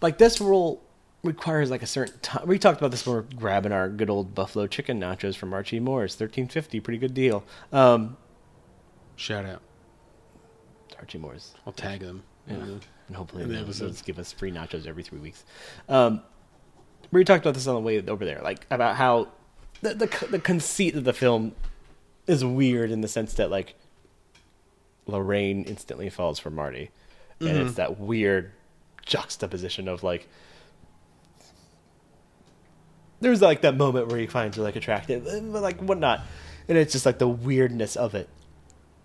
like 0.00 0.18
this 0.18 0.40
role 0.40 0.82
requires 1.22 1.70
like 1.70 1.82
a 1.82 1.86
certain 1.86 2.18
time. 2.20 2.48
We 2.48 2.58
talked 2.58 2.78
about 2.78 2.90
this 2.90 3.06
when 3.06 3.14
we 3.16 3.20
we're 3.22 3.28
grabbing 3.36 3.70
our 3.72 3.88
good 3.88 4.10
old 4.10 4.34
buffalo 4.34 4.66
chicken 4.66 4.98
nachos 4.98 5.36
from 5.36 5.52
Archie 5.52 5.78
Moore's, 5.80 6.14
thirteen 6.14 6.48
fifty, 6.48 6.80
pretty 6.80 6.98
good 6.98 7.14
deal. 7.14 7.44
Um, 7.72 8.16
Shout 9.16 9.44
out. 9.44 9.60
Archie 10.98 11.18
Moore's. 11.18 11.54
I'll 11.66 11.72
tag 11.72 12.00
them. 12.00 12.22
Yeah. 12.48 12.54
and 12.56 13.16
hopefully 13.16 13.44
the 13.44 13.50
they'll 13.52 13.62
episodes. 13.62 14.02
give 14.02 14.18
us 14.18 14.32
free 14.32 14.50
nachos 14.50 14.86
every 14.86 15.02
three 15.02 15.18
weeks. 15.20 15.44
Um, 15.88 16.22
we 17.12 17.22
talked 17.24 17.44
about 17.44 17.54
this 17.54 17.66
on 17.66 17.74
the 17.74 17.80
way 17.80 18.02
over 18.06 18.24
there, 18.24 18.40
like 18.42 18.66
about 18.70 18.96
how 18.96 19.28
the, 19.82 19.94
the 19.94 20.26
the 20.30 20.38
conceit 20.38 20.94
of 20.96 21.04
the 21.04 21.12
film 21.12 21.54
is 22.26 22.44
weird 22.44 22.90
in 22.90 23.00
the 23.00 23.08
sense 23.08 23.34
that 23.34 23.50
like 23.50 23.74
Lorraine 25.06 25.64
instantly 25.64 26.08
falls 26.08 26.38
for 26.38 26.50
Marty, 26.50 26.90
and 27.40 27.48
Mhm. 27.50 27.66
it's 27.66 27.74
that 27.74 27.98
weird 27.98 28.52
juxtaposition 29.04 29.88
of 29.88 30.02
like 30.02 30.28
there's 33.20 33.40
like 33.42 33.60
that 33.62 33.76
moment 33.76 34.08
where 34.08 34.18
he 34.18 34.26
finds 34.26 34.56
her 34.56 34.62
like 34.62 34.76
attractive, 34.76 35.24
but 35.24 35.62
like 35.62 35.80
whatnot, 35.80 36.22
and 36.68 36.76
it's 36.76 36.92
just 36.92 37.06
like 37.06 37.18
the 37.18 37.28
weirdness 37.28 37.96
of 37.96 38.14
it. 38.14 38.28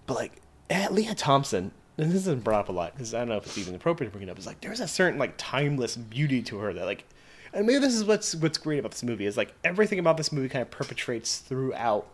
But 0.08 0.16
like 0.16 0.42
eh, 0.70 0.88
Lea 0.90 1.14
Thompson, 1.16 1.72
and 1.98 2.10
this 2.12 2.22
isn't 2.22 2.44
brought 2.44 2.62
up 2.62 2.70
a 2.70 2.72
lot 2.72 2.94
because 2.94 3.14
I 3.14 3.20
don't 3.20 3.30
know 3.30 3.38
if 3.38 3.46
it's 3.46 3.58
even 3.58 3.76
appropriate 3.76 4.10
to 4.10 4.18
bring 4.18 4.28
it 4.28 4.32
up. 4.32 4.40
Is 4.40 4.48
like 4.48 4.62
there's 4.62 4.80
a 4.80 4.88
certain 4.88 5.20
like 5.20 5.34
timeless 5.38 5.96
beauty 5.96 6.42
to 6.44 6.58
her 6.60 6.74
that 6.74 6.86
like, 6.86 7.04
and 7.54 7.66
maybe 7.68 7.80
this 7.80 7.94
is 7.96 8.04
what's 8.06 8.36
what's 8.36 8.58
great 8.58 8.80
about 8.80 8.92
this 8.92 9.04
movie 9.04 9.26
is 9.26 9.38
like 9.38 9.54
everything 9.64 10.00
about 10.00 10.18
this 10.18 10.32
movie 10.32 10.50
kind 10.50 10.62
of 10.62 10.72
perpetrates 10.72 11.38
throughout. 11.40 12.08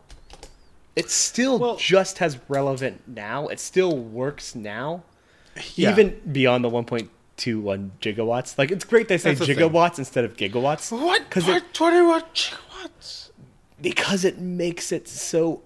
It 0.96 1.10
still 1.10 1.76
just 1.78 2.22
as 2.22 2.38
relevant 2.48 3.02
now. 3.08 3.48
It 3.48 3.60
still 3.60 3.98
works 3.98 4.54
now, 4.54 5.04
Yeah. 5.76 5.92
even 5.92 6.20
beyond 6.32 6.64
the 6.64 6.70
1.21 6.70 7.10
gigawatts. 8.00 8.58
Like 8.60 8.70
it's 8.72 8.86
great 8.86 9.08
they 9.08 9.18
say 9.18 9.34
That's 9.34 9.48
the 9.48 9.56
thing. 9.56 9.70
gigawatts 9.70 9.98
instead 9.98 10.24
of 10.24 10.38
gigawatts. 10.38 10.92
What? 10.92 11.24
Because 11.28 11.46
Twenty 11.74 12.02
what 12.06 12.34
gigawatts? 12.36 13.30
because 13.82 14.24
it 14.24 14.38
makes 14.40 14.92
it 14.92 15.08
so 15.08 15.62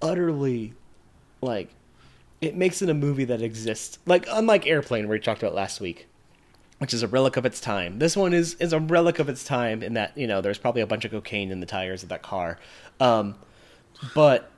utterly 0.00 0.74
like 1.40 1.70
it 2.40 2.54
makes 2.54 2.82
it 2.82 2.88
a 2.88 2.94
movie 2.94 3.24
that 3.24 3.40
exists 3.42 3.98
like 4.06 4.26
unlike 4.30 4.66
airplane 4.66 5.08
where 5.08 5.16
we 5.16 5.20
talked 5.20 5.42
about 5.42 5.54
last 5.54 5.80
week 5.80 6.06
which 6.78 6.92
is 6.92 7.02
a 7.02 7.08
relic 7.08 7.36
of 7.36 7.46
its 7.46 7.60
time. 7.60 7.98
This 7.98 8.16
one 8.16 8.32
is 8.34 8.54
is 8.54 8.72
a 8.72 8.80
relic 8.80 9.18
of 9.18 9.28
its 9.28 9.44
time 9.44 9.82
in 9.82 9.94
that 9.94 10.16
you 10.16 10.26
know 10.26 10.40
there's 10.40 10.58
probably 10.58 10.82
a 10.82 10.86
bunch 10.86 11.04
of 11.04 11.10
cocaine 11.10 11.50
in 11.50 11.60
the 11.60 11.66
tires 11.66 12.02
of 12.02 12.08
that 12.10 12.22
car. 12.22 12.58
Um 13.00 13.36
but 14.14 14.50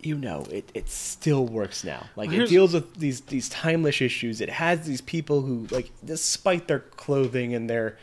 you 0.00 0.16
know 0.18 0.44
it, 0.50 0.68
it 0.74 0.88
still 0.88 1.46
works 1.46 1.84
now. 1.84 2.06
Like 2.16 2.32
it 2.32 2.48
deals 2.48 2.74
with 2.74 2.96
these 2.96 3.20
these 3.22 3.48
timeless 3.48 4.00
issues. 4.00 4.40
It 4.40 4.50
has 4.50 4.84
these 4.86 5.00
people 5.00 5.42
who 5.42 5.68
like 5.70 5.90
despite 6.04 6.66
their 6.66 6.80
clothing 6.80 7.54
and 7.54 7.70
their 7.70 7.96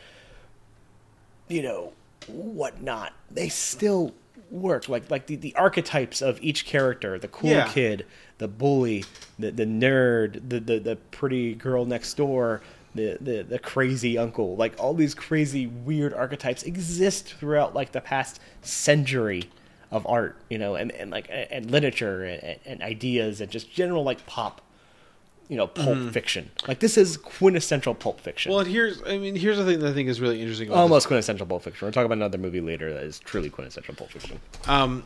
you 1.48 1.62
know 1.62 1.92
whatnot 2.26 3.12
they 3.30 3.48
still 3.50 4.14
work. 4.50 4.88
Like 4.88 5.10
like 5.10 5.26
the, 5.26 5.36
the 5.36 5.54
archetypes 5.56 6.22
of 6.22 6.42
each 6.42 6.64
character 6.64 7.18
the 7.18 7.28
cool 7.28 7.50
Yeah. 7.50 7.68
kid 7.68 8.06
the 8.40 8.48
bully 8.48 9.04
the, 9.38 9.50
the 9.52 9.64
nerd 9.64 10.32
the, 10.48 10.58
the 10.58 10.78
the 10.80 10.96
pretty 11.12 11.54
girl 11.54 11.84
next 11.84 12.14
door 12.14 12.60
the, 12.94 13.16
the 13.20 13.42
the 13.44 13.58
crazy 13.60 14.18
uncle. 14.18 14.56
Like 14.56 14.74
all 14.82 14.94
these 14.94 15.14
crazy 15.14 15.68
weird 15.68 16.12
archetypes 16.12 16.64
exist 16.64 17.32
throughout 17.34 17.72
like 17.72 17.92
the 17.92 18.00
past 18.00 18.40
century 18.62 19.44
of 19.92 20.04
art 20.06 20.36
you 20.48 20.58
know 20.58 20.74
and, 20.74 20.90
and 20.92 21.10
like 21.12 21.28
and 21.30 21.70
literature 21.70 22.24
and, 22.24 22.58
and 22.66 22.82
ideas 22.82 23.40
and 23.40 23.48
just 23.50 23.70
general 23.72 24.02
like 24.02 24.24
pop 24.26 24.60
you 25.48 25.56
know 25.56 25.66
pulp 25.66 25.98
Mhm. 25.98 26.12
fiction. 26.12 26.50
Like 26.68 26.78
this 26.80 26.96
is 26.96 27.16
quintessential 27.16 27.94
pulp 27.94 28.20
fiction. 28.20 28.52
Well, 28.52 28.64
here's 28.64 29.02
I 29.04 29.18
mean 29.18 29.36
here's 29.36 29.58
the 29.58 29.64
thing 29.64 29.78
that 29.80 29.90
I 29.90 29.92
think 29.92 30.08
is 30.08 30.20
really 30.20 30.40
interesting. 30.40 30.68
About 30.68 30.78
almost 30.80 31.06
quintessential 31.08 31.46
pulp 31.46 31.62
fiction. 31.62 31.86
We're 31.86 31.92
talking 31.92 32.06
about 32.06 32.18
another 32.18 32.38
movie 32.38 32.60
later 32.60 32.92
that 32.94 33.02
is 33.04 33.18
truly 33.20 33.50
quintessential 33.50 33.94
pulp 33.94 34.10
fiction. 34.10 34.40
Um, 34.66 35.04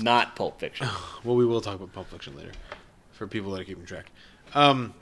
not 0.00 0.36
pulp 0.36 0.58
fiction 0.58 0.88
well, 1.24 1.36
we 1.36 1.46
will 1.46 1.60
talk 1.60 1.76
about 1.76 1.92
Pulp 1.92 2.08
Fiction 2.08 2.36
later 2.36 2.52
for 3.12 3.26
people 3.26 3.52
that 3.52 3.60
are 3.60 3.64
keeping 3.64 3.84
track. 3.84 4.10
Um, 4.54 4.94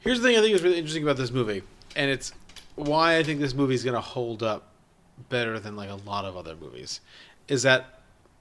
here's 0.00 0.20
the 0.20 0.28
thing 0.28 0.36
I 0.36 0.40
think 0.40 0.54
is 0.54 0.62
really 0.62 0.78
interesting 0.78 1.02
about 1.02 1.16
this 1.16 1.30
movie, 1.30 1.62
and 1.94 2.10
it's 2.10 2.32
why 2.74 3.16
I 3.16 3.22
think 3.22 3.40
this 3.40 3.54
movie 3.54 3.74
is 3.74 3.84
going 3.84 3.94
to 3.94 4.00
hold 4.00 4.42
up 4.42 4.68
better 5.28 5.58
than 5.58 5.76
like 5.76 5.90
a 5.90 5.94
lot 5.94 6.24
of 6.24 6.36
other 6.36 6.56
movies, 6.56 7.00
is 7.48 7.62
that 7.62 8.00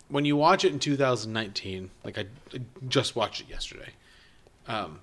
when 0.10 0.26
you 0.26 0.36
watch 0.36 0.66
it 0.66 0.74
in 0.74 0.80
2019, 0.80 1.90
like 2.04 2.18
I 2.18 2.26
I 2.54 2.62
just 2.88 3.16
watched 3.16 3.42
it 3.42 3.50
yesterday. 3.50 3.90
Um, 4.68 5.00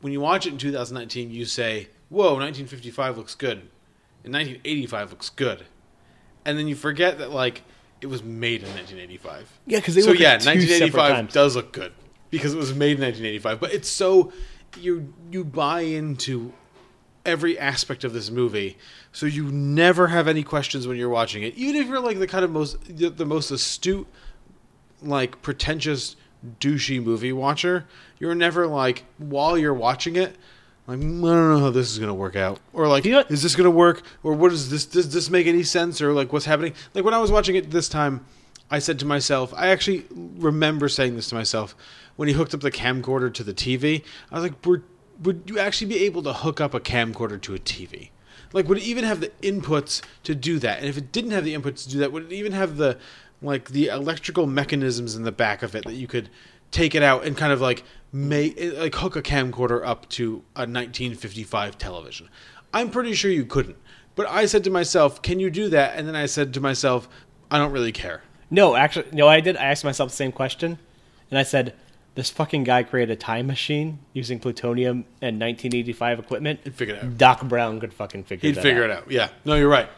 when 0.00 0.12
you 0.12 0.20
watch 0.20 0.46
it 0.46 0.52
in 0.52 0.58
2019, 0.58 1.30
you 1.30 1.44
say, 1.44 1.88
"Whoa, 2.08 2.34
1955 2.34 3.16
looks 3.16 3.34
good," 3.34 3.58
and 4.24 4.34
1985 4.34 5.10
looks 5.10 5.30
good, 5.30 5.66
and 6.44 6.58
then 6.58 6.68
you 6.68 6.74
forget 6.74 7.18
that 7.18 7.30
like 7.30 7.62
it 8.00 8.06
was 8.06 8.22
made 8.22 8.62
in 8.62 8.68
1985. 8.74 9.48
Yeah, 9.66 9.80
'cause 9.80 9.94
they 9.94 10.00
so 10.02 10.12
yeah, 10.12 10.32
at 10.34 10.40
two 10.40 10.48
1985 10.50 11.32
does 11.32 11.56
look 11.56 11.72
good 11.72 11.92
because 12.30 12.54
it 12.54 12.58
was 12.58 12.74
made 12.74 12.98
in 12.98 13.02
1985. 13.02 13.60
But 13.60 13.72
it's 13.72 13.88
so 13.88 14.32
you 14.80 15.12
you 15.30 15.44
buy 15.44 15.80
into 15.80 16.52
every 17.26 17.58
aspect 17.58 18.04
of 18.04 18.12
this 18.12 18.30
movie, 18.30 18.78
so 19.12 19.26
you 19.26 19.44
never 19.50 20.08
have 20.08 20.28
any 20.28 20.42
questions 20.42 20.86
when 20.86 20.96
you're 20.96 21.08
watching 21.08 21.42
it, 21.42 21.54
even 21.56 21.76
if 21.80 21.88
you're 21.88 22.00
like 22.00 22.18
the 22.18 22.26
kind 22.26 22.44
of 22.44 22.50
most 22.50 22.78
the, 22.96 23.10
the 23.10 23.26
most 23.26 23.50
astute, 23.50 24.06
like 25.02 25.40
pretentious 25.42 26.16
douchey 26.60 27.02
movie 27.02 27.32
watcher. 27.32 27.86
You're 28.18 28.34
never 28.34 28.66
like 28.66 29.04
while 29.18 29.58
you're 29.58 29.74
watching 29.74 30.16
it. 30.16 30.36
Like, 30.88 31.00
"Mm, 31.00 31.18
I 31.18 31.34
don't 31.34 31.50
know 31.50 31.58
how 31.60 31.70
this 31.70 31.92
is 31.92 31.98
gonna 31.98 32.14
work 32.14 32.34
out, 32.34 32.60
or 32.72 32.88
like, 32.88 33.04
is 33.04 33.42
this 33.42 33.54
gonna 33.54 33.70
work, 33.70 34.02
or 34.22 34.32
what 34.32 34.52
is 34.52 34.70
this? 34.70 34.86
Does 34.86 35.12
this 35.12 35.28
make 35.28 35.46
any 35.46 35.62
sense, 35.62 36.00
or 36.00 36.14
like, 36.14 36.32
what's 36.32 36.46
happening? 36.46 36.72
Like 36.94 37.04
when 37.04 37.12
I 37.12 37.18
was 37.18 37.30
watching 37.30 37.56
it 37.56 37.70
this 37.70 37.90
time, 37.90 38.24
I 38.70 38.78
said 38.78 38.98
to 39.00 39.04
myself, 39.04 39.52
I 39.54 39.68
actually 39.68 40.06
remember 40.10 40.88
saying 40.88 41.14
this 41.14 41.28
to 41.28 41.34
myself 41.34 41.76
when 42.16 42.26
he 42.26 42.34
hooked 42.34 42.54
up 42.54 42.60
the 42.60 42.70
camcorder 42.70 43.32
to 43.34 43.44
the 43.44 43.52
TV. 43.52 44.02
I 44.32 44.34
was 44.36 44.42
like, 44.42 44.66
would 44.66 44.82
would 45.22 45.42
you 45.46 45.58
actually 45.58 45.88
be 45.88 46.04
able 46.04 46.22
to 46.22 46.32
hook 46.32 46.60
up 46.60 46.72
a 46.72 46.80
camcorder 46.80 47.40
to 47.42 47.54
a 47.54 47.58
TV? 47.58 48.10
Like, 48.54 48.66
would 48.68 48.78
it 48.78 48.84
even 48.84 49.04
have 49.04 49.20
the 49.20 49.30
inputs 49.42 50.00
to 50.24 50.34
do 50.34 50.58
that? 50.60 50.78
And 50.78 50.86
if 50.86 50.96
it 50.96 51.12
didn't 51.12 51.32
have 51.32 51.44
the 51.44 51.54
inputs 51.54 51.84
to 51.84 51.90
do 51.90 51.98
that, 51.98 52.12
would 52.12 52.24
it 52.24 52.32
even 52.32 52.52
have 52.52 52.78
the 52.78 52.96
like 53.42 53.70
the 53.70 53.88
electrical 53.88 54.46
mechanisms 54.46 55.14
in 55.14 55.22
the 55.22 55.32
back 55.32 55.62
of 55.62 55.74
it 55.74 55.84
that 55.84 55.94
you 55.94 56.06
could 56.06 56.30
take 56.70 56.94
it 56.94 57.02
out 57.02 57.24
and 57.24 57.36
kind 57.36 57.52
of 57.52 57.60
like 57.60 57.84
make 58.12 58.58
like 58.76 58.94
hook 58.94 59.16
a 59.16 59.22
camcorder 59.22 59.86
up 59.86 60.08
to 60.10 60.42
a 60.56 60.64
1955 60.66 61.78
television? 61.78 62.28
I'm 62.72 62.90
pretty 62.90 63.14
sure 63.14 63.30
you 63.30 63.44
couldn't. 63.44 63.76
But 64.14 64.28
I 64.28 64.46
said 64.46 64.64
to 64.64 64.70
myself, 64.70 65.22
"Can 65.22 65.40
you 65.40 65.50
do 65.50 65.68
that?" 65.70 65.96
And 65.96 66.06
then 66.08 66.16
I 66.16 66.26
said 66.26 66.52
to 66.54 66.60
myself, 66.60 67.08
"I 67.50 67.58
don't 67.58 67.72
really 67.72 67.92
care." 67.92 68.22
No, 68.50 68.74
actually, 68.74 69.06
no. 69.12 69.28
I 69.28 69.40
did. 69.40 69.56
I 69.56 69.64
asked 69.66 69.84
myself 69.84 70.10
the 70.10 70.16
same 70.16 70.32
question, 70.32 70.78
and 71.30 71.38
I 71.38 71.42
said, 71.44 71.74
"This 72.14 72.28
fucking 72.30 72.64
guy 72.64 72.82
created 72.82 73.12
a 73.12 73.16
time 73.16 73.46
machine 73.46 74.00
using 74.12 74.40
plutonium 74.40 75.04
and 75.22 75.38
1985 75.38 76.18
equipment." 76.18 76.60
He'd 76.64 76.74
figure 76.74 76.94
it 76.96 77.04
out. 77.04 77.16
Doc 77.18 77.44
Brown 77.44 77.78
could 77.78 77.94
fucking 77.94 78.24
figure. 78.24 78.48
He'd 78.48 78.56
that 78.56 78.62
figure 78.62 78.84
out. 78.84 78.90
it 78.90 78.96
out. 78.96 79.10
Yeah. 79.10 79.28
No, 79.44 79.54
you're 79.54 79.68
right. 79.68 79.88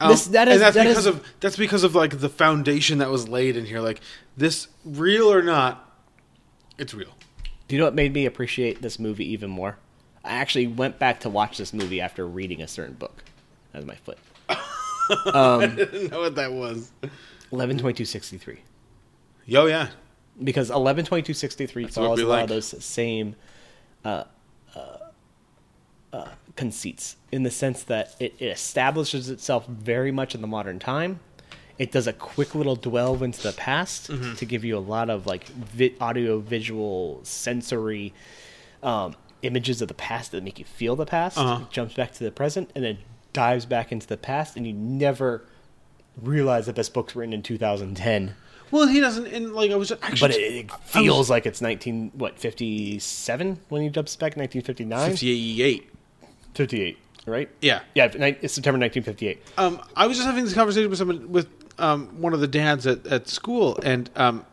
Um, 0.00 0.10
This- 0.10 0.26
that 0.26 0.48
is- 0.48 0.54
and 0.54 0.62
that's 0.62 0.74
that 0.76 0.82
because 0.82 0.98
is- 0.98 1.06
of 1.06 1.24
that's 1.40 1.56
because 1.56 1.84
of 1.84 1.94
like 1.94 2.18
the 2.20 2.28
foundation 2.28 2.98
that 2.98 3.10
was 3.10 3.28
laid 3.28 3.56
in 3.56 3.64
here. 3.66 3.80
Like 3.80 4.00
this, 4.36 4.68
real 4.84 5.32
or 5.32 5.42
not, 5.42 5.98
it's 6.78 6.92
real. 6.94 7.15
Do 7.68 7.74
you 7.74 7.80
know 7.80 7.86
what 7.86 7.94
made 7.94 8.12
me 8.12 8.26
appreciate 8.26 8.82
this 8.82 8.98
movie 8.98 9.30
even 9.32 9.50
more? 9.50 9.78
I 10.24 10.34
actually 10.34 10.66
went 10.66 10.98
back 10.98 11.20
to 11.20 11.28
watch 11.28 11.58
this 11.58 11.72
movie 11.72 12.00
after 12.00 12.26
reading 12.26 12.62
a 12.62 12.68
certain 12.68 12.94
book. 12.94 13.22
That 13.72 13.78
was 13.78 13.86
my 13.86 13.94
foot. 13.96 14.18
I 14.48 15.72
didn't 15.74 16.10
know 16.10 16.20
what 16.20 16.34
that 16.36 16.52
was. 16.52 16.90
Eleven 17.52 17.78
twenty 17.78 17.96
two 17.96 18.04
sixty 18.04 18.38
three. 18.38 18.60
Yo, 19.44 19.66
yeah. 19.66 19.88
Because 20.42 20.70
eleven 20.70 21.04
twenty 21.04 21.22
two 21.22 21.34
sixty 21.34 21.66
three 21.66 21.86
follows 21.86 22.20
a 22.20 22.26
lot 22.26 22.34
like. 22.34 22.42
of 22.44 22.48
those 22.48 22.84
same 22.84 23.36
uh, 24.04 24.24
uh, 24.74 24.96
uh, 26.12 26.28
conceits 26.56 27.16
in 27.30 27.44
the 27.44 27.50
sense 27.50 27.84
that 27.84 28.14
it, 28.18 28.34
it 28.38 28.46
establishes 28.46 29.30
itself 29.30 29.66
very 29.66 30.10
much 30.10 30.34
in 30.34 30.40
the 30.40 30.48
modern 30.48 30.78
time. 30.78 31.20
It 31.78 31.92
does 31.92 32.06
a 32.06 32.12
quick 32.12 32.54
little 32.54 32.76
delve 32.76 33.22
into 33.22 33.42
the 33.42 33.52
past 33.52 34.10
Mhm. 34.10 34.36
to 34.38 34.44
give 34.46 34.64
you 34.64 34.76
a 34.76 34.80
lot 34.80 35.10
of 35.10 35.26
like 35.26 35.46
vi- 35.48 35.94
audio, 36.00 36.38
visual, 36.38 37.20
sensory 37.22 38.12
um, 38.82 39.14
images 39.42 39.82
of 39.82 39.88
the 39.88 39.94
past 39.94 40.32
that 40.32 40.42
make 40.42 40.58
you 40.58 40.64
feel 40.64 40.96
the 40.96 41.06
past. 41.06 41.36
Uh-huh. 41.38 41.62
It 41.62 41.70
jumps 41.70 41.94
back 41.94 42.12
to 42.14 42.24
the 42.24 42.30
present 42.30 42.70
and 42.74 42.84
then 42.84 42.98
dives 43.32 43.66
back 43.66 43.92
into 43.92 44.06
the 44.06 44.16
past, 44.16 44.56
and 44.56 44.66
you 44.66 44.72
never 44.72 45.44
realize 46.22 46.66
that 46.66 46.76
this 46.76 46.88
book's 46.88 47.14
written 47.14 47.32
in 47.34 47.42
2010. 47.42 48.34
Well, 48.70 48.86
he 48.88 49.00
doesn't. 49.00 49.26
And 49.26 49.52
like 49.54 49.70
I 49.70 49.76
was 49.76 49.92
actually, 49.92 50.18
But 50.20 50.30
it, 50.32 50.40
it 50.40 50.70
I 50.70 50.76
was- 50.76 50.82
feels 51.04 51.30
like 51.30 51.46
it's 51.46 51.60
19 51.60 52.12
what 52.14 52.38
57 52.38 53.58
when 53.68 53.82
he 53.82 53.88
jumps 53.90 54.16
back 54.16 54.36
1959 54.36 55.10
58. 55.10 55.90
58 56.54 56.98
right 57.26 57.48
Yeah. 57.60 57.80
yeah 57.94 58.04
it's 58.06 58.54
September 58.54 58.78
1958 58.78 59.42
Um, 59.58 59.80
I 59.96 60.06
was 60.06 60.16
just 60.16 60.26
having 60.26 60.44
this 60.44 60.54
conversation 60.54 60.88
with 60.88 60.98
someone 60.98 61.30
with 61.30 61.48
um, 61.78 62.20
one 62.20 62.32
of 62.34 62.40
the 62.40 62.46
dads 62.48 62.86
at, 62.86 63.06
at 63.06 63.28
school, 63.28 63.78
and 63.82 64.08
um, 64.16 64.44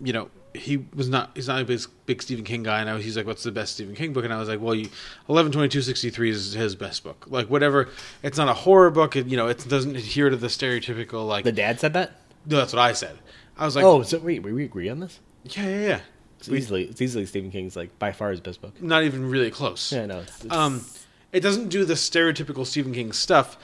you 0.00 0.12
know, 0.12 0.28
he 0.54 0.78
was 0.94 1.08
not 1.08 1.30
he's 1.34 1.48
not 1.48 1.60
a 1.60 1.64
big, 1.64 1.80
big 2.06 2.22
Stephen 2.22 2.44
King 2.44 2.62
guy, 2.62 2.80
and 2.80 2.88
I 2.90 2.94
was, 2.94 3.04
he's 3.04 3.16
like, 3.16 3.26
"What's 3.26 3.42
the 3.42 3.52
best 3.52 3.74
Stephen 3.74 3.94
King 3.94 4.12
book?" 4.12 4.24
And 4.24 4.32
I 4.32 4.38
was 4.38 4.48
like, 4.48 4.60
"Well, 4.60 4.74
you, 4.74 4.88
eleven 5.28 5.52
twenty 5.52 5.68
two 5.68 5.82
sixty 5.82 6.10
three 6.10 6.30
is 6.30 6.52
his 6.52 6.74
best 6.76 7.02
book. 7.04 7.26
Like 7.28 7.48
whatever, 7.48 7.88
it's 8.22 8.38
not 8.38 8.48
a 8.48 8.54
horror 8.54 8.90
book. 8.90 9.16
It, 9.16 9.26
you 9.26 9.36
know, 9.36 9.48
it 9.48 9.64
doesn't 9.68 9.96
adhere 9.96 10.30
to 10.30 10.36
the 10.36 10.46
stereotypical 10.48 11.26
like." 11.26 11.44
The 11.44 11.52
dad 11.52 11.80
said 11.80 11.92
that. 11.94 12.12
No, 12.46 12.56
that's 12.58 12.72
what 12.72 12.80
I 12.80 12.92
said. 12.92 13.18
I 13.56 13.64
was 13.64 13.76
like, 13.76 13.84
oh 13.84 14.02
so 14.02 14.18
wait 14.18 14.42
we 14.42 14.64
agree 14.64 14.88
on 14.88 14.98
this 14.98 15.20
yeah, 15.44 15.62
yeah, 15.68 15.86
yeah." 15.86 16.00
it's 16.38 16.48
easily 16.48 16.84
it's 16.84 17.00
easily 17.00 17.24
Stephen 17.24 17.50
King's 17.52 17.76
like 17.76 17.96
by 18.00 18.10
far 18.10 18.30
his 18.32 18.40
best 18.40 18.60
book 18.60 18.82
not 18.82 19.04
even 19.04 19.30
really 19.30 19.50
close. 19.50 19.92
Yeah, 19.92 20.06
no, 20.06 20.18
it's- 20.18 20.44
it's- 20.44 20.58
um, 20.58 20.84
it 21.32 21.40
doesn't 21.40 21.68
do 21.68 21.84
the 21.84 21.94
stereotypical 21.94 22.66
Stephen 22.66 22.92
King 22.92 23.12
stuff, 23.12 23.56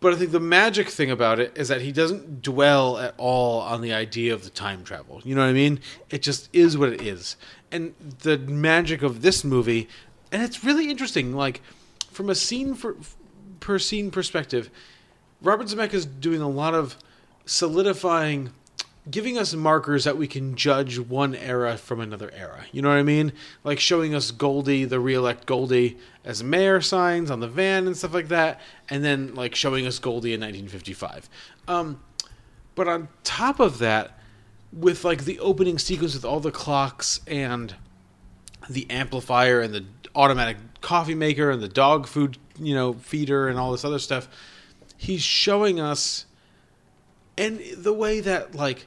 but 0.00 0.12
I 0.12 0.16
think 0.16 0.30
the 0.30 0.40
magic 0.40 0.88
thing 0.88 1.10
about 1.10 1.40
it 1.40 1.52
is 1.56 1.68
that 1.68 1.80
he 1.80 1.92
doesn't 1.92 2.42
dwell 2.42 2.98
at 2.98 3.14
all 3.16 3.60
on 3.60 3.80
the 3.80 3.92
idea 3.92 4.34
of 4.34 4.44
the 4.44 4.50
time 4.50 4.84
travel. 4.84 5.20
You 5.24 5.34
know 5.34 5.40
what 5.40 5.48
I 5.48 5.54
mean? 5.54 5.80
It 6.10 6.22
just 6.22 6.48
is 6.52 6.76
what 6.76 6.92
it 6.92 7.02
is, 7.02 7.36
and 7.70 7.94
the 8.20 8.38
magic 8.38 9.02
of 9.02 9.22
this 9.22 9.44
movie, 9.44 9.88
and 10.30 10.42
it's 10.42 10.64
really 10.64 10.90
interesting. 10.90 11.34
Like 11.34 11.62
from 12.10 12.30
a 12.30 12.34
scene 12.34 12.74
for 12.74 12.96
per 13.60 13.78
scene 13.78 14.10
perspective, 14.10 14.70
Robert 15.42 15.68
Zemeckis 15.68 15.94
is 15.94 16.06
doing 16.06 16.40
a 16.40 16.48
lot 16.48 16.74
of 16.74 16.96
solidifying 17.44 18.50
giving 19.10 19.38
us 19.38 19.54
markers 19.54 20.04
that 20.04 20.16
we 20.16 20.26
can 20.26 20.56
judge 20.56 20.98
one 20.98 21.34
era 21.34 21.76
from 21.76 22.00
another 22.00 22.30
era. 22.34 22.64
You 22.72 22.82
know 22.82 22.88
what 22.88 22.98
I 22.98 23.02
mean? 23.02 23.32
Like 23.62 23.78
showing 23.78 24.14
us 24.14 24.30
Goldie, 24.30 24.84
the 24.84 24.98
re-elect 24.98 25.46
Goldie, 25.46 25.96
as 26.26 26.42
mayor 26.42 26.80
signs 26.82 27.30
on 27.30 27.40
the 27.40 27.48
van 27.48 27.86
and 27.86 27.96
stuff 27.96 28.12
like 28.12 28.28
that, 28.28 28.60
and 28.90 29.02
then 29.02 29.34
like 29.34 29.54
showing 29.54 29.86
us 29.86 29.98
Goldie 29.98 30.34
in 30.34 30.40
1955. 30.40 31.30
Um, 31.68 32.02
but 32.74 32.88
on 32.88 33.08
top 33.24 33.60
of 33.60 33.78
that, 33.78 34.18
with 34.72 35.04
like 35.04 35.24
the 35.24 35.38
opening 35.38 35.78
sequence 35.78 36.12
with 36.12 36.24
all 36.24 36.40
the 36.40 36.50
clocks 36.50 37.20
and 37.26 37.74
the 38.68 38.90
amplifier 38.90 39.60
and 39.60 39.72
the 39.72 39.84
automatic 40.14 40.58
coffee 40.80 41.14
maker 41.14 41.50
and 41.50 41.62
the 41.62 41.68
dog 41.68 42.06
food, 42.06 42.36
you 42.58 42.74
know, 42.74 42.92
feeder 42.92 43.48
and 43.48 43.58
all 43.58 43.70
this 43.72 43.84
other 43.84 44.00
stuff, 44.00 44.28
he's 44.98 45.22
showing 45.22 45.80
us 45.80 46.26
and 47.38 47.60
the 47.76 47.92
way 47.92 48.20
that 48.20 48.54
like 48.54 48.86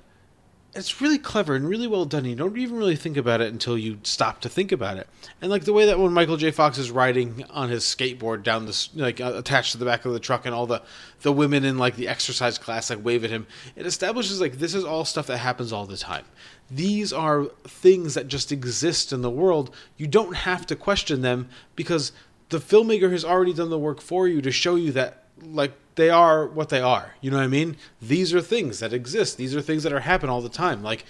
it's 0.76 1.02
really 1.02 1.18
clever 1.18 1.56
and 1.56 1.68
really 1.68 1.88
well 1.88 2.06
done. 2.06 2.26
You 2.26 2.36
don't 2.36 2.58
even 2.58 2.78
really 2.78 2.96
think 2.96 3.18
about 3.18 3.42
it 3.42 3.52
until 3.52 3.78
you 3.78 4.00
stop 4.04 4.40
to 4.42 4.50
think 4.50 4.72
about 4.72 4.98
it. 4.98 5.08
And 5.42 5.50
like 5.50 5.66
the 5.66 5.74
way 5.74 5.88
that 5.88 6.00
when 6.00 6.14
Michael 6.14 6.38
J. 6.38 6.52
Fox 6.52 6.78
is 6.78 6.92
riding 6.92 7.44
on 7.50 7.70
his 7.70 7.84
skateboard 7.84 8.44
down 8.44 8.68
this, 8.68 8.94
like 8.96 9.20
uh, 9.20 9.34
attached 9.36 9.72
to 9.72 9.78
the 9.80 9.86
back 9.86 10.06
of 10.06 10.14
the 10.14 10.20
truck, 10.20 10.46
and 10.46 10.54
all 10.54 10.68
the 10.68 10.82
the 11.22 11.34
women 11.34 11.66
in 11.66 11.78
like 11.78 11.96
the 11.96 12.08
exercise 12.08 12.58
class 12.58 12.90
like 12.90 13.04
wave 13.04 13.24
at 13.24 13.32
him, 13.32 13.48
it 13.76 13.86
establishes 13.86 14.40
like 14.40 14.54
this 14.54 14.76
is 14.76 14.86
all 14.86 15.06
stuff 15.06 15.28
that 15.28 15.38
happens 15.38 15.74
all 15.74 15.86
the 15.86 15.98
time. 15.98 16.26
These 16.70 17.12
are 17.12 17.46
things 17.64 18.14
that 18.14 18.28
just 18.28 18.52
exist 18.52 19.12
in 19.12 19.22
the 19.22 19.30
world. 19.30 19.74
You 19.98 20.06
don't 20.06 20.36
have 20.36 20.68
to 20.68 20.76
question 20.76 21.22
them 21.22 21.50
because 21.76 22.12
the 22.50 22.60
filmmaker 22.60 23.12
has 23.12 23.26
already 23.26 23.54
done 23.54 23.72
the 23.72 23.80
work 23.80 24.02
for 24.02 24.28
you 24.28 24.42
to 24.42 24.52
show 24.52 24.76
you 24.76 24.92
that 24.92 25.24
like 25.42 25.74
they 26.00 26.10
are 26.10 26.48
what 26.48 26.70
they 26.70 26.82
are. 26.82 27.16
You 27.22 27.30
know 27.30 27.38
what 27.38 27.44
I 27.44 27.48
mean? 27.48 27.78
These 28.02 28.34
are 28.34 28.42
things 28.42 28.80
that 28.80 28.94
exist. 28.94 29.38
These 29.38 29.56
are 29.56 29.62
things 29.62 29.84
that 29.84 29.92
are 29.92 30.00
happen 30.00 30.30
all 30.30 30.42
the 30.42 30.50
time. 30.50 30.82
Like 30.82 31.06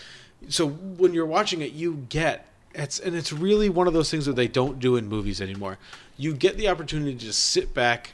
so 0.48 0.68
when 0.68 1.14
you're 1.14 1.26
watching 1.26 1.62
it, 1.62 1.74
you 1.74 2.06
get 2.10 2.48
it's 2.74 3.00
and 3.00 3.16
it's 3.16 3.32
really 3.34 3.70
one 3.70 3.88
of 3.88 3.94
those 3.94 4.10
things 4.10 4.26
that 4.26 4.36
they 4.36 4.48
don't 4.48 4.80
do 4.80 4.96
in 4.96 5.08
movies 5.08 5.42
anymore. 5.42 5.78
You 6.18 6.34
get 6.34 6.58
the 6.58 6.70
opportunity 6.70 7.14
to 7.14 7.20
just 7.20 7.40
sit 7.40 7.74
back 7.74 8.14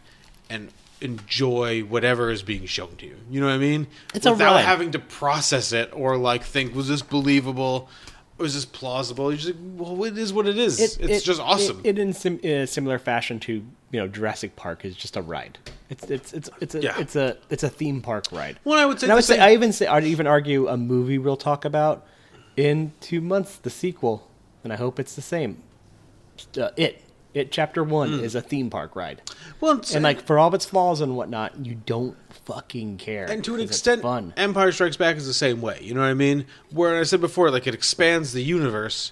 and 0.50 0.72
enjoy 1.02 1.82
whatever 1.82 2.32
is 2.32 2.44
being 2.44 2.66
shown 2.66 2.96
to 2.98 3.06
you. 3.06 3.18
You 3.30 3.42
know 3.42 3.48
what 3.48 3.54
I 3.54 3.58
mean? 3.58 3.88
It's 4.14 4.26
a 4.26 4.32
Without 4.32 4.62
having 4.62 4.92
to 4.92 5.00
process 5.00 5.72
it 5.72 5.92
or 5.94 6.18
like 6.18 6.44
think 6.44 6.74
was 6.76 6.88
this 6.88 7.02
believable? 7.02 7.90
Was 8.38 8.54
this 8.54 8.66
plausible? 8.66 9.32
You're 9.32 9.38
just 9.38 9.48
like, 9.56 9.58
well, 9.78 10.04
it 10.04 10.18
is 10.18 10.34
what 10.34 10.46
it 10.46 10.58
is. 10.58 10.80
It- 10.80 10.98
it's 11.02 11.22
it- 11.22 11.26
just 11.26 11.40
awesome. 11.40 11.80
It, 11.84 11.98
it 11.98 12.00
in, 12.00 12.12
sim, 12.14 12.68
similar 12.68 13.00
fashion 13.00 13.40
to 13.42 13.54
you 13.92 14.00
know 14.00 14.08
Jurassic 14.10 14.56
Park 14.58 14.84
is 14.84 14.96
just 14.96 15.16
a 15.16 15.22
ride. 15.22 15.58
It's 15.90 16.04
it's 16.10 16.34
it's 16.34 16.50
it's 16.60 16.76
a 16.76 16.82
Yeah. 16.82 17.00
it's 17.00 17.16
a 17.16 17.38
it's 17.50 17.64
a 17.64 17.70
theme 17.70 18.02
park 18.02 18.26
ride. 18.34 18.60
Well, 18.66 18.78
I 18.78 18.86
would 18.86 19.00
say 19.00 19.06
And 19.06 19.12
I 19.14 19.16
would 19.16 19.24
say 19.24 19.40
I 19.40 19.54
even 19.54 19.72
say 19.72 19.88
I'd 19.88 20.04
even 20.04 20.28
argue 20.28 20.68
a 20.68 20.76
movie 20.76 21.18
we'll 21.18 21.38
talk 21.38 21.64
about 21.64 22.06
in 22.58 22.92
two 23.00 23.22
months, 23.22 23.56
the 23.56 23.70
sequel, 23.70 24.28
and 24.64 24.74
I 24.74 24.76
hope 24.76 25.00
it's 25.00 25.16
the 25.16 25.22
same. 25.22 25.62
Uh, 26.60 26.72
it 26.76 27.02
it 27.36 27.52
chapter 27.52 27.84
one 27.84 28.12
Mm. 28.12 28.24
is 28.24 28.34
a 28.36 28.42
theme 28.42 28.70
park 28.70 28.96
ride. 28.96 29.22
Well, 29.62 29.82
and 29.94 30.04
like 30.04 30.26
for 30.26 30.40
all 30.40 30.48
of 30.48 30.54
its 30.54 30.66
flaws 30.66 31.02
and 31.02 31.16
whatnot, 31.16 31.66
you 31.66 31.76
don't 31.86 32.16
fucking 32.46 32.98
care. 32.98 33.26
and 33.30 33.44
to 33.44 33.56
an 33.56 33.62
extent, 33.62 34.02
fun. 34.02 34.34
Empire 34.38 34.72
Strikes 34.72 34.98
Back 34.98 35.18
is 35.18 35.28
the 35.28 35.34
same 35.34 35.62
way. 35.62 35.80
You 35.82 35.94
know 35.94 36.02
what 36.02 36.08
I 36.08 36.14
mean? 36.14 36.46
Where 36.72 37.00
I 37.00 37.04
said 37.04 37.22
before, 37.22 37.52
like 37.52 37.68
it 37.68 37.74
expands 37.74 38.34
the 38.34 38.42
universe, 38.44 39.12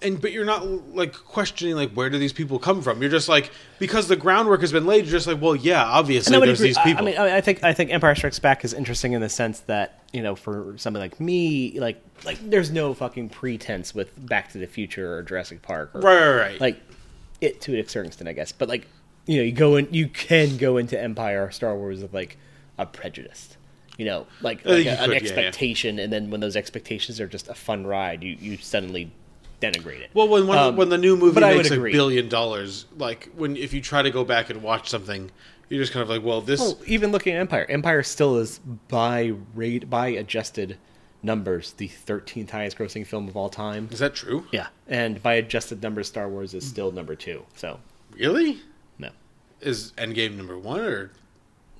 and 0.00 0.20
but 0.20 0.30
you're 0.32 0.44
not 0.44 0.66
like 0.94 1.12
questioning 1.12 1.74
like 1.76 1.90
where 1.92 2.08
do 2.08 2.18
these 2.18 2.32
people 2.32 2.58
come 2.58 2.82
from? 2.82 3.00
You're 3.02 3.10
just 3.10 3.28
like 3.28 3.50
because 3.78 4.08
the 4.08 4.16
groundwork 4.16 4.60
has 4.60 4.72
been 4.72 4.86
laid. 4.86 5.04
You're 5.04 5.12
just 5.12 5.26
like, 5.26 5.40
well, 5.40 5.56
yeah, 5.56 5.84
obviously 5.84 6.38
there's 6.40 6.60
agree. 6.60 6.68
these 6.68 6.78
people. 6.78 7.02
I 7.02 7.10
mean, 7.10 7.18
I 7.18 7.36
I 7.38 7.40
think 7.40 7.62
I 7.64 7.72
think 7.72 7.90
Empire 7.92 8.14
Strikes 8.14 8.38
Back 8.38 8.64
is 8.64 8.72
interesting 8.72 9.12
in 9.12 9.20
the 9.20 9.28
sense 9.28 9.60
that 9.60 10.00
you 10.12 10.22
know, 10.22 10.34
for 10.36 10.74
somebody 10.76 11.04
like 11.04 11.20
me, 11.20 11.78
like 11.80 12.02
like 12.24 12.38
there's 12.48 12.70
no 12.70 12.94
fucking 12.94 13.30
pretense 13.30 13.94
with 13.94 14.10
Back 14.26 14.52
to 14.52 14.58
the 14.58 14.66
Future 14.66 15.16
or 15.16 15.22
Jurassic 15.22 15.62
Park, 15.62 15.90
or, 15.94 16.00
Right, 16.00 16.20
right, 16.28 16.36
right. 16.36 16.60
Like 16.60 16.80
it 17.42 17.60
to 17.62 17.78
a 17.78 17.86
certain 17.88 18.08
extent, 18.08 18.28
I 18.28 18.32
guess. 18.32 18.52
But 18.52 18.68
like 18.68 18.86
you 19.26 19.36
know, 19.38 19.42
you 19.42 19.52
go 19.52 19.76
in, 19.76 19.88
you 19.92 20.08
can 20.08 20.56
go 20.56 20.76
into 20.78 21.00
Empire 21.00 21.50
Star 21.50 21.76
Wars 21.76 22.00
with 22.02 22.12
like 22.14 22.36
a 22.78 22.86
prejudice. 22.86 23.56
You 23.98 24.06
know, 24.06 24.26
like, 24.40 24.64
like 24.64 24.78
a- 24.78 24.82
you 24.82 24.90
an 24.90 24.96
could, 24.96 25.06
yeah, 25.06 25.10
yeah. 25.10 25.16
expectation, 25.16 25.98
and 25.98 26.12
then 26.12 26.30
when 26.30 26.40
those 26.40 26.56
expectations 26.56 27.20
are 27.20 27.26
just 27.28 27.48
a 27.48 27.54
fun 27.54 27.86
ride, 27.86 28.22
you, 28.22 28.36
you 28.40 28.56
suddenly 28.56 29.12
denigrate 29.60 30.00
it. 30.00 30.10
well, 30.14 30.26
when 30.28 30.46
when, 30.46 30.58
Um, 30.58 30.76
when 30.76 30.88
the 30.88 30.98
new 30.98 31.14
movie 31.16 31.40
makes 31.40 31.70
a 31.70 31.74
agree. 31.74 31.92
billion 31.92 32.28
dollars, 32.28 32.86
like 32.96 33.28
when 33.36 33.56
if 33.56 33.72
you 33.74 33.80
try 33.80 34.02
to 34.02 34.10
go 34.10 34.24
back 34.24 34.48
and 34.50 34.62
watch 34.62 34.88
something, 34.88 35.30
you're 35.68 35.80
just 35.80 35.92
kind 35.92 36.02
of 36.02 36.08
like, 36.08 36.22
well, 36.24 36.40
this. 36.40 36.58
Well, 36.60 36.78
even 36.86 37.12
looking 37.12 37.34
at 37.34 37.40
Empire, 37.40 37.66
Empire 37.68 38.02
still 38.02 38.38
is 38.38 38.58
by 38.88 39.34
rate 39.54 39.88
by 39.90 40.08
adjusted 40.08 40.78
numbers 41.22 41.72
the 41.74 41.88
13th 41.88 42.50
highest 42.50 42.78
grossing 42.78 43.06
film 43.06 43.28
of 43.28 43.36
all 43.36 43.48
time. 43.48 43.88
Is 43.92 43.98
that 44.00 44.14
true? 44.14 44.46
Yeah, 44.52 44.68
and 44.88 45.22
by 45.22 45.34
adjusted 45.34 45.82
numbers, 45.82 46.08
Star 46.08 46.28
Wars 46.28 46.54
is 46.54 46.66
still 46.66 46.90
number 46.92 47.14
two. 47.14 47.44
So 47.54 47.80
really, 48.10 48.60
no, 48.98 49.10
is 49.60 49.92
Endgame 49.96 50.36
number 50.36 50.58
one 50.58 50.80
or 50.80 51.10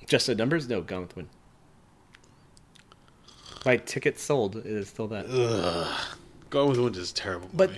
adjusted 0.01 0.37
numbers? 0.37 0.67
No, 0.69 0.81
Gone 0.81 1.01
with 1.01 1.09
the 1.09 1.15
Wind. 1.17 1.29
By 3.63 3.77
tickets 3.77 4.21
sold, 4.21 4.57
it 4.57 4.65
is 4.65 4.89
still 4.89 5.07
that. 5.07 5.25
Ugh. 5.29 6.17
Gone 6.49 6.67
with 6.67 6.77
the 6.77 6.83
Wind 6.83 6.97
is 6.97 7.11
a 7.11 7.13
terrible. 7.13 7.49
But 7.53 7.71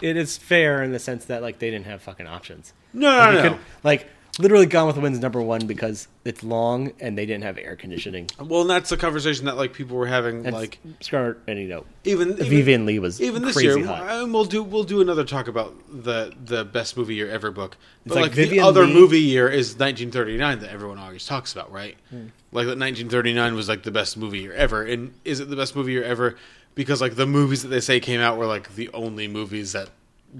it 0.00 0.16
is 0.16 0.36
fair 0.38 0.82
in 0.82 0.92
the 0.92 0.98
sense 0.98 1.26
that 1.26 1.42
like 1.42 1.58
they 1.58 1.70
didn't 1.70 1.86
have 1.86 2.02
fucking 2.02 2.26
options. 2.26 2.72
No, 2.92 3.10
no, 3.10 3.16
like, 3.18 3.28
you 3.28 3.34
no. 3.36 3.42
couldn't- 3.42 3.60
Like 3.84 4.08
literally, 4.38 4.66
Gone 4.66 4.86
with 4.86 4.96
the 4.96 5.02
Wind's 5.02 5.20
number 5.20 5.40
one 5.42 5.66
because 5.66 6.08
it's 6.24 6.42
long 6.42 6.92
and 7.00 7.16
they 7.16 7.26
didn't 7.26 7.44
have 7.44 7.58
air 7.58 7.76
conditioning. 7.76 8.28
Well, 8.38 8.62
and 8.62 8.70
that's 8.70 8.90
the 8.90 8.96
conversation 8.96 9.46
that 9.46 9.56
like 9.56 9.72
people 9.72 9.96
were 9.96 10.06
having. 10.06 10.46
And 10.46 10.54
like 10.54 10.78
Scar 11.00 11.36
and 11.46 11.58
you 11.58 11.68
know 11.68 11.84
even 12.04 12.36
Vivien 12.36 12.86
Leigh 12.86 12.98
was 12.98 13.20
even 13.20 13.42
this 13.42 13.56
crazy 13.56 13.80
year. 13.80 13.86
hot. 13.86 14.08
And 14.08 14.32
we'll 14.32 14.44
do 14.44 14.62
we'll 14.62 14.84
do 14.84 15.00
another 15.00 15.24
talk 15.24 15.48
about 15.48 15.74
the 15.88 16.32
the 16.44 16.64
best 16.64 16.96
movie 16.96 17.14
year 17.14 17.30
ever 17.30 17.50
book. 17.50 17.76
But 18.06 18.16
like 18.16 18.36
like, 18.36 18.48
the 18.48 18.60
other 18.60 18.86
Leigh- 18.86 18.94
movie 18.94 19.20
year 19.20 19.48
is 19.48 19.70
1939 19.70 20.60
that 20.60 20.70
everyone 20.70 20.98
always 20.98 21.26
talks 21.26 21.52
about, 21.52 21.72
right? 21.72 21.96
Hmm. 22.10 22.28
Like 22.52 22.66
that 22.66 22.78
1939 22.78 23.54
was 23.54 23.68
like 23.68 23.82
the 23.82 23.90
best 23.90 24.16
movie 24.16 24.40
year 24.40 24.52
ever, 24.54 24.82
and 24.82 25.14
is 25.24 25.40
it 25.40 25.48
the 25.50 25.56
best 25.56 25.76
movie 25.76 25.92
year 25.92 26.04
ever 26.04 26.36
because 26.74 27.00
like 27.00 27.16
the 27.16 27.26
movies 27.26 27.62
that 27.62 27.68
they 27.68 27.80
say 27.80 28.00
came 28.00 28.20
out 28.20 28.38
were 28.38 28.46
like 28.46 28.74
the 28.74 28.88
only 28.94 29.28
movies 29.28 29.72
that 29.72 29.90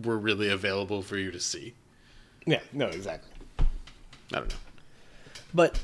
were 0.04 0.18
really 0.18 0.48
available 0.48 1.02
for 1.02 1.16
you 1.16 1.30
to 1.30 1.40
see. 1.40 1.74
Yeah, 2.46 2.60
no, 2.72 2.86
exactly. 2.86 3.29
I 4.32 4.36
don't 4.38 4.48
know. 4.48 4.54
But 5.52 5.80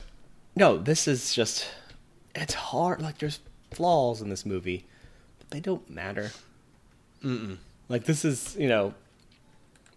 no, 0.55 0.77
this 0.79 1.09
is 1.09 1.35
just 1.35 1.67
it's 2.35 2.55
hard. 2.55 3.01
Like 3.03 3.19
there's 3.19 3.41
flaws 3.73 4.21
in 4.23 4.29
this 4.29 4.47
movie, 4.47 4.87
but 5.39 5.51
they 5.51 5.61
don't 5.61 5.89
matter. 5.91 6.31
Mm-mm. 7.25 7.57
Like 7.89 8.05
this 8.05 8.25
is 8.25 8.57
you 8.59 8.69
know, 8.69 8.95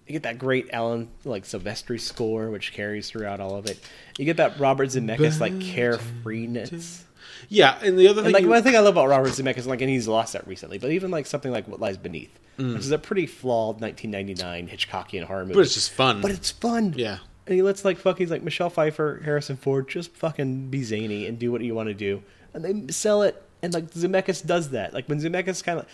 You 0.08 0.14
get 0.14 0.24
that 0.24 0.40
great 0.40 0.70
Alan 0.74 1.10
like 1.26 1.44
Silvestri 1.44 2.00
score, 2.00 2.50
which 2.50 2.74
carries 2.74 3.10
throughout 3.10 3.40
all 3.40 3.56
of 3.56 3.66
it. 3.68 3.80
You 4.18 4.26
get 4.26 4.38
that 4.38 4.60
Robert 4.60 4.90
Zemeckis 4.90 5.40
like 5.40 5.54
carefreeness. 5.54 7.04
Yeah, 7.48 7.78
and 7.84 7.98
the 7.98 8.08
other 8.08 8.20
And 8.22 8.26
thing, 8.28 8.34
like 8.34 8.44
you- 8.44 8.50
one 8.50 8.64
thing 8.64 8.76
I 8.76 8.80
love 8.80 8.96
about 8.96 9.08
Robert 9.08 9.30
Zemeckis, 9.30 9.66
like, 9.66 9.82
and 9.82 9.90
he's 9.90 10.08
lost 10.08 10.34
that 10.34 10.46
recently, 10.48 10.78
but 10.78 10.92
even 10.92 11.10
like 11.12 11.26
something 11.26 11.52
like 11.52 11.68
What 11.68 11.80
Lies 11.80 11.98
Beneath, 11.98 12.38
Mm. 12.58 12.74
which 12.74 12.82
is 12.82 12.92
a 12.92 12.98
pretty 12.98 13.26
flawed 13.28 13.80
1999 13.80 14.68
Hitchcockian 14.68 15.24
horror 15.24 15.44
movie, 15.44 15.54
But 15.54 15.62
it's 15.62 15.74
just 15.76 15.92
fun. 15.92 16.20
But 16.22 16.32
it's 16.32 16.52
fun. 16.52 16.94
Yeah. 16.98 17.20
And 17.50 17.56
he 17.56 17.64
lets 17.64 17.84
like 17.84 17.98
fucking 17.98 18.30
like 18.30 18.44
Michelle 18.44 18.70
Pfeiffer, 18.70 19.24
Harrison 19.26 19.58
Ford, 19.58 19.90
just 19.90 20.12
fucking 20.12 20.70
be 20.70 20.84
zany 20.84 21.26
and 21.26 21.40
do 21.40 21.52
what 21.52 21.62
you 21.62 21.74
want 21.74 21.88
to 21.90 21.96
do, 21.96 22.22
and 22.54 22.64
they 22.64 22.94
sell 22.94 23.24
it. 23.24 23.42
And 23.64 23.74
like 23.74 23.90
Zemeckis 23.90 24.46
does 24.46 24.70
that. 24.70 24.94
Like 24.94 25.10
when 25.10 25.20
Zemeckis 25.20 25.64
kind 25.64 25.80
of, 25.80 25.88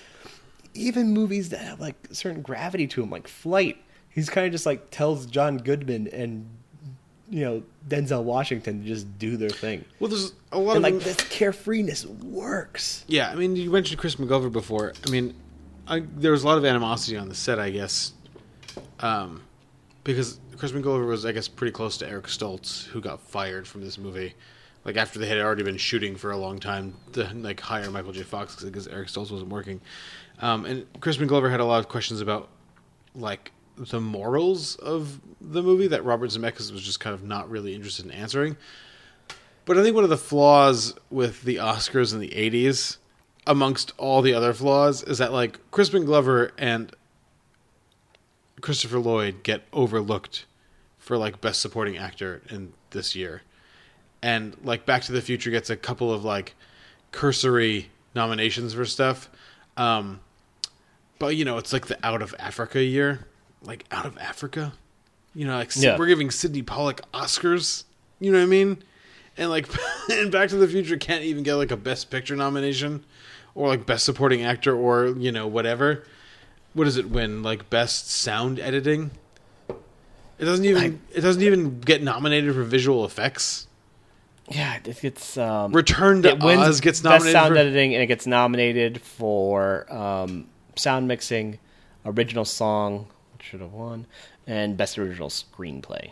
even 0.73 1.13
movies 1.13 1.49
that 1.49 1.61
have 1.61 1.79
like 1.79 1.95
certain 2.11 2.41
gravity 2.41 2.87
to 2.87 2.99
them, 2.99 3.09
like 3.09 3.29
Flight, 3.29 3.77
he's 4.09 4.29
kind 4.29 4.45
of 4.45 4.51
just 4.51 4.65
like 4.65 4.91
tells 4.91 5.27
John 5.27 5.57
Goodman 5.57 6.09
and 6.09 6.45
you 7.29 7.45
know 7.45 7.63
Denzel 7.87 8.23
Washington 8.23 8.81
to 8.81 8.87
just 8.89 9.17
do 9.17 9.37
their 9.37 9.49
thing. 9.49 9.85
Well, 10.01 10.09
there's 10.09 10.33
a 10.51 10.59
lot 10.59 10.75
and 10.75 10.85
of 10.85 10.93
like 10.93 11.03
this 11.03 11.15
carefreeness 11.15 12.05
works. 12.21 13.05
Yeah, 13.07 13.29
I 13.29 13.35
mean, 13.35 13.55
you 13.55 13.71
mentioned 13.71 13.97
Crispin 13.97 14.27
Glover 14.27 14.49
before. 14.49 14.91
I 15.07 15.09
mean, 15.09 15.33
I, 15.87 16.03
there 16.17 16.33
was 16.33 16.43
a 16.43 16.47
lot 16.47 16.57
of 16.57 16.65
animosity 16.65 17.15
on 17.15 17.29
the 17.29 17.35
set, 17.35 17.59
I 17.59 17.69
guess, 17.69 18.11
um, 18.99 19.41
because 20.05 20.39
Crispin 20.55 20.81
Glover 20.81 21.05
was, 21.05 21.25
I 21.25 21.33
guess, 21.33 21.49
pretty 21.49 21.73
close 21.73 21.97
to 21.97 22.07
Eric 22.07 22.27
Stoltz, 22.27 22.85
who 22.85 23.01
got 23.01 23.19
fired 23.19 23.67
from 23.67 23.81
this 23.81 23.97
movie. 23.97 24.33
Like 24.85 24.97
after 24.97 25.19
they 25.19 25.27
had 25.27 25.39
already 25.39 25.63
been 25.63 25.77
shooting 25.77 26.15
for 26.15 26.31
a 26.31 26.37
long 26.37 26.59
time 26.59 26.95
to 27.13 27.27
like 27.33 27.59
hire 27.59 27.89
Michael 27.89 28.13
J. 28.13 28.21
Fox 28.21 28.63
because 28.63 28.87
Eric 28.87 29.09
Stoltz 29.09 29.31
wasn't 29.31 29.49
working, 29.49 29.81
um, 30.39 30.63
and 30.65 30.85
Crispin 31.01 31.27
Glover 31.27 31.49
had 31.49 31.59
a 31.59 31.65
lot 31.65 31.79
of 31.79 31.89
questions 31.89 32.21
about 32.21 32.49
like 33.15 33.51
the 33.77 33.99
morals 33.99 34.75
of 34.75 35.19
the 35.41 35.63
movie 35.63 35.87
that 35.87 36.05
Robert 36.05 36.29
Zemeckis 36.29 36.71
was 36.71 36.83
just 36.83 36.99
kind 36.99 37.13
of 37.13 37.23
not 37.23 37.49
really 37.49 37.73
interested 37.73 38.05
in 38.05 38.11
answering. 38.11 38.55
But 39.65 39.79
I 39.79 39.83
think 39.83 39.95
one 39.95 40.03
of 40.03 40.11
the 40.11 40.17
flaws 40.17 40.93
with 41.09 41.41
the 41.41 41.55
Oscars 41.55 42.13
in 42.13 42.19
the 42.19 42.29
80s, 42.29 42.97
amongst 43.47 43.93
all 43.97 44.21
the 44.21 44.35
other 44.35 44.53
flaws, 44.53 45.01
is 45.01 45.17
that 45.17 45.33
like 45.33 45.59
Crispin 45.71 46.05
Glover 46.05 46.51
and 46.59 46.95
Christopher 48.65 48.97
Lloyd 48.97 49.43
get 49.43 49.61
overlooked 49.71 50.45
for 50.97 51.17
like 51.19 51.39
best 51.39 51.61
supporting 51.61 51.97
actor 51.97 52.41
in 52.49 52.73
this 52.89 53.15
year. 53.15 53.43
And 54.23 54.57
like 54.63 54.87
Back 54.87 55.03
to 55.03 55.11
the 55.11 55.21
Future 55.21 55.51
gets 55.51 55.69
a 55.69 55.75
couple 55.77 56.11
of 56.11 56.25
like 56.25 56.55
cursory 57.11 57.89
nominations 58.15 58.73
for 58.73 58.83
stuff. 58.85 59.29
Um 59.77 60.19
but 61.19 61.35
you 61.35 61.45
know, 61.45 61.59
it's 61.59 61.71
like 61.71 61.85
the 61.85 61.97
out 62.03 62.23
of 62.23 62.33
Africa 62.39 62.83
year. 62.83 63.27
Like 63.61 63.85
out 63.91 64.07
of 64.07 64.17
Africa? 64.17 64.73
You 65.35 65.45
know, 65.45 65.57
like 65.57 65.71
Yeah. 65.75 65.95
we're 65.97 66.07
giving 66.07 66.31
Sidney 66.31 66.63
Pollack 66.63 67.01
Oscars. 67.13 67.83
You 68.19 68.31
know 68.31 68.39
what 68.39 68.45
I 68.45 68.47
mean? 68.47 68.81
And 69.37 69.51
like 69.51 69.67
and 70.09 70.31
Back 70.31 70.49
to 70.49 70.55
the 70.55 70.67
Future 70.67 70.97
can't 70.97 71.23
even 71.23 71.43
get 71.43 71.53
like 71.53 71.69
a 71.69 71.77
best 71.77 72.09
picture 72.09 72.35
nomination 72.35 73.05
or 73.53 73.67
like 73.67 73.85
best 73.85 74.05
supporting 74.05 74.41
actor 74.41 74.75
or, 74.75 75.09
you 75.09 75.31
know, 75.31 75.45
whatever. 75.45 76.03
What 76.75 76.83
does 76.83 76.97
it 76.97 77.09
win? 77.09 77.41
Like 77.41 77.69
best 77.71 78.11
sound 78.11 78.59
editing? 78.59 79.09
It 80.37 80.43
doesn't 80.43 80.65
even 80.65 81.01
it 81.13 81.21
doesn't 81.21 81.41
even 81.41 81.79
get 81.79 82.03
nominated 82.03 82.53
for 82.53 82.63
visual 82.63 83.05
effects. 83.05 83.67
Yeah, 84.49 84.75
it 84.83 85.01
gets 85.01 85.37
um, 85.37 85.71
Return 85.71 86.21
to 86.23 86.29
it 86.29 86.43
wins 86.43 86.61
Oz 86.61 86.81
gets 86.81 86.99
best 86.99 87.03
nominated 87.03 87.31
sound 87.31 87.53
for- 87.53 87.57
editing, 87.59 87.93
and 87.93 88.03
it 88.03 88.07
gets 88.07 88.27
nominated 88.27 89.01
for 89.01 89.91
um, 89.91 90.47
sound 90.75 91.07
mixing, 91.07 91.59
original 92.05 92.43
song, 92.45 93.07
which 93.33 93.47
should 93.47 93.61
have 93.61 93.71
won, 93.71 94.05
and 94.45 94.75
best 94.75 94.99
original 94.99 95.29
screenplay. 95.29 96.11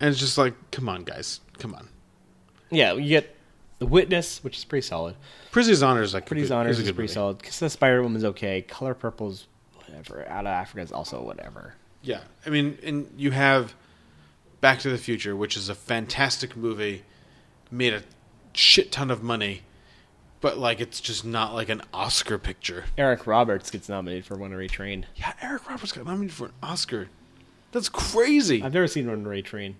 And 0.00 0.10
it's 0.10 0.18
just 0.18 0.36
like, 0.36 0.54
come 0.72 0.88
on, 0.88 1.04
guys, 1.04 1.40
come 1.58 1.72
on. 1.72 1.88
Yeah, 2.70 2.94
you 2.94 3.08
get 3.08 3.35
The 3.78 3.86
Witness, 3.86 4.42
which 4.42 4.56
is 4.56 4.64
pretty 4.64 4.86
solid. 4.86 5.16
Prizzi's 5.52 5.82
Honor 5.82 6.02
is 6.02 6.14
like 6.14 6.26
good- 6.28 6.50
Honors 6.50 6.78
is 6.78 6.86
is 6.86 6.92
pretty 6.92 7.02
movie. 7.04 7.12
solid. 7.12 7.42
Kiss 7.42 7.58
the 7.58 7.68
Spider 7.70 8.02
Woman's 8.02 8.24
okay. 8.24 8.62
Color 8.62 8.94
Purple's 8.94 9.46
whatever. 9.74 10.26
Out 10.28 10.46
of 10.46 10.50
Africa 10.52 10.80
is 10.80 10.92
also 10.92 11.20
whatever. 11.22 11.74
Yeah, 12.02 12.20
I 12.46 12.50
mean, 12.50 12.78
and 12.82 13.10
you 13.16 13.32
have 13.32 13.74
Back 14.60 14.78
to 14.80 14.90
the 14.90 14.98
Future, 14.98 15.36
which 15.36 15.56
is 15.56 15.68
a 15.68 15.74
fantastic 15.74 16.56
movie, 16.56 17.02
made 17.70 17.92
a 17.92 18.02
shit 18.54 18.92
ton 18.92 19.10
of 19.10 19.22
money, 19.22 19.62
but 20.40 20.56
like 20.56 20.80
it's 20.80 21.00
just 21.00 21.24
not 21.24 21.52
like 21.54 21.68
an 21.68 21.82
Oscar 21.92 22.38
picture. 22.38 22.84
Eric 22.96 23.26
Roberts 23.26 23.70
gets 23.70 23.88
nominated 23.88 24.24
for 24.24 24.36
Runaway 24.36 24.68
Train. 24.68 25.04
Yeah, 25.16 25.34
Eric 25.42 25.68
Roberts 25.68 25.92
got 25.92 26.06
nominated 26.06 26.34
for 26.34 26.46
an 26.46 26.52
Oscar. 26.62 27.08
That's 27.72 27.88
crazy. 27.90 28.62
I've 28.62 28.72
never 28.72 28.86
seen 28.88 29.06
Runaway 29.06 29.42
Train. 29.42 29.76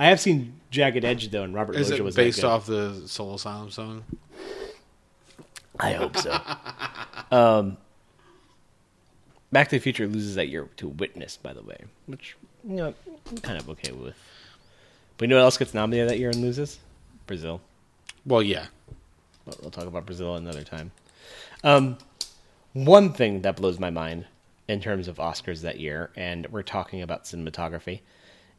I 0.00 0.06
have 0.06 0.18
seen 0.18 0.54
Jagged 0.70 1.04
Edge 1.04 1.30
though, 1.30 1.42
and 1.42 1.52
Robert 1.52 1.76
Is 1.76 1.90
Loggia 1.90 2.02
it 2.02 2.04
was 2.04 2.14
that 2.14 2.22
based 2.22 2.40
good. 2.40 2.46
off 2.46 2.64
the 2.64 3.02
Soul 3.06 3.34
Asylum 3.34 3.70
song? 3.70 4.02
I 5.78 5.92
hope 5.92 6.16
so. 6.16 6.40
um, 7.30 7.76
Back 9.52 9.68
to 9.68 9.76
the 9.76 9.80
Future 9.80 10.06
loses 10.06 10.36
that 10.36 10.48
year 10.48 10.68
to 10.78 10.88
Witness, 10.88 11.36
by 11.36 11.52
the 11.52 11.62
way, 11.62 11.76
which 12.06 12.34
you 12.66 12.76
know 12.76 12.94
I'm 13.30 13.36
kind 13.38 13.58
of 13.58 13.68
okay 13.70 13.92
with. 13.92 14.14
But 15.18 15.24
you 15.24 15.28
know 15.28 15.36
what 15.36 15.42
else 15.44 15.58
gets 15.58 15.74
nominated 15.74 16.08
that 16.08 16.18
year 16.18 16.30
and 16.30 16.40
loses? 16.40 16.78
Brazil. 17.26 17.60
Well, 18.24 18.42
yeah. 18.42 18.66
But 19.44 19.60
we'll 19.60 19.70
talk 19.70 19.86
about 19.86 20.06
Brazil 20.06 20.36
another 20.36 20.62
time. 20.62 20.92
Um, 21.62 21.98
one 22.72 23.12
thing 23.12 23.42
that 23.42 23.56
blows 23.56 23.78
my 23.78 23.90
mind 23.90 24.24
in 24.66 24.80
terms 24.80 25.08
of 25.08 25.16
Oscars 25.16 25.60
that 25.60 25.78
year, 25.78 26.10
and 26.16 26.46
we're 26.50 26.62
talking 26.62 27.02
about 27.02 27.24
cinematography, 27.24 28.00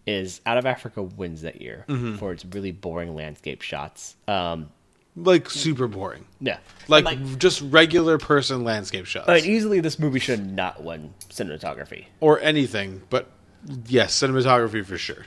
is 0.08 0.42
Out 0.46 0.58
of 0.58 0.66
Africa 0.66 1.02
wins 1.04 1.42
that 1.44 1.62
year 1.62 1.86
Mhm. 1.88 2.18
for 2.18 2.32
its 2.32 2.44
really 2.46 2.72
boring 2.72 3.16
landscape 3.16 3.62
shots. 3.62 4.16
Um, 4.28 4.70
Like 5.16 5.50
super 5.50 5.88
boring. 5.88 6.26
Yeah. 6.40 6.58
Like, 6.88 7.38
just 7.38 7.62
regular 7.62 8.18
person 8.18 8.64
landscape 8.64 9.06
shots. 9.06 9.28
but 9.28 9.46
easily, 9.46 9.80
this 9.82 10.00
movie 10.00 10.20
should 10.20 10.54
not 10.56 10.84
win 10.84 11.14
cinematography. 11.30 12.06
or 12.22 12.40
anything, 12.40 13.02
but 13.10 13.30
yes, 13.88 14.18
cinematography 14.18 14.86
for 14.86 14.98
sure. 14.98 15.26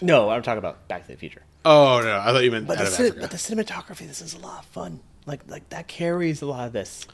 No, 0.00 0.30
I'm 0.30 0.42
talking 0.42 0.58
about 0.58 0.86
Back 0.88 1.02
to 1.06 1.12
the 1.12 1.16
Future. 1.18 1.42
Oh 1.64 2.00
no, 2.04 2.18
I 2.20 2.26
thought 2.26 2.44
you 2.44 2.52
meant 2.52 2.66
But 2.68 2.78
out 2.78 2.82
the, 2.82 2.86
of 2.88 2.92
cin- 2.94 3.06
Africa. 3.06 3.20
but 3.22 3.30
the 3.32 3.36
cinematography, 3.36 4.06
this 4.06 4.20
is 4.22 4.34
a 4.34 4.38
lot 4.38 4.60
of 4.60 4.66
fun. 4.66 5.00
Like 5.26 5.40
like 5.48 5.68
that 5.70 5.88
carries 5.88 6.40
a 6.40 6.46
lot 6.46 6.66
of 6.68 6.72
this. 6.72 7.06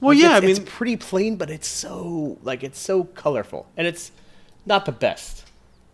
Well, 0.00 0.14
Like, 0.16 0.22
yeah, 0.22 0.30
it's, 0.32 0.36
I 0.36 0.40
mean- 0.40 0.50
it's 0.50 0.60
pretty 0.66 0.96
plain, 0.96 1.36
but 1.36 1.50
it's 1.50 1.68
so 1.68 2.36
like 2.42 2.64
it's 2.64 2.80
so 2.80 3.04
colorful, 3.04 3.66
and 3.76 3.86
it's 3.86 4.10
not 4.66 4.86
the 4.86 4.92
best. 4.92 5.43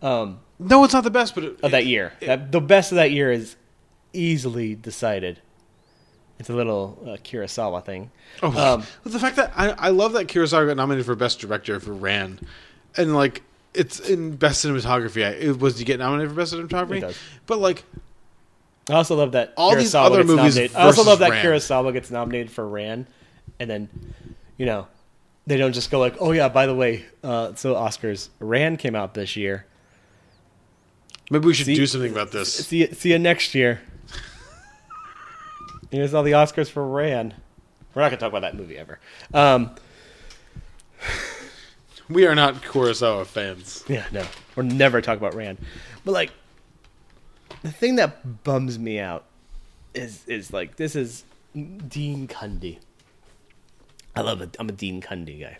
Um, 0.02 0.40
no, 0.58 0.84
it's 0.84 0.94
not 0.94 1.04
the 1.04 1.10
best, 1.10 1.34
but 1.34 1.44
it, 1.44 1.60
of 1.62 1.70
that 1.70 1.86
year. 1.86 2.12
that, 2.20 2.52
the 2.52 2.60
best 2.60 2.92
of 2.92 2.96
that 2.96 3.10
year 3.10 3.30
is 3.32 3.56
easily 4.12 4.74
decided. 4.74 5.40
It's 6.38 6.48
a 6.48 6.54
little 6.54 6.98
uh, 7.02 7.08
Kurosawa 7.18 7.84
thing. 7.84 8.10
Oh, 8.42 8.48
Um, 8.74 8.84
the 9.04 9.18
fact 9.18 9.36
that 9.36 9.52
I, 9.54 9.70
I 9.70 9.88
love 9.90 10.14
that 10.14 10.26
Kurosawa 10.26 10.68
got 10.68 10.76
nominated 10.76 11.04
for 11.04 11.14
best 11.14 11.38
director 11.38 11.78
for 11.80 11.92
Ran, 11.92 12.40
and 12.96 13.14
like 13.14 13.42
it's 13.74 14.00
in 14.00 14.36
best 14.36 14.64
cinematography. 14.64 15.24
I, 15.24 15.30
it, 15.32 15.58
was 15.58 15.78
he 15.78 15.84
get 15.84 15.98
nominated 15.98 16.30
for 16.30 16.36
best 16.36 16.54
cinematography? 16.54 17.14
But 17.46 17.58
like 17.58 17.84
I 18.88 18.94
also 18.94 19.16
love 19.16 19.32
that 19.32 19.52
All 19.56 19.76
these 19.76 19.92
Kurosawa 19.92 20.06
other 20.06 20.24
movies 20.24 20.58
I 20.74 20.82
also 20.82 21.04
love 21.04 21.18
that 21.18 21.30
Ran. 21.30 21.44
Kurosawa 21.44 21.92
gets 21.92 22.10
nominated 22.10 22.50
for 22.50 22.66
Ran, 22.66 23.06
and 23.58 23.68
then 23.68 23.88
you 24.56 24.64
know 24.66 24.88
they 25.46 25.56
don't 25.56 25.72
just 25.72 25.90
go 25.90 25.98
like, 26.00 26.16
"Oh 26.20 26.32
yeah, 26.32 26.48
by 26.48 26.66
the 26.66 26.74
way, 26.74 27.04
uh, 27.22 27.54
so 27.54 27.74
Oscars 27.74 28.30
Ran 28.38 28.76
came 28.76 28.94
out 28.94 29.14
this 29.14 29.36
year. 29.36 29.66
Maybe 31.30 31.46
we 31.46 31.54
should 31.54 31.66
See- 31.66 31.74
do 31.76 31.86
something 31.86 32.12
about 32.12 32.32
this. 32.32 32.52
See 32.66 32.92
see 32.92 33.12
you 33.12 33.18
next 33.18 33.54
year." 33.54 33.80
Here's 35.90 36.14
all 36.14 36.22
the 36.22 36.32
Oscars 36.32 36.70
for 36.70 36.86
Ran. 36.86 37.34
We're 37.94 38.02
not 38.02 38.08
gonna 38.10 38.20
talk 38.20 38.28
about 38.30 38.42
that 38.42 38.56
movie 38.56 38.76
ever. 38.76 38.98
Um, 39.32 39.74
We 42.08 42.26
are 42.26 42.34
not 42.34 42.56
Kurosawa 42.62 43.24
fans. 43.24 43.84
Yeah, 43.86 44.04
no. 44.10 44.24
We're 44.56 44.64
never 44.64 45.00
talk 45.00 45.16
about 45.16 45.32
Ran. 45.34 45.58
But 46.04 46.10
like 46.12 46.32
the 47.62 47.70
thing 47.70 47.96
that 47.96 48.42
bums 48.42 48.78
me 48.80 48.98
out 48.98 49.26
is 49.94 50.24
is 50.26 50.52
like 50.52 50.74
this 50.76 50.96
is 50.96 51.22
Dean 51.54 52.26
Cundey. 52.26 52.78
I 54.16 54.22
love 54.22 54.40
it. 54.42 54.56
I'm 54.58 54.68
a 54.68 54.72
Dean 54.72 55.00
Cundey 55.00 55.40
guy. 55.40 55.58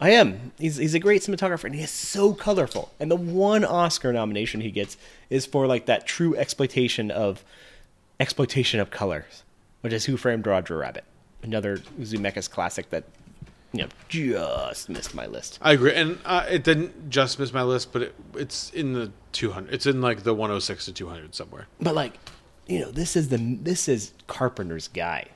I 0.00 0.10
am. 0.10 0.52
He's 0.58 0.76
he's 0.76 0.94
a 0.94 1.00
great 1.00 1.22
cinematographer 1.22 1.64
and 1.64 1.74
he 1.74 1.82
is 1.82 1.90
so 1.90 2.32
colorful. 2.32 2.92
And 3.00 3.10
the 3.10 3.16
one 3.16 3.64
Oscar 3.64 4.12
nomination 4.12 4.60
he 4.60 4.70
gets 4.70 4.96
is 5.28 5.44
for 5.44 5.66
like 5.66 5.86
that 5.86 6.06
true 6.06 6.36
exploitation 6.36 7.10
of 7.10 7.44
exploitation 8.20 8.80
of 8.80 8.90
colors, 8.90 9.42
which 9.80 9.92
is 9.92 10.04
Who 10.04 10.16
Framed 10.16 10.46
Roger 10.46 10.78
Rabbit. 10.78 11.04
Another 11.42 11.78
Zemeckis 12.00 12.50
classic 12.50 12.90
that 12.90 13.04
you 13.72 13.82
know 13.82 13.88
just 14.08 14.88
missed 14.88 15.14
my 15.14 15.26
list. 15.26 15.58
I 15.60 15.72
agree, 15.72 15.94
and 15.94 16.18
uh, 16.24 16.46
it 16.48 16.64
didn't 16.64 17.10
just 17.10 17.38
miss 17.38 17.52
my 17.52 17.62
list, 17.62 17.92
but 17.92 18.02
it, 18.02 18.14
it's 18.34 18.70
in 18.70 18.92
the 18.92 19.10
200. 19.32 19.72
It's 19.72 19.86
in 19.86 20.00
like 20.00 20.22
the 20.22 20.34
106 20.34 20.84
to 20.86 20.92
200 20.92 21.34
somewhere. 21.34 21.66
But 21.80 21.94
like, 21.94 22.14
you 22.66 22.80
know, 22.80 22.90
this 22.90 23.16
is 23.16 23.28
the 23.28 23.36
this 23.62 23.88
is 23.88 24.12
Carpenter's 24.26 24.88
guy. 24.88 25.26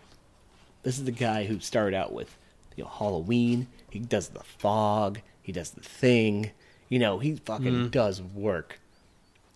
This 0.82 0.98
is 0.98 1.04
the 1.04 1.12
guy 1.12 1.44
who 1.44 1.60
started 1.60 1.96
out 1.96 2.12
with 2.12 2.36
you 2.76 2.84
know 2.84 2.90
Halloween. 2.90 3.66
He 3.92 3.98
does 3.98 4.28
the 4.28 4.40
fog. 4.40 5.20
He 5.42 5.52
does 5.52 5.70
the 5.72 5.82
thing. 5.82 6.50
You 6.88 6.98
know, 6.98 7.18
he 7.18 7.36
fucking 7.36 7.72
Mhm. 7.74 7.90
does 7.90 8.22
work. 8.22 8.80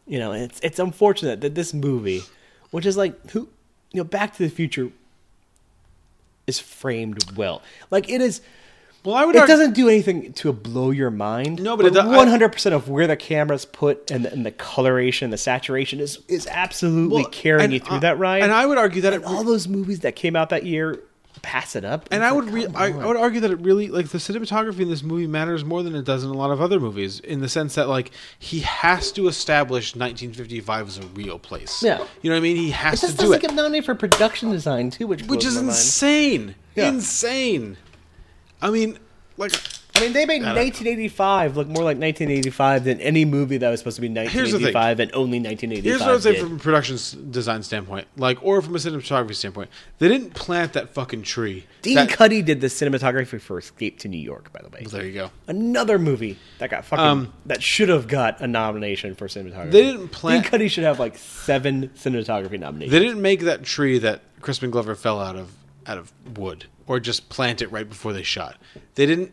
You 0.07 0.19
know, 0.19 0.33
it's 0.33 0.61
it's 0.61 0.79
unfortunate 0.79 1.41
that 1.41 1.55
this 1.55 1.73
movie, 1.73 2.23
which 2.71 2.85
is 2.85 2.97
like 2.99 3.31
who, 3.31 3.49
you 3.93 3.99
know, 4.01 4.05
Back 4.05 4.37
to 4.37 4.43
the 4.43 4.51
Future, 4.51 4.91
is 6.47 6.59
framed 6.59 7.37
well. 7.37 7.63
Like 7.91 8.09
it 8.09 8.21
is. 8.21 8.41
Well, 9.05 9.15
I 9.15 9.25
would. 9.25 9.37
It 9.37 9.41
argue- 9.41 9.55
doesn't 9.57 9.75
do 9.75 9.89
anything 9.89 10.33
to 10.35 10.53
blow 10.53 10.91
your 10.91 11.11
mind. 11.11 11.63
No, 11.63 11.77
but 11.77 11.87
it 11.87 11.95
one 11.95 12.29
hundred 12.29 12.51
percent 12.53 12.75
of 12.75 12.89
where 12.89 13.07
the 13.07 13.17
camera's 13.17 13.65
put 13.65 14.11
and 14.11 14.25
the, 14.25 14.33
and 14.33 14.45
the 14.45 14.51
coloration, 14.51 15.31
the 15.31 15.39
saturation 15.39 15.99
is 16.01 16.19
is 16.29 16.47
absolutely 16.49 17.23
Well, 17.23 17.31
carrying 17.31 17.65
and, 17.65 17.73
you 17.73 17.81
through 17.81 17.97
uh, 17.99 18.01
that 18.01 18.19
ride. 18.19 18.43
and 18.43 18.53
I 18.53 18.67
would 18.67 18.79
argue 18.79 19.03
that 19.03 19.13
And 19.15 19.25
all 19.25 19.45
those 19.45 19.67
movies 19.69 20.01
that 20.01 20.17
came 20.17 20.35
out 20.37 20.51
that 20.51 20.65
year 20.67 21.01
pass 21.43 21.77
it 21.77 21.85
up. 21.85 22.09
And 22.11 22.25
I 22.25 22.31
like, 22.31 22.45
would 22.45 22.51
re- 22.55 22.67
I. 22.75 22.87
I 22.87 23.07
would 23.07 23.17
argue 23.17 23.41
that 23.41 23.51
it 23.51 23.61
really 23.61 23.89
like 23.89 24.09
the 24.09 24.19
cinematography 24.19 24.81
in 24.81 24.89
this 24.91 25.03
movie 25.03 25.27
matters 25.27 25.65
more 25.65 25.83
than 25.83 25.95
it 25.95 26.05
does 26.05 26.25
in 26.25 26.31
a 26.31 26.35
lot 26.35 26.51
of 26.51 26.61
other 26.61 26.81
movies 26.81 27.21
in 27.21 27.41
the 27.41 27.49
sense 27.49 27.75
that 27.77 27.89
like 27.89 28.11
he 28.39 28.61
has 28.61 29.13
to 29.13 29.29
establish 29.29 29.95
1955 29.95 30.89
as 30.89 30.99
a 30.99 31.07
real 31.09 31.39
place. 31.39 31.83
Yeah. 31.83 31.99
You 32.23 32.31
know 32.31 32.37
what 32.37 32.41
I 32.41 32.43
mean? 32.43 32.57
He 32.57 32.71
has 32.71 33.03
It 33.05 33.13
to 33.13 33.17
do 33.17 33.33
it. 33.33 33.43
get 33.43 33.55
nominated 33.55 33.85
for 33.85 33.95
production 33.95 34.51
design 34.51 34.91
too, 34.91 35.07
which 35.07 35.25
Which 35.25 35.45
is 35.45 35.57
insane. 35.57 36.55
Yeah. 36.75 36.89
Insane. 36.89 37.77
I 38.63 38.71
mean, 38.71 38.99
like 39.37 39.53
I 39.97 40.01
mean, 40.01 40.13
they 40.13 40.27
made 40.27 40.43
I 40.43 40.55
know. 40.55 40.61
1985 40.61 41.57
look 41.57 41.67
more 41.69 41.83
like 41.83 41.99
1985 41.99 42.85
than 42.85 43.01
any 43.01 43.25
movie 43.25 43.57
that 43.57 43.71
was 43.71 43.81
supposed 43.81 43.97
to 43.97 44.03
be 44.03 44.09
Here's 44.09 44.53
the 44.53 44.59
thing. 44.59 44.75
1985 44.75 45.01
and 45.01 45.11
only 45.15 45.41
1985. 45.41 45.85
Here's 45.85 46.01
what 46.01 46.09
I 46.09 46.13
would 46.13 46.23
say 46.23 46.33
did. 46.33 46.41
from 46.41 46.57
a 46.57 46.59
production 46.59 47.31
design 47.31 47.63
standpoint, 47.63 48.07
like, 48.17 48.39
or 48.43 48.61
from 48.61 48.75
a 48.75 48.79
cinematography 48.79 49.35
standpoint. 49.35 49.71
They 49.99 50.09
didn't 50.09 50.35
plant 50.35 50.75
that 50.75 50.91
fucking 50.91 51.23
tree. 51.23 51.67
Dean 51.83 51.95
that, 51.97 52.11
Cundey 52.11 52.45
did 52.45 52.61
the 52.61 52.67
cinematography 52.67 53.41
for 53.41 53.59
Escape 53.59 53.99
to 54.01 54.09
New 54.09 54.19
York, 54.19 54.53
by 54.53 54.61
the 54.63 54.69
way. 54.69 54.85
There 54.85 55.05
you 55.05 55.15
go. 55.15 55.31
Another 55.47 55.99
movie 55.99 56.39
that 56.59 56.71
got 56.71 56.85
fucking 56.85 57.05
Um, 57.05 57.33
that 57.47 57.63
should 57.63 57.89
have 57.89 58.07
got 58.09 58.41
a 58.41 58.47
nomination 58.47 59.15
for 59.15 59.29
cinematography. 59.29 59.71
They 59.71 59.83
didn't 59.83 60.09
plant- 60.09 60.51
Dean 60.51 60.61
Cundey 60.61 60.71
should 60.71 60.85
have 60.85 60.99
like 61.01 61.17
seven 61.17 61.89
cinematography 61.97 62.59
nominations. 62.61 62.93
They 62.93 62.99
didn't 62.99 63.23
make 63.23 63.41
that 63.41 63.63
tree 63.63 63.99
that 64.01 64.23
Crispin 64.41 64.71
Glover 64.71 64.95
fell 64.95 65.21
out 65.21 65.37
of 65.37 65.53
out 65.87 65.99
of 65.99 66.13
wood, 66.37 66.65
or 66.89 66.99
just 66.99 67.29
plant 67.29 67.63
it 67.63 67.71
right 67.71 67.89
before 67.89 68.13
they 68.13 68.25
shot. 68.25 68.57
They 68.97 69.07
didn't 69.07 69.33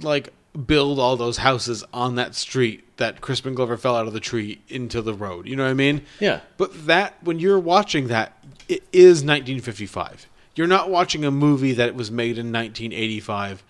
like 0.00 0.32
build 0.66 0.98
all 0.98 1.16
those 1.16 1.38
houses 1.38 1.82
on 1.94 2.14
that 2.16 2.34
street 2.34 2.84
that 2.98 3.20
Crispin 3.20 3.54
Glover 3.54 3.76
fell 3.76 3.96
out 3.96 4.06
of 4.06 4.12
the 4.12 4.20
tree 4.20 4.60
into 4.68 5.00
the 5.02 5.14
road. 5.14 5.46
You 5.46 5.56
know 5.56 5.64
what 5.64 5.70
I 5.70 5.74
mean? 5.74 6.02
Yeah. 6.20 6.40
But 6.58 6.86
that 6.86 7.16
when 7.22 7.38
you're 7.38 7.58
watching 7.58 8.08
that, 8.08 8.36
it 8.68 8.82
is 8.92 9.24
1955. 9.24 10.28
You're 10.54 10.66
not 10.66 10.90
watching 10.90 11.24
a 11.24 11.30
movie 11.30 11.72
that 11.72 11.94
was 11.94 12.10
made 12.10 12.36
in 12.38 12.52
1985, 12.52 13.64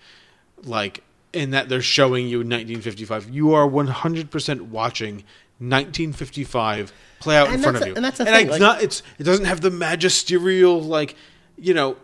like 0.65 1.01
in 1.31 1.51
that 1.51 1.69
they're 1.69 1.81
showing 1.81 2.27
you 2.27 2.39
1955. 2.39 3.29
You 3.29 3.53
are 3.53 3.67
100% 3.67 4.61
watching 4.63 5.23
1955 5.59 6.91
play 7.19 7.37
out 7.37 7.51
in 7.53 7.61
front 7.61 7.77
of 7.77 7.83
a- 7.83 7.87
you. 7.87 7.95
and 7.95 8.03
that's 8.03 8.17
the 8.17 8.25
and 8.27 8.35
thing, 8.35 8.45
it's 8.47 8.51
like- 8.51 8.59
not. 8.61 8.83
It's 8.83 9.01
it 9.17 9.23
doesn't 9.23 9.45
have 9.45 9.61
the 9.61 9.71
magisterial 9.71 10.81
like 10.81 11.15
you 11.57 11.73
know 11.73 11.95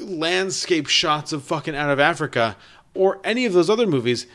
landscape 0.00 0.86
shots 0.86 1.32
of 1.32 1.42
fucking 1.44 1.76
out 1.76 1.90
of 1.90 2.00
Africa 2.00 2.56
or 2.94 3.20
any 3.24 3.46
of 3.46 3.52
those 3.52 3.68
other 3.70 3.86
movies. 3.86 4.26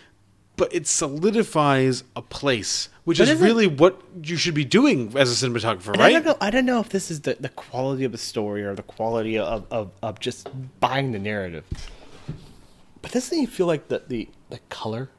But 0.56 0.74
it 0.74 0.88
solidifies 0.88 2.04
a 2.16 2.22
place, 2.24 2.90
which 3.04 3.20
But 3.20 3.28
is 3.28 3.40
really 3.40 3.68
what 3.68 4.02
you 4.24 4.38
should 4.38 4.56
be 4.56 4.66
doing 4.66 5.14
as 5.16 5.32
a 5.32 5.48
cinematographer, 5.48 5.94
And 5.94 6.02
I 6.02 6.06
right? 6.06 6.14
don't 6.14 6.26
know. 6.26 6.38
I 6.42 6.50
don't 6.50 6.66
know 6.66 6.80
if 6.80 6.90
this 6.90 7.12
is 7.12 7.22
the, 7.22 7.38
the 7.40 7.50
quality 7.50 8.04
of 8.06 8.12
the 8.12 8.18
story 8.18 8.64
or 8.64 8.74
the 8.74 8.82
quality 8.82 9.38
of, 9.38 9.68
of, 9.70 9.92
of 10.02 10.20
just 10.20 10.50
buying 10.80 11.12
the 11.12 11.20
narrative. 11.20 11.64
But 13.04 13.12
doesn't 13.12 13.38
it 13.38 13.50
feel 13.50 13.68
like 13.68 13.88
the 13.90 14.02
the, 14.08 14.30
the 14.50 14.60
color? 14.70 15.10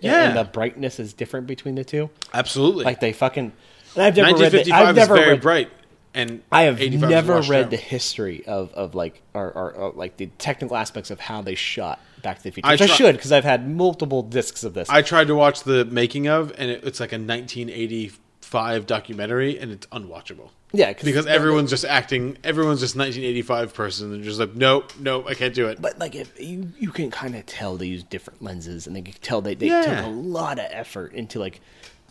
Yeah. 0.00 0.28
and 0.28 0.36
the 0.36 0.44
brightness 0.44 0.98
is 1.00 1.12
different 1.14 1.46
between 1.46 1.74
the 1.76 1.84
two. 1.84 2.10
Absolutely. 2.34 2.84
Like 2.84 3.00
they 3.00 3.12
fucking. 3.12 3.52
And 3.94 4.02
I've 4.04 4.16
never 4.16 4.32
read. 4.32 4.52
The, 4.52 4.70
1955 4.72 4.86
I've 4.88 4.96
never 4.96 5.14
is 5.14 5.18
very 5.20 5.30
read, 5.32 5.40
bright, 5.40 5.70
and 6.14 6.42
I 6.50 6.62
have 6.62 6.80
never 6.80 7.40
read 7.42 7.64
out. 7.66 7.70
the 7.70 7.76
history 7.76 8.44
of, 8.46 8.72
of 8.74 8.94
like 8.94 9.22
or, 9.34 9.50
or, 9.52 9.72
or 9.72 9.92
like 9.92 10.16
the 10.16 10.26
technical 10.38 10.76
aspects 10.76 11.10
of 11.10 11.20
how 11.20 11.42
they 11.42 11.54
shot 11.54 12.00
Back 12.22 12.38
to 12.38 12.44
the 12.44 12.50
Future. 12.50 12.66
I 12.68 12.72
Which 12.72 12.82
I, 12.82 12.86
should 12.86 13.14
because 13.16 13.30
I've 13.32 13.44
had 13.44 13.68
multiple 13.68 14.22
discs 14.22 14.64
of 14.64 14.74
this. 14.74 14.88
I 14.90 15.02
tried 15.02 15.28
to 15.28 15.34
watch 15.34 15.62
the 15.62 15.84
making 15.84 16.26
of, 16.28 16.52
and 16.58 16.70
it, 16.70 16.84
it's 16.84 16.98
like 17.00 17.12
a 17.12 17.18
1985 17.18 18.86
documentary, 18.86 19.58
and 19.58 19.70
it's 19.72 19.86
unwatchable. 19.88 20.50
Yeah, 20.72 20.92
'cause 20.92 21.04
because 21.04 21.26
everyone's 21.26 21.70
just 21.70 21.84
acting. 21.86 22.36
Everyone's 22.44 22.80
just 22.80 22.94
1985 22.94 23.72
person, 23.72 24.12
and 24.12 24.22
just 24.22 24.38
like, 24.38 24.54
nope, 24.54 24.92
nope, 25.00 25.24
I 25.26 25.32
can't 25.34 25.54
do 25.54 25.66
it. 25.68 25.80
But 25.80 25.98
like, 25.98 26.14
if 26.14 26.38
you 26.38 26.70
you 26.78 26.90
can 26.90 27.10
kind 27.10 27.34
of 27.36 27.46
tell 27.46 27.76
they 27.76 27.86
use 27.86 28.02
different 28.02 28.42
lenses, 28.42 28.86
and 28.86 28.94
they 28.94 29.00
can 29.02 29.14
tell 29.22 29.40
they 29.40 29.54
they 29.54 29.68
Yeah. 29.68 29.82
took 29.96 30.04
a 30.06 30.08
lot 30.08 30.58
of 30.58 30.66
effort 30.70 31.14
into 31.14 31.38
like 31.38 31.60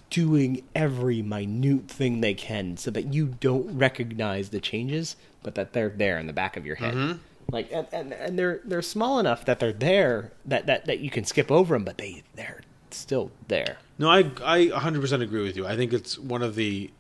doing 0.10 0.64
every 0.76 1.22
minute 1.22 1.88
thing 1.90 2.22
they 2.22 2.34
can, 2.34 2.78
so 2.78 2.92
that 2.92 3.14
you 3.14 3.36
don't 3.40 3.78
recognize 3.78 4.50
the 4.50 4.60
changes, 4.60 5.16
but 5.44 5.56
that 5.56 5.74
they're 5.74 5.90
there 5.90 6.18
in 6.18 6.28
the 6.28 6.34
back 6.34 6.58
of 6.58 6.66
your 6.66 6.76
head. 6.78 6.94
Mhm. 6.94 7.20
Like, 7.52 7.72
and, 7.72 7.88
and 7.94 8.14
and 8.14 8.38
they're 8.40 8.60
they're 8.66 8.82
small 8.82 9.20
enough 9.20 9.46
that 9.46 9.60
they're 9.60 9.72
there 9.74 10.32
that 10.46 10.66
that 10.66 10.86
that 10.86 11.00
you 11.00 11.10
can 11.10 11.24
skip 11.24 11.52
over 11.52 11.76
them, 11.76 11.84
but 11.86 11.98
they 11.98 12.24
they're 12.36 12.62
still 12.92 13.32
there. 13.48 13.78
No, 13.98 14.10
I 14.10 14.20
I 14.44 14.66
100% 14.68 15.22
agree 15.22 15.44
with 15.44 15.56
you. 15.56 15.66
I 15.66 15.76
think 15.76 15.94
it's 15.94 16.18
one 16.20 16.42
of 16.44 16.56
the 16.56 16.92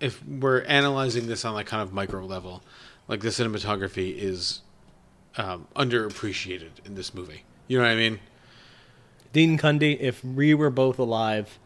if 0.00 0.24
we're 0.26 0.60
analyzing 0.62 1.26
this 1.26 1.44
on 1.44 1.54
like 1.54 1.66
kind 1.66 1.82
of 1.82 1.92
micro 1.92 2.24
level, 2.24 2.62
like 3.08 3.20
the 3.20 3.28
cinematography 3.28 4.16
is 4.16 4.60
um, 5.36 5.66
underappreciated 5.76 6.70
in 6.84 6.94
this 6.94 7.12
movie. 7.14 7.42
You 7.68 7.78
know 7.78 7.84
what 7.84 7.90
I 7.92 7.96
mean? 7.96 8.20
Dean 9.32 9.58
Cundey, 9.58 9.98
if 10.00 10.24
we 10.24 10.54
were 10.54 10.70
both 10.70 10.98
alive 10.98 11.58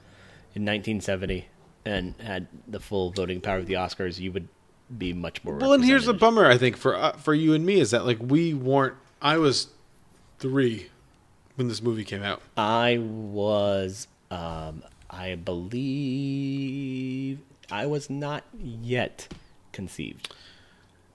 in 0.55 0.65
1970 0.65 1.47
and 1.85 2.15
had 2.21 2.49
the 2.67 2.81
full 2.81 3.11
voting 3.11 3.41
power 3.41 3.59
of 3.59 3.67
the 3.67 3.75
Oscars, 3.75 4.19
you 4.19 4.33
would 4.33 4.49
be 4.97 5.13
much 5.13 5.45
more. 5.45 5.57
Well, 5.57 5.73
and 5.73 5.85
here's 5.85 6.07
the 6.07 6.15
bummer 6.15 6.47
I 6.47 6.59
think 6.59 6.77
for 6.77 6.97
uh, 6.97 7.13
for 7.13 7.35
you 7.35 7.55
and 7.55 7.65
me 7.65 7.81
is 7.81 7.93
that 7.93 8.07
like 8.07 8.19
we 8.21 8.55
weren't. 8.55 8.95
I 9.23 9.39
was 9.39 9.69
three 10.39 10.89
when 11.57 11.69
this 11.69 11.83
movie 11.83 12.05
came 12.05 12.23
out. 12.23 12.41
I 12.57 12.99
was, 12.99 14.09
um, 14.31 14.83
I 15.11 15.35
believe, 15.35 17.41
I 17.71 17.87
was 17.87 18.09
not 18.09 18.45
yet 18.59 19.29
conceived. 19.73 20.35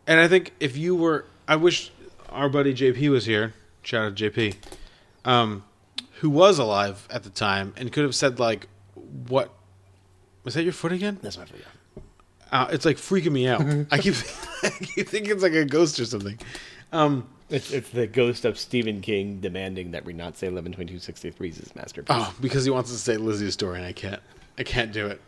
And 0.08 0.20
I 0.20 0.28
think 0.28 0.54
if 0.60 0.78
you 0.78 0.96
were, 0.96 1.26
I 1.48 1.56
wish 1.56 1.92
our 2.30 2.48
buddy 2.48 2.74
JP 2.74 3.10
was 3.10 3.26
here. 3.26 3.54
Shout 3.82 4.06
out 4.06 4.16
to 4.16 4.30
JP, 4.30 4.56
um, 5.26 5.64
who 6.20 6.30
was 6.30 6.60
alive 6.60 7.08
at 7.10 7.24
the 7.24 7.32
time 7.32 7.74
and 7.76 7.92
could 7.92 8.04
have 8.04 8.16
said 8.16 8.40
like, 8.40 8.68
"What 9.28 9.52
was 10.44 10.54
that? 10.56 10.64
Your 10.64 10.74
foot 10.74 10.92
again?" 10.92 11.20
That's 11.22 11.38
my 11.38 11.46
foot. 11.46 11.62
Uh, 12.52 12.68
it's 12.72 12.86
like 12.86 12.98
freaking 12.98 13.32
me 13.32 13.48
out. 13.48 13.62
I 13.92 13.98
keep, 13.98 14.14
I 14.64 14.70
keep 14.70 15.10
thinking 15.10 15.32
it's 15.32 15.42
like 15.44 15.54
a 15.54 15.66
ghost 15.66 16.00
or 16.00 16.06
something. 16.06 16.38
Um, 16.92 17.28
It's, 17.50 17.72
it's 17.72 17.90
the 17.90 18.08
ghost 18.08 18.46
of 18.46 18.58
Stephen 18.58 19.02
King 19.02 19.40
demanding 19.40 19.92
that 19.92 20.06
we 20.06 20.14
not 20.14 20.38
say 20.38 20.48
112263 20.48 21.50
is 21.50 21.58
his 21.58 21.76
masterpiece. 21.76 22.16
oh, 22.18 22.34
because 22.42 22.64
he 22.66 22.72
wants 22.72 22.92
to 22.92 22.98
say 22.98 23.18
Lisey's 23.18 23.54
story, 23.54 23.78
and 23.80 23.86
I 23.88 23.94
can't. 23.94 24.22
I 24.58 24.64
can't 24.64 24.92
do 24.92 25.08
it. 25.08 25.20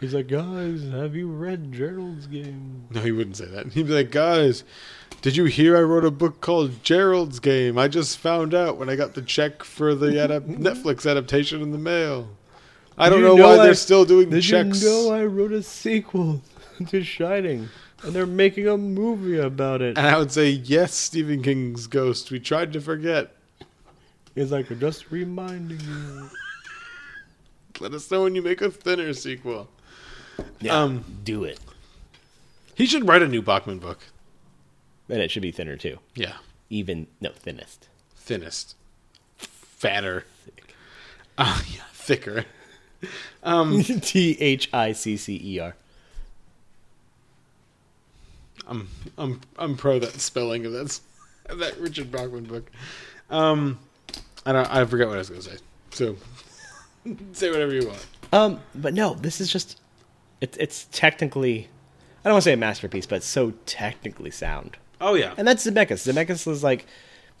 He's 0.00 0.14
like, 0.14 0.28
guys, 0.28 0.82
have 0.92 1.16
you 1.16 1.28
read 1.28 1.72
Gerald's 1.72 2.26
Game? 2.28 2.84
No, 2.90 3.00
he 3.00 3.10
wouldn't 3.10 3.36
say 3.36 3.46
that. 3.46 3.72
He'd 3.72 3.88
be 3.88 3.92
like, 3.94 4.12
guys, 4.12 4.62
did 5.22 5.36
you 5.36 5.46
hear 5.46 5.76
I 5.76 5.80
wrote 5.80 6.04
a 6.04 6.10
book 6.12 6.40
called 6.40 6.84
Gerald's 6.84 7.40
Game? 7.40 7.76
I 7.76 7.88
just 7.88 8.16
found 8.18 8.54
out 8.54 8.76
when 8.76 8.88
I 8.88 8.94
got 8.94 9.14
the 9.14 9.22
check 9.22 9.64
for 9.64 9.94
the 9.96 10.06
adap- 10.12 10.56
Netflix 10.58 11.10
adaptation 11.10 11.60
in 11.62 11.72
the 11.72 11.78
mail. 11.78 12.28
I 12.98 13.08
don't 13.08 13.20
You 13.20 13.26
know, 13.26 13.34
why 13.36 13.54
I- 13.58 13.64
they're 13.64 13.74
still 13.74 14.04
doing 14.04 14.30
Did 14.30 14.42
checks. 14.42 14.82
you 14.82 14.88
know 14.88 15.10
I 15.12 15.24
wrote 15.24 15.52
a 15.52 15.62
sequel 15.62 16.42
to 16.88 17.02
Shining, 17.04 17.68
and 18.02 18.12
they're 18.12 18.26
making 18.26 18.66
a 18.68 18.76
movie 18.76 19.38
about 19.38 19.82
it? 19.82 19.96
And 19.96 20.06
I 20.06 20.18
would 20.18 20.32
say, 20.32 20.50
yes, 20.50 20.94
Stephen 20.94 21.42
King's 21.42 21.86
Ghost. 21.86 22.30
We 22.30 22.40
tried 22.40 22.72
to 22.72 22.80
forget. 22.80 23.34
He's 24.34 24.52
like, 24.52 24.66
just 24.78 25.10
reminding 25.10 25.80
you. 25.80 26.30
Let 27.80 27.94
us 27.94 28.10
know 28.10 28.22
when 28.24 28.34
you 28.34 28.42
make 28.42 28.60
a 28.60 28.70
thinner 28.70 29.12
sequel. 29.12 29.68
Yeah, 30.60 30.80
Um, 30.82 31.04
do 31.24 31.44
it. 31.44 31.58
He 32.74 32.86
should 32.86 33.06
write 33.08 33.22
a 33.22 33.28
new 33.28 33.42
Bachman 33.42 33.78
book. 33.78 33.98
And 35.08 35.20
it 35.20 35.30
should 35.30 35.42
be 35.42 35.50
thinner 35.52 35.76
too. 35.76 35.98
Yeah. 36.14 36.34
Even 36.70 37.06
no 37.20 37.30
thinnest. 37.30 37.88
Thinnest. 38.16 38.74
Fatter. 39.36 40.24
Ah, 41.40 41.64
yeah, 41.72 41.82
thicker. 41.92 42.44
Um, 43.42 43.82
T 43.84 44.36
H 44.40 44.68
I 44.72 44.92
C 44.92 45.16
C 45.16 45.40
E 45.42 45.58
R. 45.60 45.74
I'm 48.66 48.88
I'm 49.16 49.40
I'm 49.58 49.76
pro 49.76 49.98
that 49.98 50.20
spelling 50.20 50.66
of 50.66 50.72
that 50.72 51.00
of 51.46 51.58
that 51.58 51.78
Richard 51.78 52.12
Bachman 52.12 52.44
book. 52.44 52.70
Um, 53.30 53.78
I 54.44 54.52
don't 54.52 54.74
I 54.74 54.84
forget 54.84 55.08
what 55.08 55.14
I 55.14 55.18
was 55.18 55.30
going 55.30 55.42
to 55.42 55.50
say. 55.50 55.56
So 55.90 56.16
say 57.32 57.50
whatever 57.50 57.72
you 57.72 57.86
want. 57.86 58.06
Um, 58.32 58.60
but 58.74 58.94
no, 58.94 59.14
this 59.14 59.40
is 59.40 59.50
just 59.50 59.80
it's 60.40 60.56
it's 60.58 60.86
technically 60.92 61.68
I 62.24 62.28
don't 62.28 62.34
want 62.34 62.44
to 62.44 62.50
say 62.50 62.54
a 62.54 62.58
masterpiece, 62.58 63.06
but 63.06 63.16
it's 63.16 63.26
so 63.26 63.52
technically 63.64 64.30
sound. 64.30 64.76
Oh 65.00 65.14
yeah. 65.14 65.34
And 65.36 65.46
that's 65.46 65.66
Zemeckis. 65.66 66.12
Zemeckis 66.12 66.46
was 66.46 66.62
like 66.62 66.86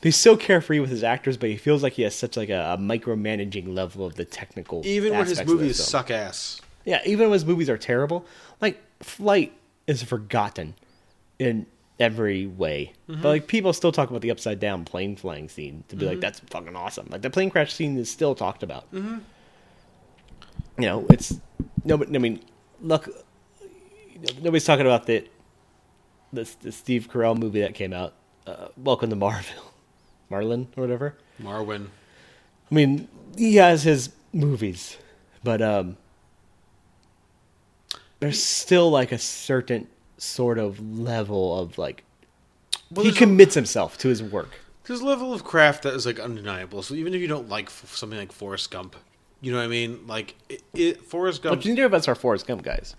he's 0.02 0.16
so 0.16 0.36
carefree 0.36 0.80
with 0.80 0.90
his 0.90 1.02
actors, 1.04 1.36
but 1.36 1.48
he 1.50 1.56
feels 1.56 1.82
like 1.82 1.94
he 1.94 2.02
has 2.02 2.14
such 2.14 2.36
like 2.36 2.48
a, 2.50 2.74
a 2.74 2.78
micromanaging 2.78 3.74
level 3.74 4.04
of 4.06 4.14
the 4.14 4.24
technical. 4.24 4.82
Even 4.86 5.12
when 5.12 5.20
his 5.26 5.32
aspects 5.32 5.52
of 5.52 5.58
the 5.58 5.62
movies 5.64 5.82
suck 5.84 6.10
ass. 6.10 6.60
Yeah, 6.84 7.00
even 7.04 7.28
when 7.28 7.34
his 7.34 7.44
movies 7.44 7.68
are 7.68 7.78
terrible, 7.78 8.24
like 8.60 8.80
Flight 9.02 9.52
is 9.86 10.02
forgotten 10.02 10.74
in 11.38 11.66
every 12.00 12.46
way. 12.46 12.92
Mhm. 13.08 13.22
But 13.22 13.28
like 13.28 13.46
people 13.46 13.72
still 13.72 13.92
talk 13.92 14.08
about 14.10 14.22
the 14.22 14.30
upside 14.30 14.60
down 14.60 14.84
plane 14.84 15.16
flying 15.16 15.48
scene 15.48 15.84
to 15.88 15.96
be 15.96 16.06
like 16.06 16.18
Mhm. 16.18 16.20
that's 16.20 16.40
fucking 16.40 16.76
awesome. 16.76 17.08
Like 17.10 17.22
the 17.22 17.30
plane 17.30 17.50
crash 17.50 17.72
scene 17.74 17.96
is 17.98 18.10
still 18.10 18.34
talked 18.34 18.62
about. 18.62 18.90
Mm-hmm. 18.92 19.18
You 20.78 20.86
know, 20.86 21.06
it's 21.10 21.34
no, 21.84 21.96
but 21.98 22.14
I 22.14 22.18
mean, 22.18 22.40
look, 22.80 23.08
nobody's 24.40 24.64
talking 24.64 24.86
about 24.86 25.06
the 25.06 25.26
the, 26.32 26.48
the 26.60 26.70
Steve 26.72 27.08
Carell 27.10 27.36
movie 27.38 27.60
that 27.60 27.74
came 27.74 27.92
out, 27.92 28.12
uh, 28.46 28.68
Welcome 28.76 29.10
to 29.10 29.16
Marville, 29.16 29.72
Marlin 30.30 30.68
or 30.76 30.82
whatever. 30.82 31.14
Marwen. 31.42 31.86
I 32.70 32.74
mean, 32.74 33.08
he 33.36 33.56
has 33.56 33.82
his 33.82 34.10
movies, 34.32 34.96
but 35.42 35.62
um, 35.62 35.96
there's 38.20 38.42
still 38.42 38.90
like 38.90 39.12
a 39.12 39.18
certain 39.18 39.86
sort 40.16 40.58
of 40.58 40.80
level 40.98 41.58
of 41.58 41.78
like 41.78 42.04
Well, 42.90 43.04
he 43.04 43.10
there's 43.10 43.16
a- 43.16 43.18
commits 43.20 43.54
himself 43.54 43.98
to 43.98 44.08
his 44.08 44.22
work. 44.22 44.50
There's 44.84 45.00
a 45.00 45.04
level 45.06 45.34
of 45.34 45.44
craft 45.44 45.82
that 45.82 45.92
is 45.94 46.06
like 46.06 46.18
undeniable. 46.18 46.82
So 46.82 46.94
even 46.94 47.12
if 47.14 47.20
you 47.20 47.28
don't 47.28 47.48
like 47.48 47.66
f- 47.66 47.94
something 47.94 48.18
like 48.18 48.32
Forrest 48.32 48.70
Gump, 48.70 48.96
you 49.42 49.52
know 49.52 49.58
what 49.58 49.64
I 49.64 49.68
mean? 49.68 50.06
Like 50.06 50.34
it, 50.48 50.62
it 50.74 51.02
Forrest 51.04 51.42
Gump. 51.42 51.56
But 51.60 51.66
neither 51.66 51.84
of 51.84 51.92
us 51.94 52.08
are 52.08 52.14
Forrest 52.14 52.46
Gump 52.46 52.62
guys. 52.62 52.96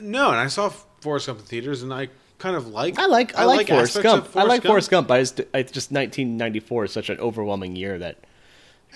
No, 0.00 0.30
and 0.30 0.38
I 0.40 0.48
saw 0.48 0.68
Forrest 1.00 1.26
Gump 1.28 1.38
in 1.40 1.44
theaters, 1.46 1.82
and 1.82 1.92
I 1.94 2.08
kind 2.42 2.56
of 2.56 2.66
like. 2.68 2.98
I 2.98 3.06
like 3.06 3.34
I, 3.36 3.44
like, 3.44 3.68
Forrest 3.68 4.02
Gump. 4.02 4.26
of 4.26 4.36
I 4.36 4.42
like 4.42 4.62
Gump. 4.62 4.70
Forrest 4.72 4.90
Gump. 4.90 5.10
I 5.10 5.20
just 5.20 5.40
I 5.54 5.62
just 5.62 5.90
1994 5.92 6.84
is 6.84 6.92
such 6.92 7.08
an 7.08 7.18
overwhelming 7.20 7.76
year 7.76 7.98
that 7.98 8.16
it 8.16 8.24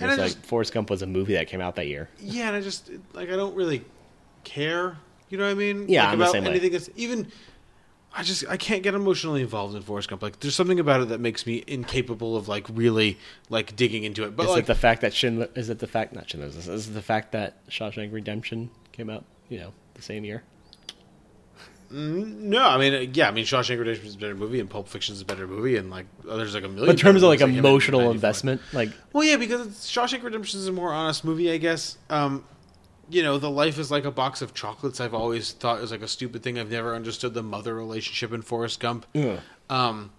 And 0.01 0.09
was 0.09 0.19
I 0.19 0.21
like 0.23 0.31
just- 0.33 0.45
Forrest 0.45 0.73
Gump 0.73 0.89
was 0.89 1.01
a 1.01 1.07
movie 1.07 1.33
that 1.33 1.47
came 1.47 1.61
out 1.61 1.75
that 1.77 1.87
year. 1.87 2.09
Yeah, 2.19 2.47
and 2.47 2.55
I 2.55 2.61
just 2.61 2.91
like 3.13 3.29
I 3.29 3.35
don't 3.35 3.55
really 3.55 3.83
care. 4.43 4.97
You 5.29 5.37
know 5.37 5.45
what 5.45 5.51
I 5.51 5.55
mean? 5.55 5.87
Yeah, 5.89 6.05
like, 6.07 6.15
about 6.15 6.31
same 6.33 6.43
way. 6.43 6.51
anything 6.51 6.71
that's 6.73 6.89
even. 6.95 7.31
I 8.19 8.23
just 8.23 8.47
I 8.49 8.57
can't 8.57 8.81
get 8.81 8.95
emotionally 8.95 9.41
involved 9.41 9.75
in 9.75 9.81
Forrest 9.83 10.09
Gump. 10.09 10.21
Like 10.23 10.39
there's 10.39 10.55
something 10.55 10.79
about 10.79 11.01
it 11.01 11.09
that 11.09 11.19
makes 11.19 11.45
me 11.45 11.63
incapable 11.67 12.35
of 12.35 12.47
like 12.47 12.65
really 12.71 13.17
like 13.49 13.75
digging 13.75 14.03
into 14.05 14.23
it. 14.23 14.35
But 14.35 14.43
is 14.45 14.49
like 14.51 14.63
it 14.63 14.67
the 14.67 14.75
fact 14.75 15.01
that 15.01 15.13
Schindler? 15.13 15.49
Is 15.55 15.69
it 15.69 15.79
the 15.79 15.87
fact 15.87 16.13
not 16.13 16.29
Schindler's? 16.29 16.55
List, 16.55 16.67
Is 16.69 16.87
it 16.87 16.93
the 16.93 17.01
fact 17.01 17.31
that 17.33 17.67
Shawshank 17.69 18.11
Redemption 18.11 18.69
came 18.91 19.09
out? 19.09 19.23
You 19.49 19.59
know, 19.59 19.73
the 19.93 20.01
same 20.01 20.23
year. 20.25 20.43
Mm, 21.91 22.39
No, 22.41 22.63
I 22.63 22.77
mean, 22.77 22.93
uh, 22.93 22.99
yeah, 23.13 23.27
I 23.27 23.31
mean, 23.31 23.45
Shawshank 23.45 23.79
Redemption 23.79 24.07
is 24.07 24.15
a 24.15 24.17
better 24.17 24.35
movie, 24.35 24.59
and 24.59 24.69
Pulp 24.69 24.87
Fiction 24.89 25.13
is 25.13 25.21
a 25.21 25.25
better 25.25 25.47
movie, 25.47 25.77
and 25.77 25.89
like 25.89 26.05
uh, 26.29 26.35
there's 26.37 26.53
like 26.53 26.63
a 26.63 26.67
million. 26.67 26.85
But 26.87 26.91
in 26.91 26.97
terms 26.97 27.23
of 27.23 27.29
like 27.29 27.39
movies 27.39 27.39
that 27.39 27.45
came 27.55 27.55
out 27.55 27.59
in 27.59 27.65
emotional 27.65 27.99
94. 28.01 28.15
investment, 28.15 28.61
like 28.73 28.89
Well, 29.13 29.23
yeah, 29.23 29.37
because 29.37 29.67
Shawshank 29.67 30.23
Redemption 30.23 30.59
is 30.59 30.67
a 30.67 30.71
more 30.71 30.91
honest 30.93 31.23
movie, 31.23 31.51
I 31.51 31.57
guess. 31.57 31.97
Um, 32.09 32.43
you 33.09 33.23
know, 33.23 33.37
the 33.37 33.49
life 33.49 33.79
is 33.79 33.89
like 33.89 34.03
a 34.05 34.11
box 34.11 34.41
of 34.41 34.53
chocolates. 34.53 34.99
I've 34.99 35.13
always 35.13 35.53
thought 35.53 35.79
is 35.81 35.91
like 35.91 36.01
a 36.01 36.07
stupid 36.07 36.43
thing. 36.43 36.59
I've 36.59 36.71
never 36.71 36.93
understood 36.93 37.33
the 37.33 37.43
mother 37.43 37.73
relationship 37.73 38.33
in 38.33 38.41
Forrest 38.41 38.79
Gump. 38.81 39.05
Yeah. 39.13 39.39
Um, 39.69 40.11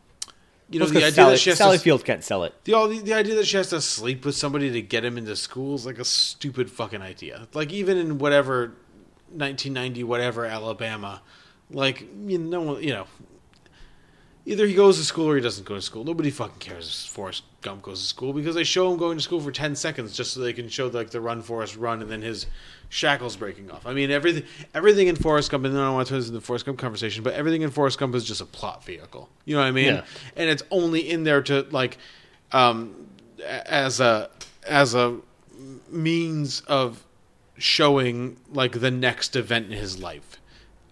you 0.70 0.80
know, 0.80 0.86
the 0.86 0.98
idea 0.98 1.12
Sally, 1.12 1.30
that 1.32 1.38
she 1.38 1.50
has 1.50 1.58
Sally 1.58 1.76
to, 1.78 1.82
Field 1.82 2.04
can't 2.04 2.22
sell 2.22 2.44
it. 2.44 2.54
the, 2.64 2.72
the 2.88 3.00
the 3.00 3.14
idea 3.14 3.34
that 3.36 3.46
she 3.46 3.56
has 3.56 3.70
to 3.70 3.80
sleep 3.80 4.24
with 4.24 4.34
somebody 4.34 4.70
to 4.70 4.82
get 4.82 5.04
him 5.04 5.16
into 5.16 5.34
school 5.36 5.74
is 5.74 5.86
like 5.86 5.98
a 5.98 6.04
stupid 6.04 6.70
fucking 6.70 7.00
idea. 7.02 7.48
Like 7.54 7.72
even 7.72 7.96
in 7.96 8.18
whatever 8.18 8.74
1990 9.30 10.04
whatever 10.04 10.44
Alabama, 10.46 11.22
like 11.70 12.06
you 12.26 12.38
know 12.38 12.78
you 12.78 12.92
know 12.92 13.06
either 14.48 14.66
he 14.66 14.74
goes 14.74 14.96
to 14.96 15.04
school 15.04 15.28
or 15.28 15.36
he 15.36 15.42
doesn't 15.42 15.66
go 15.66 15.74
to 15.74 15.82
school. 15.82 16.04
Nobody 16.04 16.30
fucking 16.30 16.58
cares 16.58 16.88
if 16.88 17.12
Forrest 17.12 17.42
Gump 17.60 17.82
goes 17.82 18.00
to 18.00 18.06
school 18.06 18.32
because 18.32 18.54
they 18.54 18.64
show 18.64 18.90
him 18.90 18.98
going 18.98 19.18
to 19.18 19.22
school 19.22 19.40
for 19.40 19.52
10 19.52 19.76
seconds 19.76 20.16
just 20.16 20.32
so 20.32 20.40
they 20.40 20.54
can 20.54 20.70
show 20.70 20.86
like 20.86 21.10
the 21.10 21.20
run 21.20 21.42
Forrest 21.42 21.76
run 21.76 22.00
and 22.00 22.10
then 22.10 22.22
his 22.22 22.46
shackles 22.88 23.36
breaking 23.36 23.70
off. 23.70 23.86
I 23.86 23.92
mean 23.92 24.10
everything 24.10 24.44
everything 24.74 25.08
in 25.08 25.16
Forrest 25.16 25.50
Gump 25.50 25.66
and 25.66 25.74
then 25.74 25.82
I 25.82 25.86
don't 25.86 25.94
want 25.96 26.06
to 26.06 26.12
turn 26.12 26.20
this 26.20 26.28
into 26.28 26.40
the 26.40 26.46
Forrest 26.46 26.64
Gump 26.64 26.78
conversation, 26.78 27.22
but 27.22 27.34
everything 27.34 27.60
in 27.60 27.70
Forrest 27.70 27.98
Gump 27.98 28.14
is 28.14 28.24
just 28.24 28.40
a 28.40 28.46
plot 28.46 28.84
vehicle. 28.84 29.28
You 29.44 29.56
know 29.56 29.60
what 29.60 29.68
I 29.68 29.72
mean? 29.72 29.96
Yeah. 29.96 30.04
And 30.34 30.48
it's 30.48 30.62
only 30.70 31.08
in 31.08 31.24
there 31.24 31.42
to 31.42 31.66
like 31.70 31.98
um 32.52 33.08
as 33.44 34.00
a 34.00 34.30
as 34.66 34.94
a 34.94 35.18
means 35.90 36.62
of 36.62 37.04
showing 37.58 38.38
like 38.50 38.80
the 38.80 38.90
next 38.90 39.36
event 39.36 39.66
in 39.66 39.72
his 39.72 39.98
life. 39.98 40.40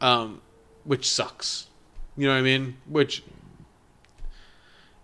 Um 0.03 0.43
which 0.87 1.09
sucks. 1.11 1.67
You 2.17 2.27
know 2.27 2.33
what 2.33 2.39
I 2.39 2.43
mean? 2.43 2.77
Which 2.89 3.23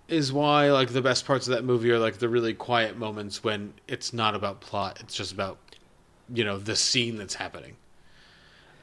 is 0.08 0.32
why 0.32 0.70
like 0.70 0.88
the 0.90 1.02
best 1.02 1.26
parts 1.26 1.46
of 1.46 1.54
that 1.54 1.64
movie 1.64 1.90
are 1.90 1.98
like 1.98 2.18
the 2.18 2.28
really 2.28 2.54
quiet 2.54 2.96
moments 2.98 3.42
when 3.44 3.72
it's 3.88 4.12
not 4.12 4.34
about 4.34 4.60
plot 4.60 4.98
it's 5.00 5.14
just 5.14 5.32
about 5.32 5.56
you 6.34 6.44
know 6.44 6.58
the 6.58 6.76
scene 6.76 7.16
that's 7.16 7.34
happening 7.34 7.76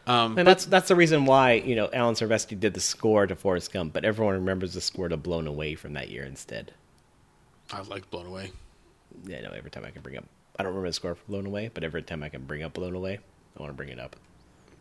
um 0.08 0.36
And 0.40 0.48
that's 0.48 0.66
that's 0.66 0.88
the 0.88 0.96
reason 0.96 1.26
why 1.26 1.54
you 1.54 1.76
know 1.76 1.90
Alan 1.94 2.16
Silvestri 2.16 2.60
did 2.60 2.74
the 2.74 2.80
score 2.80 3.28
to 3.28 3.36
Forrest 3.36 3.72
Gump, 3.72 3.94
but 3.94 4.06
everyone 4.06 4.34
remembers 4.34 4.74
the 4.74 4.82
score 4.82 5.08
to 5.10 5.18
Blown 5.18 5.46
Away 5.46 5.76
from 5.76 5.94
that 5.94 6.10
year 6.10 6.24
instead. 6.24 6.74
i 7.72 7.80
like 7.82 8.10
blown 8.10 8.26
away 8.26 8.52
Yeah, 9.26 9.42
no. 9.42 9.52
Every 9.52 9.70
time 9.70 9.86
I 9.86 9.92
can 9.92 10.02
bring 10.02 10.18
up, 10.18 10.26
I 10.58 10.64
don't 10.64 10.72
remember 10.72 10.90
the 10.90 10.94
score 10.94 11.14
for 11.14 11.26
Blown 11.28 11.46
Away, 11.46 11.70
but 11.74 11.84
every 11.84 12.02
time 12.02 12.24
I 12.24 12.30
can 12.30 12.44
bring 12.46 12.64
up 12.64 12.74
Blown 12.74 12.96
Away, 12.96 13.20
I 13.56 13.62
want 13.62 13.70
to 13.72 13.76
bring 13.78 13.90
it 13.90 14.00
up. 14.00 14.16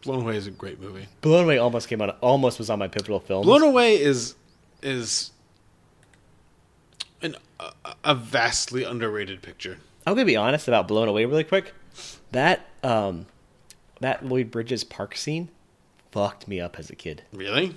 Blown 0.03 0.23
away 0.23 0.37
is 0.37 0.47
a 0.47 0.51
great 0.51 0.81
movie 0.81 1.07
Blown 1.20 1.45
Away 1.45 1.59
almost 1.59 1.89
came 1.89 2.01
out, 2.01 2.16
almost 2.20 2.59
was 2.59 2.70
on 2.70 2.79
my 2.79 2.89
pivotal 2.89 3.20
film. 3.20 3.45
blown 3.45 3.62
away 3.62 4.01
is 4.01 4.35
is 4.83 5.31
an 7.23 7.37
a, 7.59 7.73
a 8.05 8.15
vastly 8.15 8.85
underrated 8.85 9.43
picture 9.43 9.79
I'm 10.07 10.15
gonna 10.15 10.25
be 10.25 10.37
honest 10.37 10.69
about 10.69 10.89
Blown 10.89 11.07
Away 11.09 11.25
really 11.27 11.45
quick. 11.45 11.75
That 12.33 12.66
um, 12.83 13.27
that 14.01 14.25
Lloyd 14.25 14.51
Bridges 14.51 14.83
park 14.85 15.15
scene 15.16 15.51
fucked 16.12 16.49
me 16.49 16.61
up 16.61 16.79
as 16.79 16.89
a 16.89 16.95
kid. 16.97 17.25
really 17.33 17.75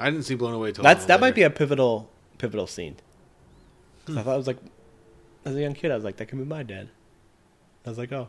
i 0.00 0.08
didn't 0.10 0.24
see 0.24 0.34
blown 0.34 0.54
away 0.54 0.72
till 0.72 0.82
That's 0.82 1.04
that 1.06 1.20
might 1.20 1.34
be 1.34 1.42
a 1.42 1.50
pivotal 1.50 2.08
pivotal 2.38 2.66
scene. 2.66 2.96
'Cause 4.06 4.16
I 4.16 4.22
thought 4.22 4.34
it 4.34 4.38
was 4.38 4.46
like, 4.46 4.58
as 5.44 5.54
a 5.54 5.60
young 5.60 5.74
kid, 5.74 5.90
I 5.90 5.94
was 5.94 6.04
like, 6.04 6.16
that 6.16 6.26
could 6.26 6.38
be 6.38 6.44
my 6.44 6.62
dad. 6.62 6.88
I 7.86 7.88
was 7.90 7.98
like, 7.98 8.12
oh. 8.12 8.28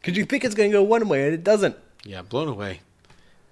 Because 0.00 0.16
you 0.16 0.24
think 0.24 0.44
it's 0.44 0.54
going 0.54 0.70
to 0.70 0.78
go 0.78 0.82
one 0.82 1.08
way 1.08 1.24
and 1.24 1.34
it 1.34 1.44
doesn't. 1.44 1.76
Yeah, 2.04 2.22
blown 2.22 2.48
away. 2.48 2.80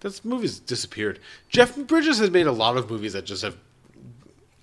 This 0.01 0.25
movie's 0.25 0.59
disappeared. 0.59 1.19
Jeff 1.49 1.77
Bridges 1.77 2.19
has 2.19 2.31
made 2.31 2.47
a 2.47 2.53
lot 2.53 2.77
of 2.77 2.91
movies 2.91 3.15
that 3.15 3.25
just 3.25 3.43
have 3.43 3.57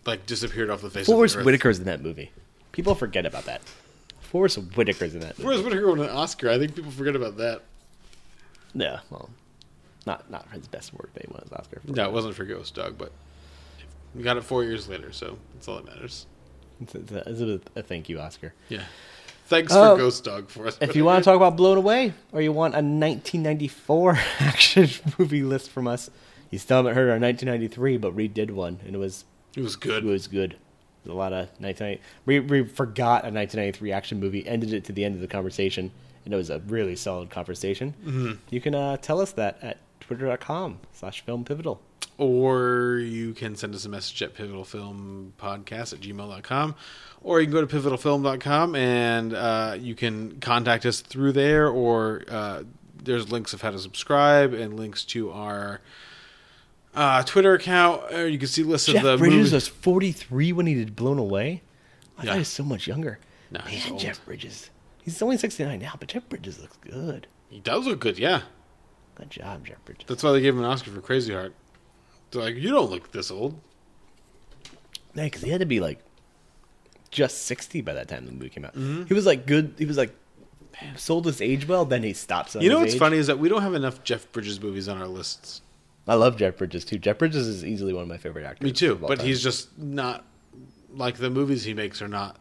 like 0.06 0.26
disappeared 0.26 0.70
off 0.70 0.82
the 0.82 0.90
face 0.90 1.06
Forest 1.06 1.36
of 1.36 1.40
the 1.40 1.42
earth. 1.42 1.46
Whitaker's 1.46 1.80
in 1.80 1.86
that 1.86 2.02
movie. 2.02 2.32
People 2.72 2.96
forget 2.96 3.26
about 3.26 3.46
that. 3.46 3.62
Forest 4.22 4.58
Whitaker's 4.58 5.14
in 5.14 5.22
that 5.22 5.38
movie. 5.38 5.44
Forest 5.44 5.64
Whitaker 5.66 5.88
won 5.90 6.00
an 6.00 6.10
Oscar. 6.10 6.50
I 6.50 6.58
think 6.58 6.76
people 6.76 6.92
forget 6.92 7.16
about 7.16 7.38
that. 7.38 7.64
Yeah, 8.74 9.00
well, 9.10 9.30
not 10.06 10.30
not 10.32 10.48
his 10.54 10.68
best 10.68 10.94
work. 10.94 11.12
They 11.14 11.26
won 11.30 11.42
his 11.42 11.52
Oscar. 11.52 11.82
For 11.86 11.92
No, 11.92 12.06
it 12.06 12.14
wasn't 12.14 12.36
for 12.36 12.46
Ghost 12.46 12.76
Dog, 12.76 12.98
but 12.98 13.12
we 14.16 14.24
got 14.24 14.38
it 14.38 14.44
four 14.44 14.64
years 14.64 14.88
later, 14.88 15.12
so 15.12 15.38
that's 15.54 15.68
all 15.68 15.76
that 15.78 15.86
matters. 15.86 16.26
It's, 16.82 16.96
it's 16.96 17.12
a, 17.12 17.30
it's 17.30 17.42
a, 17.42 17.80
a 17.80 17.84
thank 17.84 18.10
you 18.10 18.20
Oscar. 18.20 18.54
Yeah. 18.70 18.84
Thanks 19.52 19.72
for 19.74 19.80
Uh, 19.80 19.96
Ghost 19.96 20.24
Dog, 20.24 20.50
for 20.50 20.66
us. 20.68 20.78
If 20.82 20.96
you 20.96 21.06
want 21.06 21.24
to 21.24 21.30
talk 21.30 21.36
about 21.36 21.56
Blown 21.58 21.78
Away, 21.78 22.14
or 22.32 22.42
you 22.42 22.52
want 22.52 22.74
a 22.74 22.82
1994 22.82 24.18
action 24.40 24.90
movie 25.20 25.44
list 25.44 25.70
from 25.70 25.88
us, 25.88 26.10
you 26.50 26.58
still 26.58 26.78
haven't 26.78 26.96
heard 26.96 27.10
our 27.10 27.20
1993, 27.20 27.98
but 27.98 28.14
we 28.14 28.28
did 28.28 28.52
one, 28.52 28.80
and 28.86 28.96
it 28.96 28.98
was 28.98 29.26
it 29.56 29.62
was 29.62 29.76
good. 29.76 30.04
It 30.04 30.08
was 30.08 30.28
good. 30.28 30.56
There's 31.04 31.14
a 31.14 31.18
lot 31.18 31.34
of 31.34 31.50
1990. 31.60 32.02
We, 32.26 32.40
we 32.40 32.64
forgot 32.68 33.24
a 33.24 33.32
1993 33.32 33.92
action 33.92 34.20
movie, 34.20 34.48
ended 34.48 34.72
it 34.74 34.86
to 34.86 34.92
the 34.94 35.04
end 35.04 35.16
of 35.16 35.22
the 35.22 35.28
conversation, 35.28 35.92
and 36.26 36.34
it 36.34 36.38
was 36.38 36.50
a 36.50 36.60
really 36.60 36.96
solid 36.96 37.30
conversation. 37.30 37.94
Mhm. 38.06 38.38
You 38.50 38.62
can 38.62 38.74
uh, 38.76 38.98
tell 38.98 39.20
us 39.20 39.32
that 39.34 39.58
at 39.62 39.78
twitter.com 40.00 40.80
slash 40.94 41.22
film 41.26 41.44
pivotal. 41.44 41.82
Or 42.18 43.00
you 43.00 43.34
can 43.34 43.56
send 43.56 43.74
us 43.74 43.86
a 43.86 43.90
message 43.90 44.22
at 44.22 44.36
pivotalfilmpodcast 44.36 45.94
at 45.94 46.00
gmail.com. 46.02 46.76
Or 47.24 47.40
you 47.40 47.48
can 47.48 47.54
go 47.54 47.66
to 47.66 47.76
pivotalfilm.com 47.76 48.76
and 48.76 49.34
uh, 49.34 49.76
you 49.80 49.96
can 49.96 50.40
contact 50.40 50.86
us 50.86 51.02
through 51.02 51.32
there. 51.34 51.68
Or 51.68 52.24
uh, 52.30 52.64
there's 53.04 53.32
links 53.32 53.54
of 53.54 53.62
how 53.62 53.72
to 53.72 53.80
subscribe 53.80 54.54
and 54.54 54.76
links 54.78 55.04
to 55.06 55.32
our 55.32 55.82
uh, 56.94 57.24
Twitter 57.24 57.54
account. 57.54 58.12
Or 58.14 58.28
you 58.28 58.38
can 58.38 58.48
see 58.48 58.64
lists 58.64 58.88
Jeff 58.88 58.98
of 58.98 59.04
the 59.04 59.18
Bridges 59.18 59.38
movies. 59.38 59.54
was 59.54 59.68
43 59.68 60.54
when 60.54 60.66
he 60.68 60.76
did 60.76 60.96
Blown 60.96 61.18
Away. 61.18 61.64
I 62.18 62.24
Yeah. 62.24 62.28
thought 62.30 62.34
he 62.36 62.40
was 62.40 62.48
so 62.50 62.64
much 62.64 62.88
younger. 62.88 63.20
No, 63.50 63.60
Man, 63.60 63.68
he's 63.68 63.90
old. 63.92 64.00
Jeff 64.00 64.24
Bridges. 64.26 64.70
He's 65.04 65.20
only 65.22 65.38
69 65.38 65.80
now, 65.80 65.94
but 66.00 66.10
Jeff 66.10 66.28
Bridges 66.30 66.60
looks 66.62 66.78
good. 66.78 67.26
He 67.50 67.60
does 67.60 67.88
look 67.88 68.00
good, 68.00 68.20
yeah. 68.20 68.42
Good 69.16 69.30
job, 69.32 69.66
Jeff 69.66 69.84
Bridges. 69.86 70.06
That's 70.08 70.22
why 70.24 70.32
they 70.32 70.42
gave 70.42 70.54
him 70.54 70.60
an 70.60 70.66
Oscar 70.66 70.92
for 70.92 71.02
Crazy 71.02 71.34
Heart. 71.34 71.54
They're 72.32 72.42
like, 72.42 72.56
you 72.56 72.70
don't 72.70 72.90
look 72.90 73.12
this 73.12 73.30
old. 73.32 73.60
Yeah, 75.14 75.26
because 75.26 75.42
he 75.42 75.50
had 75.50 75.60
to 75.60 75.66
be 75.66 75.80
like 75.80 76.00
just 77.10 77.44
60 77.44 77.82
by 77.82 77.94
that 77.94 78.08
time 78.08 78.26
the 78.26 78.32
movie 78.32 78.50
came 78.50 78.64
out. 78.66 78.76
Mhm. 78.76 79.08
He 79.08 79.14
was 79.14 79.26
like 79.26 79.46
good. 79.46 79.74
He 79.78 79.86
was 79.86 79.98
like 79.98 80.16
sold 80.96 81.26
his 81.26 81.42
age 81.42 81.68
well, 81.68 81.86
then 81.86 82.04
he 82.04 82.14
stops. 82.14 82.56
You 82.56 82.70
know 82.70 82.80
what's 82.80 82.96
funny 82.96 83.18
is 83.18 83.28
that 83.28 83.38
we 83.40 83.50
don't 83.50 83.62
have 83.62 83.74
enough 83.74 84.04
Jeff 84.04 84.32
Bridges 84.32 84.62
movies 84.62 84.88
on 84.88 84.98
our 84.98 85.08
lists. 85.08 85.62
I 86.08 86.16
love 86.16 86.38
Jeff 86.38 86.58
Bridges 86.58 86.86
too. 86.86 86.98
Jeff 86.98 87.18
Bridges 87.18 87.46
is 87.48 87.64
easily 87.66 87.94
one 87.94 88.04
of 88.04 88.08
my 88.08 88.18
favorite 88.18 88.46
actors. 88.46 88.66
Me 88.66 88.72
too, 88.72 88.96
but 88.96 89.18
time. 89.20 89.28
he's 89.28 89.44
just 89.44 89.78
not 89.78 90.26
like 90.94 91.18
the 91.18 91.30
movies 91.30 91.64
he 91.64 91.74
makes 91.74 92.02
are 92.02 92.08
not 92.08 92.38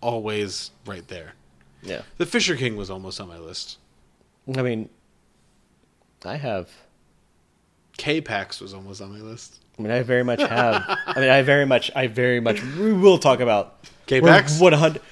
always 0.00 0.70
right 0.86 1.06
there. 1.08 1.32
Yeah. 1.82 2.02
The 2.18 2.26
Fisher 2.26 2.56
King 2.56 2.76
was 2.76 2.90
almost 2.90 3.20
on 3.20 3.28
my 3.28 3.38
list. 3.38 3.78
I 4.56 4.62
mean, 4.62 4.88
I 6.24 6.36
have. 6.36 6.70
K-Pax 7.96 8.60
was 8.60 8.74
almost 8.74 9.00
on 9.00 9.12
my 9.12 9.20
list. 9.20 9.58
I 9.78 9.82
mean, 9.82 9.90
I 9.92 10.02
very 10.02 10.22
much 10.24 10.40
have. 10.40 10.84
I 11.06 11.20
mean, 11.20 11.30
I 11.30 11.42
very 11.42 11.64
much. 11.66 11.90
I 11.94 12.06
very 12.06 12.40
much. 12.40 12.62
We 12.62 12.92
will 12.92 13.18
talk 13.18 13.40
about 13.40 13.84
K-Pax? 14.06 14.60
What 14.60 14.72
a 14.72 14.76
hundred. 14.76 15.02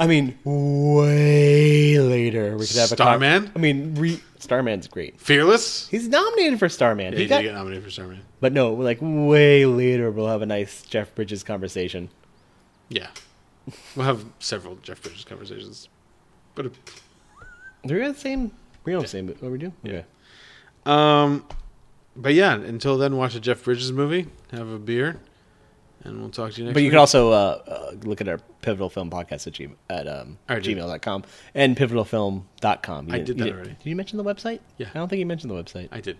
I 0.00 0.06
mean, 0.06 0.38
way 0.44 1.98
later 1.98 2.56
we 2.56 2.66
could 2.66 2.76
have 2.76 2.92
a 2.92 2.96
con- 2.96 3.06
Starman? 3.20 3.50
I 3.54 3.58
mean, 3.58 3.94
re- 3.96 4.20
Starman's 4.38 4.86
great. 4.86 5.20
Fearless? 5.20 5.88
He's 5.88 6.06
nominated 6.08 6.58
for 6.60 6.68
Starman. 6.68 7.12
Yeah, 7.12 7.16
he 7.18 7.24
he 7.24 7.28
got, 7.28 7.38
did 7.38 7.48
get 7.48 7.54
nominated 7.54 7.82
for 7.84 7.90
Starman. 7.90 8.20
but 8.40 8.52
no, 8.52 8.72
like 8.74 8.98
way 9.00 9.66
later 9.66 10.10
we'll 10.12 10.28
have 10.28 10.40
a 10.42 10.46
nice 10.46 10.82
Jeff 10.82 11.12
Bridges 11.16 11.42
conversation. 11.42 12.10
Yeah. 12.88 13.08
We'll 13.96 14.06
have 14.06 14.24
several 14.38 14.76
Jeff 14.76 15.02
Bridges 15.02 15.24
conversations. 15.24 15.88
But 16.54 16.66
uh, 16.66 16.70
We're 17.84 18.04
on 18.04 18.12
the 18.12 18.18
same. 18.18 18.52
We're 18.84 18.96
on 18.96 19.02
the 19.02 19.08
same. 19.08 19.28
What 19.28 19.50
we 19.50 19.58
do? 19.58 19.72
Okay. 19.84 20.04
um 20.86 21.44
but 22.18 22.34
yeah, 22.34 22.54
until 22.54 22.98
then 22.98 23.16
watch 23.16 23.34
a 23.34 23.40
Jeff 23.40 23.64
Bridges 23.64 23.92
movie, 23.92 24.26
have 24.52 24.68
a 24.68 24.78
beer, 24.78 25.18
and 26.04 26.20
we'll 26.20 26.30
talk 26.30 26.52
to 26.52 26.58
you 26.60 26.64
next 26.66 26.70
time. 26.70 26.74
But 26.74 26.80
you 26.80 26.86
week. 26.86 26.92
can 26.92 26.98
also 26.98 27.30
uh, 27.32 27.62
uh, 27.66 27.90
look 28.02 28.20
at 28.20 28.28
our 28.28 28.38
pivotal 28.62 28.90
film 28.90 29.10
podcast 29.10 29.46
at, 29.46 29.54
gmail, 29.54 29.74
at 29.88 30.06
um, 30.08 30.38
gmail.com 30.48 31.24
and 31.54 31.76
pivotalfilm.com. 31.76 33.08
You 33.08 33.14
I 33.14 33.18
did 33.18 33.28
you 33.28 33.34
that 33.34 33.44
didn't- 33.44 33.54
already. 33.54 33.70
Did 33.82 33.88
you 33.90 33.96
mention 33.96 34.18
the 34.18 34.24
website? 34.24 34.60
Yeah. 34.76 34.88
I 34.94 34.98
don't 34.98 35.08
think 35.08 35.20
you 35.20 35.26
mentioned 35.26 35.50
the 35.50 35.54
website. 35.62 35.88
I 35.92 36.00
did. 36.00 36.18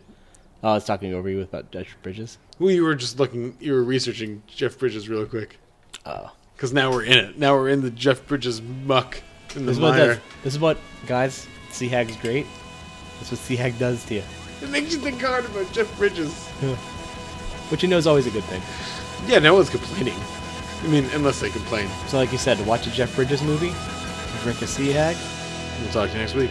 Oh, 0.62 0.70
I 0.70 0.75
was 0.75 0.85
talking 0.85 1.15
over 1.15 1.29
you 1.29 1.41
about 1.43 1.70
Jeff 1.70 1.87
Bridges. 2.03 2.39
Well, 2.59 2.70
you 2.73 2.83
were 2.83 2.97
just 2.97 3.19
looking 3.20 3.57
you 3.61 3.73
were 3.73 3.83
researching 3.85 4.43
Jeff 4.49 4.79
Bridges 4.79 5.09
real 5.09 5.25
quick. 5.27 5.59
Oh. 6.05 6.33
Because 6.57 6.73
now 6.73 6.91
we're 6.91 7.05
in 7.05 7.16
it. 7.19 7.39
Now 7.39 7.55
we're 7.55 7.69
in 7.69 7.83
the 7.83 7.91
Jeff 7.93 8.27
Bridges 8.27 8.61
muck 8.61 9.23
in 9.55 9.66
the 9.66 9.70
This 9.70 9.77
is, 9.77 9.81
what 9.81 9.91
mire. 9.95 10.07
does, 10.15 10.19
this 10.43 10.55
is 10.55 10.59
what, 10.59 10.77
guys, 11.07 11.47
Seahag's 11.70 12.16
great. 12.16 12.47
That's 13.20 13.31
what 13.31 13.39
Seahag 13.41 13.79
does 13.79 14.05
to 14.07 14.15
you. 14.16 14.23
It 14.62 14.70
makes 14.70 14.93
you 14.93 14.98
think 14.98 15.20
hard 15.22 15.44
about 15.44 15.70
Jeff 15.72 15.97
Bridges. 15.98 16.48
Which 17.70 17.82
you 17.82 17.89
know 17.89 17.98
is 17.98 18.06
always 18.06 18.26
a 18.26 18.30
good 18.30 18.44
thing. 18.44 18.62
Yeah, 19.26 19.39
no 19.39 19.55
one's 19.55 19.70
complaining. 19.70 20.18
I 20.82 20.86
mean, 20.89 21.05
unless 21.12 21.40
they 21.40 21.51
complain. 21.51 21.89
So, 22.06 22.16
like 22.16 22.32
you 22.32 22.39
said, 22.39 22.64
watch 22.66 22.86
a 22.86 22.90
Jeff 22.90 23.14
Bridges 23.14 23.43
movie, 23.43 23.72
drink 24.43 24.62
a 24.62 24.64
Seahag. 24.64 25.16
We'll 25.80 25.93
talk 25.93 26.09
to 26.10 26.14
you 26.14 26.20
next 26.20 26.35
week. 26.35 26.51